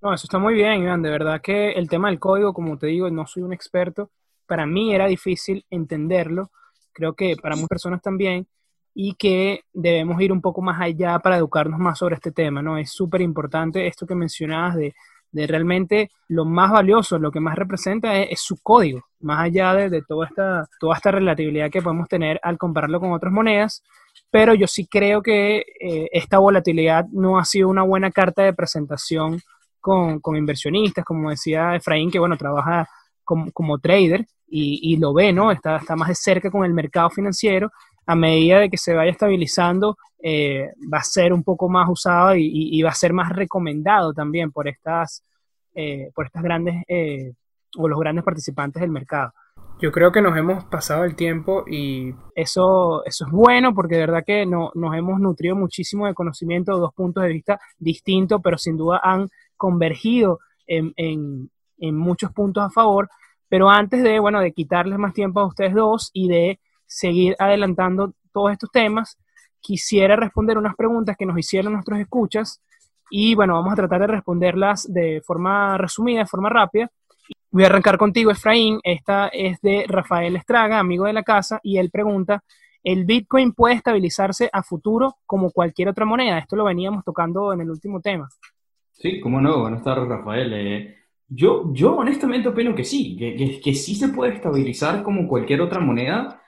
No, 0.00 0.14
eso 0.14 0.24
está 0.24 0.38
muy 0.38 0.54
bien, 0.54 0.82
Iván. 0.82 1.02
De 1.02 1.10
verdad 1.10 1.40
que 1.42 1.72
el 1.72 1.88
tema 1.88 2.08
del 2.08 2.18
código, 2.18 2.54
como 2.54 2.78
te 2.78 2.86
digo, 2.86 3.10
no 3.10 3.26
soy 3.26 3.42
un 3.42 3.52
experto. 3.52 4.10
Para 4.46 4.66
mí 4.66 4.94
era 4.94 5.06
difícil 5.06 5.66
entenderlo. 5.68 6.50
Creo 6.92 7.14
que 7.14 7.36
para 7.40 7.56
muchas 7.56 7.68
personas 7.68 8.00
también 8.02 8.46
y 8.94 9.14
que 9.14 9.64
debemos 9.72 10.20
ir 10.20 10.32
un 10.32 10.40
poco 10.40 10.60
más 10.60 10.80
allá 10.80 11.18
para 11.18 11.38
educarnos 11.38 11.80
más 11.80 11.98
sobre 11.98 12.16
este 12.16 12.32
tema, 12.32 12.62
¿no? 12.62 12.76
Es 12.76 12.92
súper 12.92 13.22
importante 13.22 13.86
esto 13.86 14.06
que 14.06 14.14
mencionabas 14.14 14.76
de, 14.76 14.94
de, 15.30 15.46
realmente 15.46 16.10
lo 16.28 16.44
más 16.44 16.70
valioso, 16.70 17.18
lo 17.18 17.30
que 17.30 17.40
más 17.40 17.56
representa 17.56 18.18
es, 18.18 18.40
su 18.40 18.58
código, 18.62 19.02
más 19.20 19.40
allá 19.40 19.74
de, 19.74 19.88
de, 19.88 20.02
toda, 20.02 20.26
esta, 20.26 20.68
toda 20.78 20.96
esta 20.96 21.10
relatividad 21.10 21.70
que 21.70 21.80
podemos 21.80 22.08
tener 22.08 22.38
al 22.42 22.58
compararlo 22.58 23.00
con 23.00 23.12
otras 23.12 23.32
monedas, 23.32 23.82
pero 24.30 24.54
yo 24.54 24.66
sí 24.66 24.86
creo 24.86 25.22
que 25.22 25.64
eh, 25.80 26.08
esta 26.12 26.38
volatilidad 26.38 27.06
no 27.12 27.38
ha 27.38 27.44
sido 27.44 27.68
una 27.68 27.82
buena 27.82 28.10
carta 28.10 28.42
de 28.42 28.52
presentación 28.52 29.40
con, 29.80 30.20
con 30.20 30.36
inversionistas, 30.36 31.04
como 31.04 31.30
decía 31.30 31.74
Efraín, 31.74 32.10
que 32.10 32.18
bueno, 32.18 32.36
trabaja 32.36 32.86
como, 33.24 33.50
como 33.52 33.78
trader 33.78 34.26
y, 34.46 34.80
y, 34.82 34.98
lo 34.98 35.14
ve, 35.14 35.32
¿no? 35.32 35.50
Está, 35.50 35.76
está 35.76 35.96
más 35.96 36.08
de 36.08 36.14
cerca 36.14 36.50
con 36.50 36.64
el 36.64 36.74
mercado 36.74 37.08
financiero 37.08 37.70
a 38.06 38.14
medida 38.14 38.58
de 38.58 38.70
que 38.70 38.78
se 38.78 38.94
vaya 38.94 39.10
estabilizando, 39.10 39.96
eh, 40.22 40.70
va 40.92 40.98
a 40.98 41.04
ser 41.04 41.32
un 41.32 41.42
poco 41.42 41.68
más 41.68 41.88
usado 41.88 42.34
y, 42.36 42.80
va 42.82 42.90
a 42.90 42.94
ser 42.94 43.12
más 43.12 43.30
recomendado 43.30 44.12
también 44.12 44.52
por 44.52 44.68
estas, 44.68 45.24
eh, 45.74 46.10
por 46.14 46.26
estas 46.26 46.42
grandes 46.42 46.82
eh, 46.88 47.32
o 47.76 47.88
los 47.88 47.98
grandes 47.98 48.24
participantes 48.24 48.80
del 48.80 48.90
mercado. 48.90 49.32
Yo 49.80 49.90
creo 49.90 50.12
que 50.12 50.22
nos 50.22 50.36
hemos 50.36 50.64
pasado 50.66 51.02
el 51.02 51.16
tiempo 51.16 51.64
y 51.66 52.14
eso, 52.36 53.04
eso 53.04 53.26
es 53.26 53.32
bueno 53.32 53.74
porque 53.74 53.96
de 53.96 54.02
verdad 54.02 54.22
que 54.24 54.46
no, 54.46 54.70
nos 54.74 54.94
hemos 54.94 55.18
nutrido 55.18 55.56
muchísimo 55.56 56.06
de 56.06 56.14
conocimiento, 56.14 56.72
de 56.72 56.80
dos 56.80 56.94
puntos 56.94 57.24
de 57.24 57.30
vista 57.30 57.58
distintos, 57.78 58.40
pero 58.44 58.58
sin 58.58 58.76
duda 58.76 59.00
han 59.02 59.28
convergido 59.56 60.38
en, 60.68 60.92
en, 60.96 61.50
en 61.78 61.96
muchos 61.96 62.32
puntos 62.32 62.62
a 62.62 62.70
favor. 62.70 63.08
Pero 63.48 63.68
antes 63.68 64.04
de, 64.04 64.20
bueno, 64.20 64.40
de 64.40 64.52
quitarles 64.52 64.98
más 64.98 65.14
tiempo 65.14 65.40
a 65.40 65.46
ustedes 65.46 65.74
dos 65.74 66.10
y 66.12 66.28
de 66.28 66.60
seguir 66.92 67.34
adelantando 67.38 68.14
todos 68.32 68.52
estos 68.52 68.70
temas, 68.70 69.18
quisiera 69.60 70.16
responder 70.16 70.58
unas 70.58 70.74
preguntas 70.74 71.16
que 71.16 71.26
nos 71.26 71.38
hicieron 71.38 71.72
nuestros 71.72 71.98
escuchas 71.98 72.60
y 73.10 73.34
bueno, 73.34 73.54
vamos 73.54 73.72
a 73.72 73.76
tratar 73.76 74.00
de 74.00 74.06
responderlas 74.06 74.92
de 74.92 75.22
forma 75.24 75.76
resumida, 75.78 76.20
de 76.20 76.26
forma 76.26 76.48
rápida. 76.48 76.90
Voy 77.50 77.64
a 77.64 77.66
arrancar 77.66 77.98
contigo, 77.98 78.30
Efraín. 78.30 78.80
Esta 78.82 79.28
es 79.28 79.60
de 79.60 79.84
Rafael 79.86 80.34
Estraga, 80.36 80.78
amigo 80.78 81.04
de 81.04 81.12
la 81.12 81.22
casa, 81.22 81.60
y 81.62 81.76
él 81.76 81.90
pregunta, 81.90 82.42
¿el 82.82 83.04
Bitcoin 83.04 83.52
puede 83.52 83.74
estabilizarse 83.74 84.48
a 84.50 84.62
futuro 84.62 85.16
como 85.26 85.50
cualquier 85.50 85.88
otra 85.88 86.06
moneda? 86.06 86.38
Esto 86.38 86.56
lo 86.56 86.64
veníamos 86.64 87.04
tocando 87.04 87.52
en 87.52 87.60
el 87.60 87.70
último 87.70 88.00
tema. 88.00 88.28
Sí, 88.92 89.20
cómo 89.20 89.40
no. 89.40 89.60
Buenas 89.60 89.82
tardes, 89.82 90.08
Rafael. 90.08 90.52
Eh, 90.54 90.96
yo, 91.28 91.70
yo 91.74 91.96
honestamente 91.96 92.48
opino 92.48 92.74
que 92.74 92.84
sí, 92.84 93.16
que, 93.16 93.36
que, 93.36 93.60
que 93.60 93.74
sí 93.74 93.94
se 93.94 94.08
puede 94.08 94.34
estabilizar 94.34 95.02
como 95.02 95.28
cualquier 95.28 95.60
otra 95.60 95.80
moneda 95.80 96.41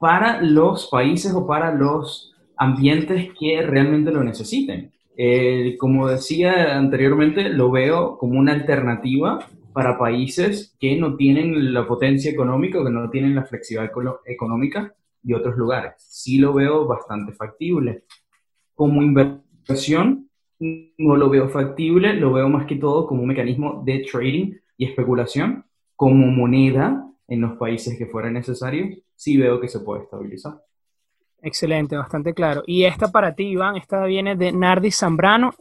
para 0.00 0.40
los 0.40 0.88
países 0.88 1.34
o 1.34 1.46
para 1.46 1.74
los 1.74 2.34
ambientes 2.56 3.28
que 3.38 3.60
realmente 3.60 4.10
lo 4.10 4.24
necesiten. 4.24 4.92
Eh, 5.14 5.76
como 5.78 6.08
decía 6.08 6.78
anteriormente, 6.78 7.50
lo 7.50 7.70
veo 7.70 8.16
como 8.16 8.38
una 8.38 8.54
alternativa 8.54 9.46
para 9.74 9.98
países 9.98 10.74
que 10.80 10.96
no 10.96 11.16
tienen 11.16 11.74
la 11.74 11.86
potencia 11.86 12.30
económica 12.30 12.80
o 12.80 12.84
que 12.84 12.90
no 12.90 13.10
tienen 13.10 13.34
la 13.34 13.44
flexibilidad 13.44 13.92
económica 14.24 14.94
de 15.20 15.34
otros 15.34 15.54
lugares. 15.56 15.92
Sí 15.98 16.38
lo 16.38 16.54
veo 16.54 16.86
bastante 16.86 17.32
factible. 17.34 18.04
Como 18.74 19.02
inversión, 19.02 20.30
no 20.58 21.16
lo 21.16 21.28
veo 21.28 21.50
factible, 21.50 22.14
lo 22.14 22.32
veo 22.32 22.48
más 22.48 22.64
que 22.64 22.76
todo 22.76 23.06
como 23.06 23.20
un 23.20 23.28
mecanismo 23.28 23.82
de 23.84 24.02
trading 24.10 24.54
y 24.78 24.86
especulación. 24.86 25.66
Como 25.94 26.28
moneda, 26.28 27.09
en 27.30 27.40
los 27.40 27.56
países 27.56 27.96
que 27.96 28.06
fuera 28.06 28.28
necesario, 28.28 28.88
sí 29.14 29.36
veo 29.38 29.60
que 29.60 29.68
se 29.68 29.78
puede 29.80 30.02
estabilizar. 30.02 30.60
Excelente, 31.40 31.96
bastante 31.96 32.34
claro. 32.34 32.64
Y 32.66 32.84
esta 32.84 33.10
para 33.12 33.34
ti, 33.34 33.44
Iván, 33.44 33.76
esta 33.76 34.04
viene 34.04 34.34
de 34.34 34.52
Nardi 34.52 34.90
Zambrano, 34.90 35.54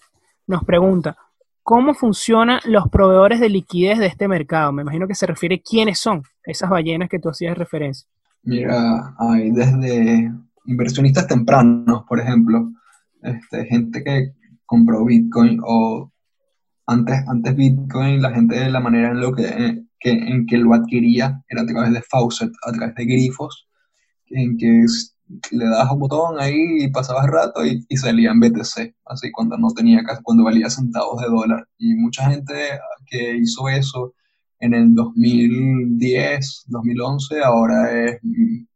nos 0.48 0.64
pregunta, 0.64 1.16
¿cómo 1.62 1.94
funcionan 1.94 2.60
los 2.66 2.90
proveedores 2.90 3.40
de 3.40 3.50
liquidez 3.50 4.00
de 4.00 4.08
este 4.08 4.28
mercado? 4.28 4.72
Me 4.72 4.82
imagino 4.82 5.08
que 5.08 5.14
se 5.14 5.28
refiere 5.28 5.62
quiénes 5.62 6.00
son 6.00 6.24
esas 6.44 6.72
ballenas 6.72 7.08
que 7.08 7.20
tú 7.20 7.30
hacías 7.30 7.56
referencia. 7.56 8.10
Mira, 8.42 9.14
hay 9.20 9.52
desde 9.52 10.32
inversionistas 10.66 11.28
tempranos, 11.28 12.04
por 12.10 12.20
ejemplo, 12.20 12.72
este, 13.22 13.66
gente 13.66 14.04
que 14.04 14.34
compró 14.66 15.06
Bitcoin 15.06 15.60
o 15.64 16.12
antes, 16.88 17.28
antes 17.28 17.56
Bitcoin, 17.56 18.24
la 18.24 18.32
gente 18.32 18.60
de 18.60 18.72
la 18.72 18.80
manera 18.80 19.12
en 19.12 19.22
lo 19.22 19.34
que 19.34 19.84
que, 20.00 20.12
en 20.12 20.46
que 20.46 20.58
lo 20.58 20.74
adquiría 20.74 21.42
era 21.50 21.62
a 21.62 21.66
través 21.66 21.94
de 21.94 22.02
faucet, 22.02 22.52
a 22.66 22.72
través 22.72 22.96
de 22.96 23.06
grifos, 23.06 23.68
en 24.28 24.58
que 24.58 24.86
le 25.52 25.66
dabas 25.66 25.92
un 25.92 26.00
botón 26.00 26.40
ahí 26.40 26.84
y 26.84 26.88
pasabas 26.90 27.28
rato 27.28 27.66
y, 27.66 27.86
y 27.88 27.98
salía 27.98 28.32
en 28.32 28.40
BTC, 28.40 28.96
así 29.06 29.32
cuando 29.32 29.58
no 29.58 29.72
tenía 29.74 30.02
cuando 30.24 30.44
valía 30.44 30.70
centavos 30.70 31.22
de 31.22 31.28
dólar. 31.28 31.68
Y 31.78 31.96
mucha 31.96 32.30
gente 32.30 32.54
que 33.06 33.38
hizo 33.38 33.70
eso 33.70 34.14
en 34.60 34.74
el 34.74 34.94
2010, 34.96 36.66
2011, 36.68 37.44
ahora 37.44 38.06
es 38.06 38.20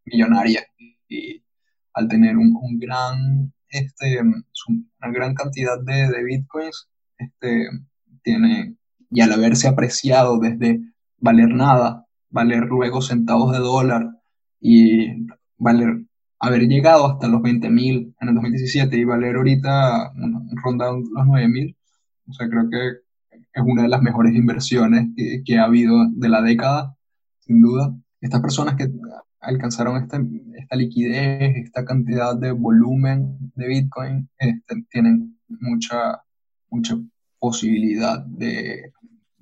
millonaria. 0.05 0.65
Y 1.09 1.43
al 1.93 2.07
tener 2.07 2.37
un, 2.37 2.55
un 2.61 2.79
gran, 2.79 3.53
este, 3.69 4.21
una 4.21 5.11
gran 5.11 5.33
cantidad 5.33 5.79
de, 5.83 6.07
de 6.09 6.23
bitcoins, 6.23 6.87
este, 7.17 7.67
tiene, 8.23 8.75
y 9.09 9.21
al 9.21 9.33
haberse 9.33 9.67
apreciado 9.67 10.39
desde 10.39 10.79
valer 11.23 11.55
nada, 11.55 12.05
valer 12.29 12.65
luego 12.65 13.01
centavos 13.01 13.53
de 13.53 13.59
dólar 13.59 14.09
y 14.59 15.25
valer, 15.57 16.05
haber 16.37 16.67
llegado 16.67 17.07
hasta 17.07 17.29
los 17.29 17.41
20 17.41 17.69
mil 17.69 18.13
en 18.19 18.27
el 18.27 18.35
2017 18.35 18.97
y 18.97 19.05
valer 19.05 19.37
ahorita 19.37 20.11
rondando 20.63 21.09
los 21.11 21.25
9 21.25 21.47
mil. 21.47 21.77
O 22.27 22.33
sea, 22.33 22.49
creo 22.49 22.69
que 22.69 22.77
es 23.31 23.63
una 23.65 23.83
de 23.83 23.87
las 23.87 24.01
mejores 24.01 24.35
inversiones 24.35 25.09
que, 25.45 25.57
ha 25.57 25.63
habido 25.63 25.95
de 26.11 26.29
la 26.29 26.41
década, 26.41 26.97
sin 27.39 27.61
duda. 27.61 27.95
Estas 28.19 28.41
personas 28.41 28.75
que 28.75 28.89
alcanzaron 29.39 30.01
esta, 30.01 30.21
esta 30.55 30.75
liquidez, 30.75 31.55
esta 31.55 31.85
cantidad 31.85 32.35
de 32.35 32.51
volumen 32.51 33.37
de 33.55 33.67
Bitcoin, 33.67 34.29
este, 34.37 34.83
tienen 34.89 35.39
mucha, 35.47 36.21
mucha 36.69 36.97
posibilidad 37.39 38.25
de 38.25 38.91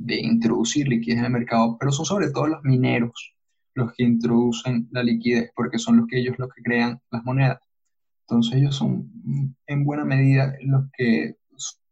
de 0.05 0.19
introducir 0.19 0.87
liquidez 0.87 1.19
en 1.19 1.25
el 1.25 1.31
mercado, 1.31 1.77
pero 1.79 1.91
son 1.91 2.05
sobre 2.05 2.31
todo 2.31 2.47
los 2.47 2.63
mineros 2.63 3.35
los 3.73 3.93
que 3.93 4.03
introducen 4.03 4.89
la 4.91 5.01
liquidez, 5.01 5.51
porque 5.55 5.79
son 5.79 5.97
los 5.97 6.07
que 6.07 6.19
ellos 6.19 6.37
los 6.37 6.49
que 6.53 6.61
crean 6.61 6.99
las 7.09 7.23
monedas. 7.23 7.59
Entonces 8.27 8.57
ellos 8.57 8.75
son 8.75 9.09
en 9.67 9.85
buena 9.85 10.03
medida 10.03 10.53
los 10.61 10.85
que 10.97 11.35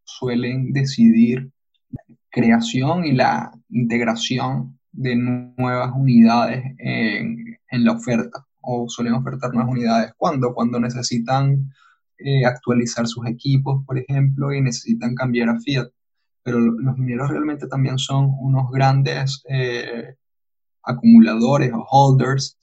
suelen 0.04 0.74
decidir 0.74 1.50
creación 2.30 3.06
y 3.06 3.14
la 3.14 3.52
integración 3.70 4.78
de 4.92 5.16
nuevas 5.16 5.92
unidades 5.96 6.64
en, 6.80 7.58
en 7.72 7.84
la 7.86 7.94
oferta 7.94 8.46
o 8.62 8.88
suelen 8.90 9.14
ofertar 9.14 9.54
nuevas 9.54 9.72
unidades. 9.72 10.14
¿Cuándo? 10.18 10.54
Cuando 10.54 10.80
necesitan 10.80 11.72
eh, 12.18 12.46
actualizar 12.46 13.08
sus 13.08 13.26
equipos, 13.28 13.84
por 13.86 13.98
ejemplo, 13.98 14.54
y 14.54 14.62
necesitan 14.62 15.16
cambiar 15.16 15.50
a 15.50 15.60
Fiat. 15.60 15.88
Pero 16.50 16.62
los 16.62 16.98
mineros 16.98 17.30
realmente 17.30 17.68
también 17.68 18.00
son 18.00 18.34
unos 18.40 18.72
grandes 18.72 19.44
eh, 19.48 20.16
acumuladores 20.82 21.72
o 21.72 21.86
holders 21.88 22.58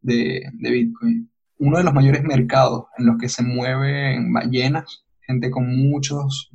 de, 0.00 0.42
de, 0.54 0.70
Bitcoin. 0.72 1.30
Uno 1.58 1.78
de 1.78 1.84
los 1.84 1.94
mayores 1.94 2.24
mercados 2.24 2.86
en 2.98 3.06
los 3.06 3.16
que 3.16 3.28
se 3.28 3.44
mueven 3.44 4.32
ballenas, 4.32 5.04
gente 5.20 5.52
con 5.52 5.68
muchos, 5.88 6.50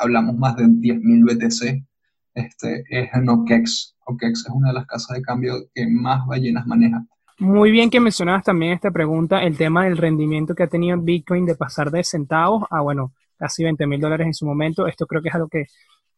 hablamos 0.00 0.36
más 0.36 0.56
de 0.56 0.64
10.000 0.64 1.24
BTC, 1.24 1.86
este, 2.34 2.82
es 2.90 3.14
en 3.14 3.28
OKEX. 3.28 3.94
OKEX 4.06 4.46
es 4.46 4.50
una 4.52 4.70
de 4.70 4.74
las 4.74 4.86
casas 4.88 5.16
de 5.16 5.22
cambio 5.22 5.54
que 5.72 5.86
más 5.86 6.26
ballenas 6.26 6.66
maneja. 6.66 7.06
Muy 7.38 7.70
bien 7.70 7.88
que 7.88 8.00
mencionabas 8.00 8.42
también 8.42 8.72
esta 8.72 8.90
pregunta, 8.90 9.44
el 9.44 9.56
tema 9.56 9.84
del 9.84 9.96
rendimiento 9.96 10.56
que 10.56 10.64
ha 10.64 10.68
tenido 10.68 11.00
Bitcoin 11.00 11.46
de 11.46 11.54
pasar 11.54 11.92
de 11.92 12.02
centavos 12.02 12.64
a, 12.68 12.80
bueno, 12.80 13.12
casi 13.38 13.64
20 13.64 13.86
mil 13.86 14.00
dólares 14.00 14.26
en 14.26 14.34
su 14.34 14.46
momento. 14.46 14.86
Esto 14.86 15.06
creo 15.06 15.22
que 15.22 15.28
es 15.28 15.34
algo 15.34 15.48
que 15.48 15.66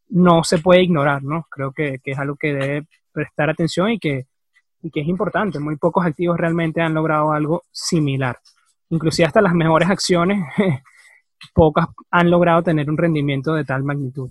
no 0.09 0.43
se 0.45 0.59
puede 0.59 0.83
ignorar, 0.83 1.23
¿no? 1.23 1.47
Creo 1.51 1.73
que, 1.73 1.99
que 2.03 2.13
es 2.13 2.19
algo 2.19 2.37
que 2.37 2.53
debe 2.53 2.87
prestar 3.13 3.51
atención 3.51 3.91
y 3.91 3.99
que, 3.99 4.27
y 4.83 4.91
que 4.91 5.01
es 5.01 5.09
importante. 5.09 5.59
Muy 5.59 5.77
pocos 5.77 6.05
activos 6.05 6.39
realmente 6.39 6.81
han 6.81 6.95
logrado 6.95 7.33
algo 7.33 7.63
similar. 7.71 8.39
Inclusive 8.91 9.27
hasta 9.27 9.41
las 9.41 9.55
mejores 9.55 9.89
acciones, 9.89 10.45
pocas 11.55 11.87
han 12.11 12.31
logrado 12.31 12.63
tener 12.63 12.91
un 12.91 12.97
rendimiento 12.97 13.55
de 13.55 13.65
tal 13.65 13.85
magnitud. 13.85 14.31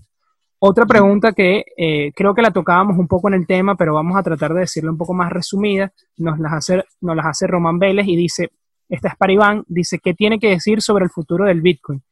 Otra 0.62 0.86
pregunta 0.86 1.32
que 1.32 1.64
eh, 1.78 2.12
creo 2.14 2.36
que 2.36 2.42
la 2.42 2.52
tocábamos 2.52 2.98
un 2.98 3.08
poco 3.08 3.30
en 3.30 3.36
el 3.36 3.48
tema, 3.48 3.76
pero 3.76 3.94
vamos 3.94 4.18
a 4.18 4.24
tratar 4.24 4.54
de 4.54 4.62
decirla 4.62 4.92
un 4.92 4.98
poco 4.98 5.14
más 5.14 5.32
resumida, 5.32 5.94
nos 6.18 6.38
las 6.38 6.52
hace, 6.52 6.84
nos 7.00 7.16
las 7.16 7.28
hace 7.28 7.48
Román 7.48 7.80
Vélez 7.80 8.06
y 8.08 8.18
dice, 8.18 8.52
esta 8.90 9.08
es 9.08 9.16
para 9.16 9.32
Iván, 9.32 9.64
dice, 9.68 10.00
¿qué 10.00 10.14
tiene 10.14 10.38
que 10.38 10.50
decir 10.50 10.82
sobre 10.82 11.06
el 11.06 11.12
futuro 11.12 11.46
del 11.46 11.62
Bitcoin? 11.62 12.04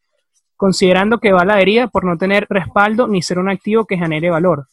Considerando 0.58 1.20
que 1.20 1.32
va 1.32 1.42
a 1.42 1.46
la 1.46 1.62
herida 1.62 1.88
por 1.88 2.04
no 2.04 2.18
tener 2.18 2.48
respaldo 2.50 3.08
ni 3.08 3.22
ser 3.22 3.40
un 3.40 3.50
activo 3.50 3.86
que 3.86 3.98
genere 3.98 4.30
valor. 4.30 4.68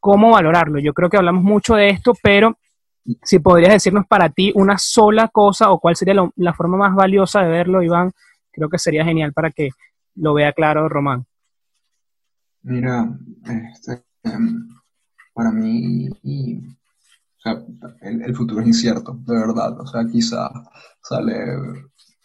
¿Cómo 0.00 0.32
valorarlo? 0.32 0.78
Yo 0.78 0.92
creo 0.94 1.10
que 1.10 1.18
hablamos 1.18 1.44
mucho 1.44 1.74
de 1.74 1.90
esto, 1.90 2.14
pero 2.22 2.58
si 3.22 3.38
podrías 3.38 3.72
decirnos 3.72 4.06
para 4.06 4.30
ti 4.30 4.52
una 4.54 4.78
sola 4.78 5.28
cosa 5.28 5.70
o 5.70 5.78
cuál 5.78 5.94
sería 5.94 6.14
la 6.36 6.54
forma 6.54 6.76
más 6.76 6.94
valiosa 6.94 7.42
de 7.42 7.48
verlo, 7.48 7.82
Iván, 7.82 8.12
creo 8.50 8.68
que 8.68 8.78
sería 8.78 9.04
genial 9.04 9.32
para 9.32 9.50
que 9.50 9.70
lo 10.16 10.34
vea 10.34 10.52
claro 10.52 10.88
Román. 10.88 11.26
Mira, 12.62 13.08
este, 13.44 14.02
para 15.32 15.52
mí 15.52 16.08
el, 18.00 18.34
futuro 18.34 18.60
es 18.60 18.66
incierto, 18.66 19.18
de 19.24 19.34
verdad. 19.34 19.78
O 19.80 19.86
sea, 19.86 20.04
quizá 20.10 20.50
sale, 21.00 21.34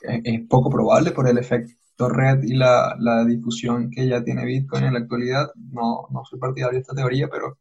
es, 0.02 0.48
poco 0.48 0.70
probable 0.70 1.12
por 1.12 1.28
el 1.28 1.38
efecto 1.38 1.74
red 2.10 2.44
y 2.44 2.56
la, 2.56 3.26
difusión 3.28 3.90
que 3.90 4.08
ya 4.08 4.24
tiene 4.24 4.46
Bitcoin 4.46 4.86
en 4.86 4.94
la 4.94 5.00
actualidad. 5.00 5.52
No, 5.72 6.08
no 6.12 6.24
soy 6.26 6.40
partidario 6.40 6.76
de 6.78 6.82
esta 6.82 6.96
teoría, 6.96 7.28
pero 7.30 7.58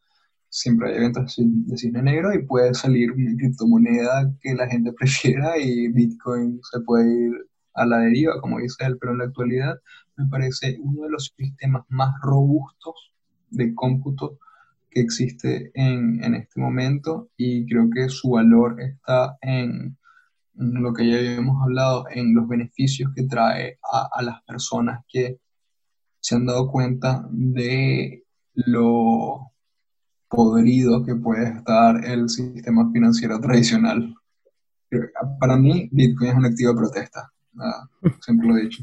siempre 0.48 0.90
hay 0.90 0.96
eventos 0.98 1.36
de 1.38 1.76
cisne 1.76 2.02
negro 2.02 2.34
y 2.34 2.44
puede 2.44 2.74
salir 2.74 3.12
una 3.12 3.36
criptomoneda 3.36 4.32
que 4.40 4.54
la 4.54 4.68
gente 4.68 4.92
prefiera 4.98 5.58
y 5.58 5.88
Bitcoin 5.88 6.60
se 6.70 6.80
puede 6.80 7.26
ir 7.26 7.32
a 7.74 7.86
la 7.86 7.98
deriva, 7.98 8.40
como 8.40 8.58
dice 8.58 8.84
él, 8.84 8.98
pero 8.98 9.12
en 9.12 9.18
la 9.18 9.24
actualidad 9.24 9.78
me 10.16 10.26
parece 10.28 10.76
uno 10.80 11.04
de 11.04 11.10
los 11.10 11.32
sistemas 11.36 11.84
más 11.88 12.14
robustos 12.22 13.12
de 13.50 13.74
cómputo 13.74 14.38
que 14.90 15.00
existe 15.00 15.70
en, 15.74 16.34
este 16.34 16.60
momento 16.60 17.30
y 17.36 17.66
creo 17.66 17.88
que 17.90 18.08
su 18.08 18.30
valor 18.30 18.80
está 18.80 19.36
en, 19.40 19.96
lo 20.60 20.92
que 20.92 21.08
ya 21.08 21.16
habíamos 21.16 21.62
hablado, 21.62 22.04
en 22.10 22.34
los 22.34 22.46
beneficios 22.46 23.10
que 23.14 23.24
trae 23.24 23.78
a, 23.90 24.22
las 24.22 24.42
personas 24.44 25.04
que 25.08 25.38
se 26.20 26.34
han 26.34 26.44
dado 26.44 26.70
cuenta 26.70 27.26
de 27.30 28.24
lo 28.54 29.52
podrido 30.28 31.04
que 31.04 31.14
puede 31.14 31.48
estar 31.48 32.04
el 32.04 32.28
sistema 32.28 32.90
financiero 32.92 33.40
tradicional. 33.40 34.14
Para 35.40 35.56
mí, 35.56 35.88
Bitcoin 35.90 36.30
es 36.30 36.36
un 36.36 36.44
activo 36.44 36.76
protesta, 36.76 37.32
siempre 38.20 38.48
lo 38.48 38.56
he 38.56 38.62
dicho. 38.62 38.82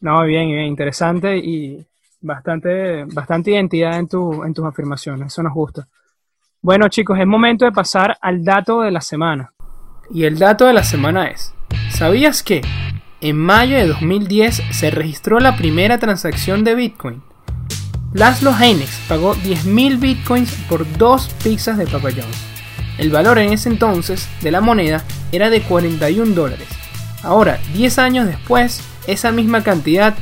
No, 0.00 0.22
bien, 0.22 0.48
bien, 0.48 0.66
interesante 0.66 1.36
y 1.36 1.84
bastante, 2.20 3.04
bastante 3.06 3.50
identidad 3.50 3.98
en, 3.98 4.06
tu, 4.06 4.44
en 4.44 4.54
tus 4.54 4.64
afirmaciones, 4.64 5.32
eso 5.32 5.42
nos 5.42 5.52
gusta. 5.52 5.88
Bueno 6.60 6.88
chicos, 6.88 7.18
es 7.18 7.26
momento 7.26 7.64
de 7.64 7.72
pasar 7.72 8.16
al 8.20 8.44
dato 8.44 8.82
de 8.82 8.90
la 8.90 9.00
semana. 9.00 9.52
Y 10.10 10.24
el 10.24 10.38
dato 10.38 10.66
de 10.66 10.72
la 10.72 10.84
semana 10.84 11.28
es, 11.28 11.54
¿sabías 11.90 12.42
que 12.42 12.62
en 13.20 13.36
mayo 13.36 13.76
de 13.76 13.86
2010 13.88 14.62
se 14.70 14.90
registró 14.90 15.40
la 15.40 15.56
primera 15.56 15.98
transacción 15.98 16.64
de 16.64 16.74
Bitcoin? 16.74 17.22
Laszlo 18.12 18.54
Heinex 18.56 19.00
pagó 19.08 19.34
10.000 19.34 19.98
Bitcoins 19.98 20.52
por 20.68 20.86
dos 20.98 21.30
pizzas 21.42 21.78
de 21.78 21.86
Papa. 21.86 22.10
El 22.96 23.10
valor 23.10 23.38
en 23.38 23.52
ese 23.52 23.68
entonces 23.68 24.28
de 24.40 24.52
la 24.52 24.60
moneda 24.60 25.02
era 25.32 25.50
de 25.50 25.62
41 25.62 26.32
dólares. 26.34 26.68
Ahora, 27.24 27.58
10 27.72 27.98
años 27.98 28.26
después, 28.26 28.82
esa 29.08 29.32
misma 29.32 29.64
cantidad 29.64 30.14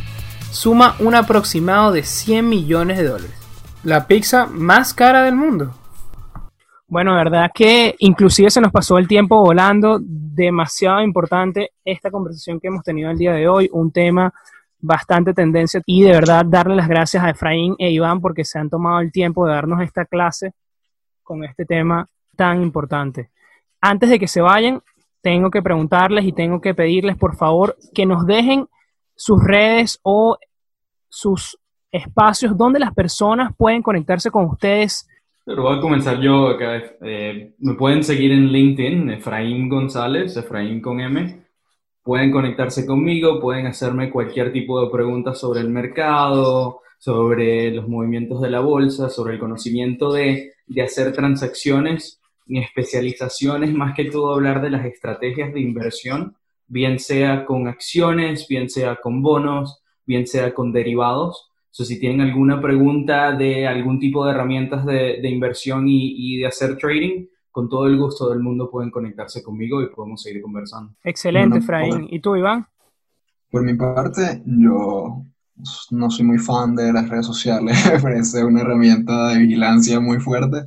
suma 0.51 0.97
un 1.01 1.15
aproximado 1.15 1.93
de 1.93 2.03
100 2.03 2.49
millones 2.49 2.97
de 2.99 3.05
dólares. 3.05 3.37
La 3.83 4.07
pizza 4.07 4.47
más 4.47 4.95
cara 4.95 5.25
del 5.25 5.35
mundo. 5.35 5.75
Bueno, 6.93 7.15
verdad 7.15 7.51
que 7.55 7.95
inclusive 8.01 8.51
se 8.51 8.61
nos 8.61 8.71
pasó 8.71 8.99
el 8.99 9.09
tiempo 9.09 9.41
volando, 9.41 9.99
demasiado 9.99 11.01
importante 11.01 11.71
esta 11.87 12.11
conversación 12.11 12.61
que 12.61 12.69
hemos 12.69 12.83
tenido 12.83 13.11
el 13.11 13.17
día 13.17 13.33
de 13.33 13.49
hoy, 13.49 13.71
un 13.73 13.91
tema 13.91 14.31
bastante 14.79 15.33
tendencia 15.33 15.81
y 15.87 16.03
de 16.03 16.11
verdad 16.11 16.45
darle 16.45 16.77
las 16.77 16.89
gracias 16.89 17.25
a 17.25 17.31
Efraín 17.31 17.77
e 17.79 17.91
Iván 17.91 18.21
porque 18.21 18.45
se 18.45 18.59
han 18.59 18.69
tomado 18.69 19.01
el 19.01 19.11
tiempo 19.11 19.47
de 19.47 19.55
darnos 19.55 19.81
esta 19.81 20.05
clase 20.05 20.53
con 21.23 21.45
este 21.45 21.65
tema 21.65 22.07
tan 22.37 22.61
importante. 22.63 23.31
Antes 23.81 24.11
de 24.11 24.19
que 24.19 24.29
se 24.29 24.43
vayan, 24.43 24.83
tengo 25.23 25.51
que 25.51 25.63
preguntarles 25.63 26.27
y 26.27 26.33
tengo 26.33 26.61
que 26.61 26.75
pedirles, 26.75 27.17
por 27.17 27.37
favor, 27.37 27.75
que 27.95 28.05
nos 28.05 28.27
dejen 28.27 28.69
sus 29.17 29.43
redes 29.43 29.99
o 30.03 30.37
sus 31.09 31.59
espacios 31.91 32.55
donde 32.55 32.81
las 32.81 32.93
personas 32.93 33.57
pueden 33.57 33.81
conectarse 33.81 34.31
con 34.31 34.45
ustedes. 34.45 35.09
Pero 35.45 35.63
voy 35.63 35.79
a 35.79 35.81
comenzar 35.81 36.21
yo 36.21 36.49
acá. 36.49 36.83
Eh, 37.03 37.55
me 37.59 37.75
pueden 37.75 38.05
seguir 38.05 38.33
en 38.33 38.49
LinkedIn, 38.53 39.11
Efraín 39.11 39.69
González, 39.69 40.37
Efraín 40.37 40.81
con 40.81 41.01
M. 41.01 41.45
Pueden 42.03 42.31
conectarse 42.33 42.87
conmigo, 42.87 43.41
pueden 43.41 43.67
hacerme 43.67 44.11
cualquier 44.11 44.53
tipo 44.53 44.81
de 44.85 44.91
preguntas 44.91 45.39
sobre 45.39 45.61
el 45.61 45.69
mercado, 45.71 46.81
sobre 46.99 47.73
los 47.73 47.89
movimientos 47.89 48.41
de 48.41 48.51
la 48.51 48.61
bolsa, 48.61 49.09
sobre 49.09 49.35
el 49.35 49.41
conocimiento 49.41 50.13
de, 50.13 50.53
de 50.67 50.83
hacer 50.83 51.13
transacciones 51.13 52.23
mi 52.47 52.59
especialización 52.61 53.65
es 53.65 53.73
más 53.73 53.95
que 53.95 54.07
todo 54.07 54.35
hablar 54.35 54.61
de 54.61 54.71
las 54.71 54.85
estrategias 54.85 55.53
de 55.53 55.61
inversión, 55.61 56.37
bien 56.67 56.99
sea 56.99 57.45
con 57.45 57.69
acciones, 57.69 58.47
bien 58.49 58.69
sea 58.69 58.97
con 58.97 59.23
bonos, 59.23 59.83
bien 60.05 60.27
sea 60.27 60.53
con 60.55 60.73
derivados. 60.73 61.52
So, 61.73 61.87
si 61.87 61.99
tienen 61.99 62.21
alguna 62.21 62.61
pregunta 62.61 63.33
de 63.33 63.67
algún 63.67 63.99
tipo 63.99 64.27
de 64.27 64.33
herramientas 64.33 64.85
de, 64.85 65.27
inversión 65.27 65.87
y, 65.89 66.37
de 66.37 66.47
hacer 66.47 66.77
trading, 66.77 67.29
con 67.51 67.71
todo 67.71 67.87
el 67.87 67.97
gusto 67.99 68.29
del 68.29 68.41
mundo 68.41 68.71
pueden 68.71 68.91
conectarse 68.91 69.43
conmigo 69.43 69.83
y 69.83 69.89
podemos 69.89 70.23
seguir 70.23 70.43
conversando. 70.43 70.95
Excelente, 71.03 71.59
Efraín. 71.59 72.09
¿Y 72.11 72.21
tú, 72.21 72.37
Iván? 72.37 72.67
Por 73.51 73.63
mi 73.63 73.73
parte, 73.73 74.43
yo 74.45 75.25
no 75.93 76.11
soy 76.11 76.27
muy 76.27 76.39
fan 76.39 76.75
de 76.75 76.93
las 76.93 77.09
redes 77.09 77.25
sociales, 77.25 77.75
me 77.91 78.01
parece 78.01 78.45
una 78.45 78.61
herramienta 78.61 79.29
de 79.29 79.39
vigilancia 79.39 79.99
muy 79.99 80.19
fuerte, 80.21 80.67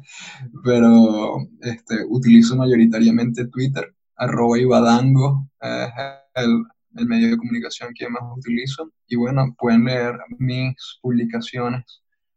pero 0.63 1.37
este, 1.61 1.97
utilizo 2.09 2.55
mayoritariamente 2.55 3.47
Twitter, 3.47 3.93
arroba 4.15 4.57
Ibadango, 4.57 5.47
es 5.61 5.91
el, 6.33 6.63
el, 6.95 7.05
medio 7.07 7.29
de 7.29 7.37
comunicación 7.37 7.93
que 7.93 8.09
más 8.09 8.23
utilizo. 8.37 8.91
Y 9.07 9.15
bueno, 9.15 9.55
pueden 9.57 9.85
leer 9.85 10.17
mis 10.37 10.75
publicaciones 11.01 11.83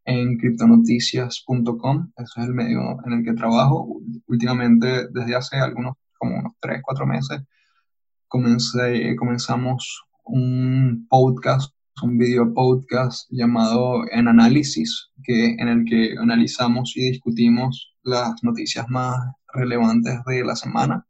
en 0.05 0.39
criptonoticias.com, 0.39 2.13
ese 2.17 2.41
es 2.41 2.47
el 2.47 2.55
medio 2.55 2.99
en 3.05 3.13
el 3.13 3.25
que 3.25 3.35
trabajo. 3.35 4.01
Últimamente, 4.27 5.09
desde 5.11 5.35
hace 5.37 5.57
algunos, 5.57 5.95
como 6.19 6.39
unos 6.39 6.53
3, 6.61 6.81
4 6.83 7.07
meses, 7.07 7.41
comencé, 8.29 9.17
comenzamos 9.17 10.05
un 10.25 11.07
podcast 11.09 11.73
un 12.03 12.19
video 12.19 12.53
podcast 12.55 13.29
llamado 13.31 14.03
En 14.11 14.29
Análisis, 14.29 15.11
que, 15.25 15.55
en 15.59 15.69
el 15.69 15.85
que 15.85 16.15
analizamos 16.19 16.97
y 16.97 17.11
discutimos 17.11 17.95
las 18.03 18.43
noticias 18.43 18.89
más 18.89 19.17
relevantes 19.53 20.15
de 20.27 20.45
la 20.45 20.55
semana. 20.55 21.05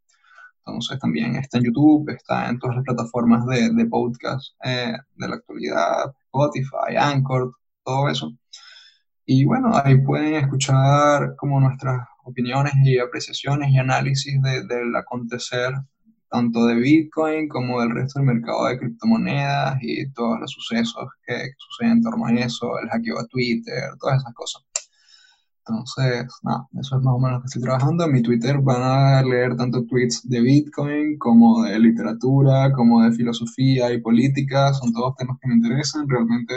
Entonces 0.69 0.99
también 0.99 1.36
está 1.36 1.59
en 1.59 1.65
YouTube, 1.65 2.11
está 2.11 2.49
en 2.49 2.59
todas 2.59 2.77
las 2.77 2.85
plataformas 2.85 3.47
de, 3.47 3.70
de 3.70 3.86
podcast 3.86 4.55
eh, 4.65 4.93
de 5.16 5.28
la 5.28 5.36
actualidad, 5.36 6.12
Spotify, 6.27 6.97
Anchor, 6.99 7.53
todo 7.85 8.09
eso. 8.09 8.32
Y 9.27 9.45
bueno, 9.45 9.70
ahí 9.85 9.97
pueden 9.99 10.35
escuchar 10.36 11.35
como 11.36 11.61
nuestras 11.61 12.07
opiniones 12.24 12.74
y 12.85 12.99
apreciaciones 12.99 13.70
y 13.70 13.78
análisis 13.78 14.40
del 14.43 14.95
acontecer 14.97 15.74
tanto 16.31 16.66
de 16.66 16.74
Bitcoin 16.77 17.49
como 17.49 17.81
del 17.81 17.90
resto 17.90 18.20
del 18.20 18.35
mercado 18.35 18.66
de 18.66 18.78
criptomonedas 18.78 19.78
y 19.81 20.11
todos 20.12 20.40
los 20.40 20.51
sucesos 20.51 21.09
que, 21.27 21.53
suceden 21.57 21.99
en 21.99 22.03
torno 22.03 22.27
a 22.27 22.32
eso, 22.32 22.78
el 22.82 22.89
hackeo 22.89 23.19
a 23.19 23.27
Twitter, 23.27 23.82
todas 24.01 24.20
esas 24.20 24.35
cosas. 24.35 24.62
Entonces, 25.69 26.27
nada, 26.43 26.66
eso 26.81 26.97
es 26.97 27.03
más 27.03 27.15
o 27.15 27.19
menos 27.19 27.32
lo 27.32 27.40
que 27.40 27.47
estoy 27.47 27.62
trabajando. 27.62 28.05
En 28.05 28.12
mi 28.12 28.23
Twitter 28.23 28.59
van 28.59 28.82
a 28.82 29.23
leer 29.23 29.57
tanto 29.57 29.85
tweets 29.85 30.28
de 30.28 30.40
Bitcoin 30.40 31.19
como 31.19 31.65
de 31.65 31.78
literatura, 31.78 32.73
como 32.73 33.03
de 33.03 33.12
filosofía 33.12 33.93
y 33.93 34.01
política. 34.01 34.73
Son 34.73 34.93
todos 34.93 35.15
temas 35.16 35.39
que 35.40 35.49
me 35.49 35.55
interesan. 35.55 36.09
Realmente 36.09 36.55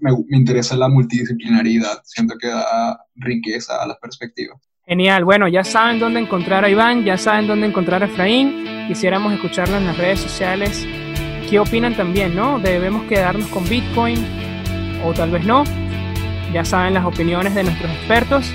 me, 0.00 0.36
interesa 0.36 0.76
la 0.76 0.88
multidisciplinaridad. 0.88 2.02
Siento 2.04 2.36
que 2.38 2.48
da 2.48 2.98
riqueza 3.16 3.82
a 3.82 3.86
las 3.86 3.98
perspectivas. 3.98 4.58
Genial, 4.86 5.24
bueno, 5.24 5.48
ya 5.48 5.64
saben 5.64 6.00
dónde 6.00 6.20
encontrar 6.20 6.64
a 6.64 6.68
Iván, 6.68 7.04
ya 7.04 7.16
saben 7.16 7.46
dónde 7.46 7.68
encontrar 7.68 8.02
a 8.02 8.06
Efraín. 8.06 8.64
Quisiéramos 8.88 9.32
escucharlo 9.32 9.76
en 9.76 9.86
las 9.86 9.96
redes 9.96 10.20
sociales. 10.20 10.86
¿Qué 11.48 11.58
opinan 11.58 11.94
también, 11.94 12.34
no? 12.34 12.58
¿Debemos 12.58 13.04
quedarnos 13.04 13.46
con 13.48 13.68
Bitcoin 13.68 14.18
o 15.04 15.12
tal 15.12 15.30
vez 15.30 15.44
no? 15.44 15.64
Ya 16.52 16.64
saben 16.64 16.94
las 16.94 17.04
opiniones 17.04 17.54
de 17.54 17.64
nuestros 17.64 17.90
expertos. 17.90 18.52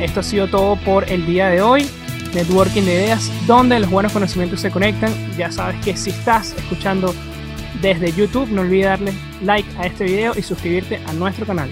Esto 0.00 0.20
ha 0.20 0.22
sido 0.22 0.48
todo 0.48 0.76
por 0.76 1.10
el 1.10 1.26
día 1.26 1.48
de 1.48 1.60
hoy. 1.60 1.86
Networking 2.34 2.82
de 2.82 2.94
ideas, 2.94 3.30
donde 3.46 3.78
los 3.78 3.90
buenos 3.90 4.12
conocimientos 4.12 4.60
se 4.60 4.70
conectan. 4.70 5.12
Ya 5.36 5.52
sabes 5.52 5.76
que 5.84 5.96
si 5.96 6.10
estás 6.10 6.54
escuchando 6.56 7.14
desde 7.80 8.12
YouTube, 8.12 8.48
no 8.48 8.62
olvides 8.62 8.86
darle 8.86 9.12
like 9.42 9.68
a 9.78 9.86
este 9.86 10.04
video 10.04 10.32
y 10.36 10.42
suscribirte 10.42 11.00
a 11.06 11.12
nuestro 11.12 11.46
canal. 11.46 11.68